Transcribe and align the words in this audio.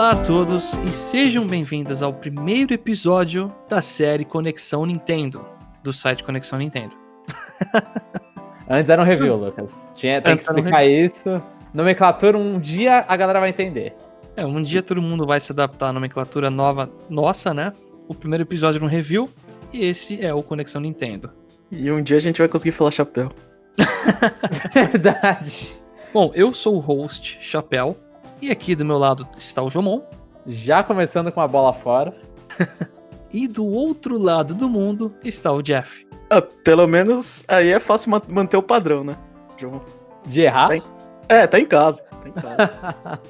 Olá 0.00 0.12
a 0.12 0.16
todos 0.24 0.78
e 0.88 0.92
sejam 0.94 1.46
bem-vindos 1.46 2.02
ao 2.02 2.10
primeiro 2.10 2.72
episódio 2.72 3.54
da 3.68 3.82
série 3.82 4.24
Conexão 4.24 4.86
Nintendo, 4.86 5.46
do 5.82 5.92
site 5.92 6.24
Conexão 6.24 6.58
Nintendo. 6.58 6.96
Antes 8.66 8.88
era 8.88 9.02
um 9.02 9.04
review, 9.04 9.36
Lucas. 9.36 9.90
Tinha, 9.92 10.22
tem 10.22 10.32
Antes 10.32 10.46
que 10.46 10.50
era 10.50 10.58
um 10.58 10.64
explicar 10.64 10.86
isso. 10.86 11.42
Nomenclatura, 11.74 12.38
um 12.38 12.58
dia 12.58 13.04
a 13.06 13.14
galera 13.14 13.40
vai 13.40 13.50
entender. 13.50 13.94
É, 14.38 14.46
um 14.46 14.62
dia 14.62 14.82
todo 14.82 15.02
mundo 15.02 15.26
vai 15.26 15.38
se 15.38 15.52
adaptar 15.52 15.88
à 15.88 15.92
nomenclatura 15.92 16.48
nova 16.48 16.90
nossa, 17.10 17.52
né? 17.52 17.70
O 18.08 18.14
primeiro 18.14 18.44
episódio 18.44 18.78
era 18.78 18.86
um 18.86 18.88
review 18.88 19.28
e 19.70 19.84
esse 19.84 20.24
é 20.24 20.32
o 20.32 20.42
Conexão 20.42 20.80
Nintendo. 20.80 21.30
E 21.70 21.92
um 21.92 22.02
dia 22.02 22.16
a 22.16 22.20
gente 22.20 22.38
vai 22.38 22.48
conseguir 22.48 22.72
falar 22.72 22.90
chapéu. 22.90 23.28
Verdade. 24.72 25.68
Bom, 26.10 26.32
eu 26.34 26.54
sou 26.54 26.76
o 26.76 26.78
host 26.78 27.36
Chapéu 27.42 27.98
e 28.40 28.50
aqui 28.50 28.74
do 28.74 28.84
meu 28.84 28.98
lado 28.98 29.26
está 29.36 29.62
o 29.62 29.70
Jomon 29.70 30.02
Já 30.46 30.82
começando 30.82 31.30
com 31.30 31.40
a 31.40 31.48
bola 31.48 31.72
fora. 31.72 32.14
e 33.32 33.46
do 33.46 33.66
outro 33.66 34.18
lado 34.18 34.54
do 34.54 34.68
mundo 34.68 35.14
está 35.22 35.52
o 35.52 35.62
Jeff. 35.62 36.06
Ah, 36.30 36.42
pelo 36.42 36.86
menos 36.86 37.44
aí 37.48 37.70
é 37.70 37.80
fácil 37.80 38.10
ma- 38.10 38.20
manter 38.28 38.56
o 38.56 38.62
padrão, 38.62 39.02
né? 39.04 39.16
João? 39.56 39.82
De 40.26 40.42
errar. 40.42 40.68
Bem. 40.68 40.82
É, 41.28 41.46
tá 41.46 41.58
em 41.58 41.66
casa. 41.66 42.02
Tá 42.02 42.28
em 42.28 42.32
casa. 42.32 43.20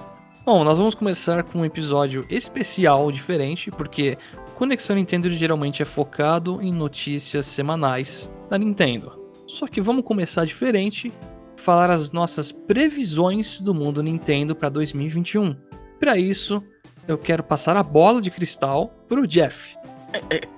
Bom, 0.44 0.64
nós 0.64 0.78
vamos 0.78 0.94
começar 0.94 1.42
com 1.44 1.60
um 1.60 1.64
episódio 1.64 2.26
especial 2.28 3.12
diferente, 3.12 3.70
porque 3.70 4.16
Conexão 4.54 4.96
Nintendo 4.96 5.30
geralmente 5.30 5.82
é 5.82 5.84
focado 5.84 6.60
em 6.60 6.72
notícias 6.72 7.46
semanais 7.46 8.30
da 8.48 8.58
Nintendo. 8.58 9.18
Só 9.46 9.66
que 9.66 9.80
vamos 9.80 10.04
começar 10.04 10.44
diferente, 10.44 11.12
falar 11.60 11.90
as 11.90 12.10
nossas 12.10 12.50
previsões 12.50 13.60
do 13.60 13.74
mundo 13.74 14.02
Nintendo 14.02 14.56
para 14.56 14.68
2021. 14.68 15.56
Para 15.98 16.16
isso, 16.16 16.62
eu 17.06 17.18
quero 17.18 17.42
passar 17.42 17.76
a 17.76 17.82
bola 17.82 18.20
de 18.20 18.30
cristal 18.30 18.88
pro 19.08 19.26
Jeff. 19.26 19.76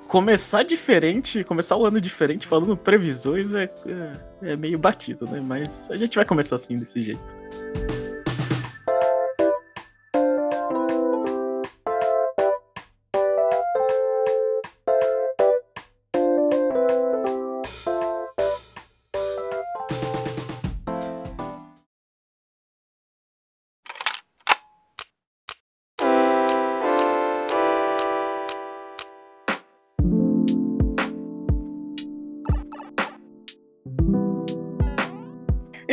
começar 0.08 0.62
diferente, 0.62 1.44
começar 1.44 1.76
o 1.76 1.86
ano 1.86 2.00
diferente 2.00 2.46
falando 2.46 2.76
previsões 2.76 3.54
é, 3.54 3.64
é, 4.42 4.52
é 4.52 4.56
meio 4.56 4.78
batido, 4.78 5.26
né? 5.26 5.40
Mas 5.40 5.90
a 5.90 5.96
gente 5.96 6.14
vai 6.16 6.24
começar 6.24 6.56
assim, 6.56 6.78
desse 6.78 7.02
jeito. 7.02 7.34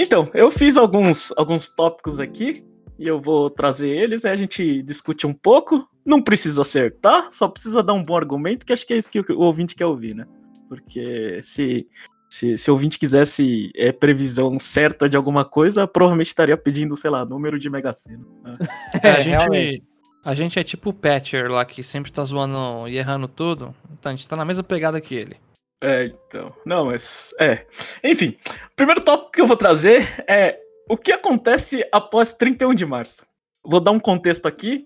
Então, 0.09 0.27
eu 0.33 0.49
fiz 0.49 0.75
alguns, 0.75 1.31
alguns 1.37 1.69
tópicos 1.69 2.19
aqui 2.19 2.65
e 2.97 3.07
eu 3.07 3.21
vou 3.21 3.47
trazer 3.47 3.89
eles, 3.89 4.25
aí 4.25 4.33
a 4.33 4.35
gente 4.35 4.81
discute 4.81 5.27
um 5.27 5.33
pouco. 5.35 5.87
Não 6.03 6.19
precisa 6.19 6.63
acertar, 6.63 7.27
só 7.31 7.47
precisa 7.47 7.83
dar 7.83 7.93
um 7.93 8.03
bom 8.03 8.17
argumento, 8.17 8.65
que 8.65 8.73
acho 8.73 8.87
que 8.87 8.95
é 8.95 8.97
isso 8.97 9.11
que 9.11 9.19
o 9.19 9.41
ouvinte 9.41 9.75
quer 9.75 9.85
ouvir, 9.85 10.15
né? 10.15 10.25
Porque 10.67 11.39
se, 11.43 11.87
se, 12.27 12.57
se 12.57 12.71
o 12.71 12.73
ouvinte 12.73 12.97
quisesse 12.97 13.69
é, 13.75 13.91
previsão 13.91 14.57
certa 14.57 15.07
de 15.07 15.15
alguma 15.15 15.45
coisa, 15.45 15.87
provavelmente 15.87 16.29
estaria 16.29 16.57
pedindo, 16.57 16.95
sei 16.95 17.11
lá, 17.11 17.23
número 17.23 17.59
de 17.59 17.69
Mega 17.69 17.93
Sena. 17.93 18.25
né? 18.43 18.57
É, 19.03 19.11
a, 19.11 19.19
gente, 19.19 19.37
realmente. 19.37 19.83
a 20.25 20.33
gente 20.33 20.57
é 20.59 20.63
tipo 20.63 20.89
o 20.89 20.93
Patcher 20.93 21.51
lá, 21.51 21.63
que 21.63 21.83
sempre 21.83 22.11
tá 22.11 22.23
zoando 22.23 22.87
e 22.87 22.97
errando 22.97 23.27
tudo. 23.27 23.75
Então 23.93 24.11
a 24.11 24.15
gente 24.15 24.27
tá 24.27 24.35
na 24.35 24.43
mesma 24.43 24.63
pegada 24.63 24.99
que 24.99 25.13
ele. 25.13 25.37
É, 25.81 26.05
então. 26.05 26.53
Não, 26.65 26.85
mas. 26.85 27.33
É. 27.39 27.65
Enfim, 28.03 28.37
o 28.71 28.75
primeiro 28.75 29.03
tópico 29.03 29.31
que 29.31 29.41
eu 29.41 29.47
vou 29.47 29.57
trazer 29.57 30.23
é 30.27 30.59
o 30.89 30.97
que 30.97 31.11
acontece 31.11 31.87
após 31.91 32.33
31 32.33 32.73
de 32.73 32.85
março. 32.85 33.25
Vou 33.63 33.79
dar 33.79 33.91
um 33.91 33.99
contexto 33.99 34.47
aqui. 34.47 34.85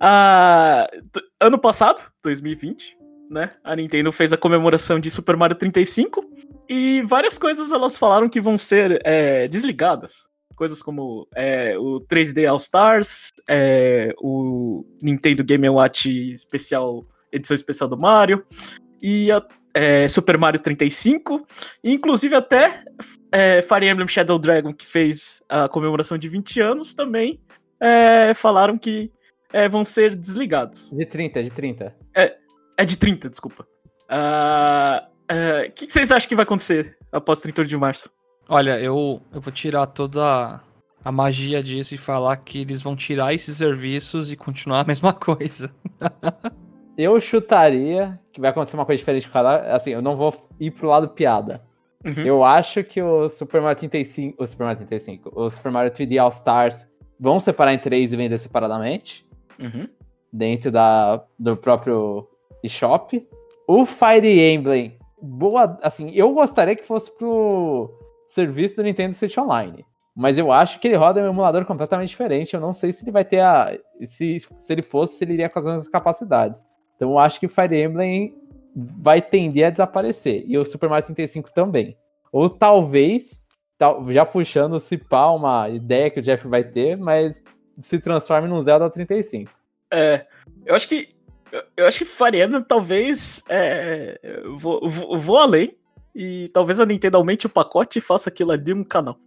Ah, 0.00 0.86
ano 1.40 1.58
passado, 1.58 2.02
2020, 2.22 2.96
né? 3.30 3.52
A 3.62 3.74
Nintendo 3.74 4.12
fez 4.12 4.32
a 4.32 4.36
comemoração 4.36 5.00
de 5.00 5.10
Super 5.10 5.36
Mario 5.36 5.56
35 5.56 6.24
e 6.68 7.02
várias 7.02 7.38
coisas 7.38 7.72
elas 7.72 7.98
falaram 7.98 8.28
que 8.28 8.40
vão 8.40 8.56
ser 8.56 9.00
é, 9.04 9.48
desligadas. 9.48 10.28
Coisas 10.56 10.82
como 10.82 11.26
é, 11.34 11.76
o 11.76 12.00
3D 12.00 12.48
All 12.48 12.58
Stars, 12.58 13.30
é, 13.48 14.14
o 14.18 14.84
Nintendo 15.02 15.42
Game 15.42 15.68
Watch 15.68 16.08
especial, 16.32 17.04
edição 17.32 17.54
especial 17.54 17.88
do 17.88 17.98
Mario, 17.98 18.44
e 19.02 19.32
a 19.32 19.44
é, 19.74 20.06
Super 20.08 20.38
Mario 20.38 20.60
35, 20.60 21.44
e 21.82 21.92
inclusive 21.92 22.34
até 22.34 22.84
é, 23.32 23.60
Fire 23.60 23.88
Emblem 23.88 24.06
Shadow 24.06 24.38
Dragon, 24.38 24.72
que 24.72 24.86
fez 24.86 25.42
a 25.48 25.68
comemoração 25.68 26.16
de 26.16 26.28
20 26.28 26.60
anos, 26.60 26.94
também 26.94 27.40
é, 27.80 28.32
falaram 28.34 28.78
que 28.78 29.10
é, 29.52 29.68
vão 29.68 29.84
ser 29.84 30.14
desligados. 30.14 30.92
De 30.92 31.04
30, 31.04 31.42
de 31.42 31.50
30. 31.50 31.94
É 32.76 32.84
de 32.84 32.96
30, 32.96 33.30
desculpa. 33.30 33.66
Ah, 34.08 35.06
é, 35.28 35.68
O 35.68 35.72
que, 35.72 35.86
que 35.86 35.92
vocês 35.92 36.10
acham 36.10 36.28
que 36.28 36.36
vai 36.36 36.42
acontecer 36.42 36.96
após 37.12 37.40
31 37.40 37.64
de 37.64 37.76
março? 37.76 38.10
Olha, 38.48 38.78
eu, 38.78 39.22
eu 39.32 39.40
vou 39.40 39.52
tirar 39.52 39.86
toda 39.86 40.60
a 41.04 41.12
magia 41.12 41.62
disso 41.62 41.94
e 41.94 41.98
falar 41.98 42.36
que 42.38 42.60
eles 42.60 42.82
vão 42.82 42.96
tirar 42.96 43.32
esses 43.32 43.56
serviços 43.56 44.30
e 44.30 44.36
continuar 44.36 44.80
a 44.80 44.84
mesma 44.84 45.12
coisa. 45.12 45.74
Eu 46.96 47.18
chutaria 47.20 48.18
que 48.32 48.40
vai 48.40 48.50
acontecer 48.50 48.76
uma 48.76 48.86
coisa 48.86 48.98
diferente 48.98 49.26
com 49.26 49.32
cada. 49.32 49.74
Assim, 49.74 49.90
eu 49.90 50.02
não 50.02 50.16
vou 50.16 50.34
ir 50.58 50.70
pro 50.70 50.88
lado 50.88 51.08
piada. 51.08 51.62
Uhum. 52.04 52.24
Eu 52.24 52.44
acho 52.44 52.84
que 52.84 53.00
o 53.02 53.28
Super 53.28 53.60
Mario 53.62 53.78
35. 53.78 54.42
O 54.42 54.46
Super 54.46 54.64
Mario 54.64 54.78
35. 54.86 55.32
O 55.34 55.48
Super 55.48 55.72
Mario 55.72 55.90
3D 55.92 56.20
All 56.20 56.28
Stars 56.28 56.86
vão 57.18 57.40
separar 57.40 57.72
em 57.72 57.78
três 57.78 58.12
e 58.12 58.16
vender 58.16 58.38
separadamente. 58.38 59.26
Uhum. 59.58 59.88
Dentro 60.32 60.70
da, 60.70 61.24
do 61.38 61.56
próprio 61.56 62.28
eShop. 62.62 63.26
O 63.66 63.86
Fire 63.86 64.52
Emblem. 64.52 64.98
Boa. 65.20 65.78
Assim, 65.82 66.10
eu 66.14 66.32
gostaria 66.34 66.76
que 66.76 66.84
fosse 66.84 67.10
pro 67.16 67.90
serviço 68.28 68.76
do 68.76 68.82
Nintendo 68.82 69.14
Switch 69.14 69.38
Online. 69.38 69.84
Mas 70.14 70.38
eu 70.38 70.52
acho 70.52 70.78
que 70.78 70.86
ele 70.86 70.96
roda 70.96 71.20
um 71.20 71.28
emulador 71.28 71.64
completamente 71.64 72.10
diferente. 72.10 72.54
Eu 72.54 72.60
não 72.60 72.72
sei 72.72 72.92
se 72.92 73.02
ele 73.02 73.10
vai 73.10 73.24
ter 73.24 73.40
a. 73.40 73.76
Se, 74.02 74.38
se 74.38 74.72
ele 74.72 74.82
fosse, 74.82 75.16
se 75.16 75.24
ele 75.24 75.32
iria 75.32 75.48
com 75.48 75.58
as 75.58 75.64
mesmas 75.64 75.88
capacidades. 75.88 76.62
Então 77.04 77.12
eu 77.12 77.18
acho 77.18 77.38
que 77.38 77.46
Fire 77.48 77.76
Emblem 77.82 78.34
vai 78.74 79.20
tender 79.20 79.66
a 79.66 79.70
desaparecer. 79.70 80.42
E 80.48 80.56
o 80.56 80.64
Super 80.64 80.88
Mario 80.88 81.04
35 81.06 81.52
também. 81.52 81.96
Ou 82.32 82.48
talvez, 82.48 83.46
tal- 83.78 84.10
já 84.10 84.24
puxando 84.24 84.80
se 84.80 84.96
pá 84.96 85.30
uma 85.30 85.68
ideia 85.68 86.10
que 86.10 86.18
o 86.18 86.22
Jeff 86.22 86.48
vai 86.48 86.64
ter, 86.64 86.96
mas 86.98 87.42
se 87.80 87.98
transforme 87.98 88.48
num 88.48 88.58
Zelda 88.58 88.88
35. 88.88 89.50
É, 89.92 90.26
eu 90.64 90.74
acho 90.74 90.88
que. 90.88 91.08
eu- 91.76 91.86
acho 91.86 91.98
que 91.98 92.04
Fire 92.06 92.40
Emblem 92.42 92.62
talvez. 92.62 93.42
É, 93.48 94.18
vou, 94.56 94.88
vou, 94.88 95.18
vou 95.18 95.36
além. 95.38 95.76
E 96.14 96.48
talvez 96.54 96.80
a 96.80 96.86
Nintendo 96.86 97.16
aumente 97.18 97.46
o 97.46 97.50
pacote 97.50 97.98
e 97.98 98.02
faça 98.02 98.30
aquilo 98.30 98.52
ali 98.52 98.72
um 98.72 98.82
canal. 98.84 99.18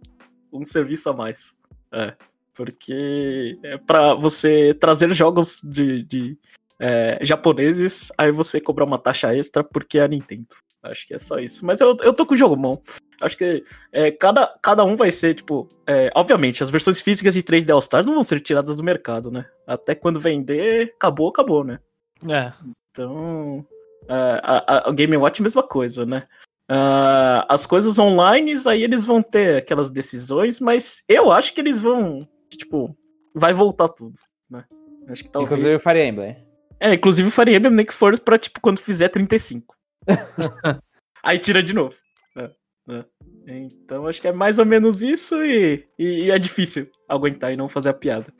Um 0.52 0.64
serviço 0.64 1.08
a 1.08 1.12
mais. 1.12 1.56
É. 1.92 2.14
Porque 2.54 3.56
é 3.62 3.78
pra 3.78 4.14
você 4.14 4.74
trazer 4.74 5.12
jogos 5.12 5.60
de, 5.62 6.02
de, 6.02 6.38
é, 6.80 7.18
japoneses, 7.22 8.12
aí 8.16 8.30
você 8.30 8.60
cobrar 8.60 8.84
uma 8.84 8.98
taxa 8.98 9.34
extra 9.34 9.64
porque 9.64 9.98
é 9.98 10.02
a 10.02 10.08
Nintendo. 10.08 10.46
Acho 10.82 11.06
que 11.06 11.14
é 11.14 11.18
só 11.18 11.38
isso. 11.38 11.66
Mas 11.66 11.80
eu, 11.80 11.96
eu 12.02 12.12
tô 12.12 12.24
com 12.24 12.34
o 12.34 12.36
jogo 12.36 12.54
bom. 12.56 12.80
Acho 13.20 13.36
que 13.36 13.62
é, 13.92 14.12
cada, 14.12 14.46
cada 14.62 14.84
um 14.84 14.96
vai 14.96 15.10
ser, 15.10 15.34
tipo. 15.34 15.68
é, 15.86 16.10
obviamente, 16.14 16.62
as 16.62 16.70
versões 16.70 17.00
físicas 17.00 17.34
de 17.34 17.42
3D 17.42 17.72
All 17.72 17.80
Stars 17.80 18.06
não 18.06 18.14
vão 18.14 18.22
ser 18.22 18.40
tiradas 18.40 18.76
do 18.76 18.84
mercado, 18.84 19.30
né? 19.30 19.44
Até 19.66 19.94
quando 19.94 20.20
vender, 20.20 20.92
acabou, 20.94 21.28
acabou, 21.28 21.64
né? 21.64 21.80
É. 22.28 22.52
Então. 22.90 23.66
é, 24.08 24.40
a, 24.42 24.86
a, 24.86 24.90
o 24.90 24.92
Game 24.92 25.16
Watch, 25.16 25.42
mesma 25.42 25.62
coisa, 25.62 26.06
né? 26.06 26.28
Ah, 26.70 27.46
as 27.48 27.66
coisas 27.66 27.98
online, 27.98 28.52
aí 28.66 28.84
eles 28.84 29.04
vão 29.04 29.22
ter 29.22 29.56
aquelas 29.56 29.90
decisões, 29.90 30.60
mas 30.60 31.02
eu 31.08 31.32
acho 31.32 31.54
que 31.54 31.60
eles 31.60 31.80
vão. 31.80 32.28
Tipo, 32.50 32.94
vai 33.34 33.52
voltar 33.54 33.88
tudo, 33.88 34.18
né? 34.50 34.64
Acho 35.08 35.24
que 35.24 35.30
talvez. 35.30 35.52
Inclusive 35.52 35.76
o 35.76 35.80
Fire 35.80 36.06
Emblem. 36.06 36.47
É, 36.80 36.94
inclusive 36.94 37.28
o 37.28 37.32
Fire 37.32 37.54
Emblem 37.54 37.72
nem 37.74 37.86
que 37.86 37.92
for 37.94 38.18
pra, 38.20 38.38
tipo, 38.38 38.60
quando 38.60 38.78
fizer 38.78 39.08
35. 39.08 39.74
Aí 41.22 41.38
tira 41.38 41.62
de 41.62 41.72
novo. 41.74 41.94
É, 42.36 42.50
é. 42.90 43.04
Então 43.48 44.06
acho 44.06 44.20
que 44.20 44.28
é 44.28 44.32
mais 44.32 44.58
ou 44.58 44.66
menos 44.66 45.02
isso 45.02 45.34
e, 45.42 45.84
e- 45.98 46.26
e 46.26 46.30
é 46.30 46.38
difícil 46.38 46.88
aguentar 47.08 47.52
e 47.52 47.56
não 47.56 47.68
fazer 47.68 47.88
a 47.88 47.94
piada. 47.94 48.32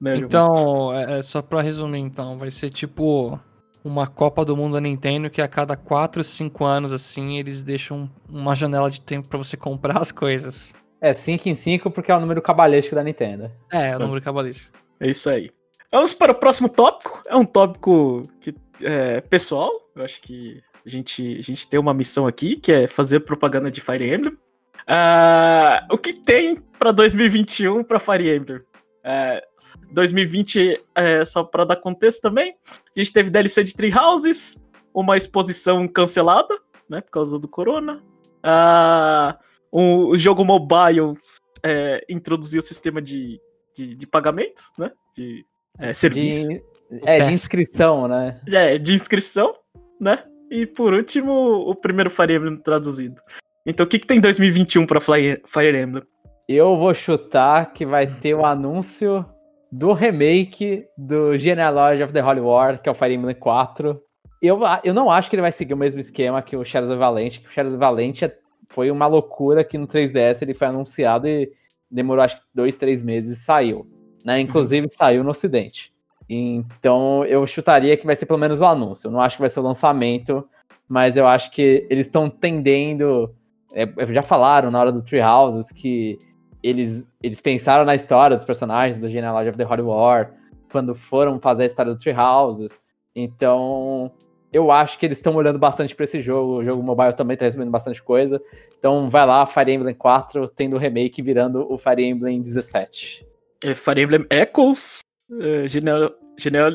Né? 0.00 0.16
Então, 0.16 0.92
é, 0.94 1.18
é 1.18 1.22
só 1.22 1.40
pra 1.40 1.62
resumir, 1.62 2.00
então, 2.00 2.36
vai 2.36 2.50
ser 2.50 2.70
tipo 2.70 3.38
uma 3.84 4.06
Copa 4.06 4.44
do 4.44 4.56
Mundo 4.56 4.74
da 4.74 4.80
Nintendo 4.80 5.30
que 5.30 5.40
a 5.40 5.48
cada 5.48 5.76
4, 5.76 6.22
5 6.22 6.64
anos, 6.64 6.92
assim, 6.92 7.38
eles 7.38 7.62
deixam 7.64 8.10
uma 8.28 8.54
janela 8.54 8.90
de 8.90 9.00
tempo 9.00 9.28
pra 9.28 9.38
você 9.38 9.56
comprar 9.56 9.98
as 9.98 10.12
coisas. 10.12 10.74
É 11.00 11.12
5 11.12 11.48
em 11.48 11.54
5 11.54 11.90
porque 11.90 12.12
é 12.12 12.16
o 12.16 12.20
número 12.20 12.42
cabalístico 12.42 12.94
da 12.94 13.02
Nintendo. 13.02 13.50
É, 13.72 13.90
é 13.90 13.96
o 13.96 14.00
número 14.00 14.20
cabalístico. 14.22 14.70
É 15.00 15.08
isso 15.08 15.28
aí. 15.30 15.50
Vamos 15.92 16.14
para 16.14 16.32
o 16.32 16.34
próximo 16.34 16.70
tópico. 16.70 17.22
É 17.26 17.36
um 17.36 17.44
tópico 17.44 18.26
que 18.40 18.54
é 18.80 19.20
pessoal. 19.20 19.70
Eu 19.94 20.02
acho 20.02 20.22
que 20.22 20.62
a 20.86 20.88
gente, 20.88 21.38
a 21.38 21.42
gente 21.42 21.68
tem 21.68 21.78
uma 21.78 21.92
missão 21.92 22.26
aqui, 22.26 22.56
que 22.56 22.72
é 22.72 22.86
fazer 22.86 23.20
propaganda 23.20 23.70
de 23.70 23.82
Fire 23.82 24.02
Emblem. 24.02 24.32
Uh, 24.32 25.94
o 25.94 25.98
que 25.98 26.14
tem 26.14 26.56
para 26.78 26.92
2021 26.92 27.84
para 27.84 28.00
Fire 28.00 28.34
Emblem? 28.34 28.58
Uh, 28.58 29.92
2020, 29.92 30.80
uh, 30.80 31.26
só 31.26 31.44
para 31.44 31.66
dar 31.66 31.76
contexto 31.76 32.22
também, 32.22 32.56
a 32.64 32.98
gente 32.98 33.12
teve 33.12 33.30
DLC 33.30 33.62
de 33.62 33.74
Tree 33.74 33.92
Houses, 33.94 34.60
uma 34.94 35.16
exposição 35.16 35.86
cancelada, 35.86 36.54
né, 36.88 37.02
por 37.02 37.10
causa 37.10 37.38
do 37.38 37.46
corona. 37.46 38.02
Uh, 38.42 39.36
o, 39.70 40.16
jogo 40.16 40.44
mobile 40.44 41.14
é, 41.62 42.04
introduziu 42.08 42.60
o 42.60 42.62
sistema 42.62 43.00
de, 43.00 43.40
de, 43.74 43.94
de 43.94 44.06
pagamento, 44.06 44.62
né? 44.76 44.90
De 45.16 45.46
é, 45.78 45.92
serviço. 45.94 46.48
De, 46.48 46.62
é, 47.04 47.24
de 47.24 47.32
inscrição, 47.32 48.08
né? 48.08 48.40
É, 48.48 48.78
de 48.78 48.94
inscrição, 48.94 49.54
né? 50.00 50.22
E 50.50 50.66
por 50.66 50.92
último, 50.92 51.32
o 51.32 51.74
primeiro 51.74 52.10
Fire 52.10 52.34
Emblem 52.34 52.58
traduzido. 52.58 53.20
Então, 53.64 53.86
o 53.86 53.88
que, 53.88 53.98
que 53.98 54.06
tem 54.06 54.18
em 54.18 54.20
2021 54.20 54.86
para 54.86 55.00
Fire, 55.00 55.42
Fire 55.46 55.76
Emblem? 55.76 56.04
Eu 56.48 56.76
vou 56.76 56.92
chutar 56.92 57.72
que 57.72 57.86
vai 57.86 58.06
ter 58.06 58.34
o 58.34 58.44
anúncio 58.44 59.24
do 59.70 59.92
remake 59.92 60.84
do 60.98 61.38
Genealogy 61.38 62.02
of 62.02 62.12
the 62.12 62.22
Holy 62.22 62.40
War, 62.40 62.82
que 62.82 62.88
é 62.88 62.92
o 62.92 62.94
Fire 62.94 63.14
Emblem 63.14 63.34
4. 63.34 63.98
Eu, 64.42 64.60
eu 64.84 64.92
não 64.92 65.10
acho 65.10 65.30
que 65.30 65.36
ele 65.36 65.42
vai 65.42 65.52
seguir 65.52 65.72
o 65.72 65.76
mesmo 65.76 66.00
esquema 66.00 66.42
que 66.42 66.56
o 66.56 66.64
Shadows 66.64 66.90
of 66.90 66.98
Valente, 66.98 67.40
que 67.40 67.48
o 67.48 67.50
Shadows 67.50 67.74
of 67.74 67.80
Valente 67.80 68.24
é 68.24 68.36
foi 68.72 68.90
uma 68.90 69.06
loucura 69.06 69.62
que 69.62 69.78
no 69.78 69.86
3DS 69.86 70.42
ele 70.42 70.54
foi 70.54 70.66
anunciado 70.66 71.28
e 71.28 71.52
demorou 71.90 72.24
acho 72.24 72.36
que 72.36 72.42
dois, 72.54 72.76
três 72.76 73.02
meses 73.02 73.38
e 73.38 73.40
saiu. 73.40 73.86
Né? 74.24 74.40
Inclusive 74.40 74.88
saiu 74.90 75.24
no 75.24 75.30
ocidente. 75.30 75.92
Então 76.28 77.24
eu 77.24 77.46
chutaria 77.46 77.96
que 77.96 78.06
vai 78.06 78.16
ser 78.16 78.26
pelo 78.26 78.38
menos 78.38 78.60
o 78.60 78.64
anúncio. 78.64 79.08
Eu 79.08 79.12
não 79.12 79.20
acho 79.20 79.36
que 79.36 79.42
vai 79.42 79.50
ser 79.50 79.60
o 79.60 79.62
lançamento, 79.62 80.46
mas 80.88 81.16
eu 81.16 81.26
acho 81.26 81.50
que 81.50 81.86
eles 81.90 82.06
estão 82.06 82.28
tendendo. 82.28 83.34
É, 83.74 83.86
já 84.12 84.22
falaram 84.22 84.70
na 84.70 84.80
hora 84.80 84.92
do 84.92 85.02
Treehouses 85.02 85.70
que 85.70 86.18
eles, 86.62 87.08
eles 87.22 87.40
pensaram 87.40 87.84
na 87.84 87.94
história 87.94 88.36
dos 88.36 88.44
personagens 88.44 89.00
do 89.00 89.08
Genealogy 89.08 89.48
of 89.48 89.58
the 89.58 89.64
Holy 89.64 89.82
War 89.82 90.32
quando 90.70 90.94
foram 90.94 91.38
fazer 91.40 91.64
a 91.64 91.66
história 91.66 91.92
do 91.92 91.98
Treehouses. 91.98 92.78
Então 93.14 94.12
eu 94.52 94.70
acho 94.70 94.98
que 94.98 95.06
eles 95.06 95.18
estão 95.18 95.34
olhando 95.34 95.58
bastante 95.58 95.94
para 95.94 96.04
esse 96.04 96.20
jogo. 96.20 96.58
O 96.58 96.64
jogo 96.64 96.82
mobile 96.82 97.14
também 97.14 97.34
está 97.34 97.46
recebendo 97.46 97.70
bastante 97.70 98.02
coisa. 98.02 98.40
Então 98.78 99.08
vai 99.08 99.26
lá, 99.26 99.44
Fire 99.46 99.72
Emblem 99.72 99.94
4, 99.94 100.48
tendo 100.48 100.76
o 100.76 100.78
remake 100.78 101.22
virando 101.22 101.66
o 101.70 101.78
Fire 101.78 102.04
Emblem 102.04 102.40
17. 102.40 103.26
É, 103.64 103.74
Fire 103.74 104.02
Emblem 104.02 104.26
Echoes, 104.30 105.00
é, 105.40 105.68
Geneal... 105.68 106.10
Geneal... 106.38 106.72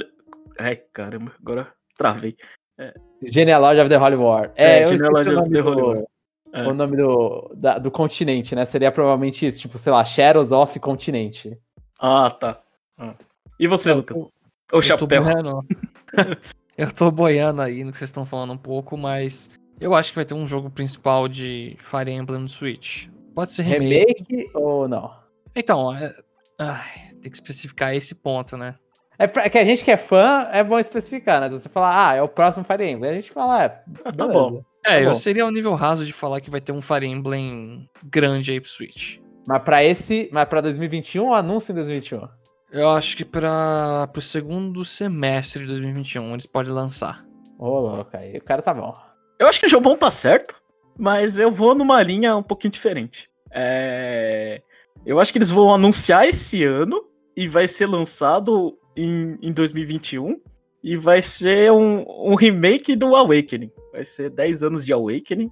Ai, 0.59 0.77
caramba, 0.93 1.33
agora 1.39 1.73
travei. 1.97 2.35
É. 2.77 2.93
Genealogy 3.23 3.81
of 3.81 3.89
the 3.89 3.97
Holy 3.97 4.15
War. 4.15 4.51
É, 4.55 4.79
é 4.79 4.85
Genealogy 4.85 5.35
of 5.35 5.49
the 5.49 5.61
Holy 5.61 5.81
War. 5.81 6.03
É. 6.53 6.63
O 6.67 6.73
nome 6.73 6.95
do, 6.95 7.53
da, 7.55 7.77
do 7.77 7.91
continente, 7.91 8.55
né? 8.55 8.65
Seria 8.65 8.91
provavelmente 8.91 9.45
isso, 9.45 9.59
tipo, 9.59 9.77
sei 9.77 9.91
lá, 9.91 10.03
Shadows 10.05 10.51
of 10.51 10.79
Continente. 10.79 11.57
Ah, 11.99 12.29
tá. 12.31 12.61
Ah. 12.97 13.15
E 13.59 13.67
você, 13.67 13.91
eu, 13.91 13.97
Lucas? 13.97 14.17
O 14.71 14.81
chapéu. 14.81 15.23
Eu 16.77 16.93
tô 16.93 17.09
boiando 17.09 17.63
aí 17.63 17.83
no 17.83 17.91
que 17.91 17.97
vocês 17.97 18.09
estão 18.11 18.23
falando 18.23 18.53
um 18.53 18.57
pouco, 18.57 18.95
mas 18.95 19.49
eu 19.79 19.95
acho 19.95 20.11
que 20.11 20.15
vai 20.15 20.25
ter 20.25 20.35
um 20.35 20.45
jogo 20.45 20.69
principal 20.69 21.27
de 21.27 21.75
Fire 21.79 22.11
Emblem 22.11 22.41
no 22.41 22.47
Switch. 22.47 23.07
Pode 23.33 23.51
ser 23.51 23.63
remake. 23.63 24.23
Remake 24.29 24.51
ou 24.53 24.87
não? 24.87 25.11
Então, 25.55 25.91
é... 25.97 26.13
Ai, 26.59 27.09
tem 27.21 27.31
que 27.31 27.38
especificar 27.38 27.94
esse 27.94 28.15
ponto, 28.15 28.57
né? 28.57 28.75
É, 29.19 29.25
pra, 29.25 29.45
é 29.45 29.50
que 29.50 29.57
a 29.57 29.65
gente 29.65 29.83
que 29.83 29.92
é 29.92 29.98
fã, 29.98 30.48
é 30.51 30.63
bom 30.63 30.77
especificar, 30.77 31.42
né? 31.42 31.50
Se 31.50 31.59
você 31.59 31.69
falar, 31.69 32.09
ah, 32.09 32.15
é 32.15 32.21
o 32.21 32.27
próximo 32.27 32.63
Fire 32.63 32.83
Emblem, 32.83 33.12
a 33.12 33.15
gente 33.15 33.31
fala, 33.31 33.63
é, 33.63 33.83
ah, 34.06 34.12
tá 34.12 34.27
bom. 34.27 34.62
É, 34.86 34.89
tá 34.89 35.01
eu 35.01 35.15
seria 35.15 35.45
um 35.45 35.51
nível 35.51 35.74
raso 35.74 36.06
de 36.06 36.13
falar 36.13 36.39
que 36.39 36.51
vai 36.51 36.62
ter 36.62 36.71
um 36.71 36.81
Fire 36.81 37.06
Emblem 37.06 37.89
grande 38.04 38.51
aí 38.51 38.62
pro 38.62 38.69
Switch. 38.69 39.18
Mas 39.48 39.63
pra 39.63 39.83
esse, 39.83 40.30
mas 40.31 40.48
pra 40.48 40.62
2021 40.62 41.25
ou 41.25 41.33
anúncio 41.33 41.71
em 41.71 41.75
2021? 41.75 42.27
Eu 42.71 42.89
acho 42.92 43.15
que 43.15 43.24
para 43.24 44.09
o 44.15 44.21
segundo 44.21 44.83
semestre 44.83 45.62
de 45.62 45.68
2021 45.68 46.33
eles 46.33 46.45
podem 46.45 46.71
lançar. 46.71 47.25
Ô, 47.57 47.65
oh, 47.65 47.80
louco, 47.80 48.15
aí 48.15 48.38
o 48.38 48.44
cara 48.44 48.62
tá 48.62 48.74
bom. 48.74 48.94
Eu 49.39 49.48
acho 49.48 49.59
que 49.59 49.65
o 49.65 49.69
Jobon 49.69 49.95
tá 49.95 50.12
certo, 50.12 50.62
mas 50.98 51.39
eu 51.39 51.50
vou 51.50 51.74
numa 51.74 52.04
linha 52.04 52.36
um 52.36 52.44
pouquinho 52.44 52.71
diferente. 52.71 53.30
É... 53.51 54.62
Eu 55.07 55.19
acho 55.19 55.31
que 55.31 55.39
eles 55.39 55.50
vão 55.50 55.74
anunciar 55.74 56.27
esse 56.27 56.63
ano 56.63 57.04
e 57.36 57.48
vai 57.48 57.68
ser 57.68 57.88
lançado 57.88 58.77
em, 58.95 59.38
em 59.42 59.51
2021 59.51 60.39
e 60.83 60.95
vai 60.95 61.21
ser 61.21 61.71
um, 61.71 62.06
um 62.31 62.36
remake 62.36 62.95
do 62.95 63.15
Awakening. 63.15 63.71
Vai 63.92 64.06
ser 64.06 64.30
10 64.30 64.63
anos 64.63 64.86
de 64.86 64.94
Awakening. 64.94 65.48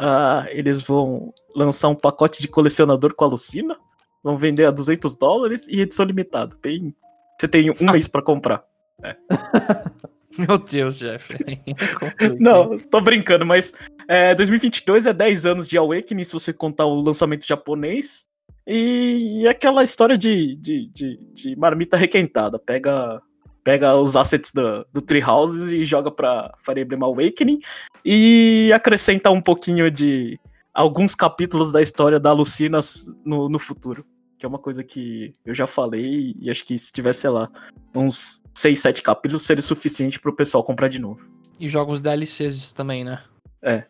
Uh, 0.00 0.48
eles 0.48 0.80
vão 0.80 1.34
lançar 1.54 1.88
um 1.88 1.94
pacote 1.94 2.40
de 2.40 2.48
colecionador 2.48 3.14
com 3.14 3.24
a 3.24 3.28
Lucina 3.28 3.76
vão 4.22 4.36
vender 4.36 4.66
a 4.66 4.70
200 4.70 5.16
dólares 5.16 5.66
e 5.68 5.80
edição 5.80 6.04
limitada. 6.04 6.56
Bem, 6.62 6.94
você 7.38 7.48
tem 7.48 7.70
um 7.70 7.92
mês 7.92 8.06
para 8.06 8.22
comprar. 8.22 8.62
É. 9.02 9.16
Meu 10.38 10.58
Deus, 10.58 10.96
Jeff. 10.96 11.34
Não, 12.38 12.78
tô 12.78 13.00
brincando, 13.00 13.44
mas 13.44 13.74
é, 14.06 14.34
2022 14.34 15.06
é 15.06 15.12
10 15.12 15.46
anos 15.46 15.68
de 15.68 15.76
Awakening, 15.76 16.22
se 16.22 16.32
você 16.32 16.52
contar 16.52 16.86
o 16.86 17.00
lançamento 17.00 17.46
japonês. 17.46 18.28
E, 18.72 19.48
aquela 19.48 19.82
história 19.82 20.16
de, 20.16 20.54
de, 20.54 20.86
de, 20.90 21.16
de, 21.32 21.56
marmita 21.56 21.96
requentada. 21.96 22.56
Pega, 22.56 23.20
pega 23.64 23.96
os 23.96 24.16
assets 24.16 24.52
do, 24.52 24.86
do 24.92 25.02
Treehouses 25.02 25.72
e 25.72 25.84
joga 25.84 26.08
pra 26.08 26.54
Fire 26.64 26.80
Emblem 26.80 27.02
Awakening. 27.02 27.58
E 28.04 28.70
acrescenta 28.72 29.28
um 29.28 29.40
pouquinho 29.40 29.90
de, 29.90 30.38
alguns 30.72 31.16
capítulos 31.16 31.72
da 31.72 31.82
história 31.82 32.20
da 32.20 32.32
Lucina 32.32 32.78
no, 33.24 33.48
no 33.48 33.58
futuro. 33.58 34.06
Que 34.38 34.46
é 34.46 34.48
uma 34.48 34.58
coisa 34.58 34.84
que 34.84 35.32
eu 35.44 35.52
já 35.52 35.66
falei 35.66 36.36
e 36.38 36.48
acho 36.48 36.64
que 36.64 36.78
se 36.78 36.92
tivesse, 36.92 37.22
sei 37.22 37.30
lá, 37.30 37.50
uns 37.92 38.40
6, 38.54 38.80
7 38.80 39.02
capítulos 39.02 39.42
seria 39.42 39.62
suficiente 39.62 40.20
pro 40.20 40.34
pessoal 40.34 40.62
comprar 40.62 40.86
de 40.86 41.00
novo. 41.00 41.28
E 41.58 41.68
jogos 41.68 41.98
DLCs 41.98 42.72
também, 42.72 43.02
né? 43.04 43.20
É. 43.62 43.84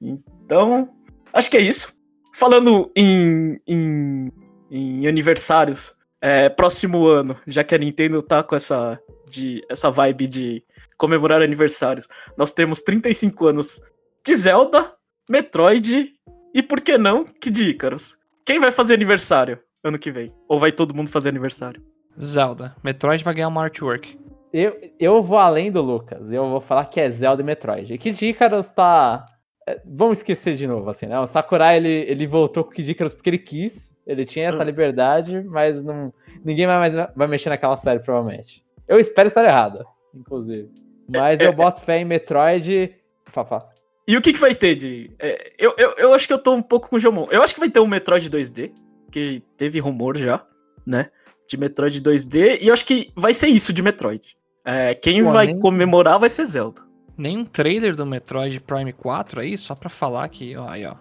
Então, 0.00 0.90
acho 1.32 1.48
que 1.48 1.56
é 1.56 1.60
isso. 1.60 2.01
Falando 2.32 2.90
em, 2.96 3.60
em, 3.66 4.32
em 4.70 5.06
aniversários, 5.06 5.94
é, 6.20 6.48
próximo 6.48 7.06
ano, 7.06 7.36
já 7.46 7.64
que 7.64 7.74
a 7.74 7.78
Nintendo 7.78 8.22
tá 8.22 8.42
com 8.42 8.54
essa, 8.54 9.00
de, 9.28 9.64
essa 9.68 9.90
vibe 9.90 10.26
de 10.26 10.64
comemorar 10.96 11.42
aniversários, 11.42 12.08
nós 12.36 12.52
temos 12.52 12.80
35 12.80 13.46
anos 13.48 13.82
de 14.24 14.34
Zelda, 14.36 14.92
Metroid 15.28 16.12
e 16.54 16.62
por 16.62 16.80
que 16.80 16.96
não, 16.96 17.24
que 17.24 17.50
de 17.50 17.70
Icarus. 17.70 18.16
Quem 18.44 18.60
vai 18.60 18.70
fazer 18.70 18.94
aniversário 18.94 19.58
ano 19.82 19.98
que 19.98 20.12
vem? 20.12 20.32
Ou 20.48 20.58
vai 20.58 20.70
todo 20.70 20.94
mundo 20.94 21.10
fazer 21.10 21.28
aniversário? 21.28 21.82
Zelda. 22.20 22.76
Metroid 22.82 23.24
vai 23.24 23.34
ganhar 23.34 23.48
uma 23.48 23.62
artwork. 23.62 24.18
Eu, 24.52 24.76
eu 25.00 25.22
vou 25.22 25.38
além 25.38 25.72
do 25.72 25.80
Lucas. 25.80 26.30
Eu 26.30 26.48
vou 26.50 26.60
falar 26.60 26.84
que 26.86 27.00
é 27.00 27.10
Zelda 27.10 27.42
e 27.42 27.44
Metroid. 27.44 27.96
Kid 27.98 28.26
Icarus 28.26 28.68
tá. 28.68 29.26
É, 29.66 29.80
vamos 29.84 30.18
esquecer 30.18 30.56
de 30.56 30.66
novo, 30.66 30.88
assim, 30.90 31.06
né? 31.06 31.18
O 31.18 31.26
Sakurai 31.26 31.76
ele, 31.76 32.06
ele 32.08 32.26
voltou 32.26 32.64
com 32.64 32.70
o 32.70 32.72
Kid 32.72 32.94
porque 32.94 33.30
ele 33.30 33.38
quis. 33.38 33.92
Ele 34.06 34.24
tinha 34.24 34.48
essa 34.48 34.62
hum. 34.62 34.66
liberdade, 34.66 35.42
mas 35.44 35.82
não, 35.82 36.12
ninguém 36.44 36.66
mais 36.66 36.92
vai 37.14 37.28
mexer 37.28 37.50
naquela 37.50 37.76
série, 37.76 38.00
provavelmente. 38.00 38.64
Eu 38.88 38.98
espero 38.98 39.28
estar 39.28 39.44
errado, 39.44 39.86
inclusive. 40.14 40.68
Mas 41.08 41.40
eu 41.40 41.52
boto 41.52 41.82
fé 41.82 41.98
em 41.98 42.04
Metroid. 42.04 42.94
Fafá. 43.26 43.68
E 44.06 44.16
o 44.16 44.20
que, 44.20 44.32
que 44.32 44.38
vai 44.38 44.54
ter 44.54 44.74
de. 44.74 45.10
É, 45.18 45.52
eu, 45.58 45.74
eu, 45.78 45.94
eu 45.96 46.14
acho 46.14 46.26
que 46.26 46.32
eu 46.32 46.38
tô 46.38 46.52
um 46.52 46.62
pouco 46.62 46.88
com 46.88 46.96
o 46.96 46.98
Jomon. 46.98 47.28
Eu 47.30 47.42
acho 47.42 47.54
que 47.54 47.60
vai 47.60 47.70
ter 47.70 47.80
um 47.80 47.86
Metroid 47.86 48.28
2D, 48.28 48.72
que 49.10 49.42
teve 49.56 49.78
rumor 49.78 50.16
já, 50.16 50.44
né? 50.84 51.10
De 51.48 51.56
Metroid 51.56 52.02
2D, 52.02 52.58
e 52.60 52.68
eu 52.68 52.72
acho 52.72 52.84
que 52.84 53.12
vai 53.14 53.32
ser 53.32 53.48
isso 53.48 53.72
de 53.72 53.82
Metroid. 53.82 54.36
É, 54.64 54.94
quem 54.94 55.22
Pô, 55.22 55.30
vai 55.30 55.46
nem... 55.46 55.58
comemorar 55.60 56.18
vai 56.18 56.28
ser 56.28 56.44
Zelda. 56.46 56.82
Nem 57.22 57.38
um 57.38 57.44
trailer 57.44 57.94
do 57.94 58.04
Metroid 58.04 58.58
Prime 58.58 58.92
4 58.92 59.42
aí, 59.42 59.56
só 59.56 59.76
pra 59.76 59.88
falar 59.88 60.28
que, 60.28 60.56
ó, 60.56 60.68
aí, 60.68 60.84
ó. 60.84 60.96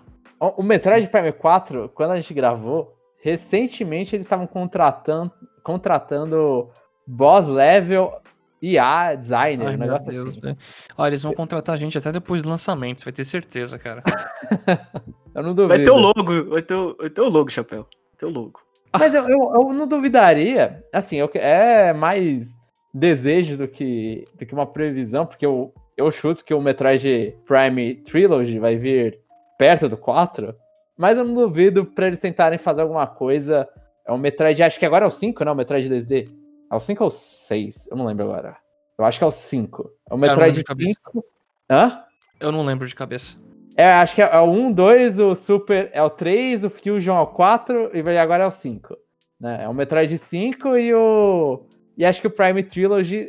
O 0.55 0.61
Metroid 0.61 1.07
Prime 1.07 1.31
4, 1.31 1.89
quando 1.95 2.11
a 2.11 2.15
gente 2.15 2.31
gravou, 2.31 2.95
recentemente 3.23 4.15
eles 4.15 4.27
estavam 4.27 4.45
contratando, 4.45 5.31
contratando 5.63 6.69
boss 7.07 7.47
level 7.47 8.21
IA, 8.61 9.15
designer, 9.15 9.69
Ai, 9.69 9.75
um 9.75 9.79
negócio 9.79 10.11
Deus, 10.11 10.37
assim. 10.37 10.55
Olha, 10.95 11.09
eles 11.09 11.23
vão 11.23 11.33
contratar 11.33 11.73
a 11.73 11.77
gente 11.79 11.97
até 11.97 12.11
depois 12.11 12.43
do 12.43 12.49
lançamento, 12.49 12.99
você 12.99 13.05
vai 13.05 13.13
ter 13.13 13.25
certeza, 13.25 13.79
cara. 13.79 14.03
eu 15.33 15.41
não 15.41 15.55
duvido. 15.55 15.69
Vai 15.69 15.83
ter 15.83 15.89
o 15.89 15.97
logo, 15.97 16.49
vai 16.51 16.61
ter 16.61 16.75
o, 16.75 16.95
vai 16.99 17.09
ter 17.09 17.21
o 17.23 17.29
logo, 17.29 17.49
Chapéu. 17.49 17.81
Vai 17.81 18.17
ter 18.19 18.25
o 18.27 18.29
logo. 18.29 18.61
Mas 18.93 19.15
eu, 19.15 19.27
eu, 19.27 19.53
eu 19.55 19.73
não 19.73 19.87
duvidaria, 19.87 20.83
assim, 20.93 21.15
eu, 21.15 21.27
é 21.33 21.93
mais 21.93 22.55
desejo 22.93 23.57
do 23.57 23.67
que, 23.67 24.27
do 24.37 24.45
que 24.45 24.53
uma 24.53 24.67
previsão, 24.67 25.25
porque 25.25 25.47
eu, 25.47 25.73
eu 25.97 26.11
chuto 26.11 26.43
que 26.43 26.53
o 26.53 26.61
Metroid 26.61 27.37
Prime 27.45 27.95
Trilogy 27.95 28.59
vai 28.59 28.75
vir 28.75 29.19
perto 29.57 29.87
do 29.87 29.97
4, 29.97 30.55
Mas 30.97 31.17
eu 31.17 31.23
não 31.23 31.33
duvido 31.33 31.85
pra 31.85 32.07
eles 32.07 32.19
tentarem 32.19 32.57
fazer 32.57 32.81
alguma 32.81 33.07
coisa. 33.07 33.67
É 34.05 34.11
um 34.11 34.17
Metroid, 34.17 34.61
acho 34.61 34.79
que 34.79 34.85
agora 34.85 35.05
é 35.05 35.07
o 35.07 35.11
5, 35.11 35.45
não? 35.45 35.53
O 35.53 35.55
Metroid 35.55 35.89
2D. 35.89 36.29
É 36.71 36.75
o 36.75 36.79
5 36.79 37.03
ou 37.03 37.09
o 37.09 37.11
6? 37.11 37.87
Eu 37.91 37.97
não 37.97 38.05
lembro 38.05 38.25
agora. 38.25 38.57
Eu 38.97 39.05
acho 39.05 39.17
que 39.17 39.23
é 39.23 39.27
o 39.27 39.31
5. 39.31 39.91
É 40.09 40.13
o 40.13 40.17
Metroid 40.17 40.63
5. 40.63 41.25
Hã? 41.69 42.03
Eu 42.39 42.51
não 42.51 42.63
lembro 42.63 42.87
de 42.87 42.95
cabeça. 42.95 43.37
É, 43.75 43.85
acho 43.93 44.15
que 44.15 44.21
é 44.21 44.39
o 44.39 44.49
1, 44.49 44.71
2, 44.73 45.19
o 45.19 45.35
Super 45.35 45.89
é 45.93 46.03
o 46.03 46.09
3, 46.09 46.65
o 46.65 46.69
Fusion 46.69 47.17
é 47.17 47.21
o 47.21 47.27
4 47.27 47.91
e 47.93 48.17
agora 48.17 48.43
é 48.43 48.47
o 48.47 48.51
5. 48.51 48.97
Né? 49.39 49.63
É 49.63 49.67
o 49.67 49.73
Metroid 49.73 50.17
5 50.17 50.77
e 50.77 50.93
o. 50.93 51.65
E 51.97 52.05
acho 52.05 52.21
que 52.21 52.27
o 52.27 52.31
Prime 52.31 52.63
Trilogy 52.63 53.27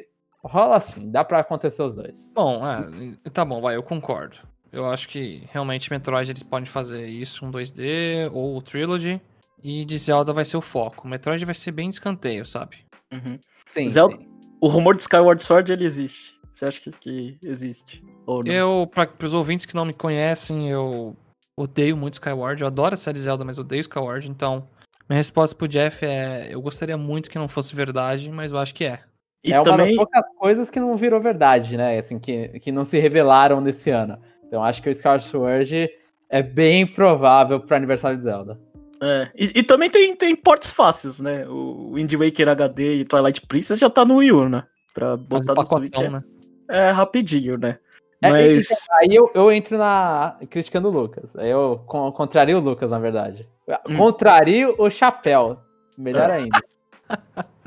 rola 0.48 0.76
assim, 0.76 1.10
dá 1.10 1.24
pra 1.24 1.40
acontecer 1.40 1.82
os 1.82 1.94
dois. 1.94 2.30
Bom, 2.34 2.62
é, 2.66 3.30
tá 3.30 3.44
bom, 3.44 3.60
vai, 3.60 3.76
eu 3.76 3.82
concordo. 3.82 4.36
Eu 4.72 4.86
acho 4.86 5.08
que 5.08 5.42
realmente 5.52 5.90
Metroid 5.90 6.30
eles 6.30 6.42
podem 6.42 6.66
fazer 6.66 7.06
isso, 7.06 7.44
um 7.44 7.50
2D 7.50 8.30
ou 8.32 8.56
o 8.56 8.62
Trilogy. 8.62 9.20
E 9.62 9.84
de 9.84 9.96
Zelda 9.96 10.32
vai 10.32 10.44
ser 10.44 10.56
o 10.56 10.62
foco. 10.62 11.06
Metroid 11.06 11.44
vai 11.44 11.54
ser 11.54 11.70
bem 11.70 11.88
escanteio, 11.88 12.44
sabe? 12.44 12.78
Uhum. 13.12 13.38
Sim, 13.70 13.88
Zelda, 13.88 14.16
sim. 14.16 14.26
O 14.60 14.66
rumor 14.66 14.96
de 14.96 15.02
Skyward 15.02 15.42
Sword 15.42 15.72
ele 15.72 15.84
existe. 15.84 16.40
Você 16.52 16.66
acha 16.66 16.80
que, 16.80 16.90
que 16.92 17.38
existe? 17.42 18.04
Ou 18.26 18.42
não? 18.42 18.52
Eu, 18.52 18.90
para 18.92 19.26
os 19.26 19.34
ouvintes 19.34 19.66
que 19.66 19.74
não 19.74 19.84
me 19.84 19.94
conhecem, 19.94 20.68
eu 20.68 21.16
odeio 21.56 21.96
muito 21.96 22.14
Skyward. 22.14 22.60
Eu 22.60 22.66
adoro 22.66 22.94
a 22.94 22.96
série 22.96 23.18
Zelda, 23.18 23.44
mas 23.44 23.58
odeio 23.58 23.80
Skyward. 23.80 24.28
Então, 24.28 24.68
minha 25.08 25.18
resposta 25.18 25.56
pro 25.56 25.68
Jeff 25.68 26.04
é: 26.04 26.48
eu 26.50 26.60
gostaria 26.60 26.96
muito 26.96 27.30
que 27.30 27.38
não 27.38 27.48
fosse 27.48 27.74
verdade, 27.74 28.30
mas 28.30 28.52
eu 28.52 28.58
acho 28.58 28.74
que 28.74 28.84
é. 28.84 29.02
E 29.44 29.52
é 29.52 29.60
também... 29.62 29.72
uma 29.72 29.86
das 29.86 29.96
poucas 29.96 30.22
coisas 30.36 30.70
que 30.70 30.78
não 30.78 30.96
virou 30.96 31.20
verdade, 31.20 31.76
né? 31.76 31.98
Assim, 31.98 32.18
que, 32.18 32.48
que 32.60 32.70
não 32.70 32.84
se 32.84 32.98
revelaram 32.98 33.60
nesse 33.60 33.90
ano. 33.90 34.18
Então, 34.46 34.62
acho 34.62 34.82
que 34.82 34.88
o 34.88 34.92
Skyward 34.92 35.24
Sword 35.24 35.90
é 36.28 36.42
bem 36.42 36.86
provável 36.86 37.60
pro 37.60 37.76
aniversário 37.76 38.16
de 38.16 38.22
Zelda. 38.22 38.56
É, 39.02 39.28
e, 39.34 39.60
e, 39.60 39.62
também 39.64 39.90
tem, 39.90 40.14
tem 40.14 40.36
portes 40.36 40.72
fáceis, 40.72 41.18
né? 41.18 41.44
O 41.48 41.94
Wind 41.94 42.12
Waker 42.14 42.48
HD 42.48 42.96
e 42.96 43.04
Twilight 43.04 43.44
Princess 43.46 43.78
já 43.78 43.90
tá 43.90 44.04
no 44.04 44.16
Wii 44.16 44.32
U, 44.32 44.48
né? 44.48 44.62
Pra 44.94 45.16
botar 45.16 45.54
no 45.54 45.64
Switch. 45.64 45.98
É, 45.98 46.08
né? 46.08 46.22
é 46.68 46.90
rapidinho, 46.90 47.58
né? 47.58 47.78
É, 48.22 48.30
Mas... 48.30 48.70
É, 48.70 48.74
aí 49.00 49.08
eu, 49.12 49.28
eu 49.34 49.50
entro 49.50 49.76
na. 49.76 50.38
criticando 50.48 50.88
o 50.88 50.92
Lucas. 50.92 51.34
Aí 51.36 51.50
eu 51.50 51.82
contrario 51.86 52.58
o 52.58 52.60
Lucas, 52.60 52.92
na 52.92 53.00
verdade. 53.00 53.48
Hum. 53.88 53.96
Contrario 53.96 54.76
o 54.78 54.88
chapéu. 54.88 55.58
Melhor 55.98 56.30
ainda. 56.30 56.58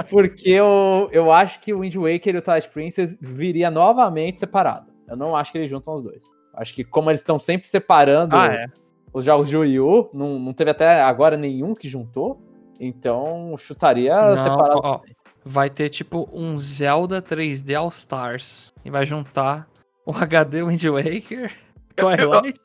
Porque 0.10 0.50
eu, 0.50 1.08
eu 1.12 1.32
acho 1.32 1.60
que 1.62 1.74
o 1.74 1.80
Wind 1.80 1.96
Waker 1.96 2.36
e 2.36 2.38
o 2.38 2.42
Twilight 2.42 2.70
Princess 2.70 3.18
viria 3.22 3.72
novamente 3.72 4.40
separado. 4.40 4.92
Eu 5.08 5.16
não 5.16 5.36
acho 5.36 5.52
que 5.52 5.58
eles 5.58 5.70
juntam 5.70 5.96
os 5.96 6.04
dois. 6.04 6.30
Acho 6.54 6.74
que 6.74 6.84
como 6.84 7.10
eles 7.10 7.22
estão 7.22 7.38
sempre 7.38 7.68
separando 7.68 8.36
ah, 8.36 8.54
os, 8.54 8.62
é. 8.62 8.68
os, 9.14 9.26
jogos 9.26 9.50
de 9.50 9.58
Wii 9.58 9.80
U, 9.80 10.10
não, 10.14 10.40
não 10.40 10.54
teve 10.54 10.72
até 10.72 11.02
agora 11.02 11.38
nenhum 11.38 11.74
que 11.74 11.90
juntou. 11.90 12.42
Então 12.80 13.56
chutaria 13.58 14.16
não, 14.16 14.38
separado. 14.38 14.82
Ó, 14.84 15.02
vai 15.44 15.70
ter 15.70 15.90
tipo 15.90 16.30
um 16.34 16.58
Zelda 16.58 17.22
3D 17.22 17.78
All 17.78 17.90
Stars. 17.90 18.74
E 18.84 18.90
vai 18.90 19.06
juntar 19.06 19.68
o 20.06 20.12
HD 20.12 20.64
Wind 20.64 20.84
Waker, 20.84 21.56
Twilight 21.96 22.60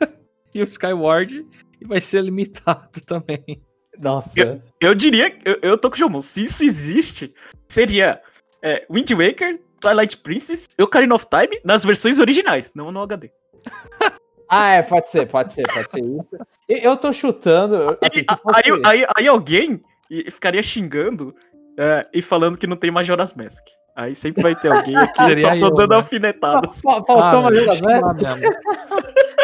e 0.54 0.60
o 0.60 0.64
Skyward. 0.64 1.46
E 1.80 1.84
vai 1.84 2.00
ser 2.00 2.22
limitado 2.22 3.00
também. 3.04 3.62
Nossa. 3.98 4.32
Eu, 4.36 4.62
eu 4.80 4.94
diria, 4.94 5.36
eu, 5.44 5.58
eu 5.62 5.78
tô 5.78 5.90
com 5.90 5.96
o 5.96 5.98
Jomon, 5.98 6.20
se 6.20 6.44
isso 6.44 6.64
existe, 6.64 7.34
seria 7.68 8.20
é, 8.62 8.86
Wind 8.90 9.10
Waker, 9.10 9.60
Twilight 9.80 10.16
Princess 10.18 10.68
e 10.78 10.82
Ocarina 10.82 11.14
of 11.14 11.26
Time 11.26 11.60
nas 11.64 11.84
versões 11.84 12.18
originais, 12.18 12.72
não 12.74 12.90
no 12.92 13.02
HD. 13.02 13.30
ah, 14.48 14.68
é, 14.68 14.82
pode 14.82 15.08
ser, 15.08 15.28
pode 15.28 15.52
ser, 15.52 15.62
pode 15.72 15.90
ser 15.90 16.00
isso. 16.00 16.26
Eu 16.68 16.96
tô 16.96 17.12
chutando. 17.12 17.98
Assim, 18.00 18.24
aí, 18.54 18.62
aí, 18.64 18.82
aí, 18.84 19.06
aí, 19.16 19.28
alguém 19.28 19.82
ficaria 20.30 20.62
xingando 20.62 21.34
é, 21.78 22.06
e 22.12 22.22
falando 22.22 22.58
que 22.58 22.66
não 22.66 22.76
tem 22.76 22.90
Majora's 22.90 23.34
Mask. 23.34 23.64
Aí 23.94 24.14
sempre 24.14 24.42
vai 24.42 24.54
ter 24.54 24.72
alguém 24.72 24.96
aqui 24.96 25.18
só 25.40 25.50
tô 25.50 25.54
eu, 25.54 25.74
dando 25.74 25.90
né? 25.90 25.96
alfinetadas. 25.96 26.80
Faltou 26.80 27.18
ah, 27.18 27.42
Majora's 27.42 27.80
Mask? 27.80 28.42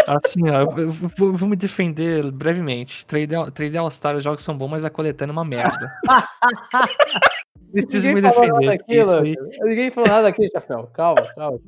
Assim, 0.06 0.48
ó, 0.48 0.62
eu 0.62 0.90
vou, 0.90 1.36
vou, 1.36 1.48
me 1.48 1.56
defender 1.56 2.30
brevemente. 2.30 3.04
3D, 3.04 3.78
All-Star, 3.78 4.16
os 4.16 4.24
jogos 4.24 4.42
são 4.42 4.56
bons, 4.56 4.68
mas 4.68 4.84
a 4.84 4.90
coletânea 4.90 5.32
é 5.32 5.34
uma 5.34 5.44
merda. 5.44 5.92
Preciso 7.70 8.08
Ninguém 8.08 8.22
me 8.22 8.28
defender. 8.28 8.68
Aqui, 8.70 9.00
aí... 9.00 9.36
Ninguém 9.62 9.90
falou 9.90 10.08
nada 10.08 10.28
aqui, 10.28 10.48
Chapéu. 10.50 10.86
Calma, 10.94 11.22
calma. 11.34 11.60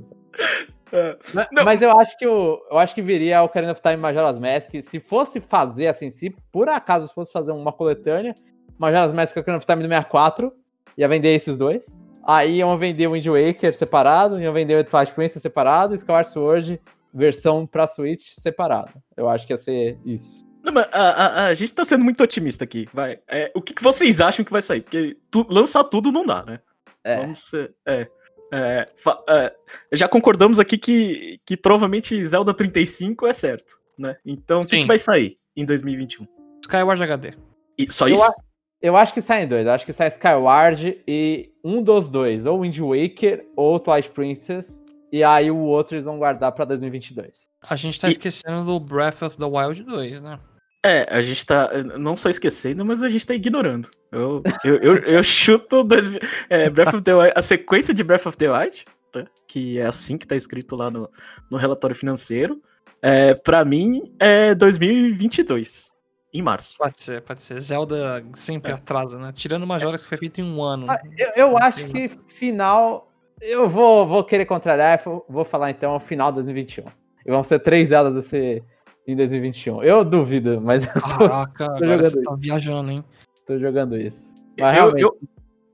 É. 0.92 1.16
Mas, 1.34 1.48
mas, 1.52 1.82
eu 1.82 1.92
acho 1.98 2.18
que 2.18 2.26
o, 2.26 2.58
eu 2.70 2.78
acho 2.78 2.94
que 2.94 3.02
viria 3.02 3.42
o 3.42 3.44
Ocarina 3.44 3.72
of 3.72 3.82
Time 3.82 3.96
Majora's 3.96 4.38
Mask. 4.38 4.70
Se 4.82 4.98
fosse 4.98 5.40
fazer 5.40 5.88
assim, 5.88 6.10
se 6.10 6.34
por 6.50 6.68
acaso 6.68 7.12
fosse 7.12 7.32
fazer 7.32 7.52
uma 7.52 7.72
coletânea, 7.72 8.34
Majora's 8.80 9.12
Mask 9.12 9.36
e 9.36 9.40
Ocarina 9.40 9.58
of 9.58 9.66
Time 9.66 9.82
do 9.82 9.88
64, 9.88 10.52
ia 10.96 11.06
vender 11.06 11.34
esses 11.34 11.58
dois. 11.58 11.96
Aí 12.24 12.56
iam 12.56 12.76
vender 12.78 13.06
o 13.06 13.12
Wind 13.12 13.26
Waker 13.26 13.74
separado, 13.74 14.40
iam 14.40 14.52
vender 14.52 14.78
o 14.78 14.84
Twilight 14.84 15.12
Princess 15.12 15.42
separado, 15.42 15.92
e 15.92 15.96
Skyward 15.96 16.28
Sword 16.28 16.80
versão 17.12 17.66
pra 17.66 17.86
Switch 17.86 18.30
separado. 18.30 18.92
Eu 19.16 19.28
acho 19.28 19.46
que 19.46 19.52
ia 19.52 19.56
ser 19.58 19.98
isso. 20.04 20.46
Não, 20.62 20.72
mas 20.72 20.88
a, 20.92 21.00
a, 21.00 21.46
a, 21.46 21.54
gente 21.54 21.74
tá 21.74 21.84
sendo 21.84 22.04
muito 22.04 22.22
otimista 22.22 22.64
aqui, 22.64 22.88
vai. 22.92 23.18
É, 23.30 23.50
o 23.54 23.60
que, 23.60 23.74
que, 23.74 23.82
vocês 23.82 24.20
acham 24.20 24.44
que 24.44 24.52
vai 24.52 24.62
sair? 24.62 24.82
Porque 24.82 25.16
tu, 25.30 25.46
lançar 25.50 25.84
tudo 25.84 26.12
não 26.12 26.24
dá, 26.24 26.44
né? 26.44 26.60
É. 27.02 27.16
Vamos 27.16 27.48
ser, 27.48 27.74
é, 27.86 28.06
é, 28.52 28.88
é, 29.28 29.54
já 29.92 30.06
concordamos 30.06 30.60
aqui 30.60 30.76
que, 30.76 31.40
que 31.46 31.56
provavelmente 31.56 32.24
Zelda 32.26 32.52
35 32.52 33.26
é 33.26 33.32
certo, 33.32 33.78
né? 33.98 34.16
Então, 34.24 34.60
o 34.60 34.66
que, 34.66 34.80
que, 34.80 34.86
vai 34.86 34.98
sair 34.98 35.38
em 35.56 35.64
2021? 35.64 36.26
Skyward 36.62 37.02
HD. 37.02 37.34
E 37.78 37.90
só 37.90 38.06
isso? 38.06 38.22
Eu, 38.22 38.34
eu 38.82 38.96
acho 38.96 39.12
que 39.12 39.20
saem 39.20 39.46
dois. 39.46 39.66
Eu 39.66 39.72
acho 39.72 39.86
que 39.86 39.92
sai 39.92 40.08
Skyward 40.08 41.02
e 41.06 41.52
um 41.62 41.82
dos 41.82 42.08
dois, 42.08 42.46
ou 42.46 42.62
Wind 42.62 42.78
Waker 42.78 43.46
ou 43.56 43.78
Twilight 43.78 44.10
Princess 44.10 44.82
e 45.12 45.24
aí 45.24 45.50
o 45.50 45.58
outro 45.58 45.96
eles 45.96 46.04
vão 46.04 46.18
guardar 46.18 46.52
pra 46.52 46.64
2022. 46.64 47.48
A 47.62 47.76
gente 47.76 48.00
tá 48.00 48.08
e... 48.08 48.12
esquecendo 48.12 48.64
do 48.64 48.78
Breath 48.78 49.22
of 49.22 49.36
the 49.36 49.44
Wild 49.44 49.82
2, 49.82 50.20
né? 50.20 50.38
É, 50.84 51.06
a 51.10 51.20
gente 51.20 51.44
tá 51.44 51.70
não 51.98 52.16
só 52.16 52.30
esquecendo, 52.30 52.84
mas 52.84 53.02
a 53.02 53.08
gente 53.10 53.26
tá 53.26 53.34
ignorando. 53.34 53.88
Eu, 54.10 54.42
eu, 54.64 54.76
eu, 54.76 54.96
eu 54.96 55.22
chuto 55.22 55.84
dois, 55.84 56.08
é, 56.48 56.70
Breath 56.70 56.94
of 56.94 57.02
the 57.02 57.14
Wild, 57.14 57.32
a 57.36 57.42
sequência 57.42 57.92
de 57.92 58.02
Breath 58.02 58.26
of 58.26 58.38
the 58.38 58.50
Wild, 58.50 58.84
né, 59.14 59.26
que 59.46 59.78
é 59.78 59.86
assim 59.86 60.16
que 60.16 60.26
tá 60.26 60.36
escrito 60.36 60.76
lá 60.76 60.90
no, 60.90 61.10
no 61.50 61.58
relatório 61.58 61.94
financeiro. 61.94 62.62
É, 63.02 63.34
pra 63.34 63.64
mim 63.64 64.14
é 64.18 64.54
2022, 64.54 65.90
em 66.32 66.42
março. 66.42 66.76
Pode 66.78 67.00
ser, 67.00 67.22
pode 67.22 67.42
ser. 67.42 67.60
Zelda 67.60 68.24
sempre 68.34 68.72
é. 68.72 68.74
atrasa, 68.74 69.18
né? 69.18 69.32
Tirando 69.32 69.66
Majora's 69.66 70.02
é. 70.02 70.04
que 70.04 70.08
foi 70.08 70.18
feito 70.18 70.40
em 70.40 70.44
um 70.44 70.62
ano. 70.62 70.86
Ah, 70.88 71.00
eu, 71.16 71.30
eu 71.36 71.58
acho 71.58 71.86
que 71.86 72.08
final 72.26 73.10
eu 73.40 73.68
vou, 73.68 74.06
vou 74.06 74.22
querer 74.22 74.44
contrariar, 74.44 75.02
vou 75.28 75.44
falar 75.44 75.70
então 75.70 75.96
o 75.96 76.00
final 76.00 76.30
de 76.30 76.36
2021. 76.36 76.84
E 77.24 77.30
vão 77.30 77.42
ser 77.42 77.58
três 77.60 77.90
elas 77.90 78.16
esse 78.16 78.62
em 79.06 79.16
2021. 79.16 79.82
Eu 79.82 80.04
duvido, 80.04 80.60
mas. 80.60 80.84
Caraca, 80.86 81.66
tô, 81.66 81.76
tô 81.76 81.84
agora 81.84 82.02
você 82.02 82.22
tá 82.22 82.36
viajando, 82.38 82.90
hein? 82.90 83.04
Tô 83.46 83.58
jogando 83.58 83.96
isso. 83.96 84.32
Mas 84.58 84.76
eu, 84.76 84.92
realmente... 84.92 85.02
eu, 85.02 85.18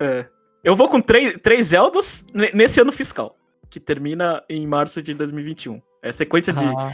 é, 0.01 0.27
eu 0.63 0.77
vou 0.77 0.89
com 0.89 1.01
três, 1.01 1.37
três 1.43 1.69
Zeldas 1.69 2.25
nesse 2.55 2.81
ano 2.81 2.93
fiscal, 2.93 3.37
que 3.69 3.81
termina 3.81 4.43
em 4.49 4.67
março 4.67 5.03
de 5.03 5.13
2021. 5.13 5.81
É 6.03 6.13
sequência 6.13 6.55
ah. 6.57 6.93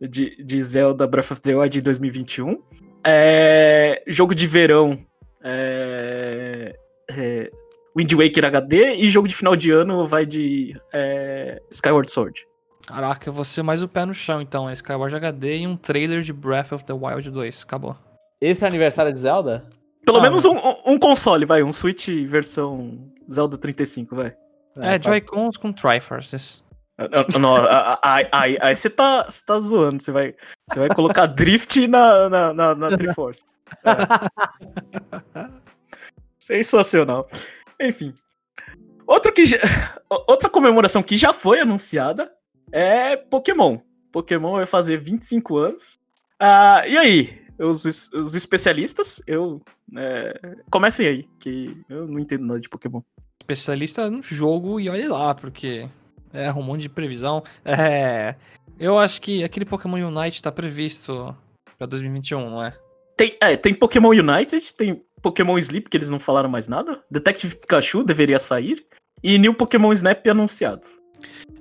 de, 0.00 0.08
de, 0.08 0.42
de 0.42 0.62
Zelda 0.62 1.06
Breath 1.06 1.32
of 1.32 1.40
the 1.42 1.54
Wild 1.54 1.70
de 1.70 1.82
2021. 1.82 2.62
É, 3.04 4.02
jogo 4.06 4.34
de 4.34 4.46
verão. 4.46 4.98
É, 5.42 6.74
é, 7.10 7.50
Wind 7.96 8.12
Waker 8.12 8.46
HD 8.46 8.96
e 8.96 9.08
jogo 9.08 9.28
de 9.28 9.36
final 9.36 9.54
de 9.54 9.70
ano 9.70 10.06
vai 10.06 10.26
de 10.26 10.76
é, 10.92 11.60
Skyward 11.70 12.10
Sword. 12.10 12.46
Caraca, 12.86 13.28
eu 13.28 13.32
vou 13.32 13.44
ser 13.44 13.62
mais 13.62 13.82
o 13.82 13.88
pé 13.88 14.04
no 14.04 14.12
chão 14.12 14.40
então. 14.40 14.68
É 14.68 14.72
Skyward 14.72 15.14
HD 15.14 15.58
e 15.58 15.66
um 15.66 15.76
trailer 15.76 16.22
de 16.22 16.32
Breath 16.32 16.72
of 16.72 16.84
the 16.84 16.92
Wild 16.92 17.30
2. 17.30 17.62
Acabou. 17.62 17.96
Esse 18.40 18.64
é 18.64 18.66
o 18.66 18.68
aniversário 18.68 19.12
de 19.12 19.20
Zelda? 19.20 19.64
Pelo 20.04 20.18
ah, 20.18 20.22
menos 20.22 20.44
um, 20.44 20.56
um, 20.84 20.98
console, 20.98 21.46
vai. 21.46 21.62
Um 21.62 21.72
Switch 21.72 22.08
versão 22.26 23.10
Zelda 23.30 23.56
35, 23.56 24.14
vai. 24.14 24.34
É, 24.76 24.96
é 24.96 25.02
Joy-Cons 25.02 25.56
com 25.56 25.72
Triforces. 25.72 26.64
Não, 27.40 27.54
você 28.74 28.88
tá, 28.88 29.26
tá 29.46 29.60
zoando. 29.60 30.02
Você 30.02 30.12
vai, 30.12 30.34
você 30.68 30.78
vai 30.78 30.88
colocar 30.88 31.26
Drift 31.26 31.86
na, 31.88 32.28
na, 32.28 32.54
na, 32.54 32.74
na 32.74 32.96
Triforce. 32.96 33.44
É. 35.34 35.48
Sensacional. 36.38 37.26
Enfim. 37.80 38.14
Outro 39.06 39.32
que. 39.32 39.42
Outra 40.28 40.48
comemoração 40.48 41.02
que 41.02 41.16
já 41.16 41.32
foi 41.32 41.60
anunciada 41.60 42.32
é 42.70 43.16
Pokémon. 43.16 43.78
Pokémon 44.12 44.52
vai 44.56 44.66
fazer 44.66 44.98
25 44.98 45.56
anos. 45.56 45.94
Ah, 46.38 46.86
e 46.86 46.96
aí, 46.96 47.42
os, 47.58 47.84
os 48.12 48.34
especialistas, 48.34 49.20
eu. 49.26 49.60
É... 49.96 50.56
Comecem 50.70 51.06
aí, 51.06 51.28
que 51.40 51.76
eu 51.88 52.06
não 52.06 52.18
entendo 52.18 52.46
nada 52.46 52.60
de 52.60 52.68
Pokémon. 52.68 53.00
Especialista 53.40 54.10
no 54.10 54.22
jogo 54.22 54.78
e 54.78 54.88
olhe 54.88 55.08
lá, 55.08 55.34
porque 55.34 55.88
é 56.34 56.52
um 56.52 56.62
monte 56.62 56.82
de 56.82 56.88
previsão. 56.90 57.42
É. 57.64 58.34
Eu 58.78 58.98
acho 58.98 59.22
que 59.22 59.42
aquele 59.42 59.64
Pokémon 59.64 60.08
Unite 60.08 60.42
tá 60.42 60.50
previsto 60.52 61.34
Pra 61.78 61.86
2021, 61.86 62.50
não 62.50 62.62
é? 62.62 62.76
Tem, 63.16 63.36
é, 63.40 63.56
tem 63.56 63.74
Pokémon 63.74 64.10
United, 64.10 64.74
tem 64.74 65.02
Pokémon 65.20 65.58
Sleep, 65.58 65.88
que 65.88 65.96
eles 65.96 66.08
não 66.08 66.20
falaram 66.20 66.48
mais 66.48 66.68
nada. 66.68 67.02
Detective 67.10 67.56
Pikachu 67.56 68.04
deveria 68.04 68.38
sair. 68.38 68.84
E 69.22 69.38
New 69.38 69.54
Pokémon 69.54 69.92
Snap 69.92 70.26
anunciado. 70.26 70.86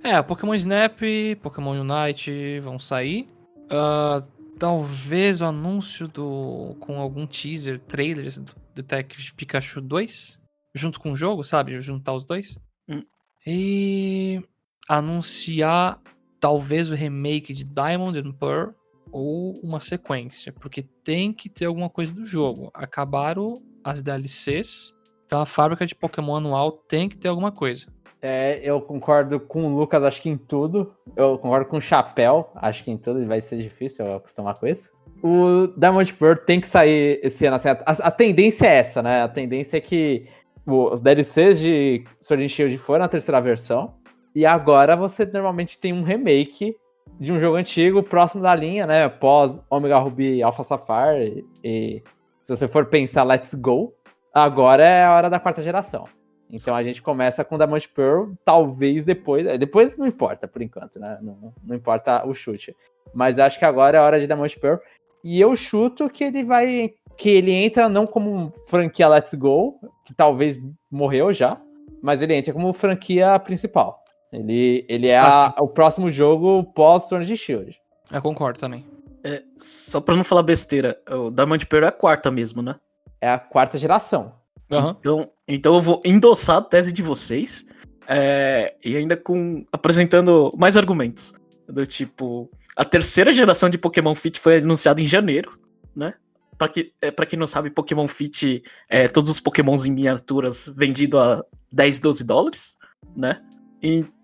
É, 0.04 0.22
Pokémon 0.22 0.54
Snap, 0.56 1.00
Pokémon 1.42 1.82
Unite 1.82 2.60
vão 2.60 2.78
sair. 2.78 3.30
Uh, 3.66 4.22
talvez 4.60 5.42
o 5.42 5.46
anúncio 5.46 6.08
do. 6.08 6.76
com 6.80 7.00
algum 7.00 7.26
teaser, 7.26 7.80
trailers 7.80 8.38
do 8.38 8.54
Detective 8.76 9.34
Pikachu 9.34 9.80
2, 9.82 10.40
junto 10.76 11.00
com 11.00 11.12
o 11.12 11.16
jogo, 11.16 11.44
sabe? 11.44 11.80
Juntar 11.80 12.14
os 12.14 12.26
dois. 12.26 12.58
Hum. 12.90 13.04
E 13.48 14.42
anunciar 14.88 16.02
talvez 16.40 16.92
o 16.92 16.96
remake 16.96 17.54
de 17.54 17.64
Diamond 17.64 18.18
and 18.20 18.32
Pearl 18.34 18.72
ou 19.12 19.54
uma 19.64 19.80
sequência, 19.80 20.52
porque 20.52 20.84
tem 21.04 21.32
que 21.32 21.48
ter 21.48 21.66
alguma 21.66 21.90
coisa 21.90 22.14
do 22.14 22.26
jogo. 22.26 22.72
Acabaram 22.74 23.62
as 23.84 24.02
DLCs, 24.02 24.94
então 25.26 25.42
a 25.42 25.46
fábrica 25.46 25.86
de 25.86 25.96
Pokémon 25.96 26.38
anual 26.38 26.72
tem 26.72 27.08
que 27.08 27.18
ter 27.18 27.28
alguma 27.28 27.52
coisa. 27.52 27.86
É, 28.26 28.62
eu 28.64 28.80
concordo 28.80 29.38
com 29.38 29.66
o 29.66 29.78
Lucas, 29.78 30.02
acho 30.02 30.22
que 30.22 30.30
em 30.30 30.38
tudo. 30.38 30.94
Eu 31.16 31.38
concordo 31.38 31.70
com 31.70 31.78
o 31.78 31.82
Chapéu, 31.82 32.50
acho 32.56 32.84
que 32.84 32.90
em 32.90 32.98
tudo 32.98 33.26
vai 33.28 33.42
ser 33.42 33.62
difícil 33.62 34.06
eu 34.06 34.16
acostumar 34.16 34.56
com 34.56 34.66
isso. 34.66 34.92
O 35.22 35.68
Diamond 35.78 36.14
Pearl 36.14 36.38
tem 36.38 36.62
que 36.62 36.68
sair 36.68 37.20
esse 37.22 37.46
ano. 37.46 37.58
Assim, 37.58 37.68
a, 37.68 37.78
a, 37.86 38.12
tendência 38.12 38.66
é 38.66 38.76
essa, 38.76 39.02
né? 39.02 39.24
A 39.24 39.28
tendência 39.28 39.78
é 39.78 39.82
que 39.82 40.26
os 40.66 41.02
DLCs 41.02 41.60
de 41.60 42.06
Sword 42.20 42.46
and 42.46 42.50
Shield 42.50 42.78
foram 42.78 43.04
a 43.04 43.08
terceira 43.10 43.42
versão. 43.42 43.94
E 44.36 44.46
agora 44.46 44.96
você 44.96 45.26
normalmente 45.26 45.80
tem 45.80 45.94
um 45.94 46.04
remake 46.04 46.76
de 47.20 47.32
um 47.32 47.40
jogo 47.40 47.56
antigo 47.56 48.02
próximo 48.02 48.42
da 48.42 48.56
linha, 48.56 48.88
né? 48.88 49.08
Pós 49.08 49.64
Omega 49.70 49.98
Ruby 50.00 50.42
Alpha 50.42 50.64
Sapphire. 50.64 51.46
E, 51.64 52.02
se 52.44 52.56
você 52.56 52.68
for 52.68 52.88
pensar 52.88 53.24
Let's 53.24 53.54
Go, 53.54 53.94
agora 54.34 54.84
é 54.84 55.06
a 55.06 55.14
hora 55.14 55.30
da 55.30 55.40
quarta 55.40 55.62
geração. 55.62 56.08
Então 56.50 56.76
a 56.76 56.84
gente 56.84 57.02
começa 57.02 57.44
com 57.44 57.58
Diamond 57.58 57.90
Pearl, 57.90 58.32
talvez 58.44 59.06
depois. 59.06 59.46
É, 59.46 59.58
depois 59.58 59.98
não 59.98 60.06
importa, 60.06 60.48
por 60.48 60.62
enquanto, 60.62 61.00
né? 61.00 61.18
Não, 61.22 61.54
não 61.64 61.76
importa 61.76 62.28
o 62.28 62.34
chute. 62.34 62.76
Mas 63.14 63.40
acho 63.40 63.58
que 63.58 63.66
agora 63.66 63.98
é 63.98 64.00
a 64.00 64.04
hora 64.04 64.20
de 64.20 64.28
Diamond 64.28 64.60
Pearl. 64.60 64.80
E 65.24 65.40
eu 65.40 65.56
chuto 65.56 66.10
que 66.10 66.24
ele 66.24 66.44
vai. 66.44 66.94
Que 67.16 67.30
ele 67.30 67.52
entra 67.52 67.88
não 67.88 68.06
como 68.06 68.52
franquia 68.68 69.08
Let's 69.08 69.34
Go, 69.36 69.80
que 70.04 70.14
talvez 70.14 70.60
morreu 70.92 71.32
já, 71.32 71.62
mas 72.02 72.22
ele 72.22 72.34
entra 72.34 72.52
como 72.52 72.74
franquia 72.74 73.40
principal. 73.40 74.03
Ele, 74.34 74.84
ele 74.90 75.08
é 75.08 75.20
a, 75.20 75.54
o 75.60 75.68
próximo 75.68 76.10
jogo 76.10 76.64
pós 76.74 77.04
Sword 77.04 77.28
de 77.28 77.38
Shield. 77.38 77.80
Eu 78.12 78.22
concordo 78.22 78.60
também. 78.60 78.84
É, 79.24 79.44
só 79.56 80.02
pra 80.02 80.16
não 80.16 80.24
falar 80.24 80.42
besteira, 80.42 81.00
o 81.10 81.30
Diamond 81.30 81.66
Pearl 81.68 81.86
é 81.86 81.90
a 81.90 81.92
quarta 81.92 82.32
mesmo, 82.32 82.62
né? 82.62 82.76
É 83.22 83.30
a 83.30 83.38
quarta 83.38 83.78
geração. 83.78 84.34
Uhum. 84.70 84.90
Então, 84.90 85.32
então 85.48 85.76
eu 85.76 85.82
vou 85.82 86.02
endossar 86.04 86.58
a 86.58 86.62
tese 86.62 86.92
de 86.92 87.04
vocês 87.04 87.64
é, 88.08 88.76
e 88.84 88.98
ainda 88.98 89.16
com 89.16 89.66
apresentando 89.72 90.52
mais 90.58 90.76
argumentos. 90.76 91.34
Do 91.68 91.86
tipo, 91.86 92.50
a 92.76 92.84
terceira 92.84 93.32
geração 93.32 93.70
de 93.70 93.78
Pokémon 93.78 94.16
Fit 94.16 94.40
foi 94.40 94.58
anunciada 94.58 95.00
em 95.00 95.06
janeiro, 95.06 95.58
né? 95.96 96.16
Pra, 96.58 96.68
que, 96.68 96.92
é, 97.02 97.12
pra 97.12 97.26
quem 97.26 97.40
não 97.40 97.48
sabe, 97.48 97.70
Pokémon 97.70 98.08
Fit 98.08 98.64
é 98.90 99.08
todos 99.08 99.30
os 99.30 99.40
Pokémons 99.40 99.86
em 99.86 99.92
miniaturas 99.92 100.72
vendido 100.76 101.20
a 101.20 101.42
10, 101.72 102.00
12 102.00 102.24
dólares, 102.26 102.78
né? 103.16 103.42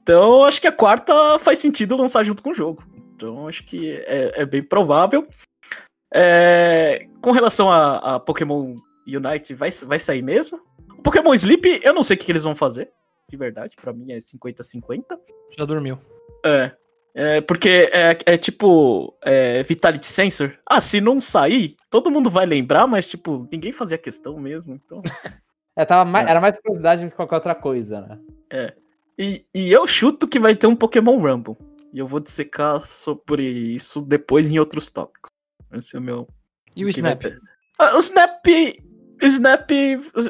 Então, 0.01 0.43
acho 0.43 0.61
que 0.61 0.67
a 0.67 0.71
quarta 0.71 1.37
faz 1.39 1.59
sentido 1.59 1.95
lançar 1.95 2.23
junto 2.23 2.41
com 2.41 2.51
o 2.51 2.55
jogo. 2.55 2.83
Então, 3.15 3.47
acho 3.47 3.63
que 3.65 3.91
é, 4.05 4.41
é 4.41 4.45
bem 4.45 4.63
provável. 4.63 5.27
É, 6.13 7.05
com 7.21 7.31
relação 7.31 7.69
a, 7.69 8.15
a, 8.15 8.19
Pokémon 8.19 8.75
Unite, 9.07 9.53
vai, 9.53 9.69
vai 9.85 9.99
sair 9.99 10.21
mesmo? 10.21 10.59
O 10.97 11.01
Pokémon 11.01 11.33
Sleep, 11.33 11.81
eu 11.83 11.93
não 11.93 12.03
sei 12.03 12.15
o 12.15 12.19
que, 12.19 12.25
que 12.25 12.31
eles 12.31 12.43
vão 12.43 12.55
fazer. 12.55 12.91
De 13.29 13.37
verdade, 13.37 13.75
para 13.79 13.93
mim 13.93 14.11
é 14.11 14.17
50-50. 14.17 15.03
Já 15.57 15.65
dormiu. 15.65 15.99
É. 16.45 16.71
É, 17.13 17.41
porque 17.41 17.89
é, 17.91 18.17
é 18.25 18.37
tipo 18.37 19.15
é, 19.23 19.61
Vitality 19.63 20.05
Sensor. 20.05 20.57
Ah, 20.65 20.79
se 20.79 21.01
não 21.01 21.19
sair, 21.19 21.75
todo 21.89 22.11
mundo 22.11 22.29
vai 22.29 22.45
lembrar, 22.45 22.87
mas 22.87 23.07
tipo, 23.07 23.47
ninguém 23.51 23.71
fazia 23.71 23.97
questão 23.97 24.39
mesmo, 24.39 24.73
então. 24.73 25.01
é, 25.75 25.85
tava 25.85 26.09
mais, 26.09 26.27
é. 26.27 26.31
Era 26.31 26.41
mais 26.41 26.57
curiosidade 26.57 27.03
do 27.03 27.09
que 27.09 27.15
qualquer 27.15 27.35
outra 27.35 27.55
coisa, 27.55 28.01
né? 28.01 28.19
É. 28.51 28.73
E, 29.19 29.45
e 29.53 29.69
eu 29.69 29.85
chuto 29.85 30.29
que 30.29 30.39
vai 30.39 30.55
ter 30.55 30.65
um 30.65 30.75
Pokémon 30.75 31.17
Rumble. 31.19 31.57
E 31.93 31.99
eu 31.99 32.07
vou 32.07 32.21
dissecar 32.21 32.79
sobre 32.79 33.43
isso 33.43 34.01
depois 34.01 34.49
em 34.49 34.57
outros 34.57 34.89
tópicos. 34.89 35.29
Esse 35.73 35.97
é 35.97 35.99
o 35.99 36.01
meu. 36.01 36.27
E 36.73 36.85
o 36.85 36.89
Snap? 36.89 37.21
Ah, 37.77 37.97
o 37.97 37.99
Snap. 37.99 38.45
O 39.21 39.25
Snap. 39.25 39.71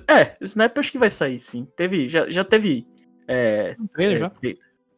É, 0.08 0.36
o 0.42 0.44
Snap 0.44 0.80
acho 0.80 0.92
que 0.92 0.98
vai 0.98 1.12
sair, 1.12 1.38
sim. 1.38 1.68
Teve. 1.76 2.10
Já, 2.10 2.28
já 2.32 2.44
teve. 2.44 2.88
É. 3.28 3.76
Um 3.80 3.86
trailer 3.86 4.18
é, 4.18 4.20
já? 4.20 4.32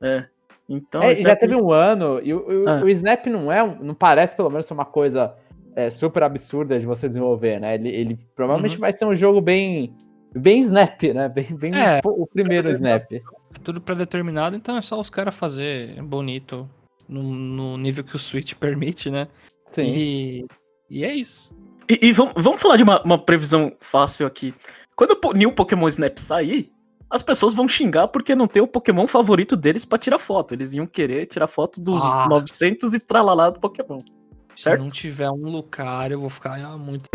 É. 0.02 0.26
Então, 0.70 1.04
é, 1.04 1.14
já 1.14 1.36
teve 1.36 1.54
um 1.54 1.70
ano, 1.70 2.22
e 2.24 2.34
o, 2.34 2.70
ah. 2.70 2.82
o, 2.82 2.88
Snap 2.88 3.26
não 3.26 3.52
é, 3.52 3.78
não 3.82 3.94
parece 3.94 4.38
pelo 4.38 4.50
menos 4.50 4.66
ser 4.66 4.74
uma 4.74 4.86
coisa 4.86 5.36
é, 5.76 5.90
super 5.90 6.24
absurda 6.24 6.80
de 6.80 6.86
você 6.86 7.10
desenvolver, 7.10 7.60
né? 7.60 7.76
Ele, 7.76 7.90
ele 7.90 8.20
provavelmente 8.34 8.76
uhum. 8.76 8.82
vai 8.82 8.94
ser 8.94 9.04
um 9.04 9.14
jogo 9.14 9.42
bem, 9.42 9.94
bem 10.34 10.62
Snap, 10.62 11.04
né? 11.14 11.28
Bem, 11.28 11.54
bem 11.58 11.76
é, 11.76 12.00
o 12.06 12.26
primeiro 12.26 12.72
Snap. 12.72 13.04
Tudo 13.64 13.82
pré-determinado, 13.82 14.56
então 14.56 14.78
é 14.78 14.82
só 14.82 15.00
os 15.00 15.10
caras 15.10 15.36
fazer 15.36 16.02
bonito 16.02 16.70
no, 17.08 17.22
no, 17.24 17.78
nível 17.78 18.04
que 18.04 18.16
o 18.16 18.20
Switch 18.20 18.54
permite, 18.60 19.10
né? 19.10 19.28
Sim. 19.66 19.86
E, 19.86 20.46
e 20.90 21.04
é 21.04 21.14
isso. 21.14 21.56
E, 21.90 22.08
e 22.08 22.14
vamos, 22.14 22.34
vamos 22.38 22.62
falar 22.62 22.78
de 22.78 22.84
uma, 22.84 23.02
uma, 23.04 23.18
previsão 23.18 23.76
fácil 23.80 24.26
aqui. 24.26 24.54
Quando 24.96 25.20
o 25.24 25.34
New 25.34 25.52
Pokémon 25.52 25.88
Snap 25.88 26.18
sair, 26.18 26.72
as 27.10 27.22
pessoas 27.22 27.54
vão 27.54 27.68
xingar 27.68 28.08
porque 28.08 28.34
não 28.34 28.48
tem 28.48 28.62
o 28.62 28.68
Pokémon 28.68 29.06
favorito 29.08 29.58
deles 29.58 29.84
para 29.84 29.98
tirar 29.98 30.20
foto. 30.20 30.54
Eles 30.54 30.74
iam 30.74 30.88
querer 30.88 31.26
tirar 31.26 31.48
foto 31.48 31.82
dos 31.82 32.02
ah. 32.02 32.28
900 32.30 32.94
e 32.94 33.00
tralalá 33.00 33.50
do 33.50 33.60
Pokémon. 33.60 34.00
Certo? 34.56 34.80
Se 34.80 34.84
não 34.84 34.88
tiver 34.88 35.30
um 35.30 35.50
Lucario, 35.50 36.16
eu 36.16 36.20
vou 36.20 36.30
ficar 36.30 36.60
ah, 36.64 36.78
muito 36.78 37.10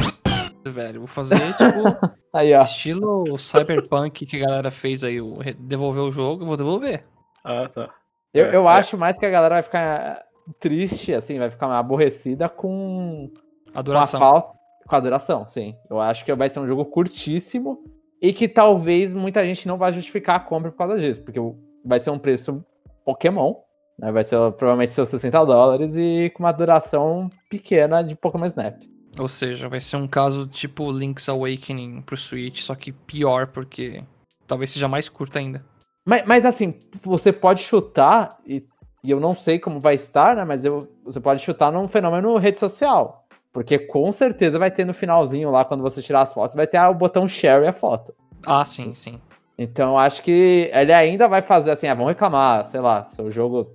velho. 0.70 1.00
Vou 1.00 1.07
fazer, 1.07 1.38
tipo, 1.55 2.16
aí, 2.33 2.55
ó. 2.55 2.62
estilo 2.62 3.38
Cyberpunk 3.38 4.26
que 4.26 4.42
a 4.42 4.46
galera 4.46 4.70
fez 4.70 5.05
aí, 5.05 5.18
devolver 5.59 6.02
o 6.02 6.12
jogo, 6.12 6.42
eu 6.42 6.46
vou 6.46 6.57
devolver. 6.57 7.05
Ah, 7.44 7.68
tá. 7.72 7.90
Eu, 8.33 8.46
eu 8.46 8.68
é. 8.68 8.72
acho 8.72 8.98
mais 8.98 9.18
que 9.18 9.24
a 9.24 9.31
galera 9.31 9.57
vai 9.57 9.62
ficar 9.62 10.24
triste, 10.61 11.12
assim, 11.12 11.38
vai 11.38 11.50
ficar 11.50 11.66
aborrecida 11.79 12.48
com 12.48 13.31
a 13.74 13.83
duração. 13.83 14.20
Com 14.20 14.26
a, 14.26 14.31
falta, 14.31 14.59
com 14.87 14.96
a 14.96 15.00
duração, 15.00 15.46
sim. 15.46 15.76
Eu 15.88 16.00
acho 16.00 16.24
que 16.24 16.35
vai 16.35 16.48
ser 16.48 16.61
um 16.61 16.66
jogo 16.66 16.85
curtíssimo 16.85 17.83
e 18.20 18.33
que 18.33 18.48
talvez 18.48 19.14
muita 19.14 19.44
gente 19.44 19.66
não 19.66 19.79
vá 19.79 19.90
justificar 19.90 20.37
a 20.37 20.40
compra 20.40 20.70
por 20.70 20.79
causa 20.79 20.98
disso, 20.98 21.22
porque 21.22 21.40
vai 21.85 22.00
ser 22.00 22.11
um 22.11 22.18
preço 22.18 22.64
Pokémon, 23.05 23.55
né? 23.98 24.12
Vai 24.12 24.24
ser 24.24 24.37
provavelmente 24.52 24.92
seus 24.92 25.09
60 25.09 25.44
dólares 25.44 25.96
e 25.96 26.31
com 26.35 26.42
uma 26.42 26.52
duração 26.52 27.31
pequena 27.48 28.02
de 28.02 28.14
Pokémon 28.14 28.46
Snap. 28.46 28.83
Ou 29.18 29.29
seja, 29.29 29.68
vai 29.68 29.81
ser 29.81 29.96
um 29.96 30.07
caso 30.07 30.46
tipo 30.46 30.90
Link's 30.92 31.29
Awakening 31.29 32.02
pro 32.02 32.16
Switch, 32.16 32.61
só 32.61 32.74
que 32.74 32.92
pior, 32.92 33.46
porque 33.48 34.05
talvez 34.46 34.70
seja 34.70 34.88
mais 34.88 35.09
curto 35.09 35.38
ainda. 35.38 35.64
Mas, 36.05 36.24
mas 36.26 36.44
assim, 36.44 36.74
você 37.02 37.33
pode 37.33 37.62
chutar, 37.62 38.38
e, 38.46 38.64
e, 39.02 39.11
eu 39.11 39.18
não 39.18 39.35
sei 39.35 39.59
como 39.59 39.81
vai 39.81 39.94
estar, 39.94 40.37
né? 40.37 40.44
Mas 40.44 40.64
eu, 40.64 40.88
você 41.05 41.18
pode 41.18 41.42
chutar 41.42 41.72
num 41.72 41.88
fenômeno 41.88 42.37
rede 42.37 42.59
social. 42.59 43.26
Porque 43.52 43.79
com 43.79 44.12
certeza 44.12 44.59
vai 44.59 44.70
ter 44.70 44.85
no 44.85 44.92
finalzinho 44.92 45.50
lá, 45.50 45.64
quando 45.64 45.83
você 45.83 46.02
tirar 46.02 46.20
as 46.20 46.33
fotos, 46.33 46.55
vai 46.55 46.66
ter 46.66 46.79
o 46.79 46.94
botão 46.94 47.26
share 47.26 47.66
a 47.66 47.72
foto. 47.72 48.14
Ah, 48.46 48.64
sim, 48.64 48.94
sim. 48.94 49.18
Então 49.59 49.98
acho 49.98 50.22
que 50.22 50.70
ele 50.72 50.92
ainda 50.92 51.26
vai 51.26 51.40
fazer 51.40 51.70
assim, 51.70 51.87
ah, 51.88 51.94
vamos 51.94 52.11
reclamar, 52.11 52.62
sei 52.64 52.81
lá, 52.81 53.05
seu 53.07 53.31
jogo 53.31 53.66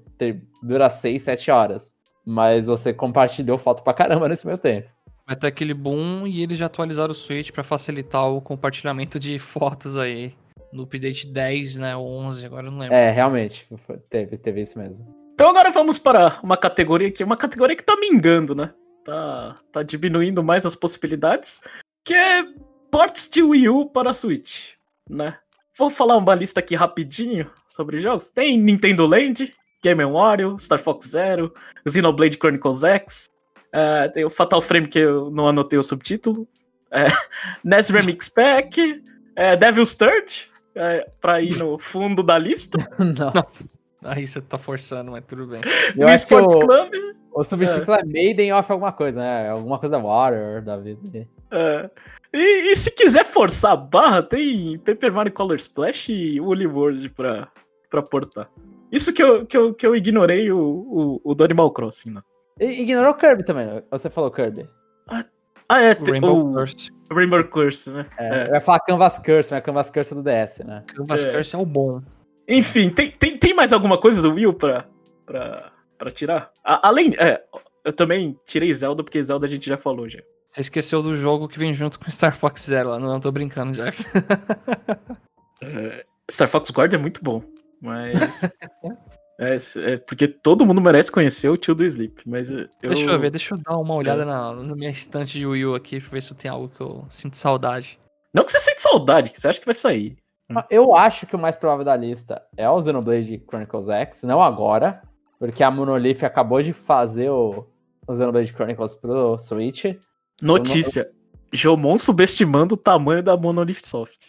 dura 0.62 0.90
6, 0.90 1.24
7 1.24 1.50
horas. 1.50 1.96
Mas 2.24 2.68
você 2.68 2.94
compartilhou 2.94 3.58
foto 3.58 3.82
pra 3.82 3.94
caramba 3.94 4.30
nesse 4.30 4.46
meu 4.46 4.58
tempo. 4.58 4.88
Vai 5.32 5.38
ter 5.38 5.48
aquele 5.48 5.74
boom 5.74 6.28
e 6.28 6.44
eles 6.44 6.58
já 6.58 6.66
atualizaram 6.66 7.14
o 7.14 7.16
Switch 7.16 7.52
para 7.52 7.64
facilitar 7.64 8.28
o 8.28 8.42
compartilhamento 8.42 9.18
de 9.18 9.40
fotos 9.40 9.98
aí. 9.98 10.36
No 10.74 10.84
update 10.84 11.26
10, 11.26 11.78
né? 11.78 11.96
Ou 11.96 12.06
11, 12.06 12.46
agora 12.46 12.68
eu 12.68 12.72
não 12.72 12.80
lembro. 12.80 12.94
É, 12.94 13.12
realmente. 13.12 13.66
Teve, 14.10 14.38
teve 14.38 14.62
isso 14.62 14.78
mesmo. 14.78 15.08
Então 15.34 15.50
agora 15.50 15.72
vamos 15.72 15.98
para 15.98 16.38
uma 16.44 16.58
categoria 16.58 17.10
que 17.10 17.24
uma 17.24 17.38
categoria 17.38 17.78
que 17.78 17.84
tá 17.84 17.96
mingando, 17.96 18.54
né? 18.54 18.74
Tá, 19.06 19.58
tá 19.72 19.84
diminuindo 19.84 20.44
mais 20.44 20.66
as 20.66 20.76
possibilidades, 20.76 21.62
que 22.04 22.14
é 22.14 22.44
ports 22.92 23.30
de 23.30 23.42
Wii 23.42 23.70
U 23.70 23.86
para 23.86 24.14
Switch, 24.14 24.74
né? 25.10 25.38
Vou 25.78 25.90
falar 25.90 26.18
uma 26.18 26.36
lista 26.36 26.60
aqui 26.60 26.76
rapidinho 26.76 27.50
sobre 27.70 28.00
jogos. 28.00 28.30
Tem 28.30 28.60
Nintendo 28.60 29.08
Land, 29.08 29.56
Game 29.82 30.04
Wario, 30.04 30.60
Star 30.60 30.78
Fox 30.78 31.08
Zero, 31.08 31.54
Xenoblade 31.88 32.38
Chronicles 32.38 32.84
X, 32.84 33.31
é, 33.74 34.10
tem 34.10 34.26
o 34.26 34.30
Fatal 34.30 34.62
Frame 34.62 34.88
que 34.88 35.00
eu 35.00 35.32
não 35.32 35.48
anotei 35.48 35.80
o 35.80 35.84
subtítulo, 35.84 36.48
é, 36.92 37.08
NES 37.64 37.90
Remix 37.90 38.30
Pack, 38.30 39.02
é, 39.36 39.56
Devil's 39.56 39.96
Third, 39.96 40.52
é, 40.76 41.10
pra 41.20 41.42
ir 41.42 41.58
no 41.58 41.80
fundo 41.80 42.24
da 42.24 42.38
lista. 42.38 42.78
Nossa. 43.00 43.70
Aí 44.04 44.26
você 44.26 44.42
tá 44.42 44.58
forçando, 44.58 45.12
mas 45.12 45.24
tudo 45.26 45.46
bem. 45.46 45.62
Eu 45.96 46.08
Wii 46.08 46.16
Sports 46.16 46.56
eu... 46.56 46.60
Club. 46.62 46.92
O 47.34 47.44
subtítulo 47.44 47.96
é. 47.96 48.04
Maiden 48.04 48.52
of 48.54 48.70
alguma 48.72 48.92
coisa, 48.92 49.20
né? 49.20 49.50
Alguma 49.50 49.80
coisa 49.80 49.98
da 49.98 50.04
Water, 50.04 50.62
da 50.64 50.78
vida. 50.78 51.28
É. 51.52 51.90
E, 52.34 52.72
e, 52.72 52.76
se 52.76 52.92
quiser 52.92 53.24
forçar 53.26 53.72
a 53.72 53.76
barra, 53.76 54.24
tem 54.24 54.78
Paper 54.80 55.14
Mario 55.14 55.34
Color 55.34 55.58
Splash 55.58 56.10
e 56.10 56.42
Woolly 56.42 56.68
World 56.68 57.10
pra, 57.10 57.48
pra 57.90 58.02
portar. 58.02 58.50
Isso 58.92 59.14
que 59.14 59.22
eu, 59.22 59.46
que 59.46 59.56
eu, 59.56 59.74
que 59.74 59.86
eu 59.86 59.96
ignorei 59.96 60.52
o, 60.52 60.60
o, 60.60 61.22
o 61.24 61.34
do 61.34 61.44
Animal 61.44 61.72
Crossing, 61.72 62.12
né? 62.12 62.22
Ignorou 62.60 63.12
o 63.12 63.18
Kirby 63.18 63.44
também, 63.44 63.84
você 63.90 64.10
falou 64.10 64.32
Kirby. 64.32 64.70
Ah, 65.72 65.82
é, 65.82 65.94
Rainbow 65.94 66.50
o 66.50 66.54
Curse. 66.54 66.92
Rainbow 67.10 67.44
Curse, 67.46 67.92
né? 67.92 68.06
É, 68.18 68.28
é. 68.28 68.48
Eu 68.50 68.54
ia 68.56 68.62
falar 68.62 68.82
Canvas 68.82 69.18
Curse, 69.20 69.54
mas 69.54 69.64
Canvas 69.64 69.90
Curse 69.90 70.14
é 70.14 70.16
do 70.18 70.22
DS, 70.22 70.60
né? 70.66 70.84
Canvas 70.86 71.24
é. 71.24 71.32
Curse 71.32 71.56
é 71.56 71.60
o 71.60 71.66
bom. 71.66 72.02
Enfim, 72.46 72.90
tem, 72.90 73.10
tem, 73.12 73.38
tem 73.38 73.54
mais 73.54 73.72
alguma 73.72 73.98
coisa 73.98 74.22
do 74.22 74.34
Will 74.34 74.54
pra, 74.54 74.86
pra, 75.26 75.72
pra 75.98 76.12
tirar? 76.12 76.52
A, 76.62 76.90
além. 76.90 77.16
É, 77.18 77.42
eu 77.86 77.94
também 77.94 78.38
tirei 78.46 78.74
Zelda, 78.74 79.02
porque 79.02 79.24
Zelda 79.24 79.46
a 79.48 79.50
gente 79.50 79.70
já 79.70 79.78
falou 79.78 80.10
já. 80.10 80.20
Você 80.48 80.60
esqueceu 80.60 81.02
do 81.02 81.16
jogo 81.16 81.48
que 81.48 81.58
vem 81.58 81.74
junto 81.74 81.98
com 81.98 82.12
Star 82.12 82.36
Fox 82.36 82.64
Zero 82.66 82.90
lá. 82.90 83.00
Não, 83.00 83.08
não 83.08 83.22
tô 83.22 83.32
brincando, 83.32 83.72
Jeff. 83.72 84.04
é, 85.64 86.06
Star 86.30 86.50
Fox 86.50 86.70
Guard 86.70 86.94
é 86.94 86.98
muito 86.98 87.24
bom, 87.24 87.42
mas. 87.82 88.54
é, 89.42 89.58
é, 89.78 89.98
porque 89.98 90.28
todo 90.28 90.64
mundo 90.64 90.80
merece 90.80 91.12
conhecer 91.12 91.50
o 91.50 91.58
tio 91.58 91.74
do 91.74 91.84
Sleep, 91.84 92.22
mas 92.30 92.52
eu... 92.52 92.70
Deixa 92.80 93.10
eu 93.10 93.20
ver, 93.20 93.32
deixa 93.32 93.56
eu 93.56 93.58
dar 93.58 93.76
uma 93.76 93.96
olhada 93.96 94.22
é. 94.22 94.26
na, 94.26 94.54
na, 94.54 94.76
minha 94.76 94.92
estante 94.92 95.40
de 95.40 95.48
Wii 95.48 95.66
U 95.66 95.74
aqui 95.74 96.00
pra 96.00 96.10
ver 96.12 96.22
se 96.22 96.36
tem 96.36 96.52
algo 96.52 96.70
que 96.70 96.80
eu 96.80 97.08
sinto 97.10 97.36
saudade. 97.36 98.00
Não 98.32 98.44
que 98.44 98.52
você 98.52 98.60
sente 98.60 98.84
saudade, 98.84 99.32
que 99.32 99.42
você 99.42 99.48
acha 99.48 99.60
que 99.60 99.66
vai 99.66 99.74
sair. 99.74 100.16
Eu 100.70 100.96
acho 100.96 101.26
que 101.26 101.36
o 101.36 101.40
mais 101.40 101.56
provável 101.56 101.84
da 101.84 101.96
lista 101.96 102.40
é 102.56 102.70
o 102.70 102.84
Xenoblade 102.84 103.44
Chronicles 103.48 103.90
X, 103.90 104.22
não 104.24 104.44
agora, 104.44 105.02
porque 105.40 105.64
a 105.64 105.72
Monolith 105.72 106.24
acabou 106.24 106.62
de 106.62 106.72
fazer 106.72 107.32
o, 107.32 107.66
o 108.06 108.16
Xenoblade 108.16 108.54
Chronicles 108.54 108.94
pro 108.94 109.40
Switch. 109.40 109.86
Notícia: 110.40 111.06
não... 111.06 111.12
Jomon 111.52 111.98
subestimando 111.98 112.76
o 112.76 112.78
tamanho 112.78 113.24
da 113.24 113.36
Monolith 113.36 113.88
Soft. 113.88 114.28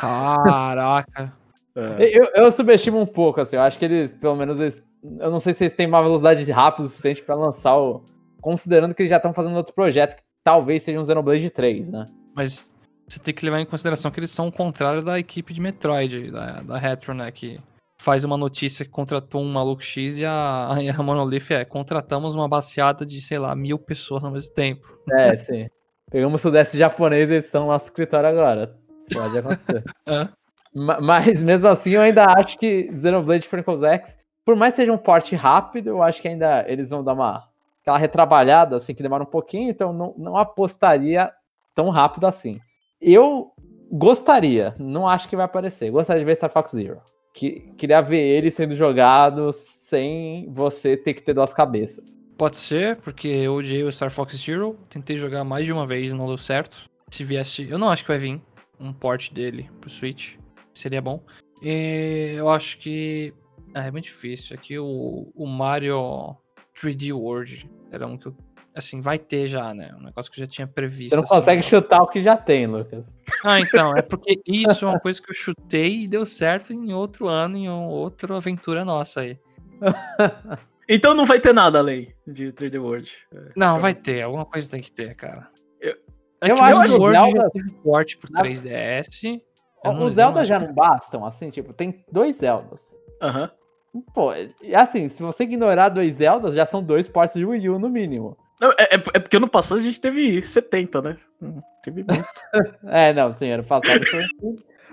Caraca. 0.00 1.32
É. 1.76 2.18
Eu, 2.18 2.28
eu, 2.34 2.50
subestimo 2.50 2.98
um 2.98 3.06
pouco, 3.06 3.40
assim. 3.40 3.56
Eu 3.56 3.62
acho 3.62 3.78
que 3.78 3.84
eles, 3.84 4.14
pelo 4.14 4.34
menos, 4.34 4.58
eles, 4.58 4.82
eu 5.20 5.30
não 5.30 5.38
sei 5.38 5.52
se 5.52 5.64
eles 5.64 5.76
têm 5.76 5.86
uma 5.86 6.02
velocidade 6.02 6.50
rápida 6.50 6.84
o 6.84 6.88
suficiente 6.88 7.22
para 7.22 7.34
lançar 7.34 7.76
o. 7.76 8.02
Considerando 8.40 8.94
que 8.94 9.02
eles 9.02 9.10
já 9.10 9.16
estão 9.16 9.32
fazendo 9.32 9.56
outro 9.56 9.74
projeto, 9.74 10.16
que 10.16 10.22
talvez 10.42 10.82
seja 10.82 10.98
um 10.98 11.04
Xenoblade 11.04 11.50
3, 11.50 11.90
né? 11.90 12.06
Mas 12.34 12.72
você 13.06 13.18
tem 13.18 13.34
que 13.34 13.44
levar 13.44 13.60
em 13.60 13.66
consideração 13.66 14.10
que 14.10 14.18
eles 14.18 14.30
são 14.30 14.48
o 14.48 14.52
contrário 14.52 15.02
da 15.02 15.18
equipe 15.18 15.52
de 15.52 15.60
Metroid, 15.60 16.30
da, 16.30 16.62
da 16.62 16.78
Retro, 16.78 17.12
né? 17.12 17.30
Que 17.30 17.58
faz 18.00 18.24
uma 18.24 18.36
notícia 18.36 18.84
que 18.84 18.90
contratou 18.90 19.42
um 19.42 19.52
maluco 19.52 19.82
X 19.82 20.18
e 20.18 20.24
a, 20.24 20.68
a 20.96 21.02
Monolith 21.02 21.50
é: 21.50 21.64
contratamos 21.64 22.34
uma 22.34 22.48
baseada 22.48 23.04
de, 23.04 23.20
sei 23.20 23.38
lá, 23.38 23.54
mil 23.54 23.78
pessoas 23.78 24.24
ao 24.24 24.30
mesmo 24.30 24.54
tempo. 24.54 24.86
É, 25.10 25.36
sim. 25.36 25.68
Pegamos 26.10 26.40
o 26.40 26.42
sudeste 26.42 26.78
japonês 26.78 27.28
e 27.30 27.34
eles 27.34 27.52
no 27.52 27.66
nosso 27.66 27.86
escritório 27.86 28.28
agora. 28.28 28.78
Pode 29.12 29.38
acontecer. 29.38 29.84
Mas 30.76 31.42
mesmo 31.42 31.68
assim, 31.68 31.92
eu 31.92 32.02
ainda 32.02 32.26
acho 32.26 32.58
que 32.58 32.84
Xenoblade 32.88 33.48
Chronicles 33.48 33.82
X, 33.82 34.18
por 34.44 34.54
mais 34.54 34.74
que 34.74 34.82
seja 34.82 34.92
um 34.92 34.98
porte 34.98 35.34
rápido, 35.34 35.88
eu 35.88 36.02
acho 36.02 36.20
que 36.20 36.28
ainda 36.28 36.66
eles 36.68 36.90
vão 36.90 37.02
dar 37.02 37.14
uma 37.14 37.48
aquela 37.80 37.96
retrabalhada 37.96 38.76
assim 38.76 38.94
que 38.94 39.02
demora 39.02 39.22
um 39.22 39.26
pouquinho, 39.26 39.70
então 39.70 39.92
não, 39.92 40.12
não 40.18 40.36
apostaria 40.36 41.32
tão 41.74 41.88
rápido 41.88 42.26
assim. 42.26 42.60
Eu 43.00 43.52
gostaria, 43.90 44.74
não 44.78 45.08
acho 45.08 45.28
que 45.28 45.36
vai 45.36 45.46
aparecer. 45.46 45.90
Gostaria 45.90 46.20
de 46.20 46.26
ver 46.26 46.36
Star 46.36 46.50
Fox 46.50 46.72
Zero. 46.72 47.00
Que, 47.32 47.72
queria 47.78 48.02
ver 48.02 48.20
ele 48.20 48.50
sendo 48.50 48.74
jogado 48.76 49.52
sem 49.52 50.50
você 50.52 50.96
ter 50.96 51.14
que 51.14 51.22
ter 51.22 51.32
duas 51.32 51.54
cabeças. 51.54 52.18
Pode 52.36 52.56
ser, 52.56 52.96
porque 52.96 53.28
eu 53.28 53.54
odiei 53.54 53.82
o 53.82 53.92
Star 53.92 54.10
Fox 54.10 54.36
Zero. 54.36 54.76
Tentei 54.90 55.16
jogar 55.16 55.44
mais 55.44 55.64
de 55.64 55.72
uma 55.72 55.86
vez 55.86 56.10
e 56.10 56.14
não 56.14 56.26
deu 56.26 56.36
certo. 56.36 56.90
Se 57.10 57.24
viesse, 57.24 57.66
eu 57.70 57.78
não 57.78 57.88
acho 57.88 58.02
que 58.02 58.08
vai 58.08 58.18
vir 58.18 58.42
um 58.78 58.92
port 58.92 59.32
dele 59.32 59.70
pro 59.80 59.88
Switch. 59.88 60.36
Seria 60.76 61.00
bom. 61.00 61.24
E 61.62 62.34
eu 62.36 62.48
acho 62.50 62.78
que. 62.78 63.32
É, 63.74 63.88
é 63.88 63.90
muito 63.90 64.04
difícil. 64.04 64.56
Aqui 64.56 64.78
o, 64.78 65.32
o 65.34 65.46
Mario 65.46 66.36
3D 66.74 67.12
World 67.12 67.70
era 67.90 68.06
um 68.06 68.16
que 68.16 68.26
eu 68.26 68.36
assim, 68.76 69.00
vai 69.00 69.18
ter 69.18 69.48
já, 69.48 69.72
né? 69.72 69.90
Um 69.98 70.02
negócio 70.02 70.30
que 70.30 70.38
eu 70.38 70.44
já 70.44 70.50
tinha 70.50 70.66
previsto. 70.66 71.10
Você 71.10 71.16
não 71.16 71.24
assim, 71.24 71.34
consegue 71.34 71.62
chutar 71.62 72.02
o 72.02 72.06
que 72.06 72.20
já 72.20 72.36
tem, 72.36 72.66
Lucas. 72.66 73.06
Ah, 73.42 73.58
então, 73.58 73.96
é 73.96 74.02
porque 74.02 74.38
isso 74.46 74.84
é 74.84 74.88
uma 74.88 75.00
coisa 75.00 75.20
que 75.20 75.30
eu 75.30 75.34
chutei 75.34 76.02
e 76.02 76.08
deu 76.08 76.26
certo 76.26 76.74
em 76.74 76.92
outro 76.92 77.26
ano, 77.26 77.56
em 77.56 77.70
outra 77.70 78.36
aventura 78.36 78.84
nossa 78.84 79.22
aí. 79.22 79.38
então 80.86 81.14
não 81.14 81.24
vai 81.24 81.40
ter 81.40 81.54
nada 81.54 81.78
além 81.78 82.14
de 82.26 82.52
3D 82.52 82.78
World. 82.78 83.16
É, 83.32 83.52
não, 83.56 83.78
vai 83.78 83.94
ter, 83.94 84.20
alguma 84.20 84.44
coisa 84.44 84.70
tem 84.70 84.82
que 84.82 84.92
ter, 84.92 85.14
cara. 85.14 85.48
Eu, 85.80 85.94
é 86.42 86.50
eu 86.50 86.58
acho 86.58 86.94
que 86.94 87.00
o 87.00 87.02
World 87.02 87.18
Zelda... 87.18 87.40
já 87.40 87.50
teve 87.50 87.70
porte 87.82 88.18
pro 88.18 88.30
3DS. 88.30 89.40
Os 89.84 90.14
Zelda 90.14 90.44
já 90.44 90.58
não 90.58 90.72
bastam, 90.72 91.24
assim, 91.24 91.50
tipo, 91.50 91.72
tem 91.72 92.04
dois 92.10 92.36
Zeldas. 92.36 92.94
Aham. 93.22 93.50
Uhum. 93.94 94.02
Pô, 94.12 94.30
assim, 94.74 95.08
se 95.08 95.22
você 95.22 95.44
ignorar 95.44 95.88
dois 95.88 96.16
Zeldas, 96.16 96.54
já 96.54 96.66
são 96.66 96.82
dois 96.82 97.08
portes 97.08 97.36
de 97.36 97.46
Wii 97.46 97.70
U 97.70 97.78
no 97.78 97.88
mínimo. 97.88 98.36
Não, 98.60 98.70
é, 98.72 98.82
é, 98.82 98.94
é, 98.94 99.18
porque 99.18 99.36
ano 99.36 99.48
passado 99.48 99.78
a 99.78 99.82
gente 99.82 100.00
teve 100.00 100.40
70, 100.42 101.02
né? 101.02 101.16
Hum, 101.40 101.60
teve 101.82 102.04
muito. 102.04 102.24
é, 102.88 103.12
não, 103.12 103.32
sim, 103.32 103.50
ano 103.50 103.64
passado 103.64 104.04
foi 104.06 104.22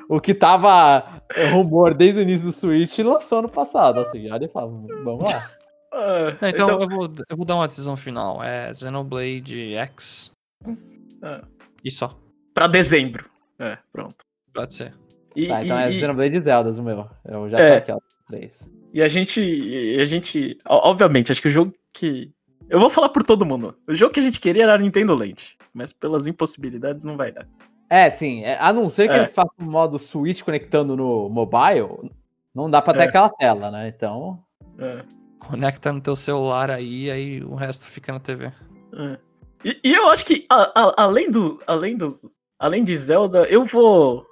o 0.10 0.20
que 0.20 0.34
tava 0.34 1.22
rumor 1.52 1.94
desde 1.94 2.20
o 2.20 2.22
início 2.22 2.48
do 2.48 2.54
Switch 2.54 3.00
lançou 3.00 3.40
ano 3.40 3.50
passado, 3.50 4.00
assim. 4.00 4.30
Olha 4.30 4.46
e 4.46 4.50
fala, 4.50 4.68
vamos 5.04 5.32
lá. 5.32 5.50
Uh, 5.94 6.38
não, 6.42 6.50
então, 6.50 6.66
então, 6.66 6.82
Eu, 6.82 6.90
vou, 6.90 7.14
eu 7.30 7.38
vou 7.38 7.46
dar 7.46 7.56
uma 7.56 7.68
decisão 7.68 7.96
final. 7.96 8.44
É 8.44 8.74
Xenoblade 8.74 9.76
X. 9.76 10.34
Uh, 10.66 11.48
e 11.84 11.92
só. 11.92 12.18
Pra 12.54 12.68
dezembro. 12.68 13.26
É, 13.60 13.78
pronto. 13.92 14.18
Pode 14.54 14.74
ser. 14.74 14.94
E, 15.36 15.48
tá, 15.48 15.64
então 15.64 15.78
é 15.78 15.92
e, 15.92 15.98
é 15.98 16.00
Xenoblade 16.00 16.42
Zeldas 16.42 16.78
o 16.78 16.84
meu. 16.84 17.08
Eu 17.26 17.50
já 17.50 17.58
é, 17.60 17.72
tô 17.72 17.78
aqui, 17.78 17.92
ó. 17.92 18.00
Três. 18.28 18.70
E 18.94 19.02
a 19.02 19.08
gente. 19.08 19.42
E 19.42 20.00
a 20.00 20.06
gente. 20.06 20.58
Obviamente, 20.66 21.32
acho 21.32 21.42
que 21.42 21.48
o 21.48 21.52
jogo 21.52 21.74
que 21.94 22.32
eu 22.70 22.80
vou 22.80 22.90
falar 22.90 23.10
por 23.10 23.24
todo 23.24 23.46
mundo. 23.46 23.76
O 23.88 23.96
jogo 23.96 24.14
que 24.14 24.20
a 24.20 24.24
gente 24.24 24.40
queria 24.40 24.64
era 24.64 24.78
Nintendo 24.78 25.16
Land, 25.16 25.58
mas 25.74 25.92
pelas 25.94 26.28
impossibilidades 26.28 27.04
não 27.04 27.18
vai 27.18 27.32
dar. 27.32 27.48
É, 27.90 28.10
sim. 28.10 28.44
É, 28.44 28.58
a 28.60 28.74
não 28.74 28.90
ser 28.90 29.08
que 29.08 29.14
é. 29.14 29.18
eles 29.18 29.32
façam 29.32 29.54
o 29.60 29.64
modo 29.64 30.00
Switch 30.00 30.42
conectando 30.42 30.96
no 30.96 31.30
mobile, 31.30 32.12
não 32.54 32.70
dá 32.70 32.82
pra 32.82 32.94
ter 32.94 33.02
é. 33.02 33.04
aquela 33.04 33.30
tela, 33.30 33.72
né? 33.72 33.88
Então. 33.96 34.44
É. 34.80 35.04
Conecta 35.40 35.92
no 35.92 36.02
teu 36.02 36.16
celular 36.16 36.72
aí, 36.72 37.12
aí 37.12 37.44
o 37.44 37.54
resto 37.54 37.86
fica 37.86 38.14
na 38.14 38.20
TV. 38.20 38.46
É. 38.46 39.18
E, 39.64 39.80
e, 39.84 39.94
eu 39.94 40.10
acho 40.10 40.26
que, 40.26 40.46
a, 40.50 40.72
a, 40.76 41.04
além 41.04 41.30
do. 41.30 41.62
Além 41.68 41.98
do. 41.98 42.08
Além 42.58 42.84
de 42.84 42.96
Zelda, 42.96 43.44
eu 43.44 43.64
vou. 43.64 44.26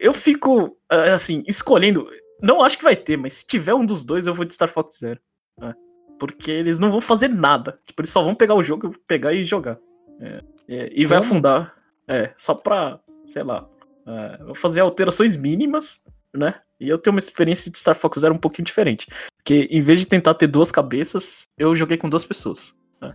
Eu 0.00 0.14
fico, 0.14 0.78
assim, 0.88 1.44
escolhendo. 1.46 2.08
Não 2.42 2.62
acho 2.62 2.78
que 2.78 2.84
vai 2.84 2.96
ter, 2.96 3.18
mas 3.18 3.34
se 3.34 3.46
tiver 3.46 3.74
um 3.74 3.84
dos 3.84 4.02
dois, 4.02 4.26
eu 4.26 4.32
vou 4.32 4.46
de 4.46 4.54
Star 4.54 4.68
Fox 4.68 4.98
Zero. 4.98 5.20
É. 5.60 5.74
Porque 6.18 6.50
eles 6.50 6.78
não 6.78 6.90
vão 6.90 7.02
fazer 7.02 7.28
nada. 7.28 7.78
Tipo, 7.84 8.00
eles 8.00 8.10
só 8.10 8.22
vão 8.22 8.34
pegar 8.34 8.54
o 8.54 8.62
jogo, 8.62 8.94
pegar 9.06 9.34
e 9.34 9.44
jogar. 9.44 9.78
É, 10.18 10.42
é, 10.68 10.90
e 10.92 11.04
vai 11.04 11.18
Como? 11.18 11.30
afundar. 11.30 11.74
É, 12.08 12.32
só 12.34 12.54
pra, 12.54 12.98
sei 13.26 13.42
lá, 13.42 13.68
é, 14.06 14.44
vou 14.44 14.54
fazer 14.54 14.80
alterações 14.80 15.36
mínimas, 15.36 16.02
né? 16.34 16.54
E 16.80 16.88
eu 16.88 16.96
tenho 16.96 17.14
uma 17.14 17.18
experiência 17.18 17.70
de 17.70 17.78
Star 17.78 17.94
Fox 17.94 18.20
Zero 18.20 18.34
um 18.34 18.38
pouquinho 18.38 18.64
diferente. 18.64 19.06
Porque 19.36 19.68
em 19.70 19.82
vez 19.82 20.00
de 20.00 20.06
tentar 20.06 20.34
ter 20.34 20.46
duas 20.46 20.72
cabeças, 20.72 21.44
eu 21.58 21.74
joguei 21.74 21.98
com 21.98 22.08
duas 22.08 22.24
pessoas. 22.24 22.74
Né? 23.00 23.08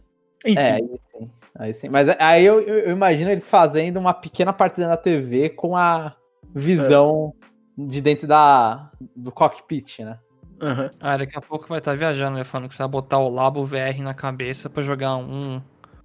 Enfim. 0.45 0.59
É, 0.59 0.73
aí 0.73 0.99
sim. 1.11 1.31
Aí 1.57 1.73
sim. 1.73 1.89
Mas 1.89 2.09
aí 2.19 2.45
eu, 2.45 2.61
eu, 2.61 2.91
imagino 2.91 3.31
eles 3.31 3.49
fazendo 3.49 3.97
uma 3.97 4.13
pequena 4.13 4.53
partida 4.53 4.87
na 4.87 4.97
TV 4.97 5.49
com 5.49 5.75
a 5.75 6.15
visão 6.55 7.33
é. 7.77 7.85
de 7.85 8.01
dentro 8.01 8.25
da, 8.25 8.89
do 9.15 9.31
cockpit, 9.31 9.99
né? 9.99 10.17
Uhum. 10.61 10.89
Ah, 11.01 11.17
daqui 11.17 11.37
a 11.37 11.41
pouco 11.41 11.67
vai 11.67 11.79
estar 11.79 11.91
tá 11.91 11.97
viajando, 11.97 12.37
né? 12.37 12.45
Falando 12.45 12.69
que 12.69 12.75
você 12.75 12.83
vai 12.83 12.89
botar 12.89 13.19
o 13.19 13.29
Labo 13.29 13.65
VR 13.65 14.01
na 14.01 14.13
cabeça 14.13 14.69
pra 14.69 14.81
jogar 14.81 15.17
um 15.17 15.61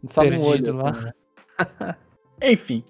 Só 0.08 0.22
perdido 0.22 0.46
olho, 0.46 0.76
lá. 0.76 0.92
Né? 0.92 1.12
Enfim. 2.42 2.84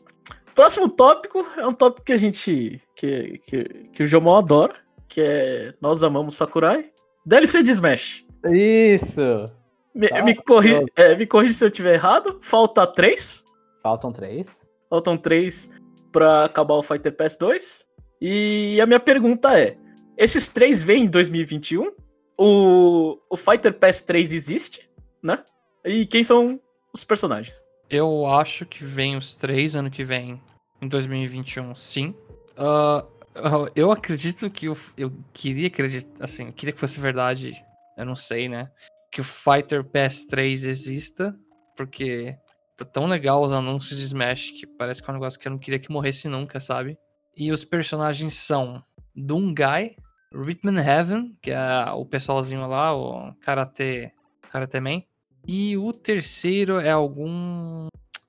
Próximo 0.54 0.90
tópico 0.90 1.46
é 1.56 1.66
um 1.66 1.74
tópico 1.74 2.06
que 2.06 2.12
a 2.12 2.18
gente. 2.18 2.82
que, 2.96 3.40
que, 3.46 3.64
que 3.92 4.02
o 4.02 4.06
Jomon 4.06 4.38
adora, 4.38 4.74
que 5.06 5.20
é 5.20 5.74
Nós 5.80 6.02
Amamos 6.02 6.36
Sakurai. 6.36 6.90
DLC 7.26 7.62
de 7.62 7.70
Smash. 7.72 8.24
Isso! 8.50 9.50
Me, 9.94 10.08
tá, 10.08 10.22
me, 10.22 10.34
corri, 10.34 10.86
é, 10.96 11.14
me 11.14 11.26
corrija 11.26 11.52
se 11.52 11.64
eu 11.64 11.68
estiver 11.68 11.94
errado. 11.94 12.38
Falta 12.42 12.86
três. 12.86 13.44
Faltam 13.82 14.10
três. 14.10 14.62
Faltam 14.88 15.16
três 15.16 15.70
pra 16.10 16.44
acabar 16.44 16.74
o 16.74 16.82
Fighter 16.82 17.14
Pass 17.14 17.36
2. 17.36 17.86
E 18.20 18.80
a 18.80 18.86
minha 18.86 19.00
pergunta 19.00 19.58
é: 19.58 19.76
esses 20.16 20.48
três 20.48 20.82
vêm 20.82 21.04
em 21.04 21.08
2021. 21.08 21.92
O, 22.38 23.18
o 23.28 23.36
Fighter 23.36 23.74
Pass 23.74 24.00
3 24.00 24.32
existe, 24.32 24.88
né? 25.22 25.44
E 25.84 26.06
quem 26.06 26.24
são 26.24 26.58
os 26.92 27.04
personagens? 27.04 27.62
Eu 27.88 28.26
acho 28.26 28.64
que 28.64 28.82
vem 28.82 29.16
os 29.16 29.36
três 29.36 29.74
ano 29.74 29.90
que 29.90 30.04
vem, 30.04 30.40
em 30.80 30.88
2021, 30.88 31.74
sim. 31.74 32.14
Uh, 32.56 33.68
eu 33.74 33.90
acredito 33.90 34.48
que 34.50 34.66
eu, 34.66 34.76
eu 34.96 35.12
queria 35.34 35.66
acreditar, 35.66 36.24
assim, 36.24 36.50
queria 36.52 36.72
que 36.72 36.80
fosse 36.80 36.98
verdade, 36.98 37.62
eu 37.98 38.06
não 38.06 38.16
sei, 38.16 38.48
né? 38.48 38.70
que 39.10 39.20
o 39.20 39.24
Fighter 39.24 39.84
Pass 39.84 40.24
3 40.24 40.64
exista, 40.64 41.36
porque 41.76 42.36
tá 42.84 42.84
tão 42.84 43.06
legal 43.06 43.42
os 43.42 43.52
anúncios 43.52 43.98
de 43.98 44.04
Smash 44.04 44.52
que 44.52 44.66
parece 44.66 45.02
que 45.02 45.10
é 45.10 45.12
um 45.12 45.16
negócio 45.16 45.38
que 45.38 45.46
eu 45.46 45.52
não 45.52 45.58
queria 45.58 45.78
que 45.78 45.92
morresse 45.92 46.28
nunca, 46.28 46.58
sabe? 46.60 46.98
E 47.36 47.52
os 47.52 47.64
personagens 47.64 48.34
são 48.34 48.82
Dungai, 49.14 49.96
Rhythm 50.32 50.78
Heaven, 50.78 51.36
que 51.42 51.50
é 51.50 51.90
o 51.92 52.04
pessoalzinho 52.06 52.66
lá, 52.66 52.94
o 52.96 53.34
Karate, 53.40 54.12
Karate 54.50 54.80
Man. 54.80 55.02
E 55.46 55.76
o 55.76 55.92
terceiro 55.92 56.78
é 56.80 56.90
algum. 56.90 57.88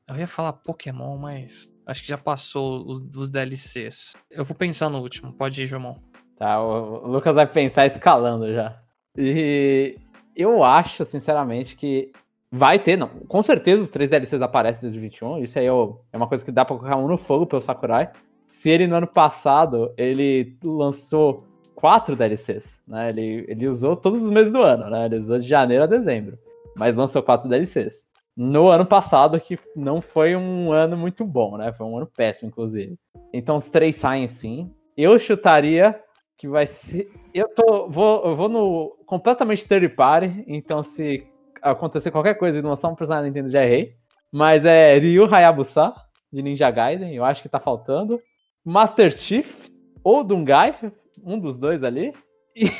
Eu 0.10 0.18
ia 0.18 0.28
falar 0.28 0.54
Pokémon, 0.54 1.18
mas 1.18 1.70
acho 1.86 2.02
que 2.02 2.10
já 2.10 2.18
passou 2.18 2.86
os, 2.86 3.16
os 3.16 3.30
DLCs. 3.30 4.14
Eu 4.30 4.44
vou 4.44 4.56
pensar 4.56 4.90
no 4.90 5.00
último. 5.00 5.34
Pode 5.34 5.62
ir, 5.62 5.68
João. 5.68 6.02
Tá, 6.38 6.62
o 6.62 7.08
Lucas 7.08 7.36
vai 7.36 7.46
pensar 7.46 7.86
escalando 7.86 8.52
já. 8.52 8.82
E 9.18 9.98
eu 10.36 10.64
acho, 10.64 11.06
sinceramente, 11.06 11.76
que 11.76 12.12
vai 12.52 12.78
ter, 12.78 12.98
não. 12.98 13.08
Com 13.28 13.42
certeza 13.42 13.82
os 13.82 13.90
três 13.90 14.10
DLCs 14.10 14.42
aparecem 14.42 14.82
desde 14.82 15.00
21. 15.00 15.44
Isso 15.44 15.58
aí 15.58 15.68
é 15.68 16.18
uma 16.18 16.28
coisa 16.28 16.44
que 16.44 16.52
dá 16.52 16.66
pra 16.66 16.76
colocar 16.76 16.98
um 16.98 17.08
no 17.08 17.18
fogo 17.18 17.46
pelo 17.46 17.62
Sakurai. 17.62 18.12
Se 18.46 18.70
ele 18.70 18.88
no 18.88 18.96
ano 18.96 19.08
passado 19.08 19.94
ele 19.98 20.58
lançou 20.64 21.48
quatro 21.74 22.16
DLCs, 22.16 22.82
né? 22.86 23.10
Ele, 23.10 23.46
ele 23.48 23.68
usou 23.68 23.96
todos 23.96 24.24
os 24.24 24.30
meses 24.30 24.52
do 24.52 24.62
ano, 24.62 24.90
né? 24.90 25.06
Ele 25.06 25.18
usou 25.18 25.40
de 25.40 25.48
janeiro 25.48 25.86
a 25.86 25.88
dezembro, 25.88 26.38
mas 26.78 26.94
lançou 26.94 27.24
quatro 27.24 27.50
DLCs. 27.50 28.06
No 28.36 28.70
ano 28.70 28.86
passado, 28.86 29.40
que 29.40 29.58
não 29.76 30.02
foi 30.02 30.36
um 30.36 30.72
ano 30.72 30.98
muito 30.98 31.26
bom, 31.26 31.58
né? 31.58 31.72
Foi 31.74 31.86
um 31.86 31.98
ano 31.98 32.08
péssimo, 32.08 32.50
inclusive. 32.50 32.98
Então 33.34 33.58
os 33.58 33.70
três 33.70 33.96
saem 33.96 34.28
sim. 34.28 34.72
Eu 34.96 35.18
chutaria 35.18 36.00
que 36.38 36.48
vai 36.48 36.66
ser. 36.66 37.12
Eu 37.34 37.48
tô. 37.50 37.90
Vou, 37.90 38.26
eu 38.26 38.36
vou 38.36 38.50
no 38.50 38.98
completamente 39.06 39.66
third 39.66 39.90
party, 39.90 40.44
então 40.48 40.82
se 40.82 41.28
acontecer 41.62 42.12
qualquer 42.12 42.36
coisa 42.36 42.58
e 42.58 42.62
lançar 42.62 42.90
um 42.90 42.96
personagem 42.96 43.30
Nintendo 43.30 43.50
já 43.50 43.64
errei. 43.64 43.96
Mas 44.32 44.66
é 44.66 44.98
Ryu 44.98 45.26
Hayabusa, 45.26 45.94
de 46.32 46.42
Ninja 46.42 46.72
Gaiden, 46.72 47.14
eu 47.14 47.26
acho 47.26 47.42
que 47.42 47.50
tá 47.50 47.60
faltando. 47.60 48.22
Master 48.64 49.12
Chief 49.12 49.68
ou 50.04 50.24
Dungai, 50.24 50.78
um 51.24 51.38
dos 51.38 51.58
dois 51.58 51.84
ali. 51.84 52.14
E, 52.56 52.72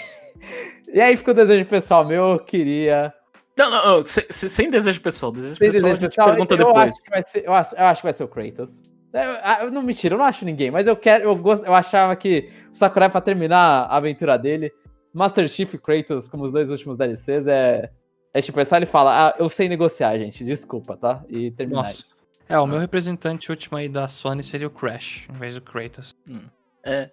e 0.94 1.02
aí 1.02 1.18
fica 1.18 1.32
o 1.32 1.34
desejo 1.34 1.66
pessoal 1.66 2.06
meu, 2.06 2.34
eu 2.34 2.40
queria. 2.40 3.14
Não, 3.58 3.70
não, 3.70 3.98
não 3.98 4.06
sem, 4.06 4.24
sem, 4.30 4.72
desejo 4.72 5.02
pessoal. 5.02 5.32
Desejo 5.32 5.56
sem 5.56 5.72
pessoal, 5.72 5.94
desejo 5.94 6.10
pessoal 6.10 6.30
pergunta 6.30 6.54
eu 6.54 6.58
depois. 6.58 6.78
Acho 6.78 7.30
ser, 7.30 7.46
eu, 7.46 7.54
acho, 7.54 7.76
eu, 7.76 7.86
acho, 7.86 8.02
que 8.02 8.08
vai 8.08 8.14
ser 8.14 8.24
o 8.24 8.28
Kratos. 8.28 8.82
Eu, 9.14 9.66
eu, 9.66 9.72
não, 9.72 9.84
mentira, 9.84 10.16
eu 10.16 10.18
não 10.18 10.26
acho 10.26 10.46
ninguém, 10.46 10.72
mas 10.72 10.88
eu 10.88 10.96
quero. 10.96 11.26
Eu, 11.26 11.36
gost, 11.36 11.66
eu 11.66 11.74
achava 11.74 12.16
que 12.16 12.50
o 12.72 12.76
Sakurai, 12.76 13.10
pra 13.10 13.20
terminar 13.20 13.84
a 13.84 13.98
aventura 13.98 14.38
dele, 14.38 14.72
Master 15.14 15.50
Chief 15.50 15.74
e 15.74 15.78
Kratos, 15.78 16.30
como 16.30 16.46
os 16.46 16.54
dois 16.54 16.72
últimos 16.72 16.98
DLCs, 16.98 17.46
é. 17.48 17.92
É 18.34 18.42
tipo, 18.42 18.60
é 18.60 18.66
só 18.66 18.78
ele 18.78 18.86
fala, 18.86 19.30
ah, 19.30 19.36
eu 19.38 19.50
sei 19.50 19.68
negociar, 19.68 20.18
gente, 20.18 20.44
desculpa, 20.44 20.96
tá? 20.96 21.24
E 21.28 21.52
terminar 21.52 21.84
Nossa. 21.84 21.94
isso. 21.94 22.16
É, 22.48 22.60
o 22.60 22.68
meu 22.68 22.80
representante 22.80 23.50
último 23.50 23.78
aí 23.78 23.88
da 23.88 24.08
Sony 24.08 24.44
seria 24.44 24.68
o 24.68 24.70
Crash, 24.70 25.28
em 25.30 25.38
vez 25.38 25.56
do 25.56 25.62
Kratos. 25.62 26.16
Hum. 26.28 26.42
É. 26.84 27.10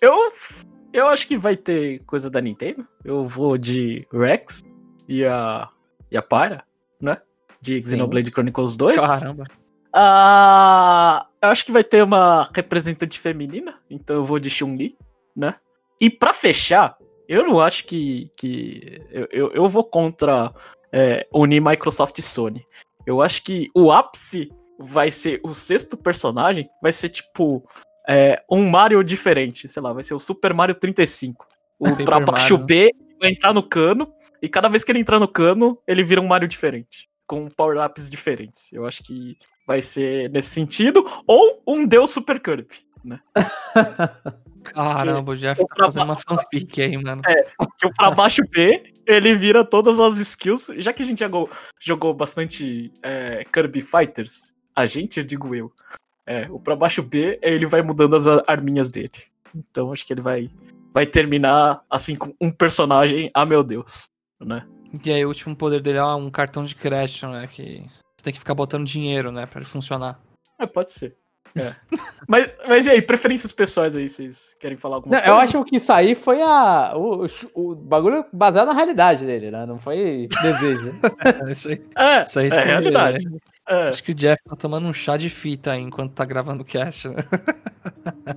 Eu 0.00 0.32
eu 0.92 1.06
acho 1.08 1.28
que 1.28 1.36
vai 1.36 1.56
ter 1.56 2.02
coisa 2.04 2.30
da 2.30 2.40
Nintendo. 2.40 2.86
Eu 3.04 3.26
vou 3.26 3.58
de 3.58 4.06
Rex 4.12 4.62
e 5.06 5.24
a, 5.24 5.68
e 6.10 6.16
a 6.16 6.22
Para, 6.22 6.64
né? 7.00 7.20
De 7.60 7.82
Xenoblade 7.82 8.30
Chronicles 8.30 8.76
2. 8.76 8.96
Caramba. 8.96 9.44
Ah, 9.92 11.26
eu 11.42 11.48
acho 11.50 11.64
que 11.64 11.72
vai 11.72 11.84
ter 11.84 12.02
uma 12.02 12.48
representante 12.54 13.18
feminina, 13.20 13.78
então 13.90 14.16
eu 14.16 14.24
vou 14.24 14.38
de 14.38 14.50
Chun-Li, 14.50 14.96
né? 15.34 15.56
E 16.00 16.10
para 16.10 16.32
fechar, 16.32 16.96
eu 17.28 17.46
não 17.46 17.60
acho 17.60 17.84
que. 17.84 18.30
que 18.36 19.00
eu, 19.10 19.28
eu, 19.30 19.52
eu 19.52 19.68
vou 19.68 19.84
contra 19.84 20.52
é, 20.92 21.26
unir 21.32 21.60
Microsoft 21.60 22.18
e 22.18 22.22
Sony. 22.22 22.64
Eu 23.06 23.22
acho 23.22 23.42
que 23.42 23.70
o 23.74 23.92
ápice 23.92 24.50
vai 24.78 25.10
ser 25.10 25.40
o 25.44 25.54
sexto 25.54 25.96
personagem, 25.96 26.68
vai 26.82 26.92
ser 26.92 27.08
tipo 27.08 27.64
é, 28.08 28.42
um 28.50 28.68
Mario 28.68 29.02
diferente, 29.02 29.68
sei 29.68 29.82
lá, 29.82 29.92
vai 29.92 30.02
ser 30.02 30.14
o 30.14 30.20
Super 30.20 30.52
Mario 30.52 30.74
35. 30.74 31.46
O 31.78 31.90
Paper 31.90 32.04
pra 32.04 32.20
baixo 32.20 32.54
Mario. 32.54 32.66
B 32.66 32.90
vai 33.18 33.30
entrar 33.30 33.54
no 33.54 33.62
cano, 33.62 34.12
e 34.42 34.48
cada 34.48 34.68
vez 34.68 34.84
que 34.84 34.92
ele 34.92 35.00
entrar 35.00 35.18
no 35.18 35.28
cano, 35.28 35.78
ele 35.86 36.04
vira 36.04 36.20
um 36.20 36.26
Mario 36.26 36.48
diferente. 36.48 37.08
Com 37.26 37.48
power-ups 37.48 38.08
diferentes. 38.10 38.72
Eu 38.72 38.86
acho 38.86 39.02
que 39.02 39.36
vai 39.66 39.82
ser 39.82 40.30
nesse 40.30 40.50
sentido. 40.50 41.04
Ou 41.26 41.62
um 41.66 41.84
Deus 41.84 42.10
Super 42.10 42.40
Kirby, 42.40 42.76
né? 43.04 43.20
Caramba, 44.72 45.32
o 45.32 45.36
Jeff 45.36 45.64
tá 45.66 45.84
fazendo 45.84 46.04
uma 46.04 46.16
fanfic 46.16 46.82
aí, 46.82 46.96
mano. 46.96 47.22
É, 47.26 47.44
que 47.78 47.86
o 47.86 47.94
pra 47.94 48.10
baixo 48.10 48.42
B, 48.50 48.94
ele 49.06 49.34
vira 49.36 49.64
todas 49.64 50.00
as 50.00 50.18
skills. 50.18 50.68
Já 50.76 50.92
que 50.92 51.02
a 51.02 51.04
gente 51.04 51.20
jogou, 51.20 51.48
jogou 51.80 52.14
bastante 52.14 52.92
é, 53.02 53.44
Kirby 53.52 53.80
Fighters, 53.80 54.52
a 54.74 54.86
gente, 54.86 55.18
eu 55.18 55.24
digo 55.24 55.54
eu, 55.54 55.72
é, 56.26 56.46
o 56.50 56.58
pra 56.58 56.76
baixo 56.76 57.02
B, 57.02 57.38
ele 57.42 57.66
vai 57.66 57.82
mudando 57.82 58.16
as 58.16 58.26
arminhas 58.46 58.90
dele. 58.90 59.10
Então 59.54 59.92
acho 59.92 60.04
que 60.04 60.12
ele 60.12 60.20
vai, 60.20 60.50
vai 60.92 61.06
terminar 61.06 61.82
assim 61.88 62.14
com 62.14 62.34
um 62.40 62.50
personagem, 62.50 63.30
ah 63.32 63.46
meu 63.46 63.62
Deus, 63.62 64.08
né? 64.40 64.66
E 65.04 65.12
aí 65.12 65.24
o 65.24 65.28
último 65.28 65.54
poder 65.54 65.80
dele 65.80 65.98
é 65.98 66.04
um 66.04 66.30
cartão 66.30 66.64
de 66.64 66.74
crédito, 66.74 67.26
né? 67.28 67.46
Que 67.46 67.84
você 68.16 68.24
tem 68.24 68.32
que 68.32 68.38
ficar 68.38 68.54
botando 68.54 68.84
dinheiro, 68.84 69.30
né? 69.30 69.46
Pra 69.46 69.60
ele 69.60 69.68
funcionar. 69.68 70.20
É, 70.58 70.66
pode 70.66 70.92
ser. 70.92 71.16
É. 71.56 71.74
mas, 72.28 72.56
mas 72.68 72.86
e 72.86 72.90
aí, 72.90 73.02
preferências 73.02 73.50
pessoais 73.52 73.96
aí, 73.96 74.08
vocês 74.08 74.54
querem 74.60 74.76
falar 74.76 74.96
alguma 74.96 75.16
não, 75.16 75.22
coisa? 75.22 75.34
Eu 75.34 75.40
acho 75.40 75.64
que 75.64 75.76
isso 75.76 75.92
aí 75.92 76.14
foi 76.14 76.42
a, 76.42 76.92
o, 76.94 77.26
o, 77.54 77.74
bagulho 77.74 78.24
baseado 78.32 78.68
na 78.68 78.74
realidade 78.74 79.24
dele, 79.24 79.50
né? 79.50 79.64
Não 79.64 79.78
foi 79.78 80.28
desejo. 80.42 80.92
isso 81.48 81.68
aí, 81.68 81.82
é, 81.96 82.24
isso 82.24 82.38
aí 82.38 82.48
é 82.48 82.64
realidade. 82.64 83.28
Né? 83.28 83.38
É. 83.68 83.88
Acho 83.88 84.02
que 84.02 84.12
o 84.12 84.14
Jeff 84.14 84.42
tá 84.44 84.54
tomando 84.54 84.86
um 84.86 84.92
chá 84.92 85.16
de 85.16 85.30
fita 85.30 85.72
aí 85.72 85.80
enquanto 85.80 86.12
tá 86.12 86.24
gravando 86.24 86.62
o 86.62 86.66
cast. 86.66 87.08
Né? 87.08 87.16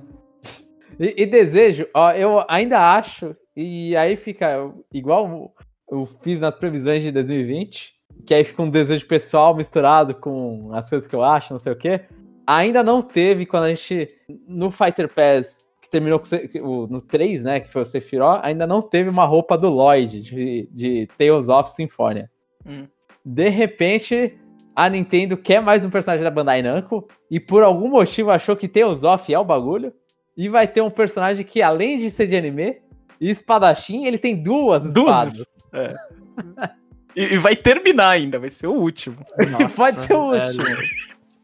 e, 0.98 1.22
e, 1.22 1.26
desejo, 1.26 1.86
ó, 1.94 2.10
eu 2.12 2.44
ainda 2.48 2.96
acho, 2.96 3.36
e 3.54 3.94
aí 3.96 4.16
fica 4.16 4.72
igual 4.92 5.54
eu 5.90 6.08
fiz 6.22 6.40
nas 6.40 6.54
previsões 6.54 7.02
de 7.02 7.10
2020, 7.10 7.94
que 8.24 8.34
aí 8.34 8.44
fica 8.44 8.62
um 8.62 8.70
desejo 8.70 9.06
pessoal 9.06 9.54
misturado 9.54 10.14
com 10.14 10.72
as 10.72 10.88
coisas 10.88 11.08
que 11.08 11.14
eu 11.14 11.22
acho, 11.22 11.52
não 11.52 11.58
sei 11.58 11.72
o 11.72 11.76
quê. 11.76 12.02
Ainda 12.50 12.82
não 12.82 13.00
teve 13.00 13.46
quando 13.46 13.64
a 13.64 13.68
gente, 13.68 14.08
no 14.48 14.72
Fighter 14.72 15.08
Pass, 15.08 15.68
que 15.80 15.88
terminou 15.88 16.18
com, 16.18 16.86
no 16.88 17.00
3, 17.00 17.44
né, 17.44 17.60
que 17.60 17.72
foi 17.72 17.82
o 17.82 17.86
Sephiroth, 17.86 18.40
ainda 18.42 18.66
não 18.66 18.82
teve 18.82 19.08
uma 19.08 19.24
roupa 19.24 19.56
do 19.56 19.68
Lloyd, 19.68 20.20
de, 20.20 20.68
de 20.72 21.08
Tales 21.16 21.48
of 21.48 21.70
Symphonia. 21.70 22.28
Hum. 22.66 22.88
De 23.24 23.48
repente, 23.48 24.36
a 24.74 24.88
Nintendo 24.88 25.36
quer 25.36 25.62
mais 25.62 25.84
um 25.84 25.90
personagem 25.90 26.24
da 26.24 26.30
Bandai 26.30 26.60
Namco 26.60 27.06
e 27.30 27.38
por 27.38 27.62
algum 27.62 27.88
motivo 27.88 28.32
achou 28.32 28.56
que 28.56 28.66
Tales 28.66 29.04
of 29.04 29.32
é 29.32 29.38
o 29.38 29.44
bagulho. 29.44 29.92
E 30.36 30.48
vai 30.48 30.66
ter 30.66 30.80
um 30.80 30.90
personagem 30.90 31.44
que, 31.44 31.62
além 31.62 31.98
de 31.98 32.10
ser 32.10 32.26
de 32.26 32.34
anime 32.34 32.78
e 33.20 33.30
espadachim, 33.30 34.06
ele 34.06 34.18
tem 34.18 34.42
duas 34.42 34.86
espadas. 34.86 35.46
É. 35.72 35.94
e, 37.14 37.34
e, 37.34 37.38
vai 37.38 37.54
terminar 37.54 38.10
ainda, 38.10 38.40
vai 38.40 38.50
ser 38.50 38.66
o 38.66 38.72
último. 38.72 39.18
Nossa, 39.52 39.76
Pode 39.76 40.04
ser 40.04 40.14
o 40.14 40.32
último. 40.32 40.64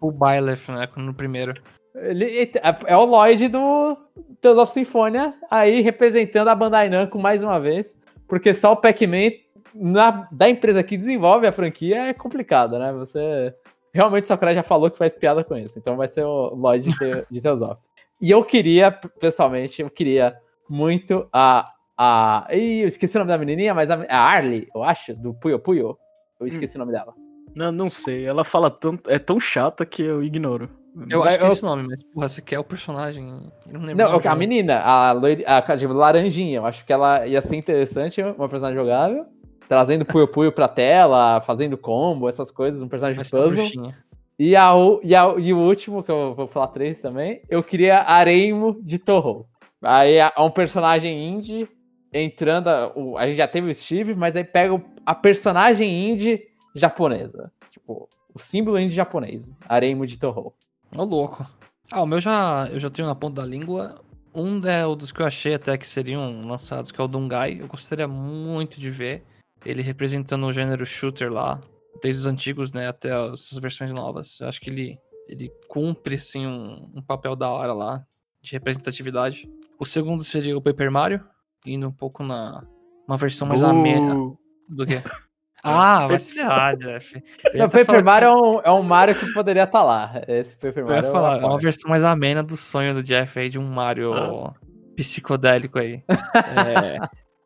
O 0.09 0.13
Byleth, 0.13 0.69
né? 0.69 0.89
No 0.97 1.15
primeiro. 1.15 1.55
Ele 1.95 2.51
é, 2.87 2.97
o 2.97 3.05
Lloyd 3.05 3.49
do 3.49 3.97
Tales 4.41 4.59
of 4.59 4.73
Symphonia, 4.73 5.35
aí 5.51 5.81
representando 5.81 6.49
a 6.49 6.55
Bandai 6.55 6.89
Namco 6.89 7.19
mais 7.19 7.43
uma 7.43 7.59
vez. 7.59 7.97
Porque 8.29 8.53
só 8.53 8.73
o 8.73 8.77
Pac-Man 8.77 9.31
na, 9.75 10.29
da 10.31 10.49
empresa 10.49 10.83
que 10.83 10.97
desenvolve 10.97 11.47
a 11.47 11.53
franquia 11.53 12.07
é 12.09 12.15
complicado, 12.15 12.79
né? 12.79 12.93
Você. 12.93 13.55
Realmente 13.93 14.25
o 14.25 14.27
Sakurai 14.27 14.55
já 14.55 14.63
falou 14.63 14.91
que 14.91 14.99
faz 14.99 15.15
piada 15.15 15.43
com 15.43 15.57
isso. 15.57 15.79
Então 15.79 15.97
vai 15.97 16.07
ser 16.07 16.23
o 16.23 16.55
Lloyd 16.55 16.91
de, 16.91 17.27
de 17.31 17.41
Teosof. 17.41 17.81
E 18.21 18.31
eu 18.31 18.45
queria, 18.45 18.91
pessoalmente, 18.91 19.81
eu 19.81 19.91
queria 19.91 20.37
muito 20.69 21.27
a. 21.33 21.73
a 21.97 22.47
Ih, 22.51 22.83
eu 22.83 22.89
esqueci 22.89 23.17
o 23.17 23.21
nome 23.21 23.31
da 23.31 23.39
menininha, 23.39 23.73
mas 23.73 23.91
a, 23.91 24.05
a 24.09 24.19
Arlie, 24.19 24.69
eu 24.75 24.83
acho, 24.83 25.15
do 25.15 25.33
Puyo 25.33 25.59
Puyo. 25.59 25.97
Eu 26.39 26.47
esqueci 26.47 26.77
hum. 26.77 26.83
o 26.83 26.85
nome 26.85 26.93
dela. 26.93 27.15
Não, 27.57 27.73
não 27.73 27.91
sei. 27.91 28.25
Ela 28.25 28.45
fala 28.45 28.71
tanto. 28.71 29.11
É 29.11 29.19
tão 29.19 29.41
chata 29.41 29.87
que 29.87 30.03
eu 30.03 30.23
ignoro. 30.23 30.69
Eu 31.11 31.23
acho 31.25 31.39
que 31.39 31.45
é 31.45 31.49
esse 31.49 31.63
nome, 31.63 31.87
mas 31.89 32.03
porra, 32.05 32.29
você 32.29 32.41
quer 32.41 32.59
o 32.59 32.65
personagem. 32.65 33.25
não 33.67 33.81
lembro. 33.81 33.97
Não, 33.97 34.21
a 34.31 34.35
menina, 34.35 34.81
a, 34.81 35.13
loir, 35.13 35.43
a, 35.47 35.59
a, 35.59 35.75
a 35.75 35.93
laranjinha. 35.93 36.59
Eu 36.59 36.67
acho 36.67 36.87
que 36.87 36.93
ela 36.93 37.27
ia 37.27 37.43
ser 37.43 37.57
interessante, 37.57 38.23
uma 38.23 38.49
personagem 38.49 38.79
jogável 38.79 39.27
trazendo 39.69 40.05
Puyo 40.05 40.29
Puyo 40.29 40.53
pra 40.53 40.69
tela, 40.69 41.41
fazendo 41.41 41.77
combo, 41.77 42.29
essas 42.29 42.51
coisas, 42.51 42.83
um 42.83 42.89
personagem 42.89 43.23
de 43.23 43.31
puzzle. 43.31 43.93
E, 44.39 44.55
a, 44.55 44.73
e, 45.03 45.15
a, 45.15 45.35
e 45.39 45.53
o 45.53 45.59
último, 45.59 46.03
que 46.03 46.11
eu 46.11 46.35
vou 46.35 46.47
falar 46.47 46.69
três 46.69 47.01
também, 47.01 47.41
eu 47.49 47.63
queria 47.63 48.03
Areimo 48.03 48.79
de 48.83 48.99
Torro. 48.99 49.47
Aí 49.83 50.17
é 50.17 50.31
um 50.39 50.51
personagem 50.51 51.29
indie 51.29 51.69
entrando. 52.13 52.69
A, 52.69 52.93
a 53.19 53.27
gente 53.27 53.37
já 53.37 53.49
teve 53.49 53.71
o 53.71 53.75
Steve, 53.75 54.15
mas 54.15 54.37
aí 54.37 54.45
pega 54.45 54.81
a 55.05 55.15
personagem 55.15 56.11
indie 56.11 56.43
japonesa. 56.79 57.53
Tipo, 57.71 58.09
o 58.35 58.39
símbolo 58.39 58.79
indie 58.79 58.95
japonês. 58.95 59.53
Areimo 59.69 60.07
de 60.07 60.19
Torro. 60.19 60.55
Ô, 60.95 61.05
louco. 61.05 61.47
Ah, 61.91 62.03
o 62.03 62.07
meu 62.07 62.21
já, 62.21 62.69
eu 62.71 62.79
já 62.79 62.91
tenho 62.91 63.09
na 63.09 63.15
ponta 63.15 63.41
da 63.41 63.47
língua. 63.47 64.01
Um 64.35 64.61
é 64.67 64.87
o 64.87 64.95
dos 64.95 65.13
que 65.13 65.23
eu 65.23 65.27
achei 65.27 65.55
até 65.55 65.79
que 65.79 65.87
seriam 65.87 66.47
lançados, 66.47 66.93
que 66.93 67.01
é 67.01 67.05
o 67.05 67.09
Dungai. 67.09 67.59
Eu 67.61 67.69
gostaria 67.69 68.07
muito 68.07 68.79
de 68.79 68.91
ver. 68.91 69.25
ele 69.65 69.83
representando 69.83 70.47
o 70.47 70.53
gênero 70.53 70.85
shooter 70.85 71.33
lá, 71.33 71.61
desde 72.03 72.21
os 72.21 72.27
antigos, 72.27 72.73
né, 72.73 72.87
até 72.87 73.13
as 73.13 73.51
versões 73.61 73.93
novas. 73.93 74.39
Eu 74.41 74.49
acho 74.49 74.61
que 74.61 74.71
ele, 74.71 74.99
ele 75.29 75.51
cumpre, 75.69 76.17
assim, 76.17 76.47
um, 76.47 76.91
um 76.95 77.03
papel 77.03 77.35
da 77.35 77.51
hora 77.51 77.73
lá, 77.73 78.07
de 78.43 78.53
representatividade. 78.53 79.51
O 79.79 79.85
segundo 79.87 80.23
seria 80.23 80.57
o 80.57 80.63
Paper 80.63 80.91
Mario, 80.91 81.25
indo 81.65 81.89
um 81.89 81.93
pouco 81.93 82.23
na 82.23 82.63
uma 83.09 83.17
versão 83.17 83.47
mais 83.47 83.63
amena 83.63 84.17
Uh, 84.17 84.39
do 84.69 84.85
que... 84.85 84.95
Ah, 85.69 86.07
vai 86.07 86.19
se 86.21 86.35
ferrar, 86.35 86.77
Jeff. 86.77 87.23
Eu 87.53 87.65
até 87.65 87.85
Paper 87.85 88.05
Mario 88.05 88.29
é 88.29 88.35
um, 88.35 88.61
é 88.61 88.71
um 88.71 88.83
Mario 88.83 89.15
que 89.15 89.33
poderia 89.33 89.65
estar 89.65 89.83
lá. 89.83 90.23
Esse 90.29 90.55
Paper 90.57 90.79
Eu 90.83 90.87
Mario 90.87 91.05
ia 91.07 91.11
falar, 91.13 91.41
é 91.43 91.45
uma 91.45 91.59
versão 91.59 91.91
mais 91.91 92.05
amena 92.05 92.43
do 92.43 92.57
sonho 92.57 92.95
do 92.95 93.03
Jeff 93.03 93.39
aí, 93.39 93.49
de 93.49 93.59
um 93.59 93.67
Mario 93.69 94.15
Ah. 94.15 94.55
psicodélico 94.97 95.79
aí. 95.79 96.03
É, 96.97 96.99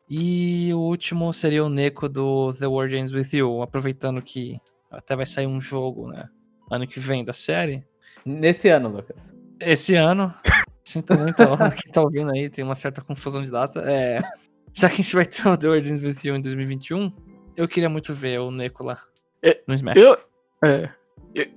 e 0.09 0.73
o 0.73 0.79
último 0.79 1.31
seria 1.33 1.63
o 1.63 1.69
Neko 1.69 2.09
do 2.09 2.53
The 2.53 2.67
World 2.67 2.95
Ends 2.97 3.13
With 3.13 3.37
You, 3.37 3.61
aproveitando 3.61 4.21
que 4.21 4.57
até 4.91 5.15
vai 5.15 5.25
sair 5.25 5.47
um 5.47 5.61
jogo, 5.61 6.07
né? 6.09 6.27
Ano 6.69 6.85
que 6.85 6.99
vem 6.99 7.23
da 7.23 7.33
série. 7.33 7.83
Nesse 8.25 8.67
ano, 8.69 8.89
Lucas. 8.89 9.33
Esse 9.59 9.95
ano, 9.95 10.33
sinto 10.83 11.17
muito, 11.17 11.37
quem 11.81 11.91
tá 11.91 12.01
ouvindo 12.01 12.31
aí, 12.33 12.49
tem 12.49 12.63
uma 12.63 12.75
certa 12.75 13.01
confusão 13.01 13.41
de 13.41 13.49
data. 13.51 13.81
É, 13.85 14.21
já 14.73 14.89
que 14.89 14.95
a 14.95 14.97
gente 15.03 15.15
vai 15.15 15.25
ter 15.25 15.47
o 15.47 15.57
The 15.57 15.77
Ends 15.77 16.01
With 16.01 16.17
You 16.27 16.35
em 16.35 16.41
2021, 16.41 17.11
eu 17.55 17.67
queria 17.67 17.89
muito 17.89 18.13
ver 18.13 18.39
o 18.39 18.51
Neko 18.51 18.83
lá 18.83 19.01
É, 19.43 19.59
no 19.67 19.73
Smash. 19.73 19.97
eu, 19.97 20.17
é, 20.63 20.89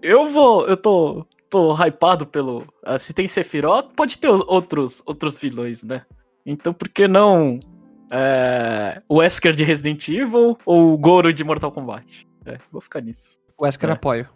eu, 0.03 0.29
vou. 0.31 0.67
Eu 0.67 0.77
tô. 0.77 1.27
Tô 1.51 1.73
hypado 1.75 2.27
pelo. 2.27 2.67
ah, 2.85 2.99
se 2.99 3.13
tem 3.15 3.29
Sephiroth, 3.29 3.93
pode 3.95 4.19
ter 4.19 4.29
outros, 4.29 5.03
outros 5.07 5.39
vilões, 5.39 5.83
né? 5.85 6.05
Então 6.45 6.73
por 6.75 6.89
que 6.89 7.07
não. 7.07 7.59
é, 8.11 9.01
o 9.09 9.19
Wesker 9.19 9.55
de 9.55 9.63
Resident 9.65 10.09
Evil 10.09 10.59
ou 10.67 10.93
o 10.95 10.99
Goro 10.99 11.33
de 11.33 11.45
Mortal 11.45 11.71
Kombat? 11.71 12.27
É, 12.45 12.59
vou 12.73 12.81
ficar 12.81 13.01
nisso. 13.01 13.39
O 13.57 13.65
Wesker 13.65 13.89
É. 13.89 13.93
apoio. 13.93 14.29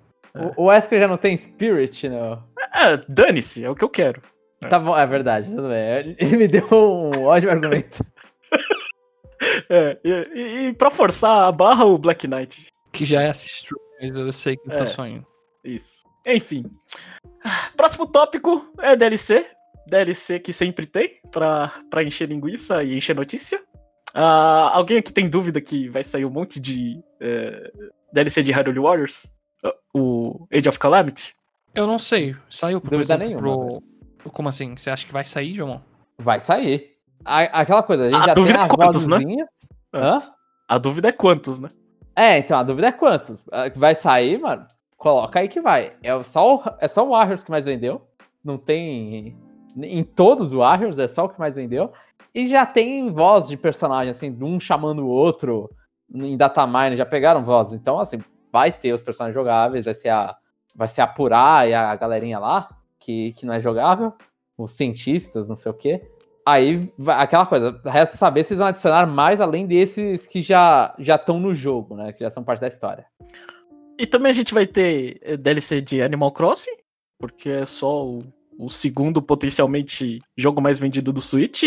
O, 0.56 0.64
o 0.64 0.66
Wesker 0.66 1.00
já 1.00 1.08
não 1.08 1.16
tem 1.16 1.36
Spirit, 1.36 2.08
não. 2.08 2.42
É, 2.74 2.96
dane-se, 3.08 3.64
é 3.64 3.70
o 3.70 3.74
que 3.74 3.82
eu 3.84 3.88
quero. 3.88 4.22
É. 4.62 4.68
Tá 4.68 4.78
bom, 4.78 4.96
é 4.96 5.04
verdade, 5.06 5.48
tudo 5.50 5.68
bem. 5.68 6.14
Ele 6.18 6.36
me 6.36 6.46
deu 6.48 6.68
um 6.70 7.24
ótimo 7.24 7.50
argumento. 7.50 8.04
É, 9.68 9.98
e, 10.04 10.10
e, 10.10 10.66
e 10.68 10.72
pra 10.72 10.90
forçar 10.90 11.44
a 11.48 11.52
barra, 11.52 11.84
o 11.84 11.98
Black 11.98 12.26
Knight. 12.26 12.66
Que 12.92 13.04
já 13.04 13.22
é 13.22 13.28
assist 13.28 13.70
mas 14.00 14.16
eu 14.16 14.30
sei 14.30 14.56
que 14.56 14.68
tô 14.68 14.76
É. 14.76 14.86
sonhando. 14.86 15.26
Isso. 15.64 16.04
Enfim. 16.24 16.64
Próximo 17.76 18.06
tópico 18.06 18.70
é 18.80 18.94
DLC. 18.94 19.46
DLC 19.88 20.38
que 20.38 20.52
sempre 20.52 20.86
tem 20.86 21.20
pra, 21.30 21.72
pra 21.90 22.02
encher 22.04 22.28
linguiça 22.28 22.82
e 22.82 22.96
encher 22.96 23.16
notícia. 23.16 23.60
Ah, 24.14 24.70
alguém 24.72 24.98
aqui 24.98 25.12
tem 25.12 25.28
dúvida 25.28 25.60
que 25.60 25.88
vai 25.88 26.02
sair 26.04 26.24
um 26.24 26.30
monte 26.30 26.60
de 26.60 27.02
é, 27.20 27.72
DLC 28.12 28.42
de 28.42 28.52
Hyrule 28.52 28.78
Warriors? 28.78 29.26
Ah, 29.64 29.74
O 29.94 30.46
Age 30.52 30.68
of 30.68 30.78
Calamity? 30.78 31.34
Eu 31.74 31.86
não 31.86 31.98
sei. 31.98 32.36
Saiu, 32.48 32.80
por 32.80 32.90
Dúvida 32.90 33.14
exemplo, 33.14 33.42
nenhuma, 33.42 33.80
pro... 34.18 34.30
Como 34.30 34.48
assim? 34.48 34.76
Você 34.76 34.90
acha 34.90 35.06
que 35.06 35.12
vai 35.12 35.24
sair, 35.24 35.54
João? 35.54 35.82
Vai 36.18 36.38
sair. 36.40 36.92
A- 37.24 37.60
aquela 37.60 37.82
coisa, 37.82 38.04
a 38.04 38.10
gente 38.10 38.16
A 38.22 38.26
já 38.26 38.34
tem 38.34 38.42
dúvida 38.42 38.58
é 38.58 38.62
as 38.62 38.68
quantos, 38.74 39.06
né? 39.06 39.16
vozinhas. 39.18 39.48
É. 39.92 39.98
Hã? 39.98 40.22
A 40.68 40.78
dúvida 40.78 41.08
é 41.08 41.12
quantos, 41.12 41.60
né? 41.60 41.68
É, 42.14 42.38
então 42.38 42.58
a 42.58 42.62
dúvida 42.62 42.88
é 42.88 42.92
quantos. 42.92 43.44
Ah, 43.52 43.70
Vai 43.74 43.94
sair, 43.94 44.40
mano? 44.40 44.66
Coloca 44.96 45.38
aí 45.38 45.48
que 45.48 45.60
vai. 45.60 45.94
É 46.02 46.22
só 46.24 46.56
o, 46.56 46.62
é 46.80 46.88
só 46.88 47.06
o 47.06 47.10
Warriors 47.10 47.44
que 47.44 47.50
mais 47.50 47.64
vendeu. 47.64 48.02
Não 48.44 48.58
tem. 48.58 49.36
Em 49.76 50.02
todos 50.02 50.48
os 50.48 50.52
Warriors, 50.52 50.98
é 50.98 51.06
só 51.06 51.24
o 51.26 51.28
que 51.28 51.38
mais 51.38 51.54
vendeu. 51.54 51.92
E 52.34 52.46
já 52.46 52.66
tem 52.66 53.10
voz 53.12 53.46
de 53.48 53.56
personagem, 53.56 54.10
assim, 54.10 54.32
de 54.32 54.42
um 54.44 54.58
chamando 54.58 55.04
o 55.04 55.08
outro 55.08 55.70
em 56.12 56.36
datamine, 56.36 56.96
já 56.96 57.06
pegaram 57.06 57.44
voz. 57.44 57.72
Então, 57.72 57.98
assim, 58.00 58.18
vai 58.52 58.72
ter 58.72 58.92
os 58.92 59.02
personagens 59.02 59.34
jogáveis, 59.34 59.84
vai 59.84 59.94
ser 59.94 60.08
a. 60.10 60.36
Vai 60.74 60.88
ser 60.88 61.00
a 61.00 61.06
Purá 61.06 61.66
e 61.66 61.74
a 61.74 61.94
galerinha 61.96 62.38
lá, 62.38 62.68
que, 63.00 63.32
que 63.32 63.44
não 63.46 63.54
é 63.54 63.60
jogável. 63.60 64.12
Os 64.56 64.72
cientistas, 64.72 65.48
não 65.48 65.56
sei 65.56 65.70
o 65.70 65.74
quê. 65.74 66.02
Aí, 66.48 66.90
aquela 67.08 67.44
coisa, 67.44 67.78
resta 67.84 68.16
saber 68.16 68.42
se 68.42 68.54
eles 68.54 68.58
vão 68.60 68.68
adicionar 68.68 69.06
mais 69.06 69.38
além 69.38 69.66
desses 69.66 70.26
que 70.26 70.40
já 70.40 70.94
já 70.98 71.16
estão 71.16 71.38
no 71.38 71.54
jogo, 71.54 71.94
né? 71.94 72.10
Que 72.10 72.20
já 72.20 72.30
são 72.30 72.42
parte 72.42 72.60
da 72.60 72.68
história. 72.68 73.04
E 73.98 74.06
também 74.06 74.30
a 74.30 74.34
gente 74.34 74.54
vai 74.54 74.66
ter 74.66 75.18
eh, 75.20 75.36
DLC 75.36 75.82
de 75.82 76.00
Animal 76.00 76.32
Crossing, 76.32 76.74
porque 77.18 77.50
é 77.50 77.66
só 77.66 78.06
o, 78.06 78.24
o 78.58 78.70
segundo 78.70 79.20
potencialmente 79.20 80.22
jogo 80.38 80.62
mais 80.62 80.78
vendido 80.78 81.12
do 81.12 81.20
Switch. 81.20 81.64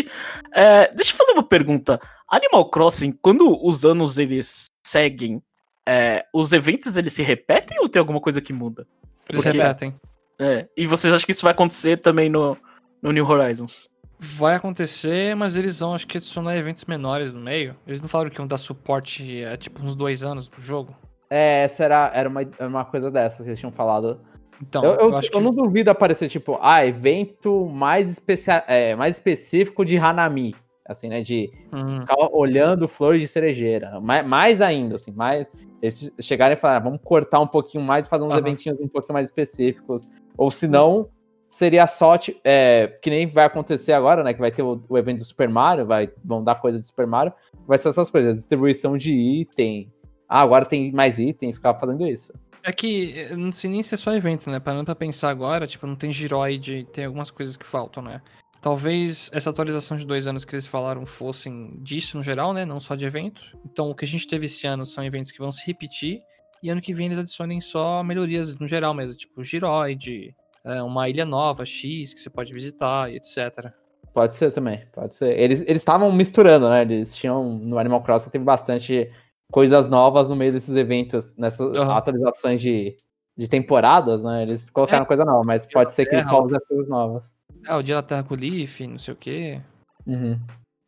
É, 0.51 0.91
deixa 0.95 1.13
eu 1.13 1.17
fazer 1.17 1.33
uma 1.33 1.43
pergunta. 1.43 1.99
Animal 2.27 2.67
Crossing, 2.71 3.11
quando 3.21 3.63
os 3.63 3.85
anos 3.85 4.17
eles 4.17 4.65
seguem, 4.83 5.43
é, 5.87 6.25
os 6.33 6.53
eventos 6.53 6.97
eles 6.97 7.13
se 7.13 7.21
repetem 7.21 7.77
ou 7.81 7.87
tem 7.87 7.99
alguma 7.99 8.19
coisa 8.19 8.41
que 8.41 8.51
muda? 8.51 8.87
Eles 9.29 9.43
Porque- 9.43 9.57
repetem. 9.57 9.93
É, 10.39 10.67
e 10.75 10.87
vocês 10.87 11.13
acham 11.13 11.23
que 11.23 11.33
isso 11.33 11.43
vai 11.43 11.51
acontecer 11.51 11.97
também 11.97 12.27
no, 12.27 12.57
no 12.99 13.11
New 13.11 13.29
Horizons? 13.29 13.90
Vai 14.23 14.53
acontecer, 14.53 15.35
mas 15.35 15.55
eles 15.55 15.79
vão, 15.79 15.95
acho 15.95 16.05
que, 16.05 16.15
adicionar 16.15 16.55
eventos 16.55 16.85
menores 16.85 17.33
no 17.33 17.39
meio. 17.39 17.75
Eles 17.87 17.99
não 17.99 18.07
falaram 18.07 18.29
que 18.29 18.39
iam 18.39 18.45
dar 18.45 18.59
suporte 18.59 19.43
a, 19.45 19.57
tipo, 19.57 19.83
uns 19.83 19.95
dois 19.95 20.23
anos 20.23 20.47
pro 20.47 20.61
jogo? 20.61 20.95
É, 21.27 21.63
essa 21.63 21.83
era, 21.83 22.11
era 22.13 22.29
uma, 22.29 22.41
uma 22.59 22.85
coisa 22.85 23.09
dessas 23.09 23.41
que 23.41 23.49
eles 23.49 23.59
tinham 23.59 23.71
falado. 23.71 24.21
Então, 24.61 24.85
eu, 24.85 24.91
eu, 24.91 25.09
eu, 25.09 25.17
acho 25.17 25.31
que... 25.31 25.35
eu 25.35 25.41
não 25.41 25.49
duvido 25.49 25.89
aparecer, 25.89 26.29
tipo, 26.29 26.59
ah, 26.61 26.85
evento 26.85 27.67
mais, 27.67 28.11
especia 28.11 28.63
é, 28.67 28.95
mais 28.95 29.15
específico 29.15 29.83
de 29.83 29.97
Hanami. 29.97 30.55
Assim, 30.85 31.07
né? 31.07 31.21
De 31.21 31.51
Hum, 31.73 32.01
ficar 32.01 32.15
olhando 32.31 32.87
flores 32.87 33.21
de 33.21 33.27
cerejeira. 33.27 33.99
Mais, 33.99 34.25
mais 34.27 34.61
ainda, 34.61 34.95
assim, 34.95 35.11
mais. 35.11 35.51
Eles 35.81 36.13
chegarem 36.19 36.55
e 36.55 36.59
falar, 36.59 36.75
ah, 36.75 36.79
vamos 36.79 36.99
cortar 37.03 37.39
um 37.39 37.47
pouquinho 37.47 37.83
mais 37.83 38.05
e 38.05 38.09
fazer 38.09 38.23
uns 38.23 38.31
Aham. 38.31 38.39
eventinhos 38.39 38.79
um 38.79 38.87
pouquinho 38.87 39.13
mais 39.13 39.29
específicos. 39.29 40.07
Ou 40.37 40.51
se 40.51 40.67
não, 40.67 41.09
seria 41.51 41.85
ti- 42.17 42.39
é, 42.45 42.97
que 43.01 43.09
nem 43.09 43.27
vai 43.27 43.43
acontecer 43.43 43.91
agora, 43.91 44.23
né? 44.23 44.33
Que 44.33 44.39
vai 44.39 44.53
ter 44.53 44.63
o, 44.63 44.81
o 44.87 44.97
evento 44.97 45.17
do 45.19 45.25
Super 45.25 45.49
Mario, 45.49 45.85
vai, 45.85 46.09
vão 46.23 46.41
dar 46.41 46.55
coisa 46.55 46.79
de 46.79 46.87
Super 46.87 47.05
Mario. 47.05 47.33
Vai 47.67 47.77
ser 47.77 47.89
essas 47.89 48.09
coisas, 48.09 48.33
distribuição 48.33 48.97
de 48.97 49.13
item. 49.13 49.91
Ah, 50.29 50.39
agora 50.39 50.63
tem 50.63 50.93
mais 50.93 51.19
item, 51.19 51.51
ficar 51.51 51.73
fazendo 51.73 52.07
isso. 52.07 52.33
É 52.63 52.71
que 52.71 53.27
não 53.35 53.51
sei 53.51 53.69
nem 53.69 53.83
se 53.83 53.93
é 53.93 53.97
só 53.97 54.15
evento, 54.15 54.49
né? 54.49 54.61
Parando 54.61 54.85
pra 54.85 54.95
pensar 54.95 55.29
agora, 55.29 55.67
tipo, 55.67 55.85
não 55.85 55.95
tem 55.95 56.13
giroide, 56.13 56.87
tem 56.93 57.03
algumas 57.03 57.29
coisas 57.29 57.57
que 57.57 57.65
faltam, 57.65 58.01
né? 58.01 58.21
Talvez 58.61 59.29
essa 59.33 59.49
atualização 59.49 59.97
de 59.97 60.07
dois 60.07 60.27
anos 60.27 60.45
que 60.45 60.55
eles 60.55 60.67
falaram 60.67 61.05
fossem 61.05 61.73
disso 61.81 62.15
no 62.15 62.23
geral, 62.23 62.53
né? 62.53 62.63
Não 62.63 62.79
só 62.79 62.95
de 62.95 63.03
evento. 63.03 63.43
Então, 63.65 63.89
o 63.89 63.95
que 63.95 64.05
a 64.05 64.07
gente 64.07 64.25
teve 64.25 64.45
esse 64.45 64.65
ano 64.65 64.85
são 64.85 65.03
eventos 65.03 65.33
que 65.33 65.39
vão 65.39 65.51
se 65.51 65.65
repetir. 65.67 66.21
E 66.63 66.69
ano 66.69 66.79
que 66.79 66.93
vem 66.93 67.07
eles 67.07 67.17
adicionem 67.17 67.59
só 67.59 68.01
melhorias 68.03 68.57
no 68.57 68.67
geral 68.67 68.93
mesmo, 68.93 69.15
tipo 69.15 69.43
giroide, 69.43 70.33
é, 70.63 70.81
uma 70.81 71.09
ilha 71.09 71.25
nova, 71.25 71.65
X, 71.65 72.13
que 72.13 72.19
você 72.19 72.29
pode 72.29 72.53
visitar 72.53 73.11
e 73.11 73.17
etc. 73.17 73.71
Pode 74.13 74.33
ser 74.33 74.51
também, 74.51 74.85
pode 74.91 75.15
ser. 75.15 75.37
Eles 75.39 75.61
eles 75.61 75.81
estavam 75.81 76.11
misturando, 76.11 76.69
né? 76.69 76.81
Eles 76.81 77.15
tinham. 77.15 77.57
No 77.57 77.77
Animal 77.77 78.03
Crossing 78.03 78.29
teve 78.29 78.43
bastante 78.43 79.09
coisas 79.51 79.89
novas 79.89 80.29
no 80.29 80.35
meio 80.35 80.51
desses 80.51 80.75
eventos, 80.75 81.35
nessas 81.37 81.75
Aham. 81.75 81.93
atualizações 81.93 82.61
de, 82.61 82.95
de 83.37 83.47
temporadas, 83.47 84.23
né? 84.23 84.43
Eles 84.43 84.69
colocaram 84.69 85.05
coisa 85.05 85.25
nova, 85.25 85.43
mas 85.43 85.65
pode 85.65 85.91
ser 85.93 86.05
que 86.05 86.15
eles 86.15 86.27
só 86.27 86.43
usem 86.43 86.57
as 86.57 86.67
coisas 86.67 86.89
novas. 86.89 87.37
É, 87.65 87.75
o 87.75 87.81
dia 87.81 87.95
da 87.95 88.03
Terra 88.03 88.23
com 88.23 88.33
o 88.33 88.37
Leaf, 88.37 88.81
não 88.81 88.97
sei 88.97 89.13
o 89.13 89.17
quê. 89.17 89.61
Uhum. 90.05 90.39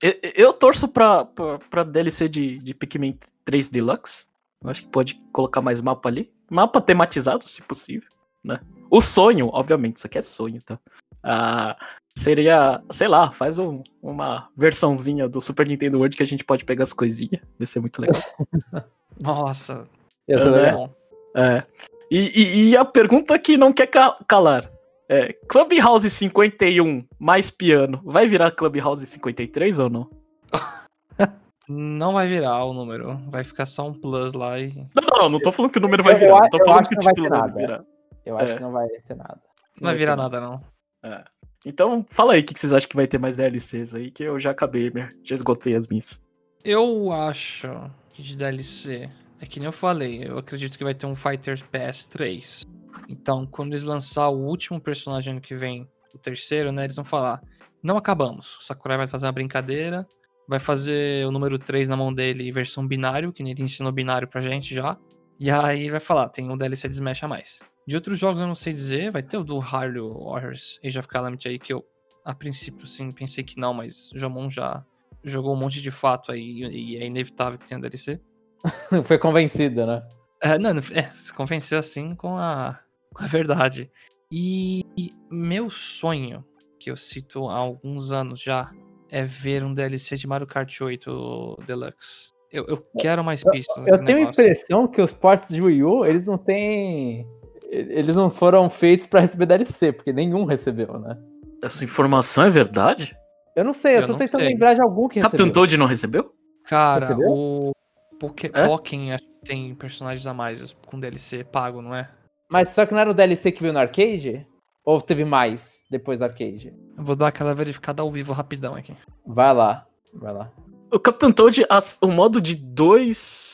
Eu, 0.01 0.13
eu 0.35 0.53
torço 0.53 0.87
pra, 0.87 1.23
pra, 1.23 1.59
pra 1.59 1.83
DLC 1.83 2.27
de, 2.27 2.57
de 2.57 2.73
Pikmin 2.73 3.17
3 3.45 3.69
Deluxe. 3.69 4.25
Eu 4.61 4.69
acho 4.69 4.81
que 4.81 4.89
pode 4.89 5.15
colocar 5.31 5.61
mais 5.61 5.81
mapa 5.81 6.09
ali. 6.09 6.31
Mapa 6.49 6.81
tematizado, 6.81 7.47
se 7.47 7.61
possível, 7.61 8.09
né? 8.43 8.59
O 8.93 9.01
sonho, 9.01 9.49
obviamente, 9.51 9.97
isso 9.97 10.05
aqui 10.07 10.19
é 10.19 10.21
sonho, 10.21 10.61
tá? 10.61 10.77
Ah, 11.23 11.75
seria, 12.15 12.79
sei 12.91 13.07
lá, 13.07 13.31
faz 13.31 13.57
um- 13.57 13.81
uma 14.01 14.49
versãozinha 14.55 15.27
do 15.27 15.41
Super 15.41 15.67
Nintendo 15.67 15.97
World 15.97 16.15
que 16.15 16.21
a 16.21 16.25
gente 16.27 16.43
pode 16.43 16.63
pegar 16.63 16.83
as 16.83 16.93
coisinhas. 16.93 17.41
Vai 17.57 17.65
ser 17.65 17.79
muito 17.79 17.99
legal. 17.99 18.21
Nossa, 19.19 19.87
Ia 20.27 20.37
ser 20.39 20.47
É, 20.47 20.51
legal. 20.51 20.77
bom. 20.77 20.93
É. 21.35 21.63
E, 22.11 22.19
e- 22.19 22.69
e 22.69 22.77
a 22.77 22.85
pergunta 22.85 23.37
que 23.39 23.57
não 23.57 23.73
quer 23.73 23.87
ca- 23.87 24.15
calar. 24.27 24.69
É, 25.09 25.33
Clubhouse 25.49 26.09
51 26.09 27.03
mais 27.19 27.49
piano, 27.49 27.99
vai 28.05 28.27
virar 28.27 28.51
Clubhouse 28.51 29.05
53 29.05 29.79
ou 29.79 29.89
não? 29.89 30.09
Não 31.67 32.13
vai 32.13 32.27
virar 32.27 32.63
o 32.65 32.73
número, 32.73 33.17
vai 33.29 33.43
ficar 33.43 33.65
só 33.65 33.87
um 33.87 33.93
plus 33.93 34.33
lá 34.33 34.59
e. 34.59 34.73
Não, 34.93 35.01
não, 35.09 35.17
não, 35.23 35.29
não 35.29 35.39
tô 35.39 35.49
falando 35.51 35.71
que 35.71 35.77
o 35.77 35.81
número 35.81 36.03
vai 36.03 36.13
Eu- 36.13 36.19
virar. 36.19 36.35
eu 36.35 36.41
não 36.41 36.49
tô 36.49 36.57
falando 36.65 36.87
que 36.89 36.89
que 36.89 36.95
o 36.95 36.97
não 36.97 37.03
vai 37.03 37.13
título 37.13 37.29
vai 37.29 37.39
nada. 37.39 37.53
virar. 37.59 37.85
Eu 38.25 38.37
acho 38.37 38.53
É. 38.53 38.55
que 38.55 38.61
não 38.61 38.71
vai 38.71 38.87
ter 38.87 39.15
nada. 39.15 39.41
Não 39.79 39.87
vai 39.89 39.95
virar 39.95 40.15
nada, 40.15 40.39
não. 40.39 40.61
É. 41.03 41.23
Então, 41.65 42.05
fala 42.09 42.33
aí 42.33 42.41
o 42.41 42.43
que 42.45 42.57
vocês 42.59 42.73
acham 42.73 42.89
que 42.89 42.95
vai 42.95 43.07
ter 43.07 43.17
mais 43.17 43.37
DLCs 43.37 43.95
aí, 43.95 44.11
que 44.11 44.23
eu 44.23 44.37
já 44.37 44.51
acabei, 44.51 44.91
já 45.23 45.33
esgotei 45.35 45.75
as 45.75 45.87
minhas. 45.87 46.21
Eu 46.63 47.11
acho 47.11 47.69
que 48.13 48.21
de 48.21 48.35
DLC. 48.35 49.09
É 49.41 49.45
que 49.45 49.59
nem 49.59 49.65
eu 49.65 49.71
falei, 49.73 50.23
eu 50.25 50.37
acredito 50.37 50.77
que 50.77 50.83
vai 50.83 50.93
ter 50.93 51.05
um 51.05 51.15
Fighter 51.15 51.61
Pass 51.69 52.07
3. 52.07 52.63
Então, 53.09 53.45
quando 53.45 53.73
eles 53.73 53.83
lançar 53.83 54.29
o 54.29 54.37
último 54.45 54.79
personagem 54.79 55.31
ano 55.33 55.41
que 55.41 55.55
vem, 55.55 55.89
o 56.13 56.17
terceiro, 56.17 56.71
né? 56.71 56.85
Eles 56.85 56.95
vão 56.95 57.03
falar: 57.03 57.41
Não 57.81 57.97
acabamos. 57.97 58.57
O 58.57 58.63
Sakurai 58.63 58.97
vai 58.97 59.07
fazer 59.07 59.25
uma 59.25 59.31
brincadeira. 59.31 60.05
vai 60.47 60.59
fazer 60.59 61.25
o 61.25 61.31
número 61.31 61.57
3 61.57 61.87
na 61.89 61.95
mão 61.97 62.13
dele 62.13 62.47
em 62.47 62.51
versão 62.51 62.85
binário, 62.87 63.31
que 63.33 63.41
ele 63.41 63.61
ensinou 63.63 63.91
binário 63.91 64.27
pra 64.27 64.41
gente 64.41 64.75
já. 64.75 64.97
E 65.39 65.49
aí 65.49 65.81
ele 65.81 65.91
vai 65.91 65.99
falar, 66.01 66.29
tem 66.29 66.49
um 66.49 66.57
DLC 66.57 66.87
de 66.87 66.93
Smash 66.95 67.23
a 67.23 67.27
mais. 67.27 67.59
De 67.85 67.95
outros 67.95 68.17
jogos 68.17 68.39
eu 68.39 68.47
não 68.47 68.55
sei 68.55 68.73
dizer, 68.73 69.11
vai 69.11 69.21
ter 69.21 69.37
o 69.37 69.43
do 69.43 69.59
Hyrule 69.59 70.23
Warriors 70.23 70.79
Age 70.83 70.99
of 70.99 71.07
Calamity 71.07 71.47
aí, 71.49 71.59
que 71.59 71.73
eu, 71.73 71.85
a 72.23 72.33
princípio, 72.33 72.87
sim, 72.87 73.11
pensei 73.11 73.43
que 73.43 73.59
não, 73.59 73.73
mas 73.73 74.11
o 74.13 74.17
Jamon 74.17 74.49
já 74.49 74.85
jogou 75.23 75.53
um 75.53 75.57
monte 75.57 75.81
de 75.81 75.91
fato 75.91 76.31
aí 76.31 76.63
e 76.71 76.97
é 76.97 77.05
inevitável 77.05 77.57
que 77.57 77.67
tenha 77.67 77.79
DLC. 77.79 78.19
Foi 79.05 79.17
convencido, 79.17 79.85
né? 79.85 80.03
É, 80.41 80.57
não, 80.57 80.71
é, 80.71 81.09
se 81.17 81.33
convenceu 81.33 81.79
assim 81.79 82.15
com 82.15 82.37
a, 82.37 82.79
com 83.13 83.23
a 83.23 83.27
verdade. 83.27 83.91
E 84.31 84.83
meu 85.29 85.69
sonho, 85.69 86.43
que 86.79 86.89
eu 86.89 86.97
cito 86.97 87.47
há 87.47 87.55
alguns 87.55 88.11
anos 88.11 88.41
já, 88.41 88.71
é 89.09 89.23
ver 89.23 89.63
um 89.63 89.73
DLC 89.73 90.15
de 90.15 90.27
Mario 90.27 90.47
Kart 90.47 90.81
8 90.81 91.59
Deluxe. 91.67 92.33
Eu, 92.51 92.65
eu 92.67 92.77
quero 92.99 93.23
mais 93.23 93.43
pistas. 93.43 93.77
Eu, 93.87 93.95
eu 93.95 94.03
tenho 94.03 94.19
a 94.19 94.21
impressão 94.21 94.87
que 94.87 95.01
os 95.01 95.13
ports 95.13 95.49
de 95.49 95.61
Wii 95.61 95.83
U, 95.83 96.05
eles 96.05 96.25
não 96.25 96.37
têm. 96.37 97.27
Eles 97.73 98.15
não 98.15 98.29
foram 98.29 98.69
feitos 98.69 99.07
para 99.07 99.21
receber 99.21 99.47
DLC, 99.47 99.91
porque 99.91 100.13
nenhum 100.13 100.45
recebeu, 100.45 100.99
né? 100.99 101.17
Essa 101.63 101.83
informação 101.83 102.45
é 102.45 102.49
verdade? 102.49 103.17
Eu 103.55 103.63
não 103.63 103.73
sei, 103.73 103.97
eu, 103.97 104.01
eu 104.01 104.07
tô 104.07 104.15
tentando 104.15 104.41
sei. 104.41 104.49
lembrar 104.49 104.75
de 104.75 104.81
algum 104.81 105.07
que 105.07 105.19
Captain 105.19 105.45
recebeu. 105.45 105.53
Toad 105.53 105.77
não 105.77 105.85
recebeu? 105.85 106.33
Cara, 106.65 107.07
recebeu? 107.07 107.27
o 107.29 107.71
Poké 108.19 108.51
é? 108.53 109.17
Tem 109.43 109.73
personagens 109.75 110.25
a 110.25 110.33
mais 110.33 110.73
com 110.85 110.99
DLC 110.99 111.43
pago, 111.43 111.81
não 111.81 111.95
é? 111.95 112.09
Mas 112.49 112.69
só 112.69 112.85
que 112.85 112.93
não 112.93 112.99
era 112.99 113.09
o 113.09 113.13
DLC 113.13 113.51
que 113.51 113.61
veio 113.61 113.73
no 113.73 113.79
arcade? 113.79 114.47
Ou 114.85 115.01
teve 115.01 115.25
mais 115.25 115.83
depois 115.89 116.19
do 116.19 116.25
arcade? 116.25 116.73
Eu 116.97 117.03
vou 117.03 117.15
dar 117.15 117.27
aquela 117.27 117.53
verificada 117.55 118.01
ao 118.01 118.11
vivo 118.11 118.33
rapidão 118.33 118.75
aqui. 118.75 118.95
Vai 119.25 119.53
lá, 119.53 119.85
vai 120.13 120.33
lá. 120.33 120.51
O 120.91 120.99
Captain 120.99 121.31
Toad, 121.31 121.65
as, 121.69 121.97
o 122.01 122.07
modo 122.07 122.39
de 122.39 122.55
dois. 122.55 123.53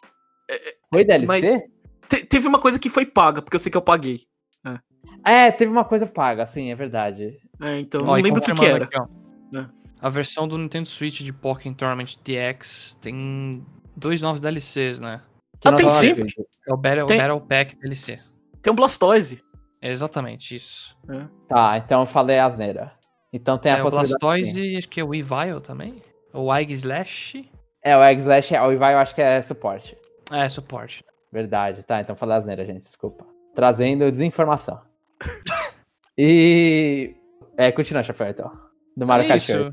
É, 0.50 0.56
é, 0.56 0.74
foi 0.92 1.06
DLC? 1.06 1.28
Mas 1.28 1.64
te, 2.10 2.26
teve 2.26 2.48
uma 2.48 2.60
coisa 2.60 2.80
que 2.80 2.90
foi 2.90 3.06
paga, 3.06 3.42
porque 3.42 3.56
eu 3.56 3.60
sei 3.60 3.72
que 3.72 3.78
eu 3.78 3.82
paguei. 3.82 4.28
É, 5.26 5.48
é 5.48 5.52
teve 5.52 5.72
uma 5.72 5.86
coisa 5.86 6.08
paga, 6.08 6.46
sim, 6.46 6.72
é 6.72 6.76
verdade. 6.76 7.38
É, 7.62 7.80
então 7.80 8.02
ó, 8.04 8.06
não 8.06 8.14
lembro 8.14 8.42
o 8.42 8.44
que, 8.44 8.54
que 8.54 8.66
era. 8.66 8.86
Aqui, 8.86 8.98
é. 9.56 9.66
A 10.02 10.10
versão 10.10 10.48
do 10.48 10.58
Nintendo 10.58 10.88
Switch 10.88 11.22
de 11.22 11.34
Pokémon 11.34 11.76
Tournament 11.76 12.16
DX 12.24 12.98
tem 13.02 13.66
dois 13.96 14.22
novos 14.22 14.42
DLCs, 14.42 15.00
né? 15.00 15.22
Que 15.60 15.68
ah, 15.68 15.74
tem 15.74 15.92
sim. 15.92 16.16
É 16.68 16.74
o 16.74 16.78
Battle, 16.78 17.06
tem... 17.06 17.18
Battle 17.18 17.42
Pack 17.42 17.76
DLC. 17.76 18.20
Tem 18.62 18.72
um 18.72 18.76
Blastoise. 18.76 19.44
É 19.82 19.92
exatamente 19.92 20.56
isso. 20.56 20.98
É. 21.10 21.26
Tá, 21.48 21.78
então 21.78 22.02
eu 22.02 22.06
falei 22.06 22.40
asneira. 22.40 22.94
Então 23.32 23.58
tem 23.58 23.72
a 23.72 23.78
é, 23.78 23.82
possibilidade. 23.82 24.16
O 24.16 24.20
Blastoise 24.20 24.62
e 24.62 24.78
acho 24.78 24.88
que 24.88 25.02
é 25.02 25.04
o 25.04 25.10
Weavile 25.10 25.62
também. 25.62 26.02
O 26.34 26.54
Egg 26.54 26.74
Slash. 26.74 27.50
É, 27.84 27.96
o 27.98 28.04
Egg 28.04 28.22
Slash, 28.22 28.54
o 28.56 28.68
Weavile 28.68 28.94
eu 28.94 29.00
acho 29.00 29.14
que 29.14 29.22
é 29.22 29.42
suporte. 29.42 29.98
É, 30.32 30.48
suporte. 30.48 31.04
Verdade, 31.32 31.84
tá, 31.84 32.02
então 32.02 32.16
falei 32.16 32.38
asneira, 32.38 32.66
gente, 32.66 32.82
desculpa. 32.82 33.26
Trazendo 33.54 34.10
desinformação. 34.10 34.82
e. 36.18 37.16
É, 37.58 37.72
continua, 37.72 38.04
Chafé, 38.04 38.30
então. 38.30 38.52
Do 38.96 39.06
Mario 39.06 39.26
é 39.26 39.28
Kart 39.28 39.50
8. 39.50 39.72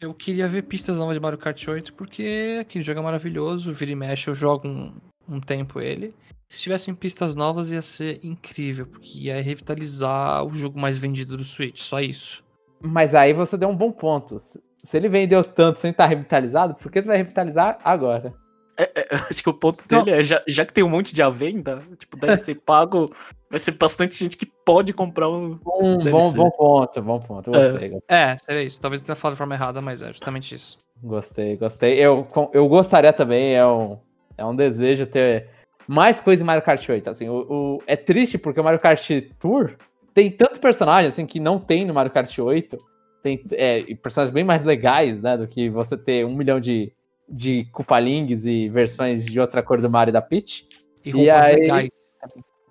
Eu 0.00 0.12
queria 0.12 0.46
ver 0.46 0.62
pistas 0.62 0.98
novas 0.98 1.14
de 1.14 1.20
Mario 1.20 1.38
Kart 1.38 1.66
8, 1.66 1.94
porque 1.94 2.58
aquele 2.60 2.84
jogo 2.84 3.00
é 3.00 3.02
maravilhoso, 3.02 3.72
vira 3.72 3.92
e 3.92 3.94
mexe, 3.94 4.28
eu 4.28 4.34
jogo 4.34 4.68
um, 4.68 4.94
um 5.28 5.40
tempo 5.40 5.80
ele. 5.80 6.14
Se 6.48 6.62
tivessem 6.62 6.94
pistas 6.94 7.34
novas 7.34 7.72
ia 7.72 7.82
ser 7.82 8.20
incrível, 8.22 8.86
porque 8.86 9.18
ia 9.18 9.42
revitalizar 9.42 10.44
o 10.44 10.50
jogo 10.50 10.78
mais 10.78 10.98
vendido 10.98 11.36
do 11.36 11.44
Switch, 11.44 11.80
só 11.80 12.00
isso. 12.00 12.44
Mas 12.80 13.14
aí 13.14 13.32
você 13.32 13.56
deu 13.56 13.68
um 13.68 13.76
bom 13.76 13.90
ponto. 13.90 14.38
Se 14.38 14.96
ele 14.96 15.08
vendeu 15.08 15.42
tanto 15.42 15.80
sem 15.80 15.90
estar 15.90 16.06
revitalizado, 16.06 16.74
por 16.74 16.92
que 16.92 17.02
você 17.02 17.08
vai 17.08 17.16
revitalizar 17.16 17.78
agora? 17.82 18.34
É, 18.76 18.82
é, 18.94 19.06
acho 19.30 19.42
que 19.42 19.48
o 19.48 19.54
ponto 19.54 19.86
dele 19.88 20.10
é, 20.10 20.22
já, 20.22 20.42
já 20.46 20.64
que 20.64 20.72
tem 20.72 20.84
um 20.84 20.88
monte 20.88 21.14
de 21.14 21.22
venda, 21.30 21.82
tipo, 21.98 22.16
deve 22.16 22.36
ser 22.36 22.56
pago, 22.56 23.06
vai 23.50 23.58
ser 23.58 23.72
bastante 23.72 24.14
gente 24.16 24.36
que 24.36 24.46
pode 24.46 24.92
comprar 24.92 25.28
um. 25.28 25.56
um 25.80 25.98
bom, 26.10 26.32
bom 26.32 26.50
ponto, 26.50 27.02
bom 27.02 27.20
ponto. 27.20 27.50
Gostei. 27.50 27.98
É, 28.08 28.32
é 28.32 28.36
seria 28.36 28.62
isso. 28.62 28.80
Talvez 28.80 29.00
eu 29.00 29.06
tenha 29.06 29.16
falado 29.16 29.34
de 29.34 29.38
forma 29.38 29.54
errada, 29.54 29.80
mas 29.80 30.02
é 30.02 30.08
justamente 30.08 30.54
isso. 30.54 30.78
Gostei, 31.02 31.56
gostei. 31.56 31.94
Eu, 31.98 32.26
eu 32.52 32.68
gostaria 32.68 33.12
também, 33.12 33.54
é 33.54 33.66
um, 33.66 33.98
é 34.36 34.44
um 34.44 34.54
desejo 34.54 35.06
ter 35.06 35.48
mais 35.86 36.20
coisa 36.20 36.42
em 36.42 36.46
Mario 36.46 36.62
Kart 36.62 36.86
8. 36.88 37.08
Assim, 37.08 37.28
o, 37.28 37.46
o, 37.48 37.82
é 37.86 37.96
triste 37.96 38.38
porque 38.38 38.60
o 38.60 38.64
Mario 38.64 38.80
Kart 38.80 39.08
Tour 39.38 39.74
tem 40.12 40.30
tanto 40.30 40.60
personagem 40.60 41.08
assim, 41.08 41.26
que 41.26 41.38
não 41.38 41.58
tem 41.58 41.84
no 41.84 41.94
Mario 41.94 42.12
Kart 42.12 42.38
8. 42.38 42.76
Tem 43.22 43.42
é, 43.52 43.82
personagens 43.96 44.32
bem 44.32 44.44
mais 44.44 44.62
legais, 44.62 45.22
né? 45.22 45.36
Do 45.36 45.46
que 45.46 45.68
você 45.68 45.96
ter 45.96 46.24
um 46.24 46.34
milhão 46.34 46.60
de, 46.60 46.92
de 47.28 47.64
Cupalings 47.72 48.44
e 48.44 48.68
versões 48.68 49.24
de 49.24 49.40
outra 49.40 49.62
cor 49.62 49.80
do 49.80 49.90
Mario 49.90 50.10
e 50.10 50.12
da 50.12 50.22
Peach. 50.22 50.66
E 51.04 51.10
roupas 51.10 51.26
e 51.26 51.50
aí... 51.50 51.60
legais. 51.60 51.90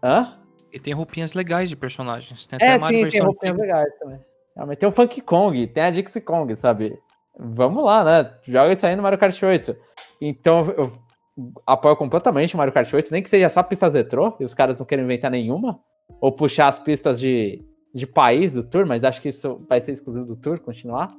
Hã? 0.03 0.39
E 0.71 0.79
tem 0.79 0.93
roupinhas 0.93 1.33
legais 1.33 1.69
de 1.69 1.75
personagens. 1.75 2.45
Tem 2.45 2.57
até 2.57 2.75
é, 2.75 2.79
sim, 2.79 3.09
tem 3.09 3.21
roupinhas 3.21 3.57
legais 3.57 3.97
também. 3.97 4.19
Mas 4.55 4.77
tem 4.77 4.87
o 4.87 4.91
Funky 4.91 5.21
Kong, 5.21 5.67
tem 5.67 5.83
a 5.83 5.89
Dixie 5.89 6.21
Kong, 6.21 6.53
sabe? 6.55 6.97
Vamos 7.37 7.83
lá, 7.83 8.03
né? 8.03 8.31
Joga 8.43 8.71
isso 8.71 8.85
aí 8.85 8.95
no 8.95 9.03
Mario 9.03 9.19
Kart 9.19 9.41
8. 9.41 9.75
Então, 10.21 10.73
eu 10.77 10.91
apoio 11.65 11.95
completamente 11.97 12.55
o 12.55 12.57
Mario 12.57 12.73
Kart 12.73 12.91
8, 12.91 13.11
nem 13.11 13.21
que 13.21 13.29
seja 13.29 13.49
só 13.49 13.61
pistas 13.61 13.93
retrô, 13.93 14.35
e 14.39 14.45
os 14.45 14.53
caras 14.53 14.79
não 14.79 14.85
querem 14.85 15.03
inventar 15.03 15.29
nenhuma. 15.29 15.79
Ou 16.21 16.31
puxar 16.31 16.67
as 16.67 16.79
pistas 16.79 17.19
de, 17.19 17.61
de 17.93 18.07
país 18.07 18.53
do 18.53 18.63
Tour, 18.63 18.85
mas 18.85 19.03
acho 19.03 19.21
que 19.21 19.29
isso 19.29 19.65
vai 19.67 19.81
ser 19.81 19.91
exclusivo 19.91 20.25
do 20.25 20.35
Tour, 20.35 20.59
continuar. 20.59 21.13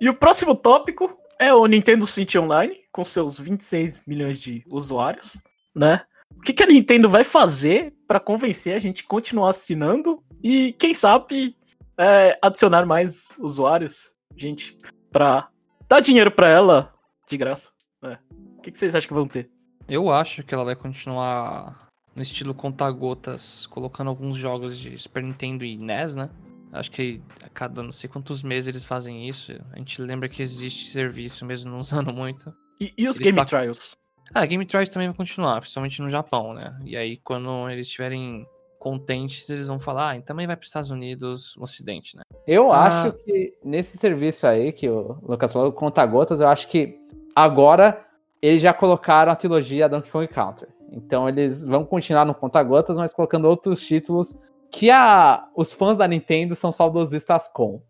E 0.00 0.08
o 0.08 0.14
próximo 0.14 0.54
tópico 0.54 1.14
é 1.40 1.54
o 1.54 1.66
Nintendo 1.66 2.06
Switch 2.06 2.36
Online, 2.36 2.76
com 2.92 3.02
seus 3.02 3.40
26 3.40 4.02
milhões 4.06 4.40
de 4.42 4.62
usuários, 4.70 5.38
né? 5.74 6.02
O 6.36 6.42
que, 6.42 6.52
que 6.52 6.62
a 6.62 6.66
Nintendo 6.66 7.08
vai 7.08 7.24
fazer 7.24 7.90
para 8.06 8.20
convencer 8.20 8.76
a 8.76 8.78
gente 8.78 9.02
a 9.02 9.08
continuar 9.08 9.48
assinando 9.48 10.22
e, 10.44 10.74
quem 10.74 10.92
sabe, 10.92 11.56
é, 11.98 12.38
adicionar 12.42 12.84
mais 12.84 13.36
usuários, 13.38 14.14
gente, 14.36 14.78
para 15.10 15.48
dar 15.88 16.00
dinheiro 16.00 16.30
para 16.30 16.48
ela 16.48 16.92
de 17.26 17.38
graça? 17.38 17.70
É. 18.04 18.18
O 18.58 18.60
que, 18.60 18.70
que 18.70 18.78
vocês 18.78 18.94
acham 18.94 19.08
que 19.08 19.14
vão 19.14 19.26
ter? 19.26 19.50
Eu 19.88 20.10
acho 20.10 20.42
que 20.42 20.54
ela 20.54 20.64
vai 20.64 20.76
continuar 20.76 21.88
no 22.14 22.22
estilo 22.22 22.54
conta-gotas, 22.54 23.66
colocando 23.66 24.08
alguns 24.08 24.36
jogos 24.36 24.78
de 24.78 24.96
Super 24.98 25.22
Nintendo 25.22 25.64
e 25.64 25.78
NES, 25.78 26.14
né? 26.14 26.28
Acho 26.72 26.90
que 26.90 27.20
a 27.44 27.48
cada 27.48 27.82
não 27.82 27.92
sei 27.92 28.08
quantos 28.08 28.42
meses 28.42 28.68
eles 28.68 28.84
fazem 28.84 29.28
isso. 29.28 29.52
A 29.72 29.78
gente 29.78 30.00
lembra 30.00 30.28
que 30.28 30.40
existe 30.40 30.86
serviço, 30.86 31.44
mesmo 31.44 31.70
não 31.70 31.78
usando 31.78 32.12
muito. 32.12 32.52
E, 32.80 32.92
e 32.96 33.08
os 33.08 33.16
eles 33.16 33.26
Game 33.32 33.36
tá... 33.36 33.44
Trials? 33.44 33.96
Ah, 34.32 34.46
Game 34.46 34.64
Trials 34.64 34.88
também 34.88 35.08
vai 35.08 35.16
continuar, 35.16 35.60
principalmente 35.60 36.00
no 36.00 36.08
Japão, 36.08 36.54
né? 36.54 36.78
E 36.84 36.96
aí, 36.96 37.16
quando 37.16 37.68
eles 37.68 37.88
estiverem 37.88 38.46
contentes, 38.78 39.48
eles 39.50 39.66
vão 39.66 39.78
falar, 39.78 40.16
ah, 40.16 40.22
também 40.22 40.46
vai 40.46 40.56
para 40.56 40.62
os 40.62 40.68
Estados 40.68 40.90
Unidos, 40.90 41.54
no 41.56 41.64
Ocidente, 41.64 42.16
né? 42.16 42.22
Eu 42.46 42.72
ah... 42.72 43.02
acho 43.02 43.12
que 43.24 43.52
nesse 43.64 43.98
serviço 43.98 44.46
aí 44.46 44.72
que 44.72 44.88
o 44.88 45.18
Lucas 45.22 45.52
falou, 45.52 45.72
conta-gotas, 45.72 46.40
eu 46.40 46.48
acho 46.48 46.68
que 46.68 46.96
agora 47.34 48.06
eles 48.40 48.62
já 48.62 48.72
colocaram 48.72 49.32
a 49.32 49.36
trilogia 49.36 49.88
Donkey 49.88 50.10
Kong 50.10 50.28
Country. 50.28 50.68
Então 50.92 51.28
eles 51.28 51.64
vão 51.64 51.84
continuar 51.84 52.24
no 52.24 52.34
conta-gotas, 52.34 52.96
mas 52.96 53.12
colocando 53.12 53.46
outros 53.46 53.80
títulos 53.86 54.36
que 54.70 54.90
a, 54.90 55.48
os 55.56 55.72
fãs 55.72 55.96
da 55.96 56.06
Nintendo 56.06 56.54
são 56.54 56.70
saudosistas 56.72 57.48
com. 57.48 57.82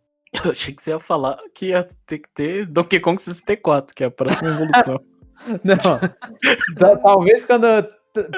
Eu 0.45 0.53
achei 0.53 0.73
que 0.73 0.83
você 0.83 0.91
ia 0.91 0.99
falar 0.99 1.39
que 1.55 1.67
ia 1.67 1.87
ter 2.07 2.19
que 2.19 2.29
ter 2.31 2.67
Donkey 2.67 3.01
Kong 3.01 3.21
64, 3.21 3.95
que 3.95 4.05
é 4.05 4.07
a 4.07 4.11
próxima 4.11 4.51
evolução. 4.51 5.01
Não. 5.65 6.99
talvez 7.03 7.45
quando 7.45 7.67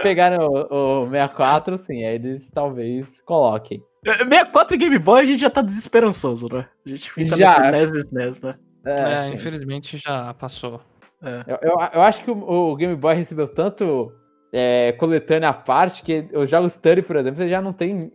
pegarem 0.03 0.39
o, 0.39 1.05
o 1.05 1.11
64, 1.11 1.77
sim, 1.77 2.05
aí 2.05 2.15
eles 2.15 2.51
talvez 2.51 3.21
coloquem. 3.23 3.83
64 4.05 4.75
é, 4.75 4.77
e 4.77 4.79
Game 4.79 4.99
Boy 4.99 5.21
a 5.21 5.25
gente 5.25 5.41
já 5.41 5.51
tá 5.51 5.63
desesperançoso, 5.63 6.49
né? 6.53 6.67
A 6.85 6.89
gente 6.89 7.11
fica 7.11 7.37
já. 7.37 7.71
nesse 7.71 7.71
NES 7.71 7.91
e 7.91 7.99
SNES, 7.99 8.41
né? 8.43 8.55
É, 8.85 9.03
é 9.03 9.29
infelizmente 9.29 9.97
já 9.97 10.35
passou. 10.35 10.81
É. 11.23 11.45
Eu, 11.47 11.59
eu, 11.63 11.77
eu, 11.95 12.03
acho 12.03 12.25
que 12.25 12.31
o, 12.31 12.35
o, 12.35 12.77
Game 12.77 12.97
Boy 12.97 13.15
recebeu 13.15 13.47
tanto 13.47 14.13
é, 14.53 14.93
coletânea 14.93 15.51
à 15.51 15.55
parte 15.55 16.03
que 16.03 16.29
os 16.33 16.51
jogos 16.51 16.73
Study, 16.73 17.03
por 17.03 17.17
exemplo, 17.17 17.49
já 17.49 17.63
não 17.63 17.73
tem 17.73 18.13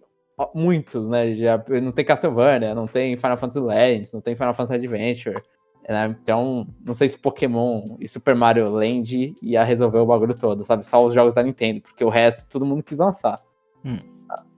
muitos, 0.54 1.10
né? 1.10 1.36
Já 1.36 1.64
não 1.82 1.92
tem 1.92 2.06
Castlevania, 2.06 2.76
não 2.76 2.88
tem 2.88 3.16
Final 3.16 3.38
Fantasy 3.38 3.60
Legends, 3.60 4.14
não 4.14 4.22
tem 4.22 4.36
Final 4.36 4.54
Fantasy 4.54 4.76
Adventure. 4.76 5.42
Né? 5.88 6.16
Então, 6.22 6.68
não 6.86 6.94
sei 6.94 7.08
se 7.08 7.18
Pokémon 7.18 7.96
e 8.00 8.08
Super 8.08 8.36
Mario 8.36 8.70
Land 8.70 9.36
ia 9.42 9.64
resolver 9.64 10.00
o 10.00 10.06
bagulho 10.06 10.38
todo, 10.38 10.64
sabe? 10.64 10.86
Só 10.86 11.06
os 11.06 11.14
jogos 11.14 11.34
da 11.34 11.42
Nintendo, 11.42 11.82
porque 11.82 12.04
o 12.04 12.10
resto 12.10 12.48
todo 12.50 12.66
mundo 12.66 12.84
quis 12.84 12.98
lançar. 12.98 13.42
Hum. 13.86 14.00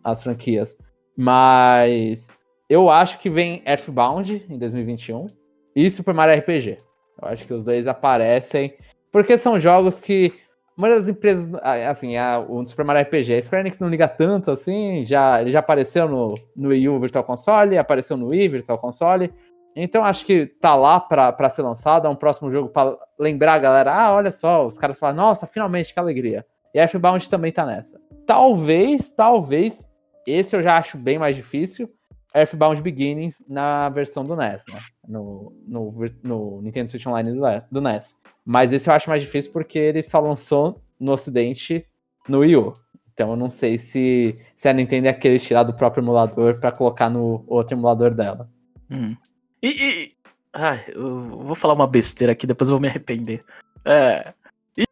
As 0.03 0.23
franquias. 0.23 0.77
Mas 1.15 2.27
eu 2.67 2.89
acho 2.89 3.19
que 3.19 3.29
vem 3.29 3.61
Earthbound 3.65 4.45
em 4.49 4.57
2021 4.57 5.27
e 5.75 5.89
Super 5.91 6.13
Mario 6.13 6.39
RPG. 6.39 6.77
Eu 7.21 7.27
acho 7.27 7.45
que 7.45 7.53
os 7.53 7.65
dois 7.65 7.85
aparecem 7.85 8.73
porque 9.11 9.37
são 9.37 9.59
jogos 9.59 9.99
que 9.99 10.33
uma 10.79 10.87
das 10.87 11.09
empresas, 11.09 11.49
assim, 11.61 12.15
a, 12.15 12.39
o 12.39 12.65
Super 12.65 12.85
Mario 12.85 13.03
RPG, 13.03 13.35
a 13.35 13.41
Square 13.41 13.63
Enix 13.63 13.81
não 13.81 13.89
liga 13.89 14.07
tanto 14.07 14.49
assim, 14.49 15.03
já, 15.03 15.41
ele 15.41 15.51
já 15.51 15.59
apareceu 15.59 16.07
no, 16.07 16.35
no 16.55 16.69
Wii 16.69 16.87
U 16.87 16.99
Virtual 17.01 17.21
Console, 17.25 17.77
apareceu 17.77 18.15
no 18.15 18.27
Wii 18.27 18.47
Virtual 18.47 18.77
Console, 18.77 19.29
Então 19.75 20.05
acho 20.05 20.25
que 20.25 20.45
tá 20.45 20.75
lá 20.75 20.97
pra 20.97 21.49
ser 21.49 21.63
lançado, 21.63 22.07
é 22.07 22.09
um 22.09 22.15
próximo 22.15 22.49
jogo 22.49 22.69
pra 22.69 22.97
lembrar 23.19 23.55
a 23.55 23.59
galera, 23.59 23.93
ah, 23.93 24.13
olha 24.13 24.31
só, 24.31 24.65
os 24.65 24.77
caras 24.77 24.97
falam, 24.97 25.17
nossa, 25.17 25.45
finalmente, 25.45 25.93
que 25.93 25.99
alegria. 25.99 26.45
E 26.73 26.79
Earthbound 26.79 27.29
também 27.29 27.51
tá 27.51 27.65
nessa. 27.65 27.99
Talvez, 28.25 29.11
talvez, 29.11 29.85
esse 30.25 30.55
eu 30.55 30.63
já 30.63 30.77
acho 30.77 30.97
bem 30.97 31.19
mais 31.19 31.35
difícil, 31.35 31.93
Earthbound 32.33 32.81
Beginnings 32.81 33.43
na 33.49 33.89
versão 33.89 34.25
do 34.25 34.33
NES, 34.33 34.63
né? 34.71 34.79
No, 35.05 35.51
no, 35.67 35.91
no 36.23 36.61
Nintendo 36.61 36.89
Switch 36.89 37.05
Online 37.05 37.33
do, 37.33 37.41
do 37.69 37.81
NES. 37.81 38.17
Mas 38.49 38.73
esse 38.73 38.89
eu 38.89 38.95
acho 38.95 39.07
mais 39.07 39.21
difícil 39.21 39.51
porque 39.51 39.77
ele 39.77 40.01
só 40.01 40.19
lançou 40.19 40.81
no 40.99 41.11
ocidente 41.11 41.85
no 42.27 42.39
Wii 42.39 42.55
U. 42.55 42.73
Então 43.13 43.29
eu 43.29 43.35
não 43.35 43.51
sei 43.51 43.77
se, 43.77 44.39
se 44.55 44.67
a 44.67 44.73
Nintendo 44.73 45.05
ia 45.05 45.13
querer 45.13 45.37
tirar 45.37 45.61
do 45.61 45.75
próprio 45.75 46.01
emulador 46.01 46.59
para 46.59 46.71
colocar 46.71 47.11
no 47.11 47.43
outro 47.45 47.75
emulador 47.75 48.11
dela. 48.11 48.49
Hum. 48.89 49.15
E, 49.61 49.67
e. 49.67 50.11
Ai, 50.51 50.83
eu 50.87 51.43
vou 51.43 51.53
falar 51.53 51.75
uma 51.75 51.85
besteira 51.85 52.33
aqui, 52.33 52.47
depois 52.47 52.71
eu 52.71 52.77
vou 52.77 52.81
me 52.81 52.87
arrepender. 52.87 53.45
É. 53.85 54.33
E, 54.75 54.83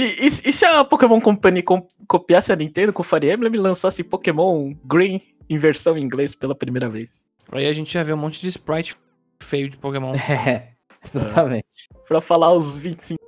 e, 0.00 0.26
e 0.26 0.30
se 0.52 0.66
a 0.66 0.84
Pokémon 0.84 1.20
Company 1.20 1.62
copiasse 2.08 2.50
a 2.50 2.56
Nintendo 2.56 2.92
com 2.92 3.02
o 3.02 3.04
Fire 3.04 3.30
Emblem 3.30 3.54
e 3.54 3.58
lançasse 3.58 4.02
Pokémon 4.02 4.74
Green 4.84 5.20
em 5.48 5.56
versão 5.56 5.96
em 5.96 6.02
inglês 6.02 6.34
pela 6.34 6.56
primeira 6.56 6.88
vez? 6.88 7.28
Aí 7.52 7.68
a 7.68 7.72
gente 7.72 7.94
ia 7.94 8.02
ver 8.02 8.14
um 8.14 8.16
monte 8.16 8.40
de 8.40 8.48
sprite 8.48 8.96
feio 9.40 9.70
de 9.70 9.76
Pokémon. 9.76 10.14
É, 10.16 10.70
exatamente. 11.14 11.66
É, 11.94 11.98
pra 12.06 12.20
falar 12.20 12.52
os 12.52 12.76
25 12.76 13.18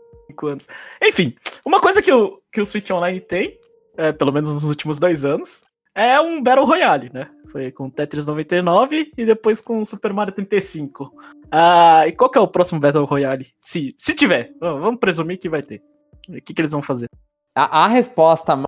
anos. 0.47 0.68
Enfim, 1.03 1.35
uma 1.64 1.81
coisa 1.81 2.03
que 2.03 2.12
o, 2.12 2.41
que 2.53 2.61
o 2.61 2.66
Switch 2.66 2.91
Online 2.91 3.20
tem, 3.20 3.59
é, 3.97 4.12
pelo 4.12 4.33
menos 4.33 4.55
nos 4.55 4.64
últimos 4.64 4.99
dois 4.99 5.24
anos, 5.24 5.64
é 5.95 6.20
um 6.20 6.43
Battle 6.43 6.66
Royale, 6.66 7.11
né? 7.12 7.31
Foi 7.51 7.72
com 7.72 7.89
Tetris 7.89 8.27
99 8.27 9.12
e 9.16 9.24
depois 9.24 9.61
com 9.61 9.83
Super 9.85 10.12
Mario 10.12 10.35
35. 10.35 11.11
Ah, 11.51 12.07
e 12.07 12.12
qual 12.12 12.31
que 12.31 12.37
é 12.37 12.41
o 12.41 12.49
próximo 12.49 12.81
Battle 12.81 13.07
Royale? 13.07 13.47
Se, 13.61 13.95
se 13.97 14.14
tiver, 14.14 14.53
vamos 14.61 15.01
presumir 15.01 15.39
que 15.39 15.49
vai 15.49 15.62
ter. 15.62 15.83
O 16.29 16.35
que, 16.35 16.53
que 16.53 16.61
eles 16.61 16.72
vão 16.72 16.83
fazer? 16.83 17.09
A, 17.55 17.85
a 17.85 17.89
resposta 17.89 18.62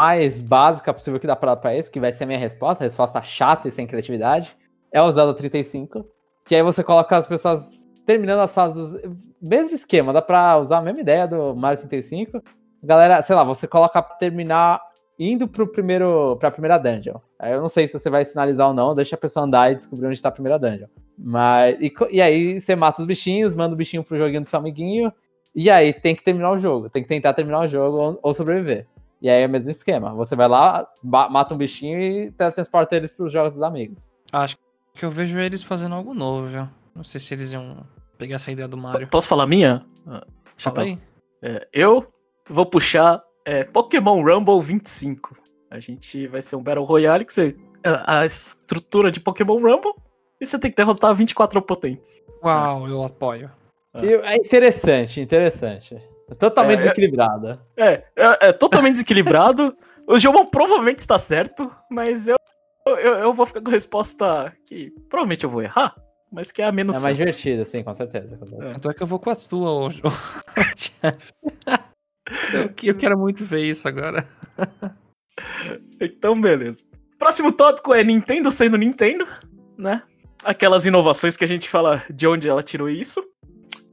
mais 0.00 0.40
básica 0.40 0.94
possível 0.94 1.20
que 1.20 1.26
dá 1.26 1.36
pra, 1.36 1.54
pra 1.54 1.76
isso, 1.76 1.90
que 1.90 2.00
vai 2.00 2.12
ser 2.12 2.24
a 2.24 2.26
minha 2.26 2.38
resposta, 2.38 2.82
a 2.82 2.86
resposta 2.86 3.20
chata 3.20 3.68
e 3.68 3.70
sem 3.70 3.86
criatividade, 3.86 4.56
é 4.90 5.02
o 5.02 5.12
Zelda 5.12 5.34
35. 5.34 6.06
Que 6.46 6.54
aí 6.54 6.62
você 6.62 6.82
coloca 6.82 7.14
as 7.16 7.26
pessoas 7.26 7.72
terminando 8.10 8.40
as 8.40 8.52
fases 8.52 8.90
do 8.90 9.16
mesmo 9.40 9.72
esquema, 9.72 10.12
dá 10.12 10.20
pra 10.20 10.58
usar 10.58 10.78
a 10.78 10.82
mesma 10.82 11.00
ideia 11.00 11.28
do 11.28 11.54
Mario 11.54 11.78
35. 11.78 12.42
Galera, 12.82 13.22
sei 13.22 13.36
lá, 13.36 13.44
você 13.44 13.68
coloca 13.68 14.02
pra 14.02 14.16
terminar 14.16 14.80
indo 15.16 15.46
pro 15.46 15.70
primeiro, 15.70 16.36
pra 16.40 16.50
primeira 16.50 16.76
dungeon. 16.76 17.18
Aí 17.38 17.52
eu 17.52 17.60
não 17.60 17.68
sei 17.68 17.86
se 17.86 17.96
você 17.96 18.10
vai 18.10 18.24
sinalizar 18.24 18.66
ou 18.66 18.74
não, 18.74 18.96
deixa 18.96 19.14
a 19.14 19.18
pessoa 19.18 19.46
andar 19.46 19.70
e 19.70 19.76
descobrir 19.76 20.08
onde 20.08 20.20
tá 20.20 20.28
a 20.28 20.32
primeira 20.32 20.58
dungeon. 20.58 20.88
Mas, 21.16 21.76
e, 21.80 21.92
e 22.10 22.20
aí 22.20 22.60
você 22.60 22.74
mata 22.74 23.00
os 23.00 23.06
bichinhos, 23.06 23.54
manda 23.54 23.74
o 23.74 23.76
bichinho 23.76 24.02
pro 24.02 24.18
joguinho 24.18 24.40
do 24.40 24.48
seu 24.48 24.58
amiguinho, 24.58 25.12
e 25.54 25.70
aí 25.70 25.92
tem 25.92 26.16
que 26.16 26.24
terminar 26.24 26.50
o 26.50 26.58
jogo, 26.58 26.90
tem 26.90 27.02
que 27.02 27.08
tentar 27.08 27.32
terminar 27.32 27.60
o 27.60 27.68
jogo 27.68 27.96
ou, 27.96 28.18
ou 28.22 28.34
sobreviver. 28.34 28.88
E 29.22 29.30
aí 29.30 29.42
é 29.42 29.46
o 29.46 29.50
mesmo 29.50 29.70
esquema, 29.70 30.12
você 30.14 30.34
vai 30.34 30.48
lá, 30.48 30.88
mata 31.04 31.54
um 31.54 31.58
bichinho 31.58 32.00
e 32.00 32.32
transporta 32.32 32.96
eles 32.96 33.12
pros 33.12 33.32
jogos 33.32 33.52
dos 33.52 33.62
amigos. 33.62 34.10
Acho 34.32 34.56
que 34.94 35.04
eu 35.04 35.10
vejo 35.10 35.38
eles 35.38 35.62
fazendo 35.62 35.94
algo 35.94 36.12
novo, 36.12 36.48
viu? 36.48 36.66
Não 36.92 37.04
sei 37.04 37.20
se 37.20 37.34
eles 37.34 37.52
iam 37.52 37.86
pegar 38.20 38.36
essa 38.36 38.52
ideia 38.52 38.68
do 38.68 38.76
Mario. 38.76 39.08
Posso 39.08 39.26
falar 39.26 39.46
minha? 39.46 39.82
Fala 40.58 40.82
aí. 40.82 40.98
É, 41.42 41.66
eu 41.72 42.06
vou 42.48 42.66
puxar 42.66 43.22
é, 43.46 43.64
Pokémon 43.64 44.22
Rumble 44.22 44.60
25. 44.60 45.34
A 45.70 45.80
gente 45.80 46.26
vai 46.26 46.42
ser 46.42 46.56
um 46.56 46.62
Battle 46.62 46.84
Royale 46.84 47.24
que 47.24 47.32
você. 47.32 47.56
A, 47.82 48.20
a 48.20 48.26
estrutura 48.26 49.10
de 49.10 49.18
Pokémon 49.20 49.56
Rumble 49.56 49.94
e 50.38 50.44
você 50.44 50.58
tem 50.58 50.70
que 50.70 50.76
derrotar 50.76 51.14
24 51.14 51.58
oponentes. 51.58 52.22
Uau, 52.44 52.86
eu 52.86 53.02
apoio. 53.02 53.50
É, 53.94 54.34
é 54.34 54.36
interessante, 54.36 55.20
interessante. 55.20 55.96
É 56.30 56.34
totalmente 56.34 56.80
é, 56.80 56.82
é 56.82 56.84
desequilibrado. 56.84 57.60
É, 57.76 57.92
é, 58.16 58.48
é 58.48 58.52
totalmente 58.52 58.92
desequilibrado. 58.94 59.74
O 60.06 60.18
jogo 60.18 60.44
provavelmente 60.46 60.98
está 60.98 61.18
certo, 61.18 61.70
mas 61.90 62.28
eu, 62.28 62.36
eu, 62.86 63.14
eu, 63.14 63.32
vou 63.32 63.46
ficar 63.46 63.62
com 63.62 63.70
a 63.70 63.72
resposta 63.72 64.52
que 64.66 64.92
provavelmente 65.08 65.44
eu 65.44 65.50
vou 65.50 65.62
errar, 65.62 65.94
mas 66.30 66.52
que 66.52 66.62
é 66.62 66.66
a 66.66 66.72
menos. 66.72 66.96
É 66.96 67.00
mais 67.00 67.16
divertida, 67.16 67.64
sim, 67.64 67.82
com 67.82 67.94
certeza. 67.94 68.36
Com 68.36 68.46
certeza. 68.46 68.74
Então 68.76 68.90
é 68.90 68.94
que 68.94 69.02
eu 69.02 69.06
vou 69.06 69.18
com 69.18 69.30
a 69.30 69.36
tua 69.36 69.72
hoje. 69.72 70.02
Eu, 72.52 72.72
eu 72.82 72.96
quero 72.96 73.18
muito 73.18 73.44
ver 73.44 73.66
isso 73.66 73.88
agora. 73.88 74.28
então, 76.00 76.40
beleza. 76.40 76.84
Próximo 77.18 77.52
tópico 77.52 77.92
é 77.92 78.04
Nintendo 78.04 78.50
sendo 78.50 78.78
Nintendo, 78.78 79.26
né? 79.76 80.02
Aquelas 80.44 80.86
inovações 80.86 81.36
que 81.36 81.44
a 81.44 81.48
gente 81.48 81.68
fala 81.68 82.04
de 82.08 82.26
onde 82.26 82.48
ela 82.48 82.62
tirou 82.62 82.88
isso. 82.88 83.22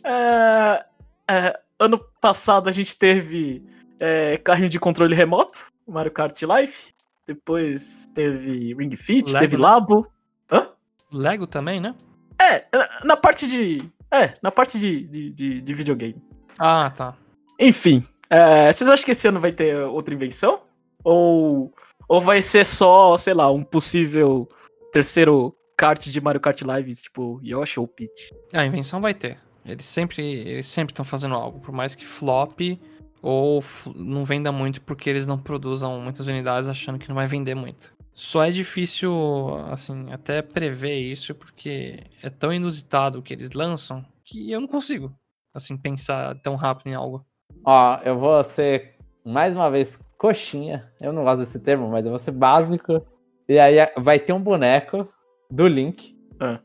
É, 0.05 0.85
é, 1.29 1.59
ano 1.79 1.99
passado 2.21 2.69
a 2.69 2.71
gente 2.71 2.97
teve 2.97 3.63
é, 3.99 4.37
carrinho 4.37 4.69
de 4.69 4.79
controle 4.79 5.15
remoto, 5.15 5.65
Mario 5.87 6.11
Kart 6.11 6.39
Life. 6.43 6.93
Depois 7.25 8.05
teve 8.13 8.73
Ring 8.73 8.95
Fit, 8.95 9.33
Lego, 9.33 9.39
teve 9.39 9.57
né? 9.57 9.63
Labo. 9.63 10.07
Hã? 10.49 10.69
Lego 11.11 11.45
também, 11.45 11.81
né? 11.81 11.93
É, 12.41 12.65
na 13.03 13.17
parte 13.17 13.47
de. 13.47 13.89
É, 14.11 14.33
na 14.41 14.51
parte 14.51 14.79
de, 14.79 15.05
de, 15.05 15.29
de, 15.31 15.61
de 15.61 15.73
videogame. 15.73 16.21
Ah, 16.57 16.91
tá. 16.95 17.15
Enfim, 17.59 18.03
é, 18.29 18.71
vocês 18.71 18.89
acham 18.89 19.05
que 19.05 19.11
esse 19.11 19.27
ano 19.27 19.39
vai 19.39 19.51
ter 19.51 19.77
outra 19.77 20.13
invenção? 20.13 20.61
Ou, 21.03 21.73
ou 22.07 22.21
vai 22.21 22.41
ser 22.41 22.65
só, 22.65 23.17
sei 23.17 23.33
lá, 23.33 23.51
um 23.51 23.63
possível 23.63 24.47
terceiro 24.91 25.55
kart 25.77 26.07
de 26.07 26.21
Mario 26.21 26.41
Kart 26.41 26.61
Live, 26.61 26.95
tipo 26.95 27.39
Yoshi 27.43 27.79
ou 27.79 27.87
Peach? 27.87 28.33
A 28.53 28.65
invenção 28.65 28.99
vai 28.99 29.13
ter. 29.13 29.37
Eles 29.65 29.85
sempre 29.85 30.23
eles 30.23 30.67
sempre 30.67 30.93
estão 30.93 31.05
fazendo 31.05 31.35
algo, 31.35 31.59
por 31.59 31.73
mais 31.73 31.93
que 31.93 32.05
flop 32.05 32.61
ou 33.21 33.63
não 33.95 34.23
venda 34.23 34.51
muito 34.51 34.81
porque 34.81 35.09
eles 35.09 35.27
não 35.27 35.37
produzam 35.37 35.99
muitas 35.99 36.27
unidades 36.27 36.69
achando 36.69 36.97
que 36.97 37.09
não 37.09 37.15
vai 37.15 37.27
vender 37.27 37.55
muito. 37.55 37.93
Só 38.17 38.43
é 38.43 38.49
difícil, 38.49 39.13
assim, 39.71 40.11
até 40.11 40.41
prever 40.41 40.97
isso 40.97 41.35
porque 41.35 41.99
é 42.23 42.31
tão 42.31 42.51
inusitado 42.51 43.19
o 43.19 43.21
que 43.21 43.31
eles 43.31 43.51
lançam 43.51 44.03
que 44.25 44.51
eu 44.51 44.59
não 44.59 44.67
consigo, 44.67 45.13
assim, 45.53 45.77
pensar 45.77 46.35
tão 46.41 46.55
rápido 46.55 46.87
em 46.87 46.95
algo. 46.95 47.23
Ó, 47.63 47.99
eu 48.03 48.17
vou 48.17 48.43
ser 48.43 48.95
mais 49.23 49.53
uma 49.53 49.69
vez 49.69 50.03
coxinha. 50.17 50.91
Eu 50.99 51.13
não 51.13 51.23
gosto 51.23 51.41
desse 51.41 51.59
termo, 51.59 51.87
mas 51.91 52.05
eu 52.05 52.09
vou 52.09 52.17
ser 52.17 52.31
básico. 52.31 53.05
E 53.47 53.59
aí 53.59 53.75
vai 53.95 54.17
ter 54.17 54.33
um 54.33 54.41
boneco 54.41 55.07
do 55.51 55.67
Link. 55.67 56.17
Ah. 56.39 56.59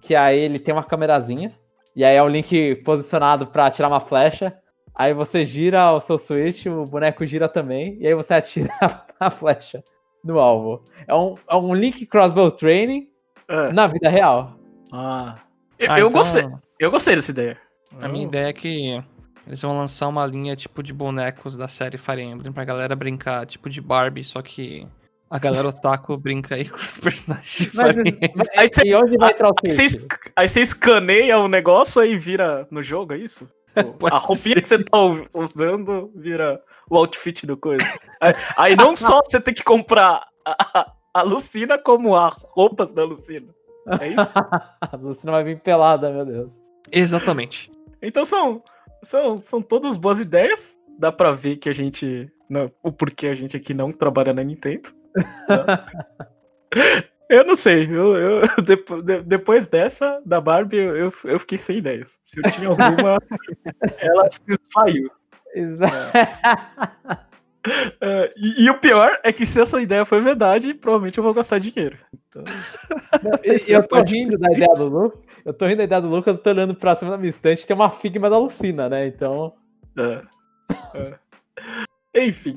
Que 0.00 0.14
aí 0.14 0.38
ele 0.38 0.58
tem 0.58 0.72
uma 0.72 0.82
câmerazinha. 0.82 1.54
E 1.94 2.02
aí 2.02 2.16
é 2.16 2.22
o 2.22 2.28
Link 2.28 2.76
posicionado 2.76 3.48
para 3.48 3.66
atirar 3.66 3.90
uma 3.90 4.00
flecha. 4.00 4.58
Aí 4.94 5.12
você 5.12 5.44
gira 5.44 5.92
o 5.92 6.00
seu 6.00 6.16
Switch, 6.16 6.64
o 6.64 6.86
boneco 6.86 7.26
gira 7.26 7.46
também. 7.46 7.98
E 8.00 8.06
aí 8.06 8.14
você 8.14 8.32
atira 8.32 8.72
a 9.20 9.30
flecha 9.30 9.84
no 10.24 10.38
alvo. 10.38 10.82
É 11.06 11.14
um, 11.14 11.36
é 11.48 11.54
um 11.54 11.74
Link 11.74 12.06
Crossbow 12.06 12.50
Training 12.50 13.08
ah. 13.46 13.72
na 13.72 13.86
vida 13.86 14.08
real. 14.08 14.58
Ah. 14.92 15.38
Eu, 15.78 15.92
ah, 15.92 15.98
eu 15.98 16.08
então... 16.08 16.18
gostei. 16.18 16.44
Eu 16.78 16.90
gostei 16.90 17.14
dessa 17.14 17.30
ideia. 17.30 17.58
A 18.00 18.08
minha 18.08 18.24
ideia 18.24 18.48
é 18.48 18.52
que 18.52 19.00
eles 19.46 19.60
vão 19.62 19.76
lançar 19.76 20.08
uma 20.08 20.26
linha 20.26 20.56
tipo 20.56 20.82
de 20.82 20.92
bonecos 20.92 21.56
da 21.56 21.68
série 21.68 21.98
Fire 21.98 22.22
Emblem 22.22 22.52
pra 22.52 22.64
galera 22.64 22.96
brincar, 22.96 23.46
tipo 23.46 23.68
de 23.68 23.80
Barbie, 23.80 24.24
só 24.24 24.42
que 24.42 24.86
a 25.30 25.38
galera 25.38 25.68
otaku 25.68 26.16
brinca 26.18 26.54
aí 26.54 26.68
com 26.68 26.78
os 26.78 26.96
personagens 26.96 27.56
de 27.56 27.70
Fire 27.70 28.00
Emblem. 28.00 28.30
Aí 28.56 28.68
você, 28.68 28.94
onde 28.94 29.16
vai 29.16 29.34
aí 30.34 30.48
você 30.48 30.60
escaneia 30.60 31.38
o 31.38 31.46
negócio 31.46 32.02
e 32.02 32.16
vira 32.16 32.66
no 32.70 32.82
jogo, 32.82 33.12
é 33.12 33.18
isso? 33.18 33.48
A 34.10 34.18
roupinha 34.18 34.54
ser. 34.54 34.62
que 34.62 34.68
você 34.68 34.84
tá 34.84 34.98
usando 35.38 36.10
vira 36.14 36.60
o 36.88 36.96
outfit 36.96 37.46
do 37.46 37.56
coisa. 37.56 37.84
Aí, 38.20 38.34
aí 38.56 38.76
não 38.76 38.94
só 38.96 39.20
você 39.22 39.40
tem 39.40 39.54
que 39.54 39.64
comprar 39.64 40.26
a, 40.44 40.92
a 41.12 41.22
Lucina, 41.22 41.78
como 41.78 42.16
as 42.16 42.44
roupas 42.50 42.92
da 42.92 43.04
Lucina. 43.04 43.48
É 44.00 44.08
isso? 44.08 44.34
a 44.80 44.96
Lucina 44.96 45.32
vai 45.32 45.44
vir 45.44 45.60
pelada, 45.60 46.10
meu 46.10 46.24
Deus. 46.24 46.52
Exatamente. 46.90 47.70
Então 48.02 48.24
são 48.24 48.62
são, 49.04 49.38
são 49.38 49.62
todas 49.62 49.96
boas 49.96 50.18
ideias. 50.18 50.78
Dá 50.98 51.12
pra 51.12 51.32
ver 51.32 51.56
que 51.56 51.68
a 51.68 51.72
gente. 51.72 52.30
Não, 52.48 52.70
o 52.82 52.92
porquê 52.92 53.28
a 53.28 53.34
gente 53.34 53.56
aqui 53.56 53.74
não 53.74 53.92
trabalha 53.92 54.32
na 54.32 54.42
Nintendo. 54.42 54.90
Eu 57.28 57.44
não 57.44 57.56
sei. 57.56 57.84
Eu, 57.84 58.16
eu 58.16 58.42
depois, 59.24 59.66
dessa, 59.66 60.20
da 60.24 60.40
Barbie, 60.40 60.76
eu, 60.76 61.12
eu 61.24 61.38
fiquei 61.38 61.58
sem 61.58 61.78
ideias. 61.78 62.18
Se 62.22 62.40
eu 62.40 62.50
tinha 62.50 62.68
alguma, 62.68 63.18
ela 63.98 64.30
se 64.30 64.44
esvaiu. 64.48 65.10
Uh, 65.56 65.78
e, 68.36 68.64
e, 68.64 68.70
o 68.70 68.78
pior 68.78 69.18
é 69.22 69.32
que 69.32 69.46
se 69.46 69.60
essa 69.60 69.80
ideia 69.80 70.04
for 70.04 70.22
verdade, 70.22 70.74
provavelmente 70.74 71.16
eu 71.18 71.24
vou 71.24 71.32
gastar 71.32 71.58
dinheiro. 71.58 71.96
Então... 72.28 72.42
Não, 73.22 73.38
eu 73.68 73.86
tô 73.86 74.02
rindo 74.02 74.36
da 74.38 74.52
ideia 74.52 74.74
do 74.74 74.88
Lucas. 74.88 75.20
Eu 75.44 75.52
tô 75.52 75.66
rindo 75.66 75.78
da 75.78 75.84
ideia 75.84 76.00
do 76.00 76.08
Lucas, 76.08 76.36
eu 76.36 76.42
tô 76.42 76.50
olhando 76.50 76.74
pra 76.74 76.94
cima 76.94 77.10
da 77.12 77.18
minha 77.18 77.30
estante, 77.30 77.66
tem 77.66 77.76
uma 77.76 77.90
Figma 77.90 78.28
da 78.28 78.38
Lucina, 78.38 78.88
né? 78.88 79.06
Então. 79.06 79.54
É. 79.96 80.22
É. 80.94 82.24
Enfim. 82.26 82.56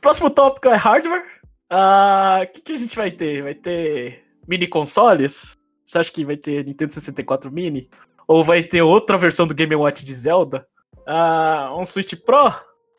Próximo 0.00 0.30
tópico 0.30 0.68
é 0.68 0.76
hardware. 0.76 1.24
O 1.70 1.74
uh, 1.74 2.52
que, 2.52 2.60
que 2.60 2.72
a 2.72 2.76
gente 2.76 2.94
vai 2.94 3.10
ter? 3.10 3.42
Vai 3.42 3.54
ter 3.54 4.24
mini 4.46 4.66
consoles? 4.66 5.56
Você 5.84 5.98
acha 5.98 6.12
que 6.12 6.24
vai 6.24 6.36
ter 6.36 6.64
Nintendo 6.64 6.92
64 6.92 7.50
Mini? 7.50 7.90
Ou 8.26 8.42
vai 8.42 8.62
ter 8.62 8.82
outra 8.82 9.18
versão 9.18 9.46
do 9.46 9.54
Game 9.54 9.74
Watch 9.74 10.04
de 10.04 10.14
Zelda? 10.14 10.66
Ah, 11.06 11.74
um 11.76 11.84
Switch 11.84 12.14
Pro? 12.24 12.52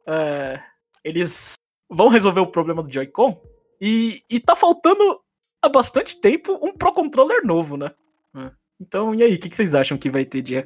É, 0.07 0.61
eles 1.03 1.53
vão 1.89 2.07
resolver 2.07 2.41
o 2.41 2.47
problema 2.47 2.83
do 2.83 2.91
Joy-Con? 2.91 3.41
E, 3.81 4.21
e 4.29 4.39
tá 4.39 4.55
faltando 4.55 5.19
há 5.61 5.69
bastante 5.69 6.19
tempo 6.21 6.59
um 6.61 6.73
Pro 6.73 6.93
Controller 6.93 7.45
novo, 7.45 7.75
né? 7.75 7.91
É. 8.35 8.51
Então, 8.79 9.15
e 9.15 9.23
aí, 9.23 9.35
o 9.35 9.39
que, 9.39 9.49
que, 9.49 9.55
vocês 9.55 9.73
acham 9.73 9.97
que 9.97 10.09
vai 10.09 10.25
ter 10.25 10.41
de 10.41 10.63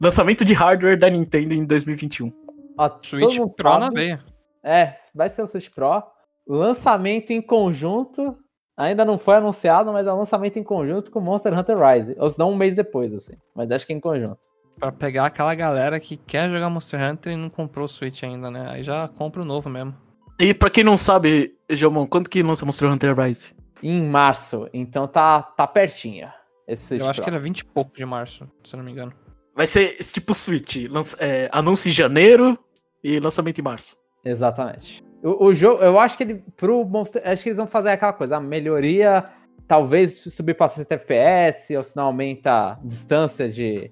lançamento 0.00 0.44
de 0.44 0.54
hardware 0.54 0.98
da 0.98 1.10
Nintendo 1.10 1.52
em 1.54 1.64
2021? 1.64 2.32
Ó, 2.78 2.98
Switch 3.02 3.36
Pro 3.56 3.70
sabe. 3.70 3.80
na 3.80 3.90
veia. 3.90 4.24
É, 4.62 4.94
vai 5.14 5.28
ser 5.28 5.42
o 5.42 5.46
Switch 5.46 5.68
Pro. 5.68 6.02
Lançamento 6.48 7.30
em 7.30 7.42
conjunto. 7.42 8.36
Ainda 8.76 9.04
não 9.04 9.18
foi 9.18 9.34
anunciado, 9.36 9.92
mas 9.92 10.06
é 10.06 10.12
um 10.12 10.18
lançamento 10.18 10.58
em 10.58 10.62
conjunto 10.62 11.10
com 11.10 11.20
Monster 11.20 11.56
Hunter 11.56 11.76
Rise. 11.76 12.16
Ou 12.18 12.30
se 12.30 12.38
não, 12.38 12.52
um 12.52 12.56
mês 12.56 12.74
depois, 12.74 13.12
assim. 13.12 13.34
Mas 13.54 13.70
acho 13.70 13.84
que 13.86 13.92
é 13.92 13.96
em 13.96 14.00
conjunto. 14.00 14.38
Pra 14.78 14.92
pegar 14.92 15.26
aquela 15.26 15.54
galera 15.54 15.98
que 15.98 16.16
quer 16.16 16.48
jogar 16.48 16.70
Monster 16.70 17.00
Hunter 17.00 17.32
e 17.32 17.36
não 17.36 17.50
comprou 17.50 17.84
o 17.84 17.88
Switch 17.88 18.22
ainda, 18.22 18.50
né? 18.50 18.68
Aí 18.70 18.82
já 18.84 19.08
compra 19.08 19.42
o 19.42 19.44
novo 19.44 19.68
mesmo. 19.68 19.94
E 20.38 20.54
pra 20.54 20.70
quem 20.70 20.84
não 20.84 20.96
sabe, 20.96 21.56
Jomon, 21.68 22.06
quando 22.06 22.30
que 22.30 22.40
lança 22.42 22.64
Monster 22.64 22.88
Hunter 22.88 23.18
Rise? 23.18 23.52
Em 23.82 24.00
março, 24.00 24.68
então 24.72 25.08
tá, 25.08 25.42
tá 25.42 25.66
pertinho. 25.66 26.28
Esse 26.66 26.98
Eu 26.98 27.08
acho 27.08 27.20
Pro. 27.20 27.24
que 27.24 27.30
era 27.30 27.40
20 27.42 27.58
e 27.58 27.64
pouco 27.64 27.96
de 27.96 28.04
março, 28.06 28.48
se 28.62 28.74
eu 28.74 28.78
não 28.78 28.84
me 28.84 28.92
engano. 28.92 29.12
Vai 29.56 29.66
ser 29.66 29.96
esse 29.98 30.12
tipo 30.12 30.32
Switch, 30.34 30.86
lança, 30.88 31.16
é, 31.18 31.48
anúncio 31.50 31.88
em 31.88 31.92
janeiro 31.92 32.56
e 33.02 33.18
lançamento 33.18 33.58
em 33.58 33.62
março. 33.62 33.96
Exatamente. 34.24 35.02
O, 35.22 35.46
o, 35.46 35.54
jogo, 35.54 35.82
eu 35.82 35.98
acho 35.98 36.16
que 36.16 36.22
ele, 36.22 36.44
pro 36.56 36.84
Monster, 36.84 37.22
acho 37.24 37.42
que 37.42 37.48
eles 37.48 37.56
vão 37.56 37.66
fazer 37.66 37.90
aquela 37.90 38.12
coisa, 38.12 38.36
a 38.36 38.40
melhoria, 38.40 39.24
talvez 39.66 40.22
subir 40.22 40.54
para 40.54 40.68
60 40.68 40.94
FPS, 40.94 41.76
ou 41.76 41.82
se 41.82 41.96
não 41.96 42.04
aumenta 42.04 42.72
a 42.72 42.78
distância 42.82 43.48
de, 43.48 43.90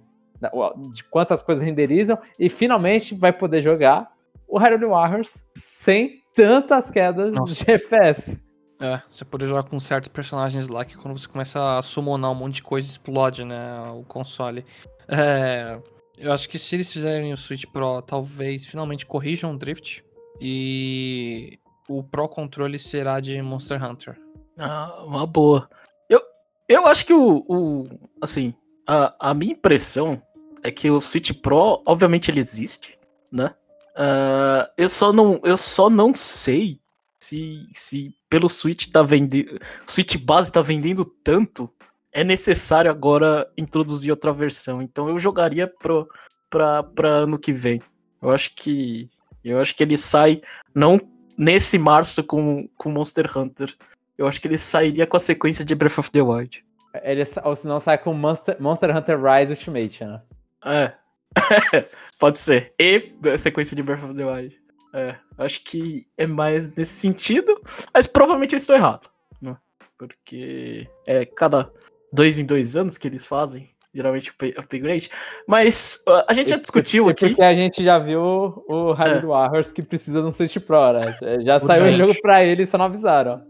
de 0.93 1.05
quantas 1.05 1.43
coisas 1.43 1.65
renderizam, 1.65 2.19
e 2.39 2.49
finalmente 2.49 3.15
vai 3.15 3.33
poder 3.33 3.63
jogar 3.63 4.11
o 4.47 4.59
Hyrule 4.59 4.87
Warriors 4.87 5.45
sem 5.57 6.23
tantas 6.35 6.91
quedas 6.91 7.33
Nossa. 7.33 7.65
de 7.65 7.71
FPS. 7.73 8.41
É, 8.79 9.01
você 9.11 9.25
poder 9.25 9.47
jogar 9.47 9.63
com 9.65 9.81
certos 9.81 10.09
personagens 10.09 10.69
lá 10.69 10.85
que 10.85 10.97
quando 10.97 11.19
você 11.19 11.27
começa 11.27 11.79
a 11.79 11.83
summonar 11.83 12.31
um 12.31 12.35
monte 12.35 12.57
de 12.57 12.63
coisa 12.63 12.89
explode, 12.89 13.45
né, 13.45 13.81
o 13.95 14.05
console. 14.05 14.65
É, 15.09 15.81
eu 16.19 16.33
acho 16.33 16.49
que 16.49 16.59
se 16.59 16.77
eles 16.77 16.93
fizerem 16.93 17.33
o 17.33 17.37
Switch 17.37 17.65
Pro, 17.73 18.03
talvez 18.03 18.65
finalmente 18.67 19.07
corrijam 19.07 19.55
o 19.55 19.59
drift 19.59 20.06
e 20.41 21.59
o 21.89 22.03
Pro 22.03 22.29
Controle 22.29 22.79
será 22.79 23.21
de 23.21 23.41
Monster 23.41 23.83
Hunter. 23.83 24.19
Ah, 24.59 25.03
uma 25.05 25.27
boa. 25.27 25.69
Eu, 26.09 26.21
eu 26.69 26.87
acho 26.87 27.07
que 27.07 27.13
o, 27.13 27.45
o 27.49 27.89
assim, 28.21 28.55
a, 28.87 29.31
a 29.31 29.35
minha 29.35 29.53
impressão 29.53 30.21
é 30.63 30.71
que 30.71 30.91
o 30.91 31.01
Switch 31.01 31.33
Pro, 31.33 31.83
obviamente 31.87 32.31
ele 32.31 32.41
existe, 32.41 32.99
né? 33.31 33.55
Uh, 33.95 34.69
eu 34.77 34.89
só 34.89 35.13
não, 35.13 35.41
eu 35.43 35.57
só 35.57 35.89
não 35.89 36.15
sei 36.15 36.79
se, 37.19 37.67
se 37.73 38.15
pelo 38.29 38.49
Switch 38.49 38.89
tá 38.89 39.03
vendendo, 39.03 39.59
Switch 39.87 40.17
base 40.17 40.53
tá 40.53 40.61
vendendo 40.61 41.05
tanto, 41.05 41.71
é 42.13 42.23
necessário 42.23 42.91
agora 42.91 43.51
introduzir 43.57 44.11
outra 44.11 44.33
versão. 44.33 44.83
Então 44.83 45.09
eu 45.09 45.19
jogaria 45.19 45.67
pro 45.67 46.09
para 46.51 46.83
para 46.83 47.09
ano 47.09 47.39
que 47.39 47.53
vem. 47.53 47.83
Eu 48.21 48.31
acho 48.31 48.55
que 48.55 49.11
eu 49.51 49.61
acho 49.61 49.75
que 49.75 49.83
ele 49.83 49.97
sai 49.97 50.43
não 50.75 51.01
nesse 51.37 51.79
março 51.79 52.23
com 52.25 52.69
com 52.77 52.91
Monster 52.91 53.27
Hunter. 53.37 53.75
Eu 54.17 54.27
acho 54.27 54.41
que 54.41 54.49
ele 54.49 54.59
sairia 54.59 55.07
com 55.07 55.17
a 55.17 55.21
sequência 55.21 55.65
de 55.65 55.75
Breath 55.75 55.99
of 55.99 56.11
the 56.11 56.23
Wild. 56.23 56.65
Ele, 57.03 57.23
ou 57.45 57.55
se 57.55 57.67
não 57.67 57.79
sai 57.79 57.99
com 57.99 58.15
Monster, 58.15 58.57
Monster 58.59 58.97
Hunter 58.97 59.19
Rise 59.23 59.53
Ultimate, 59.53 60.05
né? 60.05 60.23
É. 60.65 60.93
Pode 62.19 62.41
ser. 62.41 62.73
E 62.81 63.13
a 63.31 63.37
sequência 63.37 63.77
de 63.77 63.83
Breath 63.83 64.05
of 64.05 64.17
the 64.17 64.25
Wild. 64.25 64.59
É, 64.95 65.15
acho 65.37 65.63
que 65.65 66.07
é 66.17 66.27
mais 66.27 66.75
nesse 66.75 66.95
sentido, 66.95 67.61
mas 67.93 68.07
provavelmente 68.07 68.55
eu 68.55 68.57
estou 68.57 68.75
errado. 68.75 69.11
Né? 69.43 69.55
Porque 69.99 70.89
é 71.07 71.27
cada 71.27 71.71
dois 72.11 72.39
em 72.39 72.47
dois 72.47 72.77
anos 72.77 72.97
que 72.97 73.07
eles 73.07 73.27
fazem, 73.27 73.69
geralmente 73.97 74.33
upgrade. 74.57 75.11
Mas 75.49 76.03
a 76.29 76.35
gente 76.35 76.51
já 76.51 76.57
discutiu 76.57 77.09
e, 77.09 77.11
aqui. 77.11 77.29
Porque 77.29 77.43
a 77.43 77.55
gente 77.55 77.83
já 77.83 77.99
viu 77.99 78.21
o 78.21 78.93
Hyrule 78.93 79.25
é. 79.25 79.27
Warriors 79.27 79.73
que 79.73 79.83
precisa 79.83 80.21
de 80.21 80.29
um 80.29 80.33
Switch 80.33 80.59
Pro, 80.59 80.93
né? 80.93 81.17
Já 81.43 81.59
saiu 81.61 81.87
o 81.87 81.97
jogo 81.97 82.21
pra 82.21 82.45
ele 82.45 82.63
e 82.63 82.67
só 82.67 82.77
não 82.79 82.85
avisaram. 82.85 83.43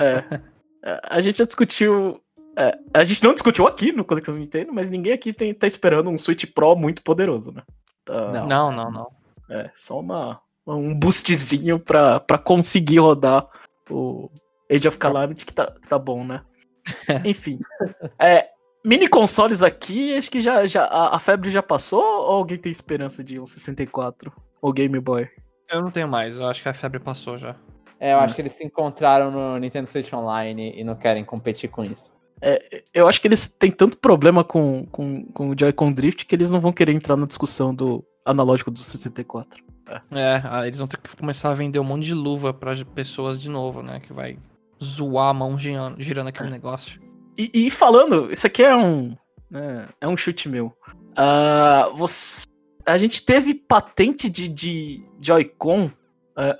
É. 0.00 0.40
A 1.04 1.20
gente 1.20 1.38
já 1.38 1.44
discutiu 1.44 2.20
é, 2.56 2.78
a 2.92 3.02
gente 3.04 3.22
não 3.24 3.32
discutiu 3.32 3.66
aqui 3.66 3.92
no 3.92 4.04
Conexão 4.04 4.34
Nintendo, 4.34 4.72
mas 4.72 4.90
ninguém 4.90 5.12
aqui 5.12 5.32
tem, 5.32 5.54
tá 5.54 5.66
esperando 5.66 6.10
um 6.10 6.18
Switch 6.18 6.44
Pro 6.52 6.76
muito 6.76 7.02
poderoso, 7.02 7.50
né? 7.50 7.62
Tá... 8.04 8.32
Não, 8.32 8.46
não, 8.46 8.72
não, 8.72 8.90
não. 8.90 9.12
É, 9.50 9.70
só 9.74 10.00
uma, 10.00 10.40
um 10.66 10.94
boostzinho 10.94 11.78
pra, 11.78 12.20
pra 12.20 12.38
conseguir 12.38 12.98
rodar 12.98 13.46
o 13.90 14.30
Age 14.70 14.88
of 14.88 14.98
Calamity, 14.98 15.46
que 15.46 15.52
tá, 15.52 15.70
que 15.70 15.88
tá 15.88 15.98
bom, 15.98 16.24
né? 16.24 16.42
Enfim. 17.24 17.58
É, 18.18 18.48
mini 18.84 19.08
consoles 19.08 19.62
aqui, 19.62 20.16
acho 20.16 20.30
que 20.30 20.40
já, 20.40 20.66
já 20.66 20.84
a, 20.84 21.16
a, 21.16 21.18
febre 21.18 21.50
já 21.50 21.62
passou 21.62 22.02
ou 22.02 22.32
alguém 22.32 22.58
tem 22.58 22.72
esperança 22.72 23.22
de 23.22 23.38
um 23.38 23.46
64 23.46 24.32
ou 24.60 24.72
Game 24.72 24.98
Boy? 24.98 25.28
Eu 25.70 25.82
não 25.82 25.90
tenho 25.90 26.08
mais, 26.08 26.38
eu 26.38 26.46
acho 26.46 26.62
que 26.62 26.68
a 26.68 26.74
febre 26.74 27.00
passou 27.00 27.36
já. 27.36 27.56
É, 27.98 28.12
eu 28.12 28.18
hum. 28.18 28.20
acho 28.20 28.34
que 28.34 28.42
eles 28.42 28.52
se 28.52 28.64
encontraram 28.64 29.30
no 29.30 29.58
Nintendo 29.58 29.88
Switch 29.88 30.12
Online 30.12 30.72
e 30.76 30.82
não 30.82 30.96
querem 30.96 31.24
competir 31.24 31.70
com 31.70 31.84
isso. 31.84 32.12
É, 32.40 32.82
eu 32.92 33.06
acho 33.06 33.20
que 33.20 33.28
eles 33.28 33.46
têm 33.48 33.70
tanto 33.70 33.96
problema 33.96 34.42
com, 34.42 34.84
com, 34.86 35.24
com 35.26 35.50
o 35.50 35.54
Joy-Con 35.58 35.92
Drift 35.92 36.26
que 36.26 36.34
eles 36.34 36.50
não 36.50 36.60
vão 36.60 36.72
querer 36.72 36.92
entrar 36.92 37.16
na 37.16 37.26
discussão 37.26 37.72
do 37.72 38.04
analógico 38.26 38.70
do 38.70 38.78
64. 38.80 39.62
É. 39.88 40.00
é, 40.10 40.66
eles 40.66 40.78
vão 40.78 40.88
ter 40.88 40.96
que 40.96 41.16
começar 41.16 41.50
a 41.50 41.54
vender 41.54 41.78
um 41.78 41.84
monte 41.84 42.06
de 42.06 42.14
luva 42.14 42.52
para 42.52 42.74
pessoas 42.84 43.40
de 43.40 43.48
novo, 43.48 43.82
né? 43.82 44.00
Que 44.00 44.12
vai 44.12 44.36
zoar 44.82 45.28
a 45.28 45.34
mão 45.34 45.56
girando, 45.56 46.00
girando 46.02 46.28
aquele 46.28 46.48
é. 46.48 46.52
negócio. 46.52 47.00
E, 47.36 47.66
e, 47.66 47.70
falando, 47.70 48.30
isso 48.30 48.46
aqui 48.46 48.62
é 48.62 48.74
um. 48.74 49.16
Né, 49.50 49.88
é 50.00 50.08
um 50.08 50.16
chute 50.16 50.48
meu. 50.48 50.72
Uh, 51.12 51.96
você, 51.96 52.44
a 52.86 52.98
gente 52.98 53.24
teve 53.24 53.54
patente 53.54 54.28
de, 54.28 54.48
de 54.48 55.04
Joy-Con 55.20 55.86
uh, 55.86 55.92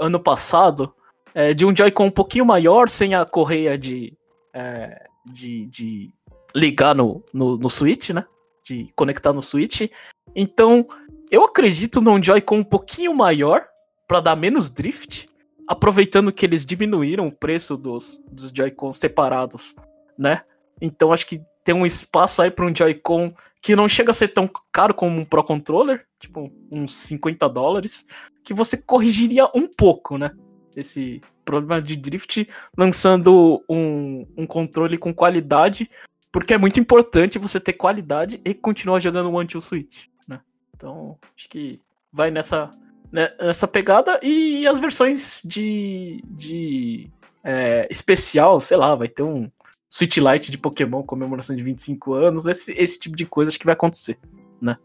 ano 0.01 0.21
passado. 0.21 0.95
Uh, 1.35 1.55
de 1.55 1.65
um 1.65 1.75
Joy-Con 1.75 2.07
um 2.07 2.11
pouquinho 2.11 2.45
maior, 2.45 2.89
sem 2.89 3.15
a 3.15 3.25
correia 3.25 3.79
de. 3.79 4.17
Uh, 4.55 5.13
de, 5.25 5.67
de 5.67 6.11
ligar 6.55 6.95
no, 6.95 7.25
no, 7.33 7.57
no 7.57 7.71
Switch, 7.71 8.11
né? 8.11 8.25
De 8.65 8.89
conectar 8.97 9.33
no 9.33 9.43
Switch. 9.43 9.91
Então, 10.35 10.87
eu 11.31 11.45
acredito 11.45 12.01
num 12.01 12.23
Joy-Con 12.23 12.59
um 12.59 12.65
pouquinho 12.65 13.15
maior 13.15 13.67
para 14.07 14.21
dar 14.21 14.37
menos 14.37 14.71
drift, 14.71 15.29
aproveitando 15.67 16.33
que 16.33 16.45
eles 16.45 16.67
diminuíram 16.67 17.27
o 17.29 17.33
preço 17.33 17.77
dos, 17.77 18.21
dos 18.31 18.51
Joy-Cons 18.55 18.97
separados, 18.97 19.75
né? 20.19 20.43
Então 20.83 21.13
acho 21.13 21.27
que 21.27 21.41
tem 21.65 21.75
um 21.75 21.87
espaço 21.87 22.43
aí 22.43 22.51
para 22.51 22.67
um 22.67 22.75
Joy-Con 22.75 23.33
que 23.63 23.77
não 23.77 23.89
chega 23.89 24.11
a 24.11 24.15
ser 24.15 24.29
tão 24.29 24.51
caro 24.73 24.93
como 24.93 25.21
um 25.21 25.25
Pro 25.25 25.45
Controller, 25.45 26.05
tipo 26.19 26.53
uns 26.71 26.93
50 26.95 27.49
dólares, 27.49 28.05
que 28.43 28.53
você 28.53 28.77
corrigiria 28.77 29.47
um 29.55 29.69
pouco, 29.69 30.19
né? 30.19 30.33
Esse, 30.75 31.23
problema 31.45 31.81
de 31.81 31.97
drift 31.97 32.49
lançando 32.77 33.63
um, 33.69 34.27
um 34.37 34.47
controle 34.47 34.97
com 34.97 35.13
qualidade, 35.13 35.91
porque 36.31 36.55
é 36.55 36.59
muito 36.59 36.81
importante 36.81 37.39
você 37.39 37.61
ter 37.61 37.75
qualidade 37.75 38.41
e 38.45 38.55
continuar 38.55 39.01
jogando 39.01 39.33
One 39.33 39.49
Switch, 39.61 40.07
né? 40.27 40.41
Então, 40.75 41.19
acho 41.37 41.49
que 41.49 41.81
vai 42.13 42.31
nessa, 42.31 42.71
né, 43.11 43.31
nessa 43.41 43.69
pegada 43.69 44.19
e 44.23 44.67
as 44.67 44.81
versões 44.81 45.43
de, 45.45 46.23
de 46.25 47.11
é, 47.45 47.87
especial, 47.91 48.61
sei 48.61 48.77
lá, 48.77 48.95
vai 48.95 49.09
ter 49.09 49.23
um 49.23 49.51
Switch 49.93 50.17
Lite 50.17 50.51
de 50.51 50.57
Pokémon, 50.57 51.03
comemoração 51.03 51.55
de 51.55 51.63
25 51.63 52.15
anos, 52.15 52.47
esse, 52.47 52.73
esse 52.73 52.99
tipo 52.99 53.15
de 53.15 53.27
coisa 53.27 53.51
acho 53.51 53.59
que 53.59 53.67
vai 53.67 53.75
acontecer, 53.75 54.19
né? 54.59 54.79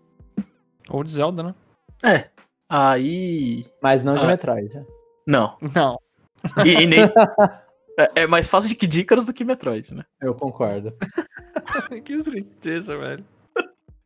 Ou 0.90 1.02
de 1.02 1.12
Zelda, 1.12 1.42
né? 1.42 1.56
É. 2.04 2.30
Aí. 2.68 3.64
Mas 3.82 4.04
não 4.04 4.16
de 4.18 4.26
ah, 4.26 4.28
Metroid. 4.28 4.68
Né? 4.68 4.86
Não. 5.26 5.58
Não. 5.74 5.98
E, 6.66 6.82
e 6.82 6.86
nem. 6.86 7.04
é, 7.98 8.24
é, 8.24 8.28
mais 8.28 8.50
fácil 8.50 8.68
de 8.68 8.76
que 8.76 8.86
Icarus 8.86 9.28
do 9.28 9.34
que 9.34 9.46
Metroid, 9.46 9.94
né? 9.94 10.04
Eu 10.20 10.36
concordo. 10.36 10.92
que 12.04 12.22
tristeza, 12.22 12.98
velho. 12.98 13.24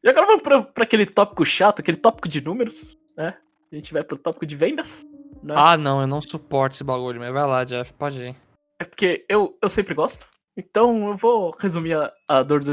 E 0.04 0.08
agora 0.08 0.28
vamos 0.28 0.43
pra, 0.43 0.62
pra, 0.62 0.84
aquele 0.84 1.08
tópico 1.08 1.43
chato, 1.43 1.80
aquele 1.80 1.97
tópico 1.97 2.28
de 2.28 2.41
números, 2.41 2.95
né? 3.18 3.36
A 3.72 3.76
gente 3.76 3.91
vai 3.91 4.04
pro 4.04 4.20
tópico 4.20 4.45
de 4.45 4.56
vendas. 4.56 5.04
Né? 5.41 5.56
Ah, 5.58 5.76
não, 5.76 6.02
eu 6.02 6.08
não 6.08 6.22
suporto 6.22 6.76
esse 6.76 6.84
bagulho, 6.84 7.20
mas 7.20 7.34
vai 7.34 7.47
lá, 7.47 7.64
Jeff, 7.64 7.91
pode 7.93 8.22
ir. 8.22 8.36
É 8.80 8.84
porque 8.84 9.26
eu, 9.28 9.58
eu 9.60 9.68
sempre 9.70 9.95
gosto. 9.95 10.30
Então 10.56 11.08
eu 11.08 11.16
vou 11.18 11.52
resumir 11.60 11.93
a, 11.93 12.12
a 12.28 12.43
dor 12.43 12.64
do. 12.64 12.72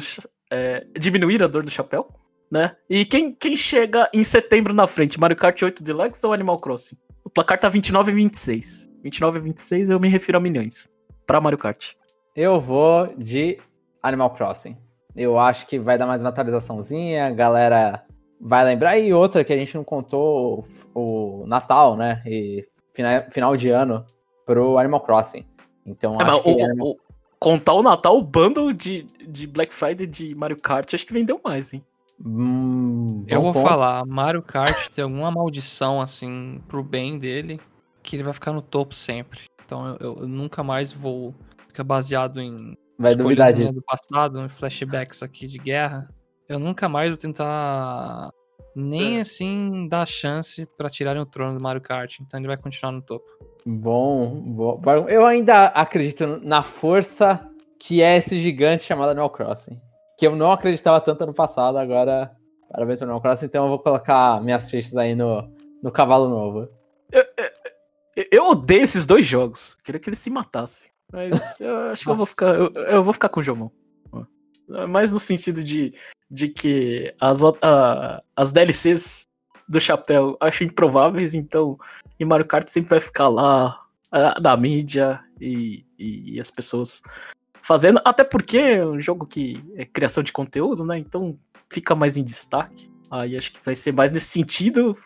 É, 0.50 0.86
diminuir 0.98 1.42
a 1.42 1.46
dor 1.46 1.62
do 1.62 1.70
chapéu, 1.70 2.08
né? 2.50 2.74
E 2.88 3.04
quem, 3.04 3.32
quem 3.34 3.54
chega 3.56 4.08
em 4.14 4.24
setembro 4.24 4.72
na 4.72 4.86
frente, 4.86 5.20
Mario 5.20 5.36
Kart 5.36 5.60
8 5.62 5.82
Deluxe 5.84 6.26
ou 6.26 6.32
Animal 6.32 6.58
Crossing? 6.58 6.96
O 7.24 7.28
placar 7.30 7.58
tá 7.60 7.68
29 7.68 8.10
e 8.10 8.14
26. 8.14 8.90
29 9.02 9.38
e 9.38 9.42
26 9.42 9.90
eu 9.90 10.00
me 10.00 10.08
refiro 10.08 10.38
a 10.38 10.40
milhões. 10.40 10.88
Pra 11.26 11.40
Mario 11.40 11.58
Kart. 11.58 11.92
Eu 12.34 12.58
vou 12.60 13.06
de 13.16 13.58
Animal 14.02 14.30
Crossing. 14.30 14.76
Eu 15.14 15.38
acho 15.38 15.66
que 15.66 15.78
vai 15.78 15.98
dar 15.98 16.06
mais 16.06 16.20
uma 16.22 16.30
atualizaçãozinha, 16.30 17.26
a 17.26 17.30
galera 17.30 18.04
vai 18.40 18.64
lembrar. 18.64 18.98
E 18.98 19.12
outra 19.12 19.44
que 19.44 19.52
a 19.52 19.56
gente 19.56 19.74
não 19.74 19.84
contou, 19.84 20.66
o 20.94 21.44
Natal, 21.46 21.96
né? 21.96 22.22
E 22.24 22.66
final, 22.94 23.30
final 23.30 23.56
de 23.56 23.68
ano 23.68 24.06
pro 24.46 24.78
Animal 24.78 25.00
Crossing. 25.02 25.44
Então, 25.84 26.16
É, 26.20 26.24
acho 26.24 26.42
que 26.42 26.48
o- 26.50 26.64
Animal- 26.64 26.86
o- 26.88 26.98
contar 27.40 27.74
o 27.74 27.82
Natal, 27.82 28.16
o 28.16 28.22
bundle 28.22 28.72
de, 28.72 29.04
de 29.28 29.46
Black 29.46 29.72
Friday 29.72 30.06
de 30.06 30.34
Mario 30.34 30.56
Kart, 30.60 30.92
acho 30.94 31.06
que 31.06 31.12
vendeu 31.12 31.40
mais, 31.44 31.72
hein? 31.72 31.84
Hum, 32.24 33.24
Eu 33.28 33.40
vou 33.42 33.52
ponto. 33.52 33.66
falar, 33.66 34.04
Mario 34.06 34.42
Kart 34.42 34.88
tem 34.90 35.04
alguma 35.04 35.30
maldição, 35.30 36.00
assim, 36.00 36.60
pro 36.68 36.82
bem 36.82 37.18
dele, 37.18 37.60
que 38.02 38.16
ele 38.16 38.22
vai 38.24 38.32
ficar 38.32 38.52
no 38.52 38.60
topo 38.62 38.94
sempre. 38.94 39.40
Então 39.64 39.96
eu, 40.00 40.16
eu 40.20 40.26
nunca 40.28 40.62
mais 40.64 40.92
vou 40.92 41.34
ficar 41.68 41.84
baseado 41.84 42.40
em 42.40 42.76
Vai 42.98 43.12
escolhas 43.12 43.16
duvidar 43.16 43.52
disso. 43.52 43.72
do 43.72 43.82
passado, 43.82 44.40
em 44.40 44.48
flashbacks 44.48 45.22
aqui 45.22 45.46
de 45.46 45.58
guerra. 45.58 46.08
Eu 46.48 46.58
nunca 46.58 46.88
mais 46.88 47.10
vou 47.10 47.18
tentar 47.18 48.30
nem 48.74 49.18
É. 49.18 49.20
assim 49.20 49.86
dar 49.88 50.06
chance 50.06 50.66
pra 50.76 50.88
tirarem 50.90 51.20
o 51.22 51.26
trono 51.26 51.54
do 51.54 51.60
Mario 51.62 51.82
Kart. 51.82 52.18
Então 52.20 52.40
ele 52.40 52.46
vai 52.48 52.56
continuar 52.56 52.90
no 52.92 53.02
topo. 53.02 53.26
Bom, 53.66 54.40
bom. 54.40 54.80
Eu 55.08 55.26
ainda 55.26 55.66
acredito 55.66 56.26
na 56.42 56.62
força 56.62 57.46
que 57.78 58.02
é 58.02 58.16
esse 58.16 58.38
gigante 58.40 58.82
chamado 58.84 59.10
Animal 59.10 59.30
Crossing. 59.30 59.80
Que 60.18 60.26
eu 60.26 60.34
não 60.34 60.50
acreditava 60.50 61.00
tanto 61.00 61.22
ano 61.22 61.34
passado, 61.34 61.78
agora 61.78 62.32
parabéns 62.70 62.98
pro 62.98 63.04
Animal 63.06 63.20
Crossing, 63.22 63.46
então 63.46 63.64
eu 63.64 63.68
vou 63.70 63.78
colocar 63.78 64.42
minhas 64.42 64.68
fichas 64.70 64.96
aí 64.96 65.14
no, 65.14 65.48
no 65.82 65.90
cavalo 65.92 66.28
novo. 66.28 66.68
Eu, 67.12 67.24
eu 68.32 68.48
odeio 68.48 68.82
esses 68.82 69.06
dois 69.06 69.24
jogos. 69.24 69.76
Queria 69.84 70.00
que 70.00 70.08
eles 70.08 70.18
se 70.18 70.28
matassem. 70.30 70.88
Mas 71.12 71.58
eu 71.60 71.76
acho 71.90 72.04
que 72.04 72.10
eu 72.10 72.16
vou 72.16 72.26
ficar. 72.26 72.54
Eu, 72.54 72.72
eu 72.76 73.04
vou 73.04 73.12
ficar 73.12 73.28
com 73.28 73.40
o 73.40 73.42
Jomon. 73.42 73.70
Mais 74.88 75.10
no 75.12 75.18
sentido 75.20 75.62
de, 75.64 75.94
de 76.30 76.48
que 76.48 77.14
as, 77.20 77.40
a- 77.62 78.22
as 78.36 78.52
DLCs 78.52 79.26
do 79.68 79.80
chapéu 79.80 80.36
acho 80.40 80.64
improváveis, 80.64 81.34
então. 81.34 81.78
E 82.18 82.24
Mario 82.24 82.46
Kart 82.46 82.66
sempre 82.68 82.90
vai 82.90 83.00
ficar 83.00 83.28
lá 83.28 83.80
na 84.40 84.56
mídia 84.56 85.22
e, 85.40 85.84
e, 85.98 86.34
e 86.34 86.40
as 86.40 86.50
pessoas 86.50 87.02
fazendo. 87.62 88.00
Até 88.04 88.24
porque 88.24 88.58
é 88.58 88.86
um 88.86 89.00
jogo 89.00 89.26
que 89.26 89.62
é 89.76 89.84
criação 89.84 90.22
de 90.22 90.32
conteúdo, 90.32 90.84
né? 90.84 90.98
Então 90.98 91.36
fica 91.70 91.94
mais 91.94 92.16
em 92.16 92.24
destaque. 92.24 92.90
Aí 93.10 93.36
acho 93.36 93.52
que 93.52 93.60
vai 93.64 93.74
ser 93.74 93.92
mais 93.92 94.12
nesse 94.12 94.26
sentido. 94.26 94.96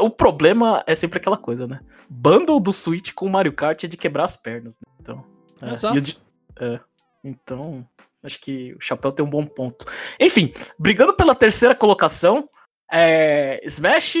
O 0.00 0.10
problema 0.10 0.82
é 0.86 0.94
sempre 0.94 1.18
aquela 1.18 1.36
coisa, 1.36 1.66
né? 1.66 1.80
Bundle 2.08 2.60
do 2.60 2.72
Switch 2.72 3.12
com 3.12 3.28
Mario 3.28 3.52
Kart 3.52 3.84
é 3.84 3.88
de 3.88 3.96
quebrar 3.96 4.24
as 4.24 4.36
pernas, 4.36 4.78
né? 4.78 4.92
Então. 5.00 5.24
é, 5.60 5.72
Exato. 5.72 6.20
é, 6.60 6.80
então, 7.22 7.86
acho 8.22 8.40
que 8.40 8.74
o 8.74 8.80
Chapéu 8.80 9.12
tem 9.12 9.24
um 9.24 9.28
bom 9.28 9.44
ponto. 9.44 9.84
Enfim, 10.18 10.52
brigando 10.78 11.14
pela 11.14 11.34
terceira 11.34 11.74
colocação, 11.74 12.48
é, 12.92 13.60
Smash, 13.64 14.16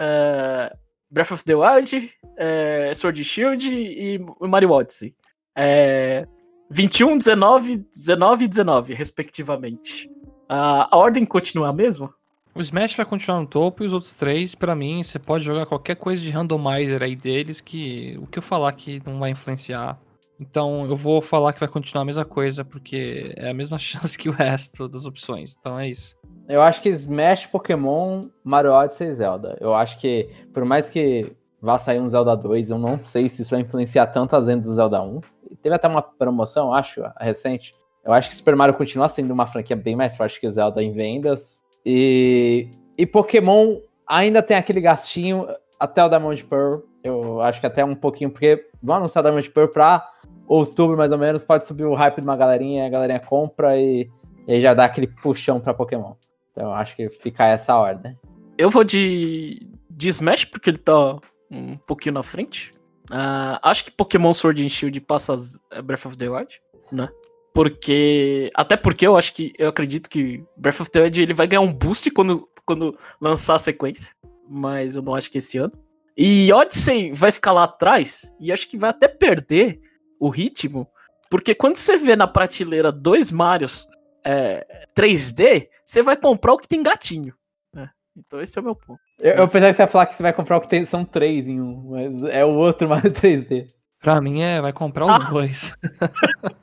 é, 0.00 0.74
Breath 1.10 1.32
of 1.32 1.44
the 1.44 1.54
Wild, 1.54 2.12
é, 2.38 2.92
Sword 2.94 3.22
Shield 3.22 3.68
e 3.72 4.18
Mario 4.40 4.70
Odyssey. 4.70 5.14
É, 5.56 6.26
21, 6.70 7.18
19, 7.18 7.84
19 7.94 8.44
e 8.44 8.48
19, 8.48 8.94
respectivamente. 8.94 10.10
A, 10.48 10.88
a 10.94 10.98
ordem 10.98 11.24
continua 11.24 11.68
a 11.68 11.72
mesma? 11.72 12.12
O 12.54 12.60
Smash 12.60 12.94
vai 12.96 13.04
continuar 13.04 13.40
no 13.40 13.46
topo 13.46 13.82
e 13.82 13.86
os 13.86 13.92
outros 13.92 14.14
três, 14.14 14.54
pra 14.54 14.74
mim, 14.74 15.02
você 15.02 15.18
pode 15.18 15.44
jogar 15.44 15.66
qualquer 15.66 15.96
coisa 15.96 16.22
de 16.22 16.30
randomizer 16.30 17.02
aí 17.02 17.14
deles 17.14 17.60
que 17.60 18.18
o 18.18 18.26
que 18.26 18.38
eu 18.38 18.42
falar 18.42 18.72
que 18.72 19.02
não 19.04 19.18
vai 19.18 19.30
influenciar. 19.30 20.00
Então 20.38 20.86
eu 20.86 20.96
vou 20.96 21.20
falar 21.20 21.52
que 21.52 21.60
vai 21.60 21.68
continuar 21.68 22.02
a 22.02 22.04
mesma 22.04 22.24
coisa 22.24 22.64
porque 22.64 23.32
é 23.36 23.50
a 23.50 23.54
mesma 23.54 23.78
chance 23.78 24.16
que 24.16 24.28
o 24.28 24.32
resto 24.32 24.88
das 24.88 25.06
opções. 25.06 25.56
Então 25.58 25.78
é 25.78 25.88
isso. 25.88 26.16
Eu 26.48 26.62
acho 26.62 26.80
que 26.80 26.88
Smash, 26.90 27.46
Pokémon, 27.46 28.28
Mario 28.44 28.72
Odyssey 28.72 29.08
e 29.08 29.14
Zelda. 29.14 29.56
Eu 29.60 29.74
acho 29.74 29.98
que, 29.98 30.30
por 30.54 30.64
mais 30.64 30.88
que 30.88 31.32
vá 31.60 31.76
sair 31.76 32.00
um 32.00 32.08
Zelda 32.08 32.36
2, 32.36 32.70
eu 32.70 32.78
não 32.78 33.00
sei 33.00 33.28
se 33.28 33.42
isso 33.42 33.50
vai 33.50 33.60
influenciar 33.60 34.06
tanto 34.08 34.36
as 34.36 34.46
vendas 34.46 34.66
do 34.66 34.74
Zelda 34.74 35.02
1. 35.02 35.20
Teve 35.62 35.74
até 35.74 35.88
uma 35.88 36.02
promoção, 36.02 36.72
acho, 36.72 37.02
recente. 37.18 37.74
Eu 38.04 38.12
acho 38.12 38.28
que 38.28 38.36
Super 38.36 38.54
Mario 38.54 38.76
continua 38.76 39.08
sendo 39.08 39.32
uma 39.32 39.48
franquia 39.48 39.74
bem 39.74 39.96
mais 39.96 40.16
forte 40.16 40.40
que 40.40 40.50
Zelda 40.52 40.80
em 40.80 40.92
vendas. 40.92 41.64
E, 41.84 42.70
e 42.96 43.04
Pokémon 43.04 43.80
ainda 44.06 44.40
tem 44.40 44.56
aquele 44.56 44.80
gastinho 44.80 45.48
até 45.80 46.04
o 46.04 46.08
Diamond 46.08 46.44
Pearl. 46.44 46.80
Eu 47.02 47.40
acho 47.40 47.60
que 47.60 47.66
até 47.66 47.84
um 47.84 47.96
pouquinho, 47.96 48.30
porque 48.30 48.68
vão 48.86 48.96
anunciar 48.96 49.22
Diamond 49.22 49.50
Pearl 49.50 49.68
pra 49.68 50.08
outubro, 50.46 50.96
mais 50.96 51.12
ou 51.12 51.18
menos. 51.18 51.44
Pode 51.44 51.66
subir 51.66 51.84
o 51.84 51.94
hype 51.94 52.20
de 52.20 52.26
uma 52.26 52.36
galerinha, 52.36 52.86
a 52.86 52.88
galerinha 52.88 53.20
compra 53.20 53.76
e, 53.76 54.08
e 54.46 54.54
aí 54.54 54.60
já 54.60 54.72
dá 54.72 54.84
aquele 54.84 55.08
puxão 55.08 55.60
pra 55.60 55.74
Pokémon. 55.74 56.14
Então 56.52 56.72
acho 56.72 56.96
que 56.96 57.10
fica 57.10 57.44
essa 57.46 57.76
ordem. 57.76 58.16
Eu 58.56 58.70
vou 58.70 58.84
de, 58.84 59.68
de 59.90 60.08
Smash, 60.08 60.46
porque 60.46 60.70
ele 60.70 60.78
tá 60.78 61.18
um 61.50 61.76
pouquinho 61.86 62.14
na 62.14 62.22
frente. 62.22 62.72
Ah, 63.10 63.60
acho 63.62 63.84
que 63.84 63.90
Pokémon 63.90 64.32
Sword 64.32 64.64
and 64.64 64.68
Shield 64.68 65.00
passa 65.00 65.34
as 65.34 65.60
eh, 65.70 65.82
Breath 65.82 66.06
of 66.06 66.16
the 66.16 66.28
Wild, 66.28 66.60
né? 66.90 67.08
Porque. 67.54 68.50
Até 68.54 68.76
porque 68.76 69.06
eu 69.06 69.16
acho 69.16 69.32
que. 69.34 69.52
Eu 69.58 69.68
acredito 69.68 70.10
que 70.10 70.44
Breath 70.56 70.80
of 70.80 70.90
the 70.90 71.02
Wild 71.02 71.22
ele 71.22 71.34
vai 71.34 71.46
ganhar 71.46 71.60
um 71.60 71.72
boost 71.72 72.10
quando, 72.10 72.48
quando 72.64 72.96
lançar 73.20 73.54
a 73.54 73.58
sequência. 73.58 74.12
Mas 74.48 74.96
eu 74.96 75.02
não 75.02 75.14
acho 75.14 75.30
que 75.30 75.38
esse 75.38 75.58
ano. 75.58 75.72
E 76.16 76.52
Odyssey 76.52 77.12
vai 77.12 77.30
ficar 77.30 77.52
lá 77.52 77.64
atrás. 77.64 78.32
E 78.40 78.50
acho 78.52 78.68
que 78.68 78.78
vai 78.78 78.90
até 78.90 79.06
perder 79.06 79.80
o 80.18 80.28
ritmo. 80.28 80.88
Porque 81.30 81.54
quando 81.54 81.76
você 81.76 81.96
vê 81.96 82.16
na 82.16 82.26
prateleira 82.26 82.90
dois 82.90 83.30
Marios 83.30 83.86
é, 84.24 84.86
3D, 84.96 85.68
você 85.84 86.02
vai 86.02 86.16
comprar 86.16 86.54
o 86.54 86.58
que 86.58 86.68
tem 86.68 86.82
gatinho. 86.82 87.34
né? 87.74 87.90
Então 88.16 88.40
esse 88.40 88.58
é 88.58 88.62
o 88.62 88.64
meu 88.64 88.74
ponto. 88.74 89.00
Eu, 89.18 89.34
eu 89.34 89.48
pensava 89.48 89.70
que 89.72 89.76
você 89.76 89.82
ia 89.82 89.88
falar 89.88 90.06
que 90.06 90.14
você 90.14 90.22
vai 90.22 90.32
comprar 90.32 90.56
o 90.56 90.60
que 90.60 90.68
tem, 90.68 90.84
são 90.84 91.04
três 91.04 91.46
em 91.46 91.60
um, 91.60 91.90
mas 91.90 92.22
é 92.24 92.44
o 92.44 92.54
outro 92.54 92.88
Mario 92.88 93.12
3D. 93.12 93.68
Pra 94.00 94.20
mim 94.20 94.42
é 94.42 94.60
vai 94.60 94.72
comprar 94.72 95.06
os 95.06 95.28
dois. 95.28 95.74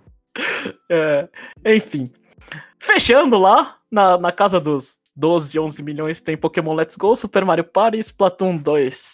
É, 0.90 1.30
enfim. 1.76 2.12
Fechando 2.80 3.38
lá, 3.38 3.78
na, 3.92 4.18
na 4.18 4.32
casa 4.32 4.60
dos 4.60 4.98
12, 5.16 5.60
11 5.60 5.84
milhões, 5.84 6.22
tem 6.22 6.36
Pokémon 6.36 6.74
Let's 6.74 6.98
Go, 6.98 7.16
Super 7.16 7.46
Mario 7.46 7.64
Party 7.64 7.98
e 7.98 8.00
Splatoon 8.00 8.58
2. 8.58 9.14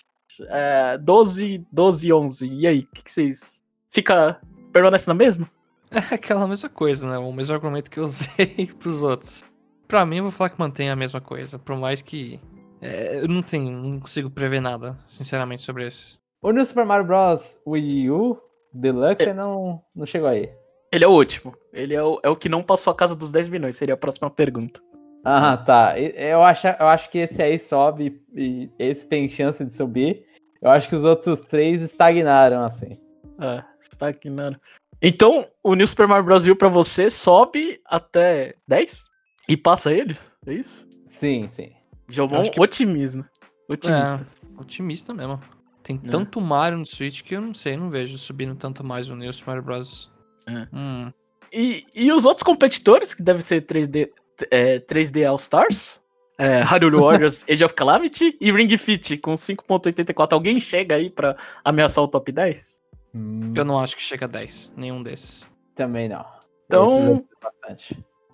É, 0.49 0.97
12, 0.97 1.65
12 1.71 2.07
e 2.07 2.13
11. 2.13 2.47
E 2.47 2.67
aí, 2.67 2.79
o 2.79 2.87
que, 2.93 3.03
que 3.03 3.11
vocês. 3.11 3.63
Fica. 3.89 4.39
permanece 4.71 5.07
na 5.07 5.13
mesma? 5.13 5.49
É 5.91 6.13
aquela 6.13 6.47
mesma 6.47 6.69
coisa, 6.69 7.09
né? 7.09 7.17
O 7.17 7.33
mesmo 7.33 7.55
argumento 7.55 7.89
que 7.89 7.99
eu 7.99 8.03
usei 8.03 8.67
pros 8.77 9.01
outros. 9.01 9.43
Pra 9.87 10.05
mim, 10.05 10.17
eu 10.17 10.23
vou 10.23 10.31
falar 10.31 10.51
que 10.51 10.59
mantém 10.59 10.87
a 10.87 10.95
mesma 10.95 11.19
coisa. 11.19 11.57
Por 11.57 11.75
mais 11.75 11.99
que. 11.99 12.39
é, 12.79 13.23
eu 13.23 13.27
não 13.27 13.41
tenho, 13.41 13.71
não 13.71 13.99
consigo 13.99 14.29
prever 14.29 14.61
nada, 14.61 14.95
sinceramente, 15.07 15.63
sobre 15.63 15.87
esse. 15.87 16.19
O 16.43 16.51
New 16.51 16.63
Super 16.63 16.85
Mario 16.85 17.07
Bros. 17.07 17.59
Wii 17.65 18.11
U 18.11 18.39
Deluxe 18.73 19.23
você 19.23 19.33
não, 19.33 19.81
não 19.95 20.05
chegou 20.05 20.27
aí. 20.27 20.49
Ele 20.91 21.03
é 21.03 21.07
o 21.07 21.11
último. 21.11 21.55
Ele 21.73 21.93
é 21.93 22.03
o, 22.03 22.19
é 22.23 22.29
o 22.29 22.35
que 22.35 22.49
não 22.49 22.63
passou 22.63 22.91
a 22.91 22.95
casa 22.95 23.15
dos 23.15 23.31
10 23.31 23.49
milhões, 23.49 23.75
seria 23.75 23.93
a 23.93 23.97
próxima 23.97 24.29
pergunta. 24.29 24.79
Ah, 25.23 25.57
tá. 25.57 25.99
Eu 25.99 26.41
acho, 26.43 26.67
eu 26.67 26.87
acho 26.87 27.09
que 27.09 27.17
esse 27.17 27.41
aí 27.41 27.59
sobe 27.59 28.21
e 28.33 28.69
esse 28.79 29.05
tem 29.05 29.27
chance 29.27 29.63
de 29.63 29.73
subir. 29.73 30.25
Eu 30.61 30.69
acho 30.71 30.89
que 30.89 30.95
os 30.95 31.03
outros 31.03 31.41
três 31.41 31.81
estagnaram, 31.81 32.61
assim. 32.63 32.97
Ah, 33.37 33.65
estagnando. 33.79 34.59
Então, 35.01 35.47
o 35.63 35.75
New 35.75 35.87
Super 35.87 36.07
Mario 36.07 36.25
Bros. 36.25 36.45
U 36.45 36.55
pra 36.55 36.67
você 36.67 37.09
sobe 37.09 37.79
até 37.85 38.55
10? 38.67 39.05
E 39.47 39.55
passa 39.55 39.93
eles? 39.93 40.31
É 40.45 40.53
isso? 40.53 40.85
Sim, 41.07 41.47
sim. 41.47 41.71
Jogou 42.09 42.39
Acho 42.41 42.51
que- 42.51 42.59
otimismo. 42.59 43.25
Otimista. 43.69 44.25
É, 44.57 44.61
otimista 44.61 45.13
mesmo. 45.13 45.39
Tem 45.81 45.99
É. 46.05 46.09
tanto 46.09 46.41
Mario 46.41 46.77
no 46.79 46.85
Switch 46.85 47.21
que 47.23 47.35
eu 47.35 47.41
não 47.41 47.53
sei, 47.53 47.77
não 47.77 47.89
vejo 47.89 48.17
subindo 48.17 48.55
tanto 48.55 48.83
mais 48.83 49.09
o 49.09 49.15
New 49.15 49.31
Super 49.31 49.47
Mario 49.51 49.63
Bros. 49.63 50.11
É. 50.47 50.67
Hum, 50.75 51.11
E, 51.51 51.83
e 51.95 52.11
os 52.11 52.25
outros 52.25 52.43
competidores, 52.43 53.13
que 53.15 53.23
devem 53.23 53.41
ser 53.41 53.61
3D, 53.65 54.11
é, 54.51 54.77
3D 54.79 55.25
All 55.25 55.35
Stars, 55.37 55.98
é, 56.39 56.61
Hyrule 56.61 56.97
Warriors 56.97 57.45
Age 57.51 57.65
of 57.65 57.73
Calamity 57.73 58.37
e 58.39 58.49
Ring 58.49 58.75
Fit 58.77 59.17
com 59.17 59.33
5.84. 59.33 60.31
Alguém 60.31 60.57
chega 60.57 60.95
aí 60.95 61.09
pra 61.09 61.35
ameaçar 61.65 62.01
o 62.01 62.07
top 62.07 62.31
10? 62.31 62.81
Hum, 63.13 63.53
eu 63.53 63.65
não 63.65 63.77
acho 63.77 63.97
que 63.97 64.01
chega 64.01 64.23
a 64.23 64.27
10, 64.29 64.71
nenhum 64.77 65.03
desses. 65.03 65.49
Também 65.75 66.07
não. 66.07 66.25
Então-. 66.65 67.25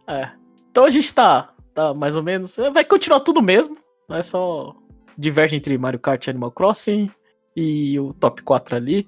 É. 0.08 0.30
Então 0.70 0.86
a 0.86 0.90
gente 0.90 1.12
tá, 1.14 1.52
tá 1.74 1.96
mais 1.96 2.16
ou 2.16 2.22
menos. 2.22 2.58
Vai 2.72 2.86
continuar 2.86 3.22
tudo 3.22 3.42
mesmo. 3.42 3.76
Não 4.08 4.18
é 4.18 4.22
só. 4.22 4.72
Diverge 5.18 5.56
entre 5.56 5.76
Mario 5.78 6.00
Kart 6.00 6.28
e 6.28 6.30
Animal 6.30 6.52
Crossing. 6.52 7.10
E 7.56 8.00
o 8.00 8.14
top 8.14 8.44
4 8.44 8.76
ali. 8.76 9.08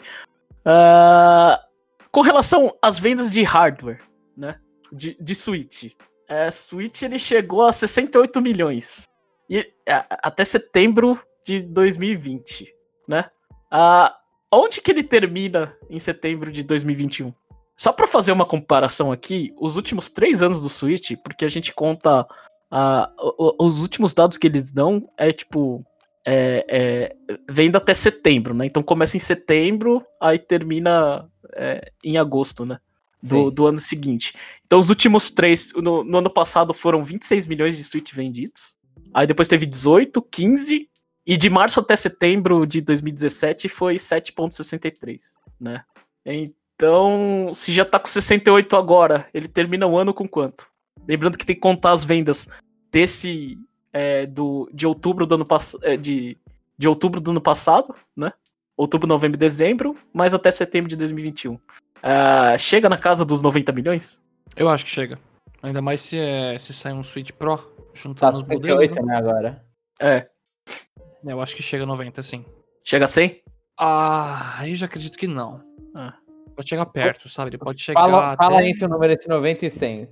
Ah, 0.66 1.62
com 2.12 2.22
relação 2.22 2.76
às 2.82 2.98
vendas 2.98 3.30
de 3.30 3.44
hardware, 3.44 4.02
né? 4.36 4.60
De, 4.92 5.16
de 5.20 5.36
Switch. 5.36 5.92
É, 6.28 6.52
Switch 6.52 7.02
ele 7.04 7.18
chegou 7.18 7.64
a 7.64 7.72
68 7.72 8.42
milhões. 8.42 9.06
E, 9.50 9.66
a- 9.88 10.06
até 10.24 10.44
setembro 10.44 11.20
de 11.46 11.62
2020, 11.62 12.74
né? 13.08 13.30
Ah, 13.72 14.16
onde 14.52 14.82
que 14.82 14.92
ele 14.92 15.04
termina 15.04 15.76
em 15.90 16.00
setembro 16.00 16.52
de 16.52 16.64
2021? 16.64 17.34
só 17.80 17.94
pra 17.94 18.08
fazer 18.08 18.32
uma 18.32 18.46
comparação 18.46 19.12
aqui, 19.12 19.54
os 19.56 19.76
últimos 19.76 20.10
três 20.10 20.42
anos 20.42 20.64
do 20.64 20.70
Switch, 20.70 21.12
porque 21.24 21.46
a 21.46 21.50
gente 21.50 21.72
conta 21.72 22.26
ah, 22.72 23.12
os 23.60 23.84
últimos 23.84 24.16
dados 24.16 24.38
que 24.38 24.48
eles 24.48 24.74
dão 24.74 25.08
é 25.16 25.32
tipo. 25.32 25.86
É, 26.26 26.66
é, 26.68 27.68
até 27.76 27.94
setembro, 27.94 28.54
né? 28.54 28.66
Então 28.66 28.84
começa 28.84 29.16
em 29.16 29.20
setembro, 29.20 30.04
aí 30.20 30.38
termina 30.38 31.30
é, 31.56 31.92
em 32.04 32.18
agosto, 32.18 32.66
né? 32.66 32.80
Do, 33.22 33.50
do 33.50 33.68
ano 33.68 33.80
seguinte. 33.80 34.34
Então 34.66 34.78
os 34.78 34.90
últimos 34.90 35.32
três. 35.32 35.74
No, 35.74 36.04
no 36.04 36.18
ano 36.20 36.30
passado 36.30 36.74
foram 36.74 37.04
26 37.04 37.48
milhões 37.48 37.76
de 37.76 37.84
Switch 37.84 38.14
vendidos. 38.14 38.78
Aí 39.14 39.26
depois 39.26 39.48
teve 39.48 39.66
18, 39.66 40.22
15. 40.22 40.90
E 41.26 41.36
de 41.36 41.50
março 41.50 41.80
até 41.80 41.96
setembro 41.96 42.66
de 42.66 42.80
2017 42.80 43.68
foi 43.68 43.96
7,63, 43.96 45.18
né? 45.60 45.84
Então, 46.26 47.50
se 47.52 47.74
já 47.74 47.84
tá 47.84 48.00
com 48.00 48.08
68 48.08 48.78
agora, 48.78 49.28
ele 49.34 49.50
termina 49.50 49.86
o 49.86 49.98
ano 49.98 50.14
com 50.14 50.26
quanto? 50.26 50.70
Lembrando 51.06 51.38
que 51.38 51.46
tem 51.46 51.56
que 51.56 51.62
contar 51.62 51.92
as 51.92 52.06
vendas 52.06 52.48
desse. 52.92 53.58
é, 53.92 54.26
do, 54.26 54.70
de 54.74 54.88
outubro 54.88 55.26
do 55.26 55.36
ano 55.36 55.46
passado. 55.46 55.82
de, 55.98 56.38
de 56.78 56.88
outubro 56.88 57.20
do 57.20 57.32
ano 57.32 57.42
passado, 57.42 57.94
né? 58.16 58.32
Outubro, 58.78 59.08
novembro 59.08 59.36
e 59.36 59.40
dezembro, 59.40 59.98
mais 60.14 60.36
até 60.36 60.52
setembro 60.52 60.88
de 60.88 60.96
2021. 60.96 61.60
Ah, 62.04 62.56
chega 62.58 62.88
na 62.90 62.98
casa 62.98 63.26
dos 63.26 63.42
90 63.42 63.72
milhões? 63.72 64.22
Eu 64.56 64.70
acho 64.70 64.86
que 64.86 64.92
chega. 64.92 65.20
Ainda 65.62 65.82
mais 65.82 66.02
se, 66.02 66.18
é, 66.18 66.58
se 66.58 66.74
sair 66.74 66.94
um 66.94 67.04
Switch 67.04 67.32
Pro, 67.32 67.58
Tá 67.58 67.72
juntando 67.94 68.38
os 68.38 68.48
modelos. 68.48 68.88
68, 68.88 69.06
Né? 69.06 69.12
né, 69.14 69.18
agora. 69.18 69.66
É. 70.00 70.28
Eu 71.26 71.42
acho 71.42 71.56
que 71.56 71.64
chega 71.64 71.84
a 71.84 71.88
90, 71.88 72.22
sim. 72.22 72.46
Chega 72.86 73.06
a 73.06 73.08
100? 73.08 73.42
Ah, 73.80 74.62
eu 74.68 74.76
já 74.76 74.86
acredito 74.86 75.18
que 75.18 75.28
não. 75.28 75.62
Ah. 75.96 76.14
Pode 76.56 76.70
chegar 76.70 76.86
perto, 76.88 77.28
sabe? 77.30 77.50
Ele 77.52 77.58
pode 77.58 77.82
chegar 77.82 78.00
Fala, 78.00 78.32
até... 78.34 78.44
fala 78.44 78.64
entre 78.64 78.86
o 78.86 78.90
número 78.90 79.14
entre 79.14 79.28
90 79.28 79.66
e 79.66 79.70
100. 79.70 80.10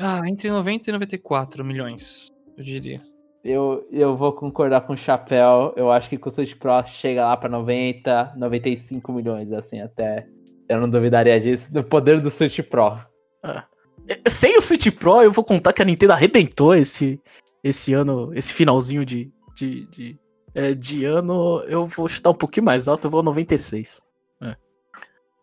Ah, 0.00 0.20
entre 0.26 0.50
90 0.50 0.90
e 0.90 0.92
94 0.92 1.64
milhões, 1.64 2.28
eu 2.56 2.62
diria. 2.62 3.00
Eu, 3.42 3.86
eu 3.90 4.16
vou 4.16 4.32
concordar 4.32 4.82
com 4.82 4.92
o 4.92 4.96
Chapéu. 4.96 5.72
Eu 5.76 5.90
acho 5.90 6.08
que 6.08 6.18
com 6.18 6.28
o 6.28 6.32
Switch 6.32 6.54
Pro 6.56 6.86
chega 6.86 7.24
lá 7.24 7.36
pra 7.36 7.48
90, 7.48 8.34
95 8.36 9.12
milhões, 9.12 9.52
assim, 9.52 9.80
até. 9.80 10.28
Eu 10.68 10.80
não 10.80 10.88
duvidaria 10.88 11.40
disso. 11.40 11.72
Do 11.72 11.82
poder 11.82 12.20
do 12.20 12.30
Switch 12.30 12.60
Pro. 12.60 13.00
É, 13.42 14.20
Sem 14.28 14.56
o 14.56 14.60
Switch 14.60 14.90
Pro, 14.90 15.22
eu 15.22 15.32
vou 15.32 15.44
contar 15.44 15.72
que 15.72 15.80
a 15.80 15.84
Nintendo 15.84 16.12
arrebentou 16.12 16.74
esse, 16.74 17.20
esse 17.64 17.94
ano, 17.94 18.32
esse 18.34 18.52
finalzinho 18.52 19.04
de, 19.04 19.32
de, 19.54 19.86
de, 19.86 20.18
é, 20.54 20.74
de 20.74 21.04
ano. 21.04 21.62
Eu 21.66 21.86
vou 21.86 22.06
chutar 22.06 22.30
um 22.30 22.34
pouquinho 22.34 22.66
mais 22.66 22.86
alto, 22.86 23.06
eu 23.06 23.10
vou 23.10 23.22
96. 23.22 24.00
É. 24.42 24.56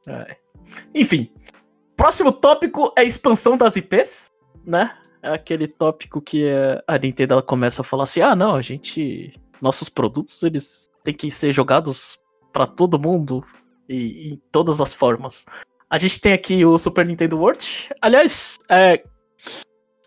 É. 0.08 0.38
Enfim, 0.94 1.32
próximo 1.98 2.32
tópico 2.32 2.94
é 2.96 3.02
a 3.02 3.06
expansão 3.06 3.58
das 3.58 3.76
IPs, 3.76 4.32
né? 4.64 4.96
É 5.24 5.30
aquele 5.30 5.68
tópico 5.68 6.22
que 6.22 6.46
é, 6.46 6.84
a 6.88 6.98
Nintendo 7.00 7.42
começa 7.42 7.82
a 7.82 7.86
falar 7.86 8.04
assim: 8.04 8.22
ah, 8.22 8.36
não, 8.36 8.56
a 8.56 8.62
gente. 8.62 9.34
Nossos 9.62 9.90
produtos 9.90 10.44
eles 10.44 10.90
têm 11.02 11.14
que 11.14 11.32
ser 11.32 11.52
jogados 11.52 12.20
pra 12.52 12.68
todo 12.68 13.00
mundo 13.00 13.44
e 13.90 14.34
em 14.34 14.42
todas 14.52 14.80
as 14.82 14.94
formas. 14.94 15.46
A 15.90 15.98
gente 15.98 16.20
tem 16.20 16.34
aqui 16.34 16.66
o 16.66 16.78
Super 16.78 17.06
Nintendo 17.06 17.38
World. 17.38 17.90
Aliás, 18.02 18.58
é, 18.70 19.04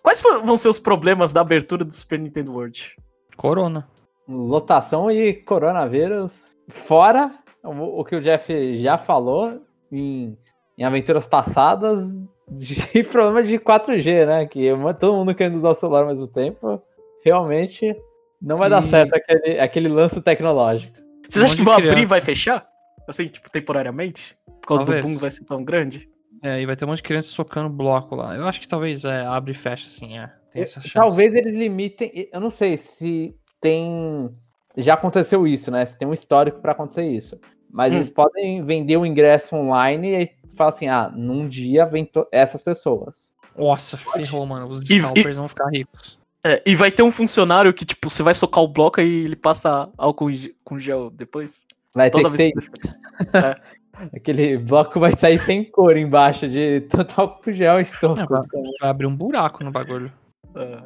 quais 0.02 0.20
for- 0.20 0.42
vão 0.44 0.56
ser 0.56 0.68
os 0.68 0.78
problemas 0.78 1.32
da 1.32 1.40
abertura 1.40 1.84
do 1.84 1.92
Super 1.92 2.18
Nintendo 2.18 2.52
World? 2.52 2.94
Corona. 3.36 3.88
Lotação 4.28 5.10
e 5.10 5.32
coronavírus. 5.32 6.56
Fora 6.68 7.32
o, 7.64 8.00
o 8.00 8.04
que 8.04 8.16
o 8.16 8.20
Jeff 8.20 8.82
já 8.82 8.98
falou 8.98 9.62
em, 9.90 10.36
em 10.76 10.84
aventuras 10.84 11.26
passadas 11.26 12.16
de 12.50 13.04
problema 13.04 13.42
de 13.42 13.58
4G, 13.58 14.26
né? 14.26 14.46
Que 14.46 14.68
todo 15.00 15.14
mundo 15.16 15.34
querendo 15.34 15.56
usar 15.56 15.70
o 15.70 15.74
celular 15.74 16.02
ao 16.02 16.08
mesmo 16.08 16.26
tempo. 16.26 16.82
Realmente 17.24 17.96
não 18.40 18.56
vai 18.58 18.68
dar 18.68 18.84
E- 18.84 18.90
certo 18.90 19.14
aquele, 19.14 19.60
aquele 19.60 19.88
lance 19.88 20.20
tecnológico. 20.20 20.96
Vocês 21.28 21.44
acham 21.44 21.56
que 21.56 21.62
vão 21.64 21.74
abrir 21.74 21.86
e 21.88 21.90
criança. 21.92 22.08
vai 22.08 22.20
fechar? 22.20 22.66
Assim, 23.08 23.26
tipo, 23.26 23.50
temporariamente? 23.50 24.36
Por 24.60 24.68
causa 24.68 24.84
Talvez. 24.84 25.04
do 25.04 25.10
boom 25.10 25.18
vai 25.18 25.30
ser 25.30 25.44
tão 25.44 25.64
grande? 25.64 26.08
É, 26.42 26.60
e 26.60 26.66
vai 26.66 26.76
ter 26.76 26.84
um 26.84 26.88
monte 26.88 26.98
de 26.98 27.02
criança 27.04 27.28
socando 27.30 27.68
bloco 27.68 28.14
lá. 28.14 28.36
Eu 28.36 28.46
acho 28.46 28.60
que 28.60 28.68
talvez 28.68 29.04
é, 29.04 29.22
abre 29.22 29.52
e 29.52 29.54
fecha, 29.54 29.86
assim, 29.88 30.18
é. 30.18 30.30
Tem 30.50 30.62
essa 30.62 30.80
chance. 30.80 30.94
Talvez 30.94 31.34
eles 31.34 31.52
limitem. 31.52 32.28
Eu 32.32 32.40
não 32.40 32.50
sei 32.50 32.76
se 32.76 33.34
tem. 33.60 34.30
Já 34.76 34.94
aconteceu 34.94 35.46
isso, 35.46 35.70
né? 35.70 35.84
Se 35.84 35.98
tem 35.98 36.06
um 36.06 36.14
histórico 36.14 36.60
pra 36.60 36.72
acontecer 36.72 37.08
isso. 37.08 37.38
Mas 37.70 37.92
Hum. 37.92 37.96
eles 37.96 38.08
podem 38.08 38.62
vender 38.62 38.96
o 38.96 39.04
ingresso 39.04 39.56
online 39.56 40.14
e 40.48 40.54
falar 40.56 40.70
assim: 40.70 40.86
ah, 40.86 41.10
num 41.14 41.48
dia 41.48 41.84
vem 41.86 42.04
to- 42.04 42.28
essas 42.32 42.62
pessoas. 42.62 43.32
Nossa, 43.56 43.96
ferrou, 43.96 44.46
mano. 44.46 44.68
Os 44.68 44.88
E- 44.88 45.00
scalpers 45.00 45.36
vão 45.36 45.48
ficar 45.48 45.68
ricos. 45.68 46.16
É, 46.44 46.62
e 46.64 46.76
vai 46.76 46.90
ter 46.92 47.02
um 47.02 47.10
funcionário 47.10 47.74
que, 47.74 47.84
tipo, 47.84 48.08
você 48.08 48.22
vai 48.22 48.32
socar 48.32 48.62
o 48.62 48.68
bloco 48.68 49.00
e 49.00 49.24
ele 49.24 49.34
passa 49.36 49.90
álcool 49.98 50.30
com 50.62 50.78
gel 50.78 51.10
depois? 51.10 51.66
Vai 51.98 52.10
Toda 52.10 52.30
ter 52.30 52.36
vez 52.36 52.68
que 52.68 52.80
ter. 52.80 52.98
É. 53.34 54.16
Aquele 54.16 54.56
bloco 54.58 55.00
vai 55.00 55.16
sair 55.16 55.40
sem 55.40 55.64
cor 55.64 55.96
embaixo 55.96 56.48
de 56.48 56.86
álcool 57.16 57.50
gel 57.52 57.80
e 57.80 57.84
soco. 57.84 58.20
É, 58.20 58.26
vai- 58.26 58.44
abrir 58.90 59.06
um 59.06 59.16
buraco 59.16 59.64
no 59.64 59.72
bagulho. 59.72 60.12
É. 60.54 60.82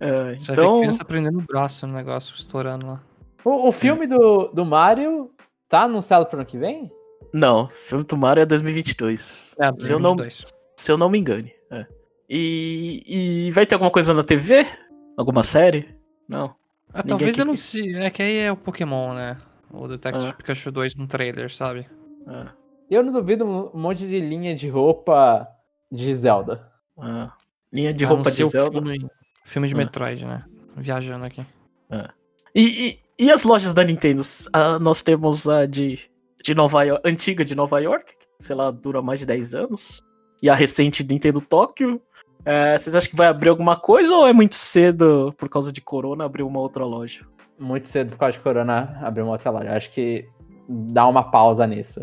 É, 0.00 0.34
Você 0.34 0.46
vai 0.48 0.56
ver 0.56 0.62
então, 0.62 0.80
criança 0.80 1.04
prendendo 1.04 1.38
o 1.38 1.42
braço 1.42 1.86
no 1.86 1.94
negócio, 1.94 2.34
estourando 2.34 2.86
lá. 2.86 3.00
O, 3.44 3.68
o 3.68 3.72
filme 3.72 4.08
do, 4.08 4.48
do 4.48 4.64
Mario 4.64 5.30
tá 5.68 5.82
anunciado 5.82 6.26
pro 6.26 6.36
ano 6.36 6.44
que 6.46 6.58
vem? 6.58 6.90
não, 7.32 7.64
o 7.66 7.68
filme 7.68 8.02
do 8.04 8.16
Mario 8.16 8.42
é 8.42 8.46
2022. 8.46 9.54
É, 9.60 9.66
se, 9.78 9.92
eu 9.92 10.00
não, 10.00 10.16
2022. 10.16 10.52
se 10.76 10.90
eu 10.92 10.98
não 10.98 11.08
me 11.08 11.18
engane. 11.18 11.52
é. 11.70 11.86
E, 12.28 13.46
e 13.46 13.50
vai 13.52 13.66
ter 13.66 13.74
alguma 13.76 13.90
coisa 13.90 14.12
na 14.12 14.24
TV? 14.24 14.66
Alguma 15.16 15.44
série? 15.44 15.94
Não. 16.28 16.54
Ah, 16.92 17.02
talvez 17.04 17.38
eu 17.38 17.44
não 17.44 17.54
sei. 17.54 17.94
É 17.96 18.10
que 18.10 18.22
aí 18.22 18.38
é 18.38 18.50
o 18.50 18.56
Pokémon, 18.56 19.14
né? 19.14 19.36
O 19.76 19.88
Detective 19.88 20.26
Ah. 20.28 20.32
Pikachu 20.32 20.70
2 20.70 20.94
no 20.96 21.06
trailer, 21.06 21.52
sabe? 21.52 21.86
É, 22.26 22.46
Eu 22.90 23.02
não 23.02 23.12
duvido 23.12 23.44
um 23.44 23.70
monte 23.78 24.06
de 24.06 24.20
linha 24.20 24.54
de 24.54 24.68
roupa 24.68 25.46
de 25.90 26.14
Zelda. 26.14 26.70
é. 27.02 27.28
Linha 27.72 27.92
de 27.92 28.04
roupa 28.04 28.30
de 28.30 28.44
Zelda. 28.44 28.70
Filme, 28.80 29.10
filme 29.44 29.68
de 29.68 29.74
Ah. 29.74 29.76
Metroid, 29.78 30.24
né? 30.24 30.44
Viajando 30.76 31.24
aqui. 31.24 31.44
E, 32.54 32.88
e, 33.18 33.24
e 33.26 33.30
as 33.32 33.42
lojas 33.44 33.74
da 33.74 33.82
Nintendo? 33.82 34.22
Ah, 34.52 34.78
nós 34.78 35.02
temos 35.02 35.48
a 35.48 35.66
de, 35.66 35.98
de 36.42 36.54
Nova 36.54 36.82
York, 36.84 37.02
antiga 37.08 37.44
de 37.44 37.54
Nova 37.54 37.80
York, 37.80 38.12
que, 38.16 38.26
sei 38.44 38.54
lá, 38.54 38.70
dura 38.70 39.02
mais 39.02 39.18
de 39.20 39.26
10 39.26 39.54
anos. 39.54 40.02
E 40.42 40.48
a 40.48 40.54
recente 40.54 41.02
Nintendo 41.04 41.40
Tóquio. 41.40 42.00
É, 42.44 42.76
vocês 42.76 42.94
acham 42.94 43.10
que 43.10 43.16
vai 43.16 43.26
abrir 43.26 43.48
alguma 43.48 43.74
coisa 43.76 44.14
ou 44.14 44.26
é 44.26 44.32
muito 44.32 44.54
cedo, 44.54 45.34
por 45.38 45.48
causa 45.48 45.72
de 45.72 45.80
Corona, 45.80 46.24
abrir 46.26 46.42
uma 46.42 46.60
outra 46.60 46.84
loja? 46.84 47.26
Muito 47.58 47.86
cedo 47.86 48.10
por 48.10 48.18
causa 48.18 48.32
de 48.36 48.40
Corona 48.42 48.98
abrir 49.02 49.22
uma 49.22 49.32
outra 49.32 49.50
loja. 49.50 49.72
Acho 49.76 49.90
que 49.90 50.28
dá 50.68 51.06
uma 51.06 51.30
pausa 51.30 51.66
nisso. 51.66 52.00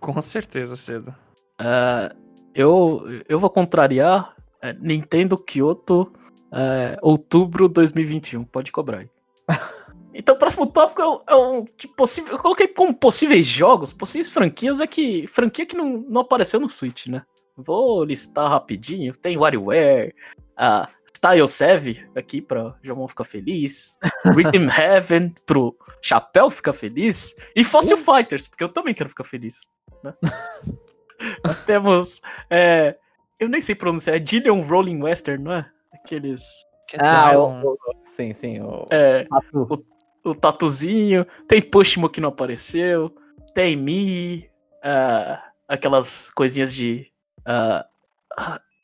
Com 0.00 0.20
certeza 0.22 0.76
cedo. 0.76 1.14
É, 1.60 2.14
eu, 2.54 3.02
eu 3.28 3.38
vou 3.40 3.50
contrariar 3.50 4.34
é, 4.60 4.72
Nintendo 4.74 5.36
Kyoto, 5.36 6.12
é, 6.52 6.96
outubro 7.02 7.68
2021. 7.68 8.44
Pode 8.44 8.70
cobrar 8.72 8.98
aí. 8.98 9.10
Então, 10.14 10.34
o 10.34 10.38
próximo 10.38 10.66
tópico 10.66 11.00
é, 11.00 11.06
o- 11.06 11.22
é 11.26 11.34
um 11.34 11.64
de 11.64 11.88
possível. 11.88 12.34
Eu 12.34 12.38
coloquei 12.38 12.68
como 12.68 12.92
possíveis 12.92 13.46
jogos, 13.46 13.94
possíveis 13.94 14.28
franquias, 14.30 14.78
é 14.82 14.86
que. 14.86 15.26
Franquia 15.26 15.64
que 15.64 15.74
não, 15.74 16.04
não 16.06 16.20
apareceu 16.20 16.60
no 16.60 16.68
Switch, 16.68 17.06
né? 17.06 17.22
Vou 17.56 18.04
listar 18.04 18.50
rapidinho. 18.50 19.14
Tem 19.14 19.38
WarioWare, 19.38 20.14
a 20.54 20.86
Style 21.24 21.46
7 21.46 22.08
aqui 22.16 22.42
pra 22.42 22.74
Jomon 22.82 23.06
ficar 23.06 23.22
feliz. 23.22 23.96
Rhythm 24.24 24.66
Heaven 24.76 25.32
pro 25.46 25.76
Chapéu 26.02 26.50
ficar 26.50 26.72
feliz. 26.72 27.36
E 27.54 27.62
Fossil 27.62 27.96
Fighters, 27.96 28.48
porque 28.48 28.64
eu 28.64 28.68
também 28.68 28.92
quero 28.92 29.08
ficar 29.08 29.22
feliz. 29.22 29.60
Né? 30.02 30.12
Temos. 31.64 32.20
é, 32.50 32.96
eu 33.38 33.48
nem 33.48 33.60
sei 33.60 33.74
pronunciar, 33.76 34.16
é 34.16 34.18
Dillion 34.18 34.60
Rolling 34.62 35.00
Western, 35.00 35.42
não 35.44 35.52
é? 35.52 35.70
Aqueles. 35.94 36.42
Que 36.88 36.96
Ah, 37.00 37.38
o, 37.38 37.68
o- 37.72 37.78
sim, 38.04 38.34
sim. 38.34 38.60
O, 38.60 38.88
É, 38.90 39.24
Tatu. 39.24 39.86
o 40.24 40.34
tatuzinho, 40.34 41.24
tem 41.46 41.62
Pushmo 41.62 42.08
que 42.08 42.20
não 42.20 42.30
apareceu, 42.30 43.14
tem 43.54 43.76
Mi, 43.76 44.50
ah, 44.82 45.40
aquelas 45.68 46.30
coisinhas 46.32 46.74
de. 46.74 47.06
ah, 47.46 47.86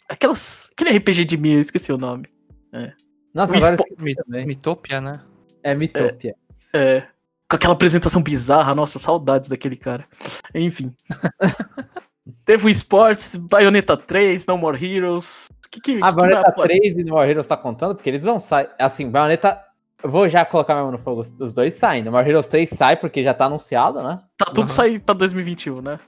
aquelas. 0.09 0.71
Aquele 0.73 0.97
RPG 0.97 1.25
de 1.25 1.37
Mi, 1.37 1.53
eu 1.55 1.61
esqueci 1.61 1.93
o 1.93 1.99
nome. 1.99 2.27
Nossa, 3.35 3.53
o 3.57 4.15
também. 4.25 4.47
Mitopia, 4.47 5.01
né? 5.01 5.21
É 5.63 5.75
Mitopia. 5.75 6.35
É, 6.75 7.03
com 7.49 7.57
aquela 7.57 7.75
apresentação 7.75 8.23
bizarra, 8.23 8.75
nossa, 8.75 8.99
saudades 8.99 9.49
daquele 9.49 9.77
cara. 9.77 10.07
Enfim. 10.55 10.95
Teve 12.45 12.67
o 12.67 12.69
Sports, 12.69 13.37
Bayonetta 13.37 13.97
3, 13.97 14.47
No 14.47 14.59
More 14.59 14.83
Heroes. 14.85 15.47
O 15.65 15.71
que, 15.71 15.81
que, 15.81 15.97
que 15.97 16.03
A 16.03 16.09
que 16.09 16.15
vai 16.15 16.29
Bayonetta 16.29 16.49
apare- 16.49 16.79
3 16.81 16.97
e 16.97 17.05
No 17.05 17.15
More 17.15 17.31
Heroes 17.31 17.47
tá 17.47 17.57
contando? 17.57 17.95
Porque 17.95 18.09
eles 18.09 18.23
vão 18.23 18.41
sair. 18.41 18.69
Assim, 18.79 19.11
Bayonetta. 19.11 19.63
Eu 20.03 20.11
vou 20.11 20.29
já 20.29 20.45
colocar 20.45 20.75
mesmo 20.77 20.93
no 20.93 20.99
fogo. 20.99 21.23
Os 21.41 21.53
dois 21.53 21.75
saem. 21.75 22.03
No 22.05 22.13
More 22.13 22.29
Heroes 22.29 22.49
3 22.49 22.69
sai 22.71 22.97
porque 22.97 23.23
já 23.23 23.35
tá 23.35 23.47
anunciado, 23.47 24.03
né? 24.03 24.21
Tá 24.37 24.47
tudo 24.47 24.61
Aham. 24.61 24.67
sair 24.69 25.01
pra 25.01 25.15
2021, 25.15 25.81
né? 25.83 25.99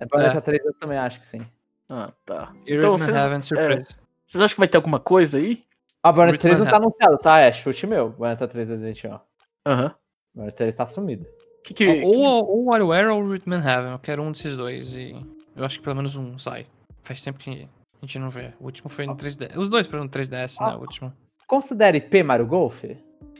É 0.00 0.06
Bayonetta 0.06 0.40
3 0.40 0.64
eu 0.64 0.74
também 0.74 0.98
acho 0.98 1.20
que 1.20 1.26
sim. 1.26 1.46
Ah, 1.88 2.10
tá. 2.24 2.52
E 2.66 2.74
Então, 2.74 2.96
vocês- 2.98 3.16
Heaven 3.16 3.42
Surprise. 3.42 3.88
Vocês 4.26 4.42
acham 4.42 4.54
que 4.54 4.60
vai 4.60 4.68
ter 4.68 4.76
alguma 4.76 5.00
coisa 5.00 5.38
aí? 5.38 5.62
A 6.02 6.12
Bayonetta 6.12 6.46
Rhythm 6.48 6.56
3 6.56 6.58
não 6.58 6.66
tá 6.66 6.76
anunciado, 6.76 7.18
tá? 7.18 7.38
É 7.40 7.50
chute 7.52 7.86
meu. 7.86 8.10
Bayonetta 8.10 8.46
3 8.46 8.68
Resident 8.68 9.02
Evil. 9.04 9.20
Aham. 9.66 9.94
Bayonetta 10.34 10.56
3 10.58 10.76
tá 10.76 10.86
sumido. 10.86 11.26
Que 11.64 11.74
que, 11.74 11.86
Ou, 11.88 11.94
que- 12.12 12.50
ou 12.50 12.64
WarioWare 12.66 13.08
ou 13.08 13.26
Rhythm 13.28 13.52
and 13.54 13.64
Heaven. 13.68 13.92
Eu 13.92 13.98
quero 13.98 14.22
um 14.22 14.30
desses 14.32 14.56
dois. 14.56 14.94
E 14.94 15.14
eu 15.56 15.64
acho 15.64 15.78
que 15.78 15.84
pelo 15.84 15.96
menos 15.96 16.14
um 16.16 16.38
sai. 16.38 16.66
Faz 17.02 17.22
tempo 17.22 17.38
que 17.38 17.68
a 18.00 18.06
gente 18.06 18.18
não 18.18 18.30
vê. 18.30 18.52
O 18.60 18.64
último 18.66 18.88
foi 18.88 19.06
no 19.06 19.16
3DS. 19.16 19.56
Os 19.56 19.68
dois 19.68 19.86
foram 19.86 20.04
no 20.04 20.10
3DS, 20.10 20.60
né? 20.60 20.66
Ah. 20.72 20.76
O 20.76 20.80
último. 20.80 21.12
Considera 21.46 21.96
IP 21.96 22.22
Mario 22.22 22.46
Golf? 22.46 22.84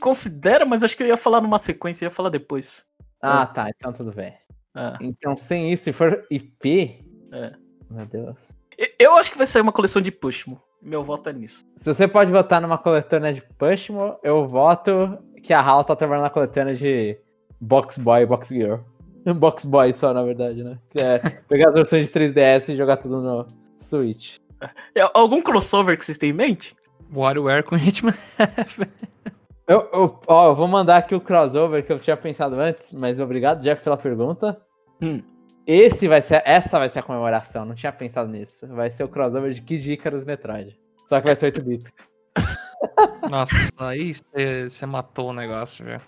Considera, 0.00 0.64
mas 0.64 0.82
acho 0.82 0.96
que 0.96 1.02
eu 1.02 1.06
ia 1.06 1.16
falar 1.16 1.40
numa 1.40 1.58
sequência, 1.58 2.04
eu 2.04 2.08
ia 2.08 2.14
falar 2.14 2.30
depois. 2.30 2.86
Ah, 3.20 3.46
tá. 3.46 3.68
Então 3.76 3.92
tudo 3.92 4.12
bem. 4.12 4.34
Ah. 4.74 4.96
Então, 5.00 5.36
sem 5.36 5.72
isso, 5.72 5.84
se 5.84 5.92
for 5.92 6.24
IP. 6.30 7.04
É. 7.32 7.52
Meu 7.90 8.06
Deus. 8.06 8.56
Eu 8.98 9.16
acho 9.16 9.30
que 9.30 9.38
vai 9.38 9.46
sair 9.46 9.62
uma 9.62 9.72
coleção 9.72 10.00
de 10.00 10.12
Pushmo. 10.12 10.60
Meu 10.80 11.02
voto 11.02 11.28
é 11.28 11.32
nisso. 11.32 11.66
Se 11.76 11.92
você 11.92 12.06
pode 12.06 12.30
votar 12.30 12.60
numa 12.60 12.78
coletânea 12.78 13.32
de 13.32 13.42
Pushmo, 13.42 14.16
eu 14.22 14.46
voto 14.46 15.18
que 15.42 15.52
a 15.52 15.60
House 15.60 15.86
tá 15.86 15.96
trabalhando 15.96 16.24
na 16.24 16.30
coletânea 16.30 16.74
de 16.74 17.18
Box 17.60 17.98
Boy 17.98 18.22
e 18.22 18.26
Box 18.26 18.48
Girl. 18.48 18.76
Box 19.36 19.64
Boy 19.64 19.92
só, 19.92 20.14
na 20.14 20.22
verdade, 20.22 20.62
né? 20.62 20.78
Que 20.90 21.00
é 21.00 21.18
pegar 21.48 21.68
as 21.68 21.74
versões 21.74 22.06
de 22.06 22.12
3DS 22.12 22.68
e 22.68 22.76
jogar 22.76 22.98
tudo 22.98 23.20
no 23.20 23.46
Switch. 23.76 24.36
É, 24.94 25.08
Algum 25.14 25.42
crossover 25.42 25.98
que 25.98 26.04
vocês 26.04 26.18
têm 26.18 26.30
em 26.30 26.34
mente? 26.34 26.76
WarioWare 27.12 27.64
com 27.64 27.76
Heaven. 27.76 28.14
Eu, 29.68 29.86
eu, 29.92 30.18
ó, 30.26 30.48
eu 30.48 30.56
vou 30.56 30.66
mandar 30.66 30.96
aqui 30.96 31.14
o 31.14 31.20
crossover 31.20 31.84
que 31.84 31.92
eu 31.92 31.98
tinha 31.98 32.16
pensado 32.16 32.58
antes, 32.58 32.90
mas 32.90 33.20
obrigado, 33.20 33.60
Jeff, 33.60 33.84
pela 33.84 33.98
pergunta. 33.98 34.58
Hum. 34.98 35.22
Esse 35.70 36.08
vai 36.08 36.22
ser, 36.22 36.40
essa 36.46 36.78
vai 36.78 36.88
ser 36.88 37.00
a 37.00 37.02
comemoração, 37.02 37.66
não 37.66 37.74
tinha 37.74 37.92
pensado 37.92 38.30
nisso. 38.30 38.66
Vai 38.68 38.88
ser 38.88 39.04
o 39.04 39.08
crossover 39.08 39.52
de 39.52 39.60
Kid 39.60 39.92
Icarus 39.92 40.24
Metroid. 40.24 40.80
Só 41.06 41.20
que 41.20 41.26
vai 41.26 41.36
ser 41.36 41.44
8 41.44 41.62
bits. 41.62 41.92
Nossa, 43.30 43.54
aí 43.76 44.12
você 44.66 44.86
matou 44.86 45.28
o 45.28 45.32
negócio, 45.34 45.84
velho. 45.84 46.00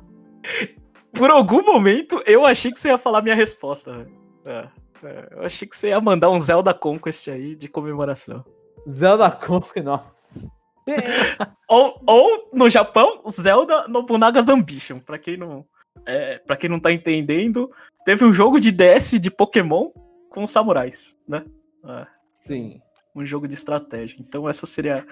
Por 1.12 1.30
algum 1.30 1.62
momento, 1.62 2.22
eu 2.24 2.46
achei 2.46 2.72
que 2.72 2.80
você 2.80 2.88
ia 2.88 2.96
falar 2.96 3.20
minha 3.20 3.34
resposta. 3.34 3.98
velho. 3.98 4.12
É, 4.46 4.68
é, 5.02 5.28
eu 5.32 5.44
achei 5.44 5.68
que 5.68 5.76
você 5.76 5.88
ia 5.88 6.00
mandar 6.00 6.30
um 6.30 6.40
Zelda 6.40 6.72
Conquest 6.72 7.28
aí 7.28 7.54
de 7.54 7.68
comemoração. 7.68 8.42
Zelda 8.88 9.30
Conf, 9.30 9.76
nossa. 9.76 10.40
Ou, 11.68 12.02
ou 12.06 12.50
no 12.52 12.68
Japão, 12.68 13.22
Zelda 13.30 13.88
Nobunaga's 13.88 14.48
Ambition. 14.48 15.00
Pra 15.00 15.18
quem 15.18 15.36
não, 15.36 15.66
é, 16.06 16.38
pra 16.38 16.56
quem 16.56 16.68
não 16.68 16.80
tá 16.80 16.92
entendendo, 16.92 17.70
teve 18.04 18.24
um 18.24 18.32
jogo 18.32 18.60
de 18.60 18.70
DS 18.70 19.18
de 19.20 19.30
Pokémon 19.30 19.90
com 20.30 20.46
samurais, 20.46 21.16
né? 21.28 21.44
É, 21.86 22.06
Sim. 22.32 22.80
um 23.14 23.24
jogo 23.24 23.46
de 23.48 23.54
estratégia. 23.54 24.16
Então 24.20 24.48
essa 24.48 24.66
seria 24.66 25.06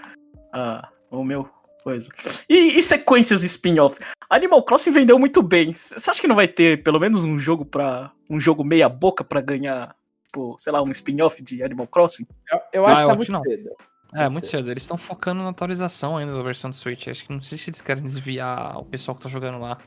a, 0.52 0.88
o 1.10 1.24
meu 1.24 1.48
coisa. 1.82 2.08
E, 2.48 2.78
e 2.78 2.82
sequências 2.82 3.42
spin-off. 3.42 3.98
Animal 4.30 4.62
Crossing 4.62 4.92
vendeu 4.92 5.18
muito 5.18 5.42
bem. 5.42 5.72
Você 5.72 6.10
acha 6.10 6.20
que 6.20 6.28
não 6.28 6.36
vai 6.36 6.48
ter 6.48 6.82
pelo 6.82 6.98
menos 7.00 7.24
um 7.24 7.38
jogo 7.38 7.64
para 7.64 8.10
um 8.30 8.38
jogo 8.40 8.64
meia 8.64 8.88
boca 8.88 9.22
pra 9.24 9.40
ganhar, 9.40 9.94
tipo, 10.26 10.54
sei 10.58 10.72
lá, 10.72 10.80
um 10.82 10.90
spin-off 10.90 11.42
de 11.42 11.62
Animal 11.62 11.86
Crossing? 11.88 12.26
Eu, 12.50 12.60
eu 12.72 12.86
Ah, 12.86 12.92
acho 12.92 13.00
eu 13.00 13.06
que 13.06 13.10
tá 13.10 13.16
muito 13.16 13.32
não. 13.32 13.42
cedo. 13.42 13.70
É, 14.14 14.28
muito 14.28 14.46
cedo. 14.46 14.70
Eles 14.70 14.82
estão 14.82 14.96
focando 14.98 15.42
na 15.42 15.48
atualização 15.50 16.16
ainda 16.16 16.34
da 16.34 16.42
versão 16.42 16.70
do 16.70 16.76
Switch. 16.76 17.08
Acho 17.08 17.26
que 17.26 17.32
não 17.32 17.40
sei 17.42 17.58
se 17.58 17.70
eles 17.70 17.80
querem 17.80 18.02
desviar 18.02 18.78
o 18.78 18.84
pessoal 18.84 19.16
que 19.16 19.22
tá 19.22 19.28
jogando 19.28 19.58
lá. 19.58 19.78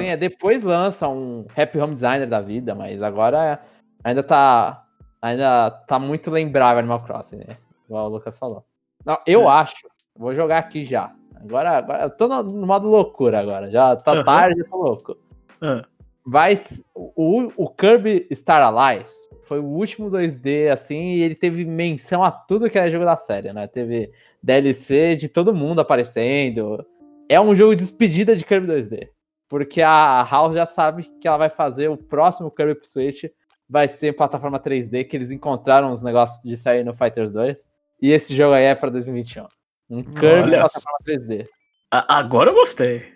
Sim, 0.00 0.06
é 0.06 0.16
depois 0.16 0.62
lança 0.62 1.08
um 1.08 1.46
Happy 1.56 1.78
Home 1.78 1.94
Designer 1.94 2.26
da 2.28 2.40
vida, 2.40 2.74
mas 2.74 3.02
agora 3.02 3.60
ainda 4.02 4.22
tá 4.22 4.84
ainda 5.20 5.70
tá 5.70 5.98
muito 5.98 6.30
lembrável 6.30 6.78
Animal 6.78 7.02
Crossing, 7.04 7.36
né? 7.36 7.56
Igual 7.86 8.06
o 8.06 8.14
Lucas 8.14 8.38
falou. 8.38 8.64
Não, 9.04 9.18
eu 9.26 9.42
É. 9.42 9.46
acho. 9.48 9.74
Vou 10.16 10.34
jogar 10.34 10.58
aqui 10.58 10.84
já. 10.84 11.14
Agora, 11.36 11.78
agora 11.78 12.02
eu 12.04 12.10
tô 12.10 12.28
no, 12.28 12.42
no 12.42 12.66
modo 12.66 12.88
loucura 12.88 13.38
agora. 13.40 13.70
Já 13.70 13.96
tá 13.96 14.12
Aham. 14.12 14.24
tarde, 14.24 14.60
eu 14.60 14.68
tô 14.68 14.76
louco. 14.76 15.16
Ah, 15.60 15.84
Vai 16.24 16.54
o, 16.94 17.52
o 17.56 17.68
Kirby 17.68 18.28
Star 18.32 18.62
Allies 18.62 19.12
foi 19.42 19.58
o 19.58 19.64
último 19.64 20.08
2D 20.10 20.70
assim, 20.70 21.14
e 21.14 21.22
ele 21.22 21.34
teve 21.34 21.64
menção 21.64 22.22
a 22.22 22.30
tudo 22.30 22.70
que 22.70 22.78
era 22.78 22.90
jogo 22.90 23.04
da 23.04 23.16
série, 23.16 23.52
né? 23.52 23.66
Teve 23.66 24.10
DLC 24.42 25.16
de 25.16 25.28
todo 25.28 25.54
mundo 25.54 25.80
aparecendo. 25.80 26.86
É 27.28 27.40
um 27.40 27.54
jogo 27.54 27.74
de 27.74 27.82
despedida 27.82 28.36
de 28.36 28.44
Kirby 28.44 28.66
2D. 28.68 29.08
Porque 29.52 29.82
a 29.82 30.22
House 30.30 30.54
já 30.54 30.64
sabe 30.64 31.02
que 31.20 31.28
ela 31.28 31.36
vai 31.36 31.50
fazer 31.50 31.88
o 31.88 31.96
próximo 31.98 32.50
Kirby 32.50 32.80
Switch. 32.84 33.24
Vai 33.68 33.86
ser 33.86 34.14
plataforma 34.14 34.58
3D, 34.58 35.04
que 35.04 35.14
eles 35.14 35.30
encontraram 35.30 35.92
os 35.92 36.02
negócios 36.02 36.40
de 36.42 36.56
sair 36.56 36.82
no 36.82 36.94
Fighters 36.94 37.34
2. 37.34 37.68
E 38.00 38.10
esse 38.12 38.34
jogo 38.34 38.54
aí 38.54 38.64
é 38.64 38.74
pra 38.74 38.88
2021. 38.88 39.46
Um 39.90 40.02
Kirby 40.02 40.26
Olha 40.26 40.60
plataforma 40.60 40.98
3D. 41.06 41.46
a- 41.90 42.16
agora 42.18 42.48
eu 42.48 42.54
gostei. 42.54 43.12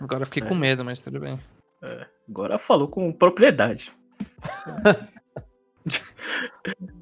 Agora 0.00 0.22
eu 0.22 0.26
fiquei 0.26 0.44
É. 0.44 0.46
com 0.46 0.54
medo, 0.54 0.84
mas 0.84 1.00
tudo 1.02 1.18
bem. 1.18 1.40
É, 1.82 2.06
agora 2.28 2.56
falou 2.56 2.86
com 2.86 3.12
propriedade. 3.12 3.90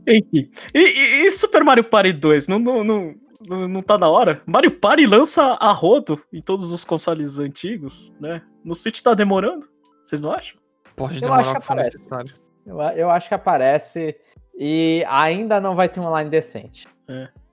Enfim. 0.07 0.51
E, 0.75 0.79
e- 0.79 1.27
e 1.27 1.31
Super 1.31 1.63
Mario 1.63 1.85
Party 1.85 2.15
2? 2.15 2.49
Não, 2.49 2.59
não, 2.59 2.83
não, 2.83 3.15
não, 3.47 3.81
tá 3.81 3.97
na 3.99 4.09
hora? 4.09 4.41
Mario 4.47 4.71
Party 4.73 5.07
lança 5.07 5.43
a 5.61 5.71
rodo 5.73 6.21
em 6.33 6.41
todos 6.43 6.73
os 6.73 6.85
consoles 6.85 7.39
antigos, 7.39 8.13
né? 8.21 8.43
No 8.65 8.75
Switch 8.75 9.01
tá 9.01 9.15
demorando? 9.15 9.67
Vocês 10.05 10.23
não 10.23 10.33
acham? 10.33 10.59
Pode 10.97 11.21
demorar 11.21 11.43
o 11.43 11.55
que 11.55 11.61
for 11.61 11.73
aparece. 11.75 11.97
necessário. 11.97 12.35
Eu, 12.67 12.81
eu 12.81 13.11
acho 13.11 13.29
que 13.29 13.35
aparece. 13.35 14.17
E 14.59 15.05
ainda 15.09 15.61
não 15.61 15.77
vai 15.77 15.89
ter 15.89 16.01
um 16.01 16.07
online 16.07 16.29
decente. 16.29 16.89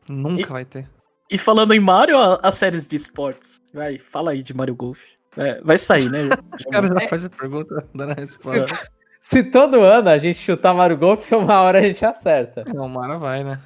Nunca 0.10 0.52
vai 0.54 0.66
ter. 0.66 0.90
E 1.30 1.38
falando 1.38 1.74
em 1.74 1.80
Mario, 1.80 2.18
a- 2.18 2.40
as 2.44 2.56
séries 2.56 2.88
de 2.88 2.96
esportes. 2.96 3.62
Vai, 3.74 3.98
fala 3.98 4.32
aí 4.32 4.42
de 4.44 4.54
Mario 4.56 4.76
Golf. 4.76 5.00
É, 5.38 5.60
vai 5.62 5.78
sair, 5.78 6.10
né? 6.10 6.22
Os 6.58 6.64
caras 6.66 6.90
já 6.90 7.08
fazem 7.10 7.32
a 7.34 7.38
pergunta, 7.38 7.88
dando 7.94 8.12
a 8.12 8.16
resposta. 8.16 8.90
Se 9.22 9.44
todo 9.44 9.82
ano 9.82 10.10
a 10.10 10.18
gente 10.20 10.40
chutar 10.40 10.74
Mario 10.74 10.98
Golf, 10.98 11.32
uma 11.32 11.60
hora 11.62 11.80
a 11.80 11.82
gente 11.82 12.06
acerta. 12.06 12.64
Não, 12.74 12.88
Mara 12.88 13.18
vai, 13.18 13.44
né? 13.44 13.60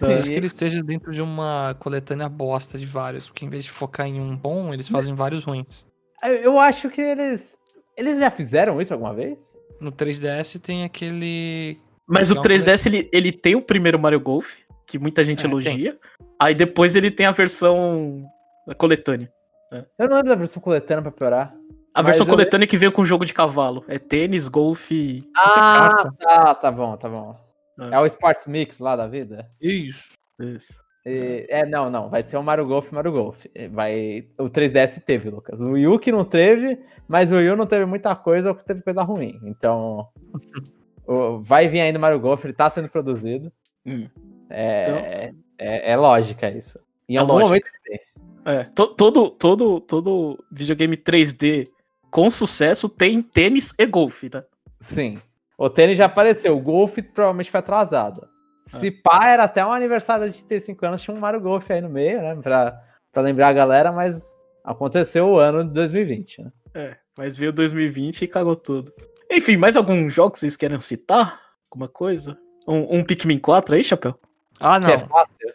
É. 0.00 0.04
Eu 0.04 0.18
acho 0.18 0.26
que 0.28 0.34
ele 0.36 0.46
esteja 0.46 0.82
dentro 0.82 1.12
de 1.12 1.20
uma 1.22 1.76
coletânea 1.78 2.28
bosta 2.28 2.78
de 2.78 2.86
vários, 2.86 3.26
porque 3.28 3.44
em 3.44 3.48
vez 3.48 3.64
de 3.64 3.70
focar 3.70 4.06
em 4.06 4.20
um 4.20 4.36
bom, 4.36 4.72
eles 4.72 4.88
fazem 4.88 5.14
vários 5.14 5.44
ruins. 5.44 5.86
Eu, 6.22 6.34
eu 6.34 6.58
acho 6.58 6.88
que 6.90 7.00
eles. 7.00 7.56
Eles 7.96 8.18
já 8.18 8.30
fizeram 8.30 8.80
isso 8.80 8.92
alguma 8.92 9.12
vez? 9.12 9.52
No 9.80 9.90
3DS 9.92 10.60
tem 10.60 10.84
aquele. 10.84 11.78
Mas 12.06 12.30
o 12.30 12.32
Então, 12.34 12.42
3DS 12.42 12.86
ele, 12.86 13.08
ele 13.12 13.32
tem 13.32 13.54
o 13.54 13.62
primeiro 13.62 13.98
Mario 13.98 14.20
Golf, 14.20 14.54
que 14.86 14.98
muita 14.98 15.24
gente 15.24 15.44
É, 15.44 15.48
elogia. 15.48 15.98
Aí 16.38 16.54
depois 16.54 16.94
ele 16.96 17.10
tem 17.10 17.26
a 17.26 17.32
versão 17.32 18.24
coletânea. 18.78 19.30
Eu 19.98 20.08
não 20.08 20.16
lembro 20.16 20.28
da 20.30 20.34
versão 20.36 20.60
coletânea 20.62 21.02
pra 21.02 21.10
piorar. 21.12 21.54
A 21.94 22.02
versão 22.02 22.26
eu- 22.26 22.30
coletânea 22.30 22.66
que 22.66 22.76
veio 22.76 22.92
com 22.92 23.04
jogo 23.04 23.24
de 23.24 23.32
cavalo. 23.34 23.84
É 23.88 23.98
tênis, 23.98 24.48
golfe. 24.48 25.28
Ah, 25.36 26.10
tá, 26.18 26.54
tá 26.54 26.70
bom, 26.70 26.96
tá 26.96 27.08
bom. 27.08 27.36
É. 27.90 27.94
É 27.94 28.00
o 28.00 28.06
Sports 28.06 28.46
Mix 28.46 28.78
lá 28.78 28.94
da 28.96 29.06
vida? 29.06 29.50
Isso. 29.60 30.16
E- 31.04 31.46
é, 31.48 31.66
não, 31.66 31.90
não. 31.90 32.08
Vai 32.08 32.22
ser 32.22 32.36
o 32.36 32.42
Mario 32.42 32.66
Golf 32.66 32.90
Mario 32.92 33.12
Golf. 33.12 33.44
É, 33.54 33.68
Vai, 33.68 34.26
o 34.38 34.48
3DS 34.48 35.02
teve, 35.04 35.30
Lucas. 35.30 35.58
O 35.60 35.72
Wii 35.72 35.86
U 35.88 35.98
que 35.98 36.12
não 36.12 36.24
teve, 36.24 36.78
mas 37.08 37.32
o 37.32 37.36
Wii 37.36 37.50
U 37.50 37.56
não 37.56 37.66
teve 37.66 37.84
muita 37.84 38.14
coisa, 38.14 38.50
ou 38.50 38.54
que 38.54 38.64
teve 38.64 38.82
coisa 38.82 39.02
ruim. 39.02 39.38
Então. 39.44 40.08
o- 41.06 41.40
vai 41.40 41.68
vir 41.68 41.80
ainda 41.80 41.98
o 41.98 42.02
Mario 42.02 42.20
Golf, 42.20 42.44
ele 42.44 42.52
tá 42.54 42.70
sendo 42.70 42.88
produzido. 42.88 43.52
Hum. 43.84 44.08
É, 44.48 45.32
é, 45.58 45.92
é 45.92 45.96
lógica 45.96 46.50
isso. 46.50 46.78
Em 47.08 47.16
É 47.16 47.18
algum 47.18 47.34
lógica. 47.34 47.68
momento. 47.86 48.12
É, 48.44 48.64
to- 48.74 48.94
todo, 48.94 49.30
todo, 49.30 49.80
todo 49.80 50.44
videogame 50.50 50.96
3D 50.96 51.68
com 52.10 52.30
sucesso 52.30 52.88
tem 52.88 53.22
tênis 53.22 53.72
e 53.78 53.86
golfe, 53.86 54.28
né? 54.32 54.44
Sim. 54.80 55.20
O 55.62 55.70
tênis 55.70 55.96
já 55.96 56.06
apareceu. 56.06 56.56
O 56.56 56.60
Golf 56.60 56.98
provavelmente 57.14 57.48
foi 57.48 57.60
atrasado. 57.60 58.26
Se 58.64 58.90
pá, 58.90 59.28
era 59.28 59.44
até 59.44 59.64
um 59.64 59.70
aniversário 59.72 60.28
de 60.28 60.44
35 60.44 60.86
anos, 60.86 61.02
tinha 61.02 61.16
um 61.16 61.20
Mario 61.20 61.40
Golf 61.40 61.70
aí 61.70 61.80
no 61.80 61.88
meio, 61.88 62.20
né? 62.20 62.34
Pra, 62.42 62.76
pra 63.12 63.22
lembrar 63.22 63.46
a 63.48 63.52
galera, 63.52 63.92
mas 63.92 64.36
aconteceu 64.64 65.28
o 65.28 65.38
ano 65.38 65.64
de 65.64 65.70
2020, 65.70 66.42
né? 66.42 66.52
É, 66.74 66.96
mas 67.16 67.36
veio 67.36 67.52
2020 67.52 68.22
e 68.22 68.26
cagou 68.26 68.56
tudo. 68.56 68.92
Enfim, 69.30 69.56
mais 69.56 69.76
alguns 69.76 70.12
jogos 70.12 70.34
que 70.34 70.40
vocês 70.40 70.56
querem 70.56 70.80
citar? 70.80 71.40
Alguma 71.70 71.88
coisa? 71.88 72.36
Um, 72.66 72.98
um 72.98 73.04
Pikmin 73.04 73.38
4 73.38 73.76
aí, 73.76 73.84
Chapéu? 73.84 74.18
Ah, 74.58 74.80
Que 74.80 74.90
é 74.90 74.96
não. 74.96 75.06
fácil. 75.06 75.54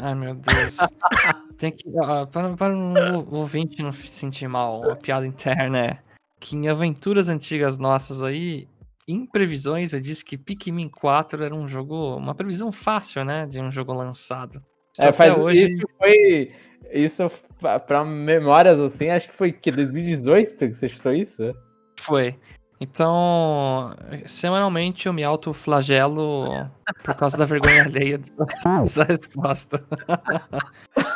Ai, 0.00 0.14
meu 0.16 0.34
Deus. 0.34 0.76
Tem 1.56 1.70
que. 1.70 1.84
ah, 2.02 2.26
para, 2.26 2.56
para 2.56 2.76
o 2.76 3.32
ouvinte 3.36 3.80
não 3.80 3.92
se 3.92 4.08
sentir 4.08 4.48
mal, 4.48 4.90
a 4.90 4.96
piada 4.96 5.24
interna 5.24 5.86
é 5.86 5.98
que 6.40 6.56
em 6.56 6.68
aventuras 6.68 7.28
antigas 7.28 7.78
nossas 7.78 8.24
aí, 8.24 8.68
em 9.06 9.24
previsões, 9.26 9.92
eu 9.92 10.00
disse 10.00 10.24
que 10.24 10.36
Pikmin 10.36 10.88
4 10.88 11.44
era 11.44 11.54
um 11.54 11.68
jogo. 11.68 12.16
Uma 12.16 12.34
previsão 12.34 12.72
fácil, 12.72 13.24
né? 13.24 13.46
De 13.46 13.60
um 13.60 13.70
jogo 13.70 13.92
lançado. 13.92 14.62
Só 14.96 15.04
É, 15.04 15.12
faz, 15.12 15.32
até 15.32 15.40
hoje. 15.40 15.72
Isso 15.74 15.86
foi. 15.98 16.52
Isso, 16.92 17.30
pra- 17.60 17.78
pra 17.80 18.04
memórias 18.04 18.78
assim, 18.78 19.08
acho 19.10 19.28
que 19.28 19.34
foi 19.36 19.52
que 19.52 19.70
2018 19.70 20.56
que 20.56 20.74
você 20.74 20.88
chutou 20.88 21.12
isso? 21.12 21.54
Foi. 22.00 22.36
Então, 22.80 23.90
semanalmente 24.26 25.06
eu 25.06 25.12
me 25.12 25.24
autoflagelo 25.24 26.68
por 27.02 27.14
causa 27.14 27.36
da 27.36 27.46
vergonha 27.46 27.84
alheia 27.84 28.18
dessa 28.18 29.04
resposta. 29.04 29.82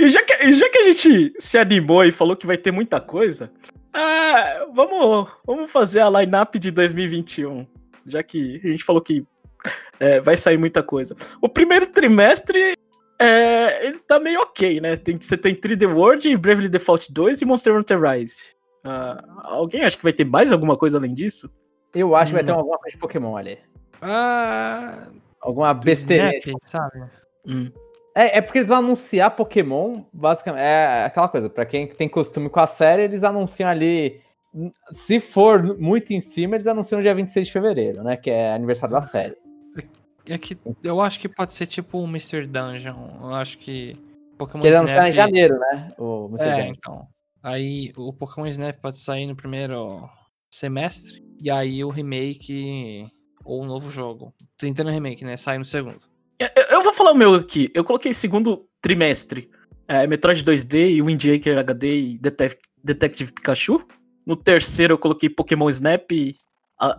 E 0.00 0.08
já 0.08 0.20
que, 0.24 0.32
e 0.46 0.52
já 0.52 0.68
que 0.68 0.78
a 0.78 0.82
gente 0.92 1.32
se 1.38 1.56
animou 1.56 2.04
e 2.04 2.10
falou 2.10 2.36
que 2.36 2.46
vai 2.46 2.56
ter 2.58 2.72
muita 2.72 3.00
coisa, 3.00 3.52
ah, 3.92 4.66
vamos, 4.74 5.30
vamos 5.44 5.70
fazer 5.70 6.00
a 6.00 6.10
line-up 6.10 6.58
de 6.58 6.70
2021. 6.70 7.66
Já 8.06 8.22
que 8.22 8.60
a 8.64 8.68
gente 8.68 8.84
falou 8.84 9.00
que 9.02 9.24
é, 9.98 10.20
vai 10.20 10.36
sair 10.36 10.56
muita 10.56 10.82
coisa. 10.82 11.14
O 11.40 11.48
primeiro 11.48 11.86
trimestre, 11.86 12.74
é, 13.18 13.86
ele 13.86 13.98
tá 13.98 14.18
meio 14.18 14.40
ok, 14.40 14.80
né? 14.80 14.96
Tem, 14.96 15.18
você 15.20 15.36
tem 15.36 15.54
3D 15.54 15.92
World, 15.92 16.36
Bravely 16.36 16.68
Default 16.68 17.12
2 17.12 17.42
e 17.42 17.44
Monster 17.44 17.76
Hunter 17.76 18.00
Rise. 18.00 18.56
Ah, 18.82 19.22
alguém 19.44 19.84
acha 19.84 19.96
que 19.96 20.02
vai 20.02 20.12
ter 20.12 20.24
mais 20.24 20.52
alguma 20.52 20.76
coisa 20.76 20.98
além 20.98 21.12
disso? 21.12 21.50
Eu 21.94 22.14
acho 22.14 22.30
que 22.30 22.36
vai 22.36 22.44
ter 22.44 22.52
alguma 22.52 22.78
coisa 22.78 22.96
de 22.96 23.00
Pokémon 23.00 23.36
ali. 23.36 23.58
Ah, 24.00 25.08
Alguma 25.40 25.72
besteira. 25.72 26.30
Snap, 26.38 26.60
sabe? 26.64 27.02
Hum. 27.46 27.70
É, 28.20 28.38
é 28.38 28.40
porque 28.40 28.58
eles 28.58 28.68
vão 28.68 28.78
anunciar 28.78 29.30
Pokémon, 29.34 30.02
basicamente. 30.12 30.62
É 30.62 31.04
aquela 31.04 31.28
coisa, 31.28 31.48
pra 31.48 31.64
quem 31.64 31.86
tem 31.86 32.08
costume 32.08 32.48
com 32.50 32.60
a 32.60 32.66
série, 32.66 33.02
eles 33.02 33.24
anunciam 33.24 33.68
ali. 33.68 34.20
Se 34.90 35.20
for 35.20 35.78
muito 35.78 36.12
em 36.12 36.20
cima, 36.20 36.56
eles 36.56 36.66
anunciam 36.66 37.00
dia 37.00 37.14
26 37.14 37.46
de 37.46 37.52
fevereiro, 37.52 38.02
né? 38.02 38.16
Que 38.16 38.30
é 38.30 38.52
aniversário 38.52 38.94
da 38.94 39.00
série. 39.02 39.36
É 40.26 40.36
que 40.36 40.58
eu 40.82 41.00
acho 41.00 41.18
que 41.18 41.28
pode 41.28 41.52
ser 41.52 41.66
tipo 41.66 41.98
o 41.98 42.04
Mr. 42.04 42.46
Dungeon. 42.46 43.08
Eu 43.22 43.34
acho 43.34 43.58
que 43.58 43.96
Pokémon 44.36 44.60
Que 44.60 44.68
eles 44.68 44.78
anunciaram 44.78 45.06
em 45.06 45.10
Snap- 45.10 45.26
janeiro, 45.26 45.58
né? 45.58 45.92
O 45.98 46.26
Mr. 46.28 46.44
É, 46.48 46.56
Dungeon. 46.56 46.74
então. 46.76 47.08
Aí 47.42 47.92
o 47.96 48.12
Pokémon 48.12 48.46
Snap 48.48 48.76
pode 48.80 48.98
sair 48.98 49.26
no 49.26 49.34
primeiro 49.34 50.06
semestre. 50.50 51.24
E 51.40 51.50
aí 51.50 51.82
o 51.82 51.88
remake 51.88 53.06
ou 53.44 53.62
o 53.62 53.66
novo 53.66 53.90
jogo. 53.90 54.34
Tentando 54.58 54.90
remake, 54.90 55.24
né? 55.24 55.36
Sai 55.36 55.56
no 55.58 55.64
segundo. 55.64 56.00
Eu, 56.40 56.82
vou 56.82 56.92
falar 56.92 57.12
o 57.12 57.14
meu 57.14 57.34
aqui. 57.34 57.70
Eu 57.74 57.84
coloquei 57.84 58.14
segundo 58.14 58.54
trimestre. 58.80 59.50
É, 59.86 60.06
Metroid 60.06 60.42
2D 60.44 60.90
e 60.92 61.02
Wind 61.02 61.22
Waker 61.24 61.58
HD 61.58 62.00
e 62.00 62.18
Detec- 62.18 62.60
Detective 62.82 63.32
Pikachu. 63.32 63.86
No 64.24 64.36
terceiro 64.36 64.94
eu 64.94 64.98
coloquei 64.98 65.28
Pokémon 65.28 65.68
Snap, 65.68 66.08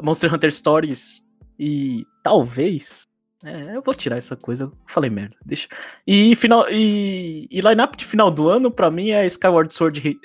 Monster 0.04 0.34
Hunter 0.34 0.52
Stories 0.54 1.24
e 1.58 2.06
talvez. 2.24 3.04
É, 3.44 3.76
eu 3.76 3.82
vou 3.82 3.96
tirar 3.96 4.18
essa 4.18 4.36
coisa. 4.36 4.66
eu 4.66 4.74
Falei 4.86 5.10
merda, 5.10 5.36
deixa. 5.44 5.68
E 6.06 6.36
final 6.36 6.70
e, 6.70 7.48
e 7.50 7.62
line-up 7.62 7.98
de 7.98 8.06
final 8.06 8.30
do 8.30 8.48
ano 8.48 8.70
pra 8.70 8.92
mim 8.92 9.10
é 9.12 9.26
Skyward 9.26 9.74
Sword, 9.74 10.20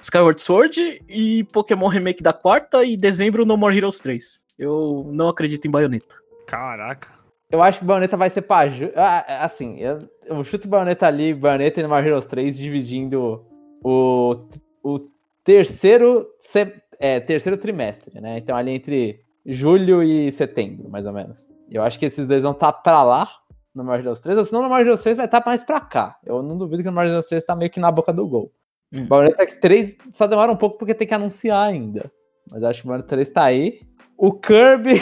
Skyward 0.00 0.40
Sword 0.40 1.04
e 1.08 1.44
Pokémon 1.52 1.86
Remake 1.86 2.22
da 2.22 2.32
quarta 2.32 2.82
e 2.84 2.96
dezembro 2.96 3.44
No 3.44 3.56
More 3.56 3.76
Heroes 3.76 4.00
3. 4.00 4.44
Eu 4.58 5.08
não 5.12 5.28
acredito 5.28 5.66
em 5.66 5.70
Bayonetta. 5.70 6.16
Caraca. 6.46 7.19
Eu 7.50 7.62
acho 7.62 7.80
que 7.80 7.84
Bayonetta 7.84 8.16
vai 8.16 8.30
ser 8.30 8.42
pra. 8.42 8.68
ju- 8.68 8.92
Ah, 8.94 9.44
assim, 9.44 9.78
eu, 9.80 10.08
eu 10.26 10.44
chuto 10.44 10.68
Bayonetta 10.68 11.06
ali, 11.06 11.34
Bayonetta 11.34 11.80
e 11.80 11.86
No 11.86 11.94
Heroes 11.96 12.26
3, 12.26 12.56
dividindo 12.56 13.44
o, 13.82 14.36
o 14.84 14.98
terceiro, 15.44 16.26
se- 16.38 16.72
é, 16.98 17.18
terceiro 17.18 17.58
trimestre, 17.58 18.20
né? 18.20 18.38
Então 18.38 18.56
ali 18.56 18.72
entre 18.72 19.20
julho 19.44 20.02
e 20.02 20.30
setembro, 20.30 20.88
mais 20.88 21.04
ou 21.06 21.12
menos. 21.12 21.48
Eu 21.70 21.82
acho 21.82 21.98
que 21.98 22.06
esses 22.06 22.26
dois 22.26 22.42
vão 22.42 22.52
estar 22.52 22.72
pra 22.72 23.02
lá, 23.02 23.28
no 23.74 23.92
Heroes 23.94 24.20
3, 24.20 24.36
ou 24.38 24.44
senão 24.44 24.68
no 24.68 24.78
Heroes 24.78 25.02
3 25.02 25.16
vai 25.16 25.26
estar 25.26 25.42
mais 25.44 25.62
pra 25.62 25.80
cá. 25.80 26.18
Eu 26.24 26.42
não 26.42 26.56
duvido 26.58 26.82
que 26.82 26.88
o 26.88 26.92
More 26.92 27.08
Heroes 27.08 27.28
3 27.28 27.44
tá 27.44 27.56
meio 27.56 27.70
que 27.70 27.80
na 27.80 27.90
boca 27.90 28.12
do 28.12 28.26
gol. 28.28 28.52
Hum. 28.92 29.06
Bayonetta 29.06 29.46
3 29.60 29.96
só 30.12 30.26
demora 30.26 30.52
um 30.52 30.56
pouco 30.56 30.76
porque 30.78 30.94
tem 30.94 31.06
que 31.06 31.14
anunciar 31.14 31.66
ainda. 31.68 32.10
Mas 32.50 32.62
acho 32.64 32.82
que 32.82 32.86
o 32.86 32.90
Bayonetta 32.90 33.08
3 33.10 33.30
tá 33.30 33.42
aí. 33.44 33.80
O 34.18 34.32
Kirby, 34.34 35.00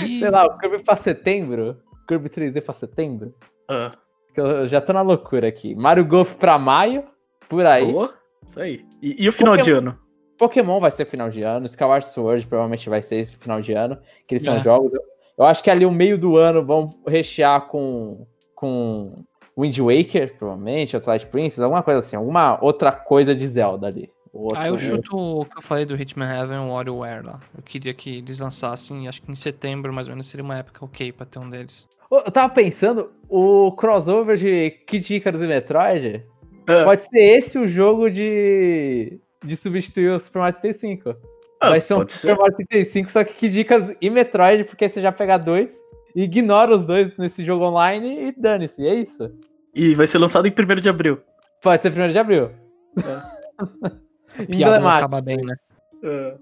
sei 0.00 0.30
lá, 0.30 0.46
o 0.46 0.58
Kirby 0.58 0.82
pra 0.82 0.96
setembro. 0.96 1.76
Kirby 2.08 2.28
3D 2.28 2.60
pra 2.62 2.72
setembro. 2.72 3.34
Ah. 3.68 3.92
Eu 4.36 4.66
já 4.66 4.80
tô 4.80 4.92
na 4.92 5.02
loucura 5.02 5.46
aqui. 5.48 5.74
Mario 5.74 6.04
Golf 6.04 6.34
pra 6.36 6.58
maio, 6.58 7.04
por 7.48 7.64
aí. 7.66 7.90
Boa. 7.90 8.12
Isso 8.46 8.60
aí. 8.60 8.84
E, 9.02 9.24
e 9.24 9.28
o 9.28 9.32
final 9.32 9.54
Pokémon- 9.56 9.64
de 9.64 9.72
ano? 9.72 9.98
Pokémon 10.38 10.80
vai 10.80 10.90
ser 10.90 11.04
final 11.04 11.28
de 11.30 11.42
ano. 11.42 11.66
Skyward 11.66 12.04
Sword 12.06 12.46
provavelmente 12.46 12.88
vai 12.88 13.02
ser 13.02 13.16
esse 13.16 13.36
final 13.36 13.60
de 13.60 13.72
ano. 13.72 13.98
Que 14.26 14.34
eles 14.34 14.42
são 14.42 14.54
É. 14.56 14.60
jogos. 14.60 14.92
Eu 15.38 15.44
acho 15.44 15.62
que 15.62 15.70
ali 15.70 15.84
o 15.86 15.90
meio 15.90 16.18
do 16.18 16.36
ano 16.36 16.64
vão 16.64 16.90
rechear 17.06 17.66
com. 17.68 18.26
com 18.54 19.22
Wind 19.56 19.78
Waker, 19.78 20.36
provavelmente, 20.38 20.96
ou 20.96 21.02
Twilight 21.02 21.26
Princess, 21.26 21.60
alguma 21.60 21.82
coisa 21.82 22.00
assim. 22.00 22.16
Alguma 22.16 22.58
outra 22.64 22.90
coisa 22.90 23.34
de 23.34 23.46
Zelda 23.46 23.86
ali. 23.86 24.10
Outro- 24.32 24.58
Ah, 24.58 24.68
eu 24.68 24.78
chuto 24.78 25.14
o 25.16 25.44
que 25.44 25.58
eu 25.58 25.62
falei 25.62 25.84
do 25.84 25.94
Hitman 25.94 26.24
Heaven 26.32 26.58
o 26.60 26.70
WarioWare 26.72 27.26
lá. 27.26 27.40
Eu 27.56 27.62
queria 27.62 27.92
que 27.92 28.18
eles 28.18 28.40
lançassem, 28.40 29.06
acho 29.06 29.20
que 29.20 29.30
em 29.30 29.34
setembro, 29.34 29.92
mais 29.92 30.06
ou 30.06 30.12
menos, 30.14 30.26
seria 30.26 30.42
uma 30.44 30.56
época 30.56 30.84
ok 30.84 31.12
pra 31.12 31.26
ter 31.26 31.38
um 31.38 31.50
deles. 31.50 31.86
Eu 32.10 32.30
tava 32.30 32.52
pensando, 32.52 33.10
o 33.28 33.72
crossover 33.72 34.36
de 34.36 34.70
Kid 34.86 35.16
Icarus 35.16 35.40
e 35.42 35.46
Metroid 35.46 36.26
Ah, 36.66 36.84
pode 36.84 37.02
ser 37.02 37.18
esse 37.20 37.58
o 37.58 37.66
jogo 37.68 38.10
de, 38.10 39.18
de 39.44 39.56
substituir 39.56 40.10
o 40.10 40.18
Super 40.20 40.38
Mario 40.40 40.60
35. 40.60 41.14
ah, 41.60 41.70
Vai 41.70 41.80
ser 41.80 41.94
um 41.94 41.98
pode 41.98 42.12
Super 42.12 42.36
Mario 42.38 42.54
35, 42.56 43.10
só 43.10 43.24
que 43.24 43.34
Kid 43.34 43.60
Icarus 43.60 43.94
e 44.00 44.08
Metroid, 44.10 44.64
porque 44.64 44.84
aí 44.84 44.90
você 44.90 45.00
já 45.00 45.12
pega 45.12 45.36
dois, 45.38 45.74
ignora 46.16 46.74
os 46.74 46.86
dois 46.86 47.14
nesse 47.18 47.44
jogo 47.44 47.64
online 47.66 48.28
e 48.28 48.32
dane-se, 48.32 48.86
é 48.86 48.94
isso. 48.94 49.30
E 49.74 49.94
vai 49.94 50.06
ser 50.06 50.18
lançado 50.18 50.46
em 50.46 50.50
1 50.52 50.80
de 50.80 50.88
abril. 50.88 51.18
Pode 51.62 51.82
ser 51.82 51.92
1 51.92 52.10
de 52.12 52.18
abril. 52.18 52.50
A 54.34 54.44
piada 54.44 54.48
Emblemático. 54.76 54.88
acabar 54.88 55.20
bem, 55.20 55.38
né? 55.38 55.56
Ah. 56.04 56.36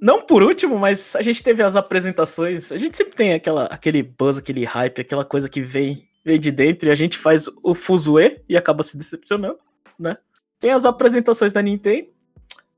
Não 0.00 0.22
por 0.26 0.42
último, 0.42 0.78
mas 0.78 1.14
a 1.14 1.22
gente 1.22 1.42
teve 1.42 1.62
as 1.62 1.76
apresentações. 1.76 2.72
A 2.72 2.76
gente 2.76 2.96
sempre 2.96 3.14
tem 3.14 3.34
aquela, 3.34 3.64
aquele 3.66 4.02
buzz, 4.02 4.38
aquele 4.38 4.64
hype, 4.64 5.00
aquela 5.00 5.24
coisa 5.24 5.48
que 5.48 5.60
vem, 5.60 6.08
vem 6.24 6.38
de 6.40 6.50
dentro 6.50 6.88
e 6.88 6.92
a 6.92 6.94
gente 6.94 7.16
faz 7.16 7.46
o 7.62 7.74
fuzuê 7.74 8.42
e 8.48 8.56
acaba 8.56 8.82
se 8.82 8.98
decepcionando, 8.98 9.58
né? 9.98 10.16
Tem 10.58 10.72
as 10.72 10.84
apresentações 10.84 11.52
da 11.52 11.62
Nintendo. 11.62 12.08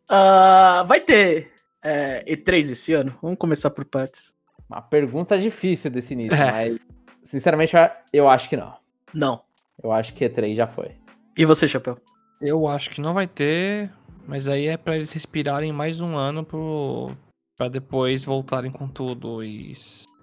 Ah, 0.09 0.85
vai 0.87 1.01
ter 1.01 1.51
é, 1.83 2.23
E3 2.29 2.71
esse 2.73 2.93
ano? 2.93 3.17
Vamos 3.23 3.39
começar 3.39 3.71
por 3.71 3.85
partes. 3.85 4.37
Uma 4.69 4.83
pergunta 4.83 5.39
difícil 5.39 5.91
desse 5.91 6.13
início, 6.13 6.37
É. 6.37 6.51
mas 6.71 6.79
sinceramente 7.25 7.75
eu 8.13 8.29
acho 8.29 8.49
que 8.49 8.57
não. 8.57 8.75
Não. 9.15 9.43
Eu 9.83 9.91
acho 9.91 10.13
que 10.15 10.25
E3 10.29 10.55
já 10.55 10.67
foi. 10.67 10.93
E 11.37 11.45
você, 11.47 11.67
Chapéu? 11.67 11.99
Eu 12.43 12.67
acho 12.67 12.91
que 12.91 13.01
não 13.01 13.15
vai 13.15 13.27
ter, 13.27 13.91
mas 14.27 14.49
aí 14.49 14.67
é 14.67 14.77
pra 14.77 14.97
eles 14.97 15.13
respirarem 15.13 15.73
mais 15.73 16.01
um 16.01 16.17
ano 16.17 16.45
pro... 16.45 17.13
pra 17.57 17.69
depois 17.69 18.25
voltarem 18.25 18.71
com 18.71 18.89
tudo 18.89 19.43
e 19.45 19.73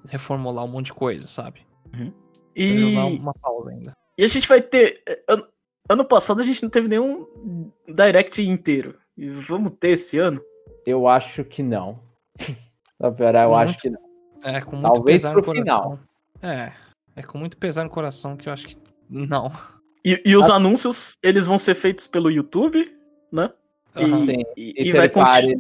reformular 0.08 0.66
um 0.66 0.68
monte 0.68 0.88
de 0.88 0.94
coisa, 0.94 1.28
sabe? 1.28 1.66
E, 2.56 2.94
Pra 2.94 3.02
dar 3.02 3.08
uma 3.08 3.34
pausa 3.34 3.70
ainda. 3.72 3.94
e 4.18 4.24
a 4.24 4.28
gente 4.28 4.48
vai 4.48 4.62
ter. 4.62 5.02
eh, 5.08 5.24
Ano, 5.30 5.48
ano 5.90 6.06
passado 6.06 6.42
a 6.42 6.44
gente 6.44 6.62
não 6.62 6.70
teve 6.70 6.88
nenhum 6.90 7.72
direct 7.88 8.42
inteiro. 8.46 8.98
E 9.18 9.30
vamos 9.30 9.72
ter 9.80 9.92
esse 9.92 10.18
ano? 10.18 10.42
Eu 10.86 11.08
acho 11.08 11.44
que 11.44 11.64
não. 11.64 12.00
Pra 12.98 13.12
piorar, 13.14 13.46
eu 13.46 13.52
Muito 13.52 13.70
acho 13.70 13.78
que 13.80 13.90
não. 13.90 14.00
É, 14.44 14.60
com 14.60 14.72
muito 14.76 14.84
Talvez 14.94 15.22
pesar 15.22 15.34
no 15.34 15.42
pro 15.42 15.54
coração. 15.54 16.00
É, 16.42 16.74
é 17.16 17.24
com 17.24 17.38
muito 17.38 17.58
pesar 17.58 17.84
no 17.86 17.90
coração 17.90 18.36
que 18.36 18.50
eu 18.50 18.54
acho 18.54 18.68
que 18.68 18.76
não. 19.10 19.50
E, 20.14 20.22
e 20.26 20.36
os 20.36 20.50
anúncios, 20.50 21.18
eles 21.22 21.46
vão 21.46 21.58
ser 21.58 21.76
feitos 21.76 22.08
pelo 22.08 22.30
YouTube, 22.32 22.90
né? 23.32 23.52
E, 23.96 24.04
Aham. 24.04 24.26
Sim, 24.26 24.44
e- 24.56 24.74
E, 24.78 24.90
e 24.90 24.92
vai, 24.92 25.10
conti- 25.10 25.26
pares, 25.28 25.58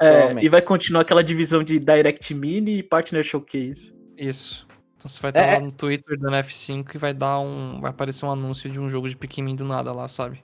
é, 0.00 0.34
e 0.44 0.48
vai 0.48 0.62
continuar 0.62 1.02
aquela 1.02 1.22
divisão 1.22 1.62
de 1.62 1.78
Direct 1.78 2.32
Mini 2.34 2.78
e 2.78 2.82
Partner 2.82 3.22
Showcase. 3.22 3.94
Isso. 4.16 4.66
Então 4.96 5.08
você 5.08 5.20
vai 5.20 5.30
estar 5.30 5.42
É. 5.42 5.54
lá 5.56 5.60
no 5.60 5.70
Twitter 5.72 6.18
dando 6.18 6.36
F5 6.36 6.94
e 6.94 6.98
vai 6.98 7.12
dar 7.12 7.38
um. 7.40 7.80
Vai 7.80 7.90
aparecer 7.90 8.24
um 8.24 8.30
anúncio 8.30 8.70
de 8.70 8.80
um 8.80 8.88
jogo 8.88 9.08
de 9.08 9.16
Pikmin 9.16 9.54
do 9.54 9.64
nada 9.64 9.92
lá, 9.92 10.08
sabe? 10.08 10.42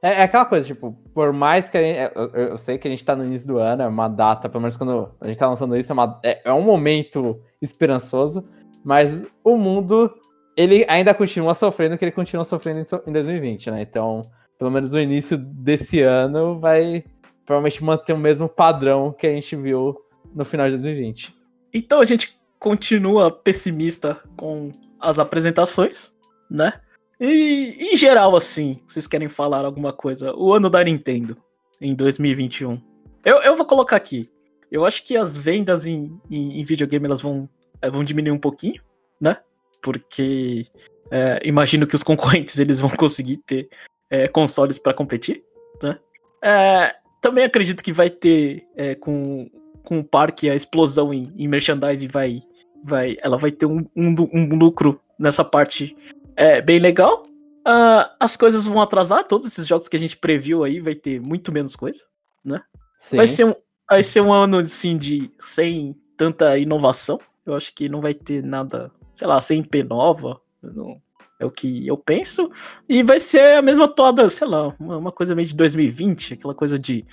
É, 0.00 0.20
é 0.20 0.22
aquela 0.22 0.44
coisa, 0.44 0.64
tipo, 0.64 0.92
por 1.12 1.32
mais 1.32 1.68
que 1.68 1.76
a 1.76 1.82
gente, 1.82 2.12
eu, 2.14 2.30
eu- 2.32 2.48
eu 2.50 2.58
sei 2.58 2.78
que 2.78 2.86
a 2.86 2.90
gente 2.90 3.04
tá 3.04 3.16
no 3.16 3.24
início 3.24 3.48
do 3.48 3.58
ano, 3.58 3.82
é 3.82 3.86
uma 3.88 4.06
data, 4.06 4.48
pelo 4.48 4.60
menos 4.62 4.76
quando 4.76 5.10
a 5.20 5.26
gente 5.26 5.36
tá 5.36 5.48
lançando 5.48 5.76
isso, 5.76 5.90
é, 5.90 5.94
uma- 5.94 6.20
é- 6.24 6.40
é 6.44 6.52
um 6.52 6.62
momento 6.62 7.40
esperançoso, 7.60 8.44
mas 8.84 9.20
o 9.42 9.56
mundo, 9.56 10.14
ele 10.58 10.84
ainda 10.88 11.14
continua 11.14 11.54
sofrendo 11.54 11.94
o 11.94 11.98
que 11.98 12.04
ele 12.04 12.10
continua 12.10 12.44
sofrendo 12.44 12.80
em, 12.80 12.84
so- 12.84 13.00
em 13.06 13.12
2020, 13.12 13.70
né? 13.70 13.82
Então, 13.82 14.28
pelo 14.58 14.72
menos 14.72 14.92
o 14.92 14.98
início 14.98 15.38
desse 15.38 16.00
ano 16.02 16.58
vai 16.58 17.04
provavelmente 17.46 17.82
manter 17.84 18.12
o 18.12 18.18
mesmo 18.18 18.48
padrão 18.48 19.12
que 19.12 19.24
a 19.24 19.30
gente 19.32 19.54
viu 19.54 19.96
no 20.34 20.44
final 20.44 20.66
de 20.66 20.72
2020. 20.72 21.32
Então 21.72 22.00
a 22.00 22.04
gente 22.04 22.36
continua 22.58 23.30
pessimista 23.30 24.20
com 24.36 24.72
as 25.00 25.20
apresentações, 25.20 26.12
né? 26.50 26.72
E 27.20 27.92
em 27.92 27.96
geral, 27.96 28.34
assim, 28.34 28.80
vocês 28.84 29.06
querem 29.06 29.28
falar 29.28 29.64
alguma 29.64 29.92
coisa? 29.92 30.34
O 30.34 30.52
ano 30.52 30.68
da 30.68 30.82
Nintendo 30.82 31.36
em 31.80 31.94
2021. 31.94 32.80
Eu, 33.24 33.42
eu 33.42 33.56
vou 33.56 33.64
colocar 33.64 33.94
aqui. 33.94 34.28
Eu 34.72 34.84
acho 34.84 35.04
que 35.06 35.16
as 35.16 35.36
vendas 35.36 35.86
em, 35.86 36.18
em, 36.28 36.60
em 36.60 36.64
videogame 36.64 37.06
elas 37.06 37.22
vão, 37.22 37.48
eh, 37.80 37.90
vão 37.90 38.02
diminuir 38.02 38.32
um 38.32 38.38
pouquinho, 38.40 38.82
né? 39.20 39.36
Porque 39.82 40.66
é, 41.10 41.40
imagino 41.44 41.86
que 41.86 41.94
os 41.94 42.02
concorrentes 42.04 42.58
eles 42.58 42.80
vão 42.80 42.90
conseguir 42.90 43.38
ter 43.38 43.68
é, 44.10 44.28
consoles 44.28 44.78
para 44.78 44.94
competir, 44.94 45.42
né? 45.82 45.98
É, 46.42 46.94
também 47.20 47.44
acredito 47.44 47.82
que 47.82 47.92
vai 47.92 48.08
ter 48.08 48.66
é, 48.76 48.94
com, 48.94 49.50
com 49.84 49.98
o 49.98 50.04
parque 50.04 50.48
a 50.48 50.54
explosão 50.54 51.12
em, 51.12 51.32
em 51.36 51.48
merchandising 51.48 52.08
vai, 52.08 52.42
vai. 52.84 53.16
Ela 53.20 53.36
vai 53.36 53.50
ter 53.50 53.66
um, 53.66 53.84
um, 53.96 54.14
um 54.32 54.54
lucro 54.56 55.00
nessa 55.18 55.44
parte 55.44 55.96
é, 56.36 56.60
bem 56.60 56.78
legal. 56.78 57.26
Uh, 57.66 58.08
as 58.18 58.34
coisas 58.34 58.64
vão 58.64 58.80
atrasar, 58.80 59.24
todos 59.24 59.46
esses 59.46 59.66
jogos 59.66 59.88
que 59.88 59.96
a 59.96 60.00
gente 60.00 60.16
previu 60.16 60.64
aí 60.64 60.80
vai 60.80 60.94
ter 60.94 61.20
muito 61.20 61.52
menos 61.52 61.76
coisa, 61.76 62.02
né? 62.42 62.62
Sim. 62.98 63.16
Vai 63.16 63.26
ser 63.26 63.44
um, 63.44 63.54
vai 63.90 64.02
ser 64.02 64.20
um 64.22 64.32
ano 64.32 64.58
assim 64.58 64.96
de 64.96 65.30
sem 65.38 65.94
tanta 66.16 66.56
inovação. 66.56 67.20
Eu 67.44 67.54
acho 67.54 67.74
que 67.74 67.88
não 67.88 68.00
vai 68.00 68.14
ter 68.14 68.42
nada, 68.42 68.90
sei 69.18 69.26
lá, 69.26 69.40
IP 69.50 69.82
nova. 69.82 70.40
Não, 70.62 71.02
é 71.40 71.44
o 71.44 71.50
que 71.50 71.84
eu 71.84 71.96
penso. 71.96 72.52
E 72.88 73.02
vai 73.02 73.18
ser 73.18 73.58
a 73.58 73.62
mesma 73.62 73.88
toda, 73.88 74.30
sei 74.30 74.46
lá, 74.46 74.68
uma, 74.78 74.96
uma 74.96 75.12
coisa 75.12 75.34
meio 75.34 75.48
de 75.48 75.56
2020, 75.56 76.34
aquela 76.34 76.54
coisa 76.54 76.78
de. 76.78 77.04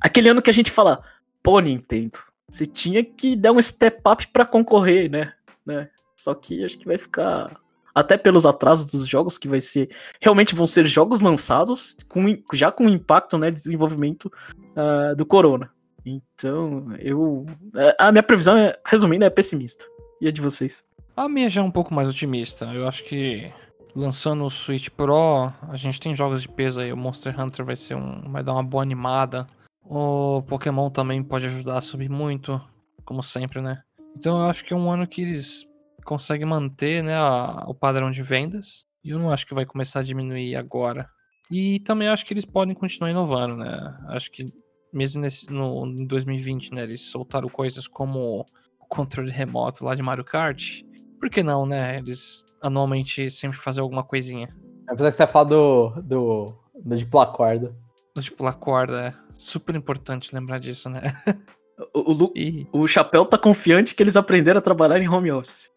Aquele 0.00 0.28
ano 0.28 0.42
que 0.42 0.50
a 0.50 0.52
gente 0.52 0.72
fala, 0.72 1.00
pô, 1.44 1.60
Nintendo, 1.60 2.18
você 2.50 2.66
tinha 2.66 3.04
que 3.04 3.36
dar 3.36 3.52
um 3.52 3.62
step 3.62 4.00
up 4.10 4.26
para 4.28 4.44
concorrer, 4.44 5.08
né? 5.08 5.32
né? 5.64 5.88
Só 6.16 6.34
que 6.34 6.64
acho 6.64 6.78
que 6.78 6.86
vai 6.86 6.98
ficar 6.98 7.60
até 7.94 8.18
pelos 8.18 8.44
atrasos 8.44 8.86
dos 8.90 9.06
jogos, 9.06 9.38
que 9.38 9.48
vai 9.48 9.60
ser. 9.60 9.88
Realmente 10.20 10.54
vão 10.54 10.66
ser 10.66 10.84
jogos 10.84 11.20
lançados 11.20 11.96
com, 12.08 12.36
já 12.52 12.72
com 12.72 12.88
impacto, 12.88 13.38
né? 13.38 13.52
Desenvolvimento 13.52 14.32
uh, 14.72 15.14
do 15.14 15.24
Corona. 15.24 15.70
Então, 16.04 16.92
eu. 16.98 17.46
A 18.00 18.10
minha 18.10 18.22
previsão, 18.22 18.58
é, 18.58 18.76
resumindo, 18.84 19.24
é 19.24 19.30
pessimista. 19.30 19.86
E 20.20 20.26
a 20.26 20.32
de 20.32 20.40
vocês? 20.40 20.84
A 21.16 21.30
minha 21.30 21.48
já 21.48 21.62
é 21.62 21.64
um 21.64 21.70
pouco 21.70 21.94
mais 21.94 22.06
otimista. 22.06 22.66
Eu 22.66 22.86
acho 22.86 23.02
que 23.04 23.50
lançando 23.94 24.44
o 24.44 24.50
Switch 24.50 24.90
Pro, 24.90 25.50
a 25.62 25.74
gente 25.74 25.98
tem 25.98 26.14
jogos 26.14 26.42
de 26.42 26.48
peso 26.48 26.78
aí. 26.78 26.92
O 26.92 26.96
Monster 26.96 27.40
Hunter 27.40 27.64
vai 27.64 27.74
ser 27.74 27.94
um. 27.94 28.30
vai 28.30 28.44
dar 28.44 28.52
uma 28.52 28.62
boa 28.62 28.82
animada. 28.82 29.46
O 29.82 30.42
Pokémon 30.42 30.90
também 30.90 31.22
pode 31.22 31.46
ajudar 31.46 31.78
a 31.78 31.80
subir 31.80 32.10
muito, 32.10 32.60
como 33.02 33.22
sempre, 33.22 33.62
né? 33.62 33.82
Então 34.14 34.38
eu 34.38 34.50
acho 34.50 34.62
que 34.62 34.74
é 34.74 34.76
um 34.76 34.90
ano 34.90 35.06
que 35.06 35.22
eles 35.22 35.66
consegue 36.04 36.44
manter 36.44 37.02
né, 37.02 37.16
a, 37.16 37.64
o 37.66 37.74
padrão 37.74 38.10
de 38.10 38.22
vendas. 38.22 38.84
E 39.02 39.10
eu 39.10 39.18
não 39.18 39.30
acho 39.30 39.46
que 39.46 39.54
vai 39.54 39.64
começar 39.64 40.00
a 40.00 40.02
diminuir 40.02 40.54
agora. 40.54 41.08
E 41.50 41.80
também 41.80 42.08
acho 42.08 42.26
que 42.26 42.34
eles 42.34 42.44
podem 42.44 42.74
continuar 42.74 43.10
inovando, 43.10 43.56
né? 43.56 43.96
Acho 44.08 44.30
que 44.30 44.52
mesmo 44.92 45.22
nesse, 45.22 45.50
no, 45.50 45.86
em 45.86 46.06
2020, 46.06 46.74
né, 46.74 46.82
eles 46.82 47.02
soltaram 47.02 47.48
coisas 47.48 47.88
como 47.88 48.40
o 48.78 48.86
controle 48.86 49.30
remoto 49.30 49.82
lá 49.82 49.94
de 49.94 50.02
Mario 50.02 50.24
Kart. 50.24 50.82
Por 51.18 51.30
que 51.30 51.42
não, 51.42 51.66
né? 51.66 51.98
Eles 51.98 52.44
anualmente 52.60 53.30
sempre 53.30 53.58
fazem 53.58 53.82
alguma 53.82 54.04
coisinha. 54.04 54.54
Apesar 54.88 55.10
que 55.10 55.16
você 55.16 55.26
fala 55.26 55.44
do, 55.46 55.90
do, 56.02 56.54
do 56.84 56.96
de 56.96 57.06
pular 57.06 57.26
corda. 57.26 57.74
Do 58.14 58.22
de 58.22 58.30
pular 58.30 58.54
corda, 58.54 59.08
é 59.08 59.14
super 59.32 59.74
importante 59.74 60.34
lembrar 60.34 60.58
disso, 60.58 60.88
né? 60.88 61.02
O, 61.92 62.24
o, 62.24 62.32
e... 62.34 62.66
o 62.72 62.86
Chapéu 62.86 63.26
tá 63.26 63.36
confiante 63.36 63.94
que 63.94 64.02
eles 64.02 64.16
aprenderam 64.16 64.58
a 64.58 64.62
trabalhar 64.62 64.98
em 64.98 65.08
home 65.08 65.30
office. 65.30 65.68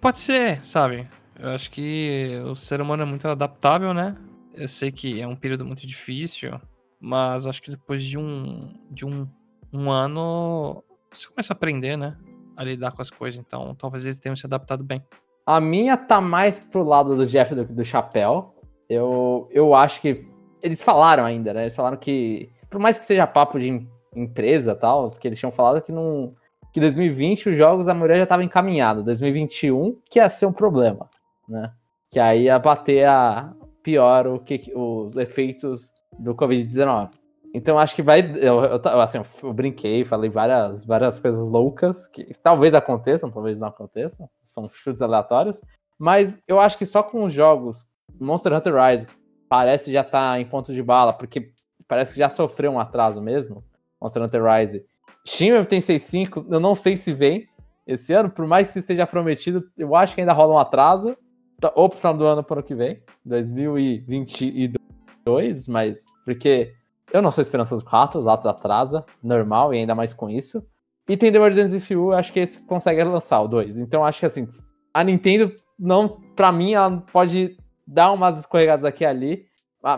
Pode 0.00 0.18
ser, 0.18 0.64
sabe? 0.64 1.08
Eu 1.38 1.50
acho 1.50 1.70
que 1.70 2.38
o 2.44 2.54
ser 2.54 2.80
humano 2.80 3.02
é 3.02 3.06
muito 3.06 3.26
adaptável, 3.26 3.94
né? 3.94 4.16
Eu 4.54 4.68
sei 4.68 4.92
que 4.92 5.20
é 5.20 5.26
um 5.26 5.36
período 5.36 5.64
muito 5.64 5.86
difícil, 5.86 6.60
mas 7.00 7.46
acho 7.46 7.62
que 7.62 7.70
depois 7.70 8.04
de 8.04 8.18
um, 8.18 8.74
de 8.90 9.06
um, 9.06 9.26
um 9.72 9.90
ano 9.90 10.84
você 11.10 11.26
começa 11.26 11.52
a 11.52 11.56
aprender, 11.56 11.96
né? 11.96 12.16
A 12.60 12.64
lidar 12.64 12.92
com 12.92 13.00
as 13.00 13.10
coisas. 13.10 13.40
Então 13.40 13.74
talvez 13.74 14.04
eles 14.04 14.18
tenham 14.18 14.36
se 14.36 14.46
adaptado 14.46 14.84
bem. 14.84 15.02
A 15.46 15.60
minha 15.60 15.96
tá 15.96 16.20
mais 16.20 16.58
pro 16.58 16.84
lado 16.84 17.16
do 17.16 17.26
Jeff 17.26 17.54
do, 17.54 17.64
do 17.64 17.84
chapéu. 17.84 18.54
Eu, 18.88 19.48
eu 19.50 19.74
acho 19.74 20.00
que. 20.00 20.28
Eles 20.62 20.82
falaram 20.82 21.24
ainda, 21.24 21.54
né? 21.54 21.62
Eles 21.62 21.74
falaram 21.74 21.96
que. 21.96 22.50
Por 22.68 22.78
mais 22.78 22.98
que 22.98 23.04
seja 23.04 23.26
papo 23.26 23.58
de 23.58 23.86
empresa 24.14 24.74
tal, 24.74 25.06
que 25.18 25.26
eles 25.26 25.38
tinham 25.38 25.52
falado 25.52 25.80
que 25.80 25.92
não 25.92 26.34
que 26.72 26.80
2020 26.80 27.50
os 27.50 27.56
jogos 27.56 27.88
a 27.88 27.94
maioria 27.94 28.18
já 28.18 28.22
estava 28.24 28.44
encaminhado, 28.44 29.02
2021 29.02 29.98
que 30.08 30.18
ia 30.18 30.28
ser 30.28 30.46
um 30.46 30.52
problema, 30.52 31.08
né? 31.48 31.72
Que 32.10 32.20
aí 32.20 32.44
ia 32.44 32.58
bater 32.58 33.06
a 33.06 33.52
pior 33.82 34.26
o 34.26 34.38
que 34.38 34.72
os 34.74 35.16
efeitos 35.16 35.92
do 36.18 36.34
Covid-19. 36.34 37.10
Então 37.52 37.78
acho 37.78 37.96
que 37.96 38.02
vai, 38.02 38.20
eu, 38.36 38.62
eu, 38.62 39.00
assim, 39.00 39.20
eu 39.42 39.52
brinquei, 39.52 40.04
falei 40.04 40.30
várias 40.30 40.84
várias 40.84 41.18
coisas 41.18 41.40
loucas 41.40 42.06
que 42.06 42.32
talvez 42.42 42.74
aconteçam, 42.74 43.30
talvez 43.30 43.58
não 43.58 43.68
aconteçam, 43.68 44.28
são 44.42 44.68
chutes 44.68 45.02
aleatórios, 45.02 45.60
mas 45.98 46.40
eu 46.46 46.60
acho 46.60 46.78
que 46.78 46.86
só 46.86 47.02
com 47.02 47.24
os 47.24 47.32
jogos 47.32 47.86
Monster 48.20 48.52
Hunter 48.52 48.74
Rise 48.74 49.06
parece 49.48 49.92
já 49.92 50.04
tá 50.04 50.38
em 50.38 50.46
ponto 50.46 50.72
de 50.72 50.82
bala, 50.82 51.12
porque 51.12 51.52
parece 51.88 52.12
que 52.12 52.20
já 52.20 52.28
sofreu 52.28 52.70
um 52.70 52.78
atraso 52.78 53.20
mesmo. 53.20 53.64
Monster 54.00 54.22
Hunter 54.22 54.44
Rise 54.44 54.84
Shin 55.26 55.50
Megami 55.50 55.82
65, 55.82 56.46
eu 56.48 56.60
não 56.60 56.74
sei 56.74 56.96
se 56.96 57.12
vem 57.12 57.46
esse 57.86 58.10
ano, 58.12 58.30
por 58.30 58.46
mais 58.46 58.72
que 58.72 58.78
esteja 58.78 59.06
prometido, 59.06 59.62
eu 59.76 59.94
acho 59.94 60.14
que 60.14 60.20
ainda 60.20 60.32
rola 60.32 60.54
um 60.54 60.58
atraso, 60.58 61.16
tá, 61.60 61.70
ou 61.74 61.88
pro 61.88 61.98
final 61.98 62.16
do 62.16 62.24
ano 62.24 62.44
para 62.44 62.54
o 62.54 62.58
ano 62.58 62.66
que 62.66 62.74
vem, 62.74 63.02
2022, 63.24 65.68
mas 65.68 66.04
porque 66.24 66.72
eu 67.12 67.22
não 67.22 67.30
sou 67.30 67.42
esperança 67.42 67.74
dos 67.74 67.84
quatro, 67.84 68.20
os 68.20 68.26
atos 68.26 68.46
atrasa, 68.46 69.04
normal, 69.22 69.74
e 69.74 69.78
ainda 69.78 69.94
mais 69.94 70.12
com 70.12 70.28
isso. 70.28 70.64
E 71.08 71.16
tem 71.16 71.32
The 71.32 71.38
World 71.38 71.60
of 71.76 71.94
acho 72.14 72.32
que 72.32 72.40
esse 72.40 72.60
consegue 72.66 73.02
lançar 73.02 73.40
o 73.40 73.48
2. 73.48 73.78
Então 73.78 74.04
acho 74.04 74.20
que 74.20 74.26
assim, 74.26 74.48
a 74.94 75.02
Nintendo 75.02 75.52
não, 75.80 76.20
para 76.36 76.52
mim, 76.52 76.74
ela 76.74 77.02
pode 77.10 77.56
dar 77.86 78.12
umas 78.12 78.38
escorregadas 78.38 78.84
aqui 78.84 79.02
e 79.02 79.06
ali, 79.06 79.46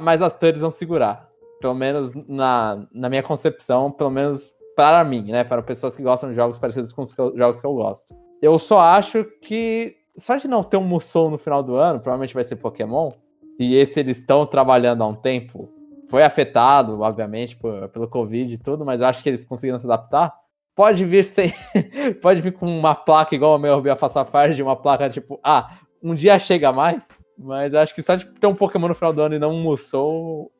mas 0.00 0.22
as 0.22 0.32
thirds 0.32 0.62
vão 0.62 0.70
segurar. 0.70 1.28
Pelo 1.60 1.74
menos 1.74 2.12
na, 2.28 2.86
na 2.92 3.08
minha 3.08 3.22
concepção, 3.22 3.90
pelo 3.90 4.10
menos 4.10 4.48
para 4.76 5.04
mim, 5.04 5.30
né? 5.30 5.42
Para 5.44 5.60
pessoas 5.62 5.96
que 5.96 6.02
gostam 6.02 6.30
de 6.30 6.36
jogos 6.36 6.58
parecidos 6.58 6.92
com 6.92 7.02
os 7.02 7.14
jogos 7.14 7.60
que 7.60 7.66
eu 7.66 7.74
gosto. 7.74 8.14
Eu 8.40 8.58
só 8.58 8.80
acho 8.80 9.24
que 9.42 9.96
só 10.16 10.36
de 10.36 10.46
não 10.46 10.62
ter 10.62 10.76
um 10.76 10.84
Musou 10.84 11.30
no 11.30 11.38
final 11.38 11.62
do 11.62 11.74
ano, 11.74 12.00
provavelmente 12.00 12.34
vai 12.34 12.44
ser 12.44 12.56
Pokémon. 12.56 13.12
E 13.58 13.74
esse 13.74 14.00
eles 14.00 14.18
estão 14.18 14.46
trabalhando 14.46 15.02
há 15.02 15.06
um 15.06 15.14
tempo. 15.14 15.68
Foi 16.12 16.22
afetado, 16.22 17.00
obviamente, 17.00 17.56
por, 17.56 17.88
pelo 17.88 18.06
Covid 18.06 18.52
e 18.52 18.58
tudo, 18.58 18.84
mas 18.84 19.00
eu 19.00 19.06
acho 19.06 19.22
que 19.22 19.30
eles 19.30 19.46
conseguiram 19.46 19.78
se 19.78 19.86
adaptar. 19.86 20.30
Pode 20.76 21.06
vir 21.06 21.24
sem. 21.24 21.54
pode 22.20 22.42
vir 22.42 22.52
com 22.52 22.66
uma 22.66 22.94
placa 22.94 23.34
igual 23.34 23.56
o 23.56 23.58
meu 23.58 23.80
Biafa 23.80 24.10
Safari, 24.10 24.54
de 24.54 24.62
uma 24.62 24.76
placa 24.76 25.08
tipo, 25.08 25.40
ah, 25.42 25.74
um 26.02 26.14
dia 26.14 26.38
chega 26.38 26.70
mais. 26.70 27.18
Mas 27.38 27.72
eu 27.72 27.80
acho 27.80 27.94
que 27.94 28.02
só 28.02 28.14
de 28.14 28.26
ter 28.26 28.46
um 28.46 28.54
Pokémon 28.54 28.88
no 28.88 28.94
final 28.94 29.10
do 29.14 29.22
ano 29.22 29.36
e 29.36 29.38
não 29.38 29.52
um 29.52 29.62
Musou, 29.62 30.52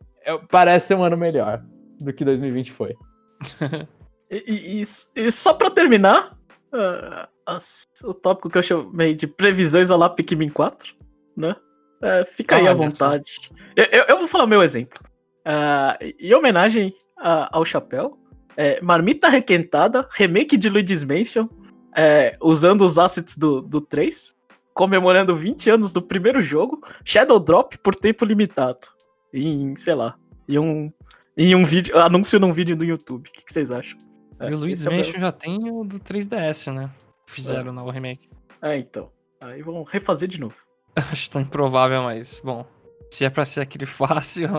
parece 0.51 0.87
ser 0.87 0.95
um 0.95 1.05
ano 1.05 1.19
melhor 1.19 1.62
do 2.01 2.15
que 2.15 2.24
2020 2.24 2.73
foi. 2.73 2.97
E, 4.35 4.81
e, 4.81 4.83
e 5.15 5.31
só 5.31 5.53
pra 5.53 5.69
terminar, 5.69 6.35
uh, 6.73 7.29
o 8.09 8.15
tópico 8.15 8.49
que 8.49 8.57
eu 8.57 8.62
chamei 8.62 9.12
de 9.12 9.27
previsões 9.27 9.91
a 9.91 9.97
lá 9.97 10.09
Pikmin 10.09 10.49
4, 10.49 10.95
né? 11.37 11.55
Uh, 12.01 12.24
fica 12.24 12.57
ah, 12.57 12.59
aí 12.59 12.66
à 12.66 12.73
vontade. 12.73 13.51
Eu, 13.77 13.85
eu, 13.85 14.05
eu, 14.09 14.19
vou 14.19 14.27
falar 14.27 14.45
o 14.45 14.49
meu 14.49 14.62
exemplo. 14.62 14.99
Uh, 15.44 16.14
em 16.19 16.35
homenagem 16.35 16.94
ao 17.16 17.64
chapéu, 17.64 18.19
é, 18.56 18.81
Marmita 18.81 19.28
Requentada, 19.28 20.09
remake 20.12 20.56
de 20.56 20.69
Luigi's 20.69 21.05
Mansion, 21.05 21.48
é, 21.97 22.36
usando 22.40 22.82
os 22.82 22.98
assets 22.98 23.36
do, 23.36 23.60
do 23.62 23.81
3, 23.81 24.35
comemorando 24.74 25.36
20 25.36 25.70
anos 25.70 25.93
do 25.93 26.02
primeiro 26.02 26.40
jogo, 26.40 26.81
Shadow 27.05 27.39
Drop 27.39 27.77
por 27.78 27.94
tempo 27.94 28.24
limitado. 28.24 28.89
Em, 29.32 29.74
sei 29.77 29.94
lá, 29.94 30.16
em 30.48 30.59
um, 30.59 30.93
em 31.36 31.55
um 31.55 31.64
vídeo, 31.64 31.98
anúncio 31.98 32.39
num 32.39 32.52
vídeo 32.52 32.77
do 32.77 32.85
YouTube. 32.85 33.28
O 33.28 33.32
que, 33.32 33.44
que 33.44 33.52
vocês 33.52 33.70
acham? 33.70 33.98
É, 34.39 34.51
e 34.51 34.55
o 34.55 34.59
Luigi's 34.59 34.85
Mansion 34.85 35.16
é 35.16 35.20
já 35.20 35.32
tem 35.32 35.70
o 35.70 35.85
do 35.85 35.98
3DS, 36.01 36.73
né? 36.73 36.90
Fizeram 37.27 37.70
é. 37.70 37.73
no 37.73 37.89
remake. 37.90 38.28
É, 38.60 38.77
então. 38.77 39.10
Aí 39.40 39.62
vão 39.62 39.82
refazer 39.85 40.28
de 40.28 40.40
novo. 40.40 40.56
Acho 40.94 41.31
tão 41.31 41.43
improvável, 41.43 42.02
mas, 42.02 42.40
bom. 42.44 42.66
Se 43.10 43.24
é 43.24 43.31
pra 43.31 43.44
ser 43.44 43.60
aquele 43.60 43.86
fácil. 43.86 44.51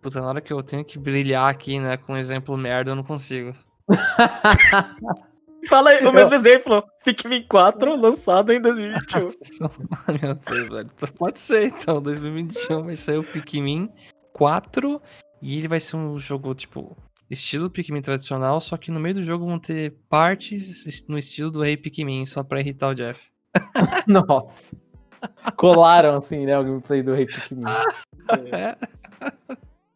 Puta, 0.00 0.20
na 0.20 0.28
hora 0.28 0.40
que 0.40 0.52
eu 0.52 0.62
tenho 0.62 0.84
que 0.84 0.98
brilhar 0.98 1.48
aqui, 1.48 1.80
né, 1.80 1.96
com 1.96 2.12
um 2.12 2.16
exemplo 2.16 2.56
merda, 2.56 2.92
eu 2.92 2.96
não 2.96 3.02
consigo. 3.02 3.54
Fala 5.68 5.90
aí, 5.90 6.06
o 6.06 6.12
mesmo 6.12 6.34
eu... 6.34 6.38
exemplo. 6.38 6.84
Pikmin 7.04 7.42
4 7.48 7.96
lançado 7.96 8.52
em 8.52 8.60
2021. 8.60 9.20
Meu 10.22 10.34
Deus, 10.34 10.68
velho. 10.68 10.90
Pode 11.16 11.40
ser, 11.40 11.66
então. 11.66 12.00
2021 12.00 12.84
vai 12.84 12.96
sair 12.96 13.18
o 13.18 13.24
Pikmin 13.24 13.90
4 14.32 15.02
e 15.42 15.58
ele 15.58 15.68
vai 15.68 15.80
ser 15.80 15.96
um 15.96 16.18
jogo, 16.18 16.54
tipo, 16.54 16.96
estilo 17.28 17.70
Pikmin 17.70 18.00
tradicional, 18.00 18.60
só 18.60 18.76
que 18.76 18.90
no 18.90 19.00
meio 19.00 19.16
do 19.16 19.24
jogo 19.24 19.46
vão 19.46 19.58
ter 19.58 19.96
partes 20.08 21.04
no 21.08 21.18
estilo 21.18 21.50
do 21.50 21.62
Rei 21.62 21.76
Pikmin, 21.76 22.24
só 22.24 22.42
pra 22.42 22.60
irritar 22.60 22.88
o 22.88 22.94
Jeff. 22.94 23.20
Nossa. 24.06 24.76
Colaram, 25.56 26.16
assim, 26.16 26.46
né, 26.46 26.56
o 26.58 26.64
gameplay 26.64 27.02
do 27.02 27.14
Rei 27.14 27.26
Pikmin. 27.26 27.64
é. 28.52 28.76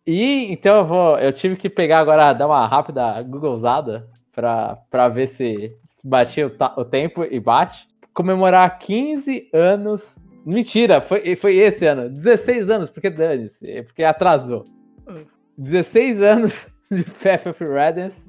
E 0.07 0.53
então 0.53 0.77
eu 0.79 0.85
vou. 0.85 1.19
Eu 1.19 1.33
tive 1.33 1.57
que 1.57 1.71
pegar 1.71 2.01
agora, 2.01 2.33
dar 2.33 2.47
uma 2.47 2.67
rápida 2.67 3.23
Googlezada 3.23 4.09
pra 4.33 5.09
ver 5.09 5.27
se, 5.27 5.77
se 5.85 6.07
batia 6.07 6.49
o, 6.49 6.81
o 6.81 6.85
tempo 6.85 7.25
e 7.25 7.39
bate. 7.39 7.87
Comemorar 8.13 8.79
15 8.79 9.49
anos. 9.53 10.17
Mentira, 10.45 11.01
foi, 11.01 11.37
foi 11.37 11.57
esse 11.57 11.87
ano. 11.87 12.09
16 12.09 12.69
anos, 12.69 12.91
porque 12.91 13.09
dane-se, 13.09 13.83
porque 13.85 14.03
atrasou. 14.03 14.65
16 15.57 16.21
anos 16.21 16.67
de 16.91 17.05
Path 17.05 17.47
of 17.47 17.65
Radiance, 17.65 18.29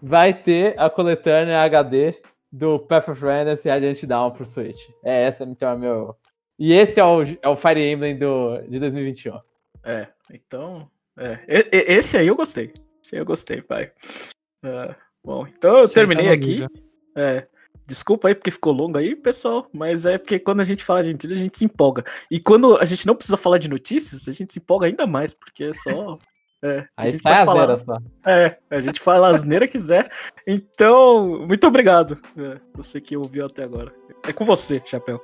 vai 0.00 0.32
ter 0.32 0.78
a 0.78 0.88
coletânea 0.88 1.60
HD 1.62 2.20
do 2.52 2.78
Path 2.78 3.08
of 3.08 3.20
Radiance 3.20 3.66
e 3.66 3.70
Radiant 3.70 4.04
Down 4.04 4.30
pro 4.30 4.46
Switch. 4.46 4.80
É 5.04 5.24
essa 5.24 5.44
então 5.44 5.70
é 5.70 5.76
meu. 5.76 6.16
E 6.58 6.72
esse 6.72 7.00
é 7.00 7.04
o, 7.04 7.22
é 7.22 7.48
o 7.48 7.56
Fire 7.56 7.80
Emblem 7.80 8.16
do, 8.16 8.60
de 8.68 8.78
2021. 8.78 9.38
É, 9.84 10.08
então. 10.32 10.88
É. 11.18 11.38
Esse 11.48 12.16
aí 12.16 12.26
eu 12.28 12.36
gostei. 12.36 12.72
Esse 13.04 13.14
aí 13.16 13.20
eu 13.20 13.24
gostei, 13.26 13.60
pai. 13.62 13.92
É, 14.64 14.94
bom, 15.24 15.46
então 15.46 15.78
eu 15.78 15.86
Você 15.88 15.94
tá 15.94 16.00
terminei 16.00 16.26
no 16.26 16.32
aqui. 16.32 16.66
É. 17.16 17.46
Desculpa 17.86 18.28
aí 18.28 18.34
porque 18.36 18.52
ficou 18.52 18.72
longo 18.72 18.98
aí, 18.98 19.16
pessoal, 19.16 19.68
mas 19.72 20.06
é 20.06 20.16
porque 20.16 20.38
quando 20.38 20.60
a 20.60 20.64
gente 20.64 20.84
fala 20.84 21.02
de 21.02 21.08
Nintendo, 21.08 21.34
a 21.34 21.38
gente 21.38 21.58
se 21.58 21.64
empolga. 21.64 22.04
E 22.30 22.38
quando 22.38 22.76
a 22.76 22.84
gente 22.84 23.04
não 23.06 23.16
precisa 23.16 23.36
falar 23.36 23.58
de 23.58 23.68
notícias, 23.68 24.28
a 24.28 24.32
gente 24.32 24.52
se 24.52 24.60
empolga 24.60 24.86
ainda 24.86 25.06
mais, 25.06 25.34
porque 25.34 25.64
é 25.64 25.72
só. 25.72 26.18
É, 26.62 26.80
a 26.94 27.04
Aí 27.04 27.12
gente 27.12 27.22
sai 27.22 27.40
a 27.40 27.44
falar- 27.46 27.74
só. 27.78 27.96
É, 28.26 28.58
a 28.68 28.80
gente 28.80 29.00
fala 29.00 29.28
a 29.28 29.30
asneira 29.30 29.66
quiser. 29.66 30.10
Então, 30.46 31.46
muito 31.46 31.66
obrigado. 31.66 32.20
É, 32.36 32.60
você 32.74 33.00
que 33.00 33.16
ouviu 33.16 33.46
até 33.46 33.64
agora. 33.64 33.90
É 34.24 34.30
com 34.30 34.44
você, 34.44 34.78
Chapéu. 34.84 35.22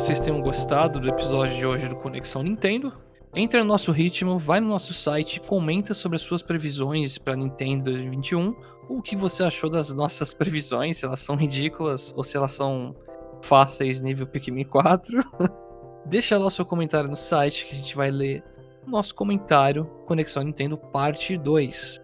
Vocês 0.00 0.18
tenham 0.18 0.40
gostado 0.40 0.98
do 0.98 1.10
episódio 1.10 1.54
de 1.58 1.66
hoje 1.66 1.86
do 1.86 1.94
Conexão 1.94 2.42
Nintendo. 2.42 2.90
Entre 3.36 3.60
no 3.60 3.66
nosso 3.66 3.92
ritmo, 3.92 4.38
vai 4.38 4.58
no 4.58 4.66
nosso 4.66 4.94
site, 4.94 5.38
comenta 5.40 5.92
sobre 5.92 6.16
as 6.16 6.22
suas 6.22 6.42
previsões 6.42 7.18
para 7.18 7.36
Nintendo 7.36 7.84
2021, 7.84 8.56
ou 8.88 8.96
o 8.96 9.02
que 9.02 9.14
você 9.14 9.42
achou 9.42 9.68
das 9.68 9.92
nossas 9.92 10.32
previsões, 10.32 10.96
se 10.96 11.04
elas 11.04 11.20
são 11.20 11.36
ridículas 11.36 12.14
ou 12.16 12.24
se 12.24 12.34
elas 12.34 12.52
são 12.52 12.96
fáceis 13.42 14.00
nível 14.00 14.26
Pikmin 14.26 14.64
4. 14.64 15.22
Deixa 16.08 16.38
lá 16.38 16.46
o 16.46 16.50
seu 16.50 16.64
comentário 16.64 17.10
no 17.10 17.16
site 17.16 17.66
que 17.66 17.74
a 17.74 17.76
gente 17.76 17.94
vai 17.94 18.10
ler 18.10 18.42
nosso 18.86 19.14
comentário 19.14 19.84
Conexão 20.06 20.42
Nintendo 20.42 20.78
Parte 20.78 21.36
2. 21.36 21.98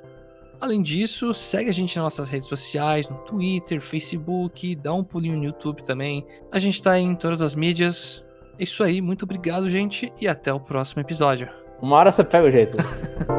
Além 0.61 0.83
disso, 0.83 1.35
segue 1.35 1.69
a 1.69 1.73
gente 1.73 1.95
nas 1.97 2.05
nossas 2.05 2.31
redes 2.31 2.49
sociais, 2.49 3.11
no 3.11 3.19
Twitter, 3.19 3.81
Facebook, 3.81 4.74
dá 4.77 4.93
um 4.93 5.05
pulinho 5.05 5.37
no 5.37 5.45
YouTube 5.45 5.83
também. 5.83 6.27
A 6.51 6.59
gente 6.59 6.83
tá 6.83 6.99
em 6.99 7.15
todas 7.15 7.43
as 7.43 7.55
mídias. 7.55 8.24
É 8.59 8.62
isso 8.62 8.83
aí, 8.83 9.03
muito 9.03 9.24
obrigado, 9.24 9.69
gente, 9.69 10.12
e 10.19 10.27
até 10.27 10.53
o 10.53 10.59
próximo 10.59 11.03
episódio. 11.03 11.49
Uma 11.81 11.97
hora 11.97 12.11
você 12.11 12.24
pega 12.24 12.49
o 12.49 12.51
jeito. 12.51 12.78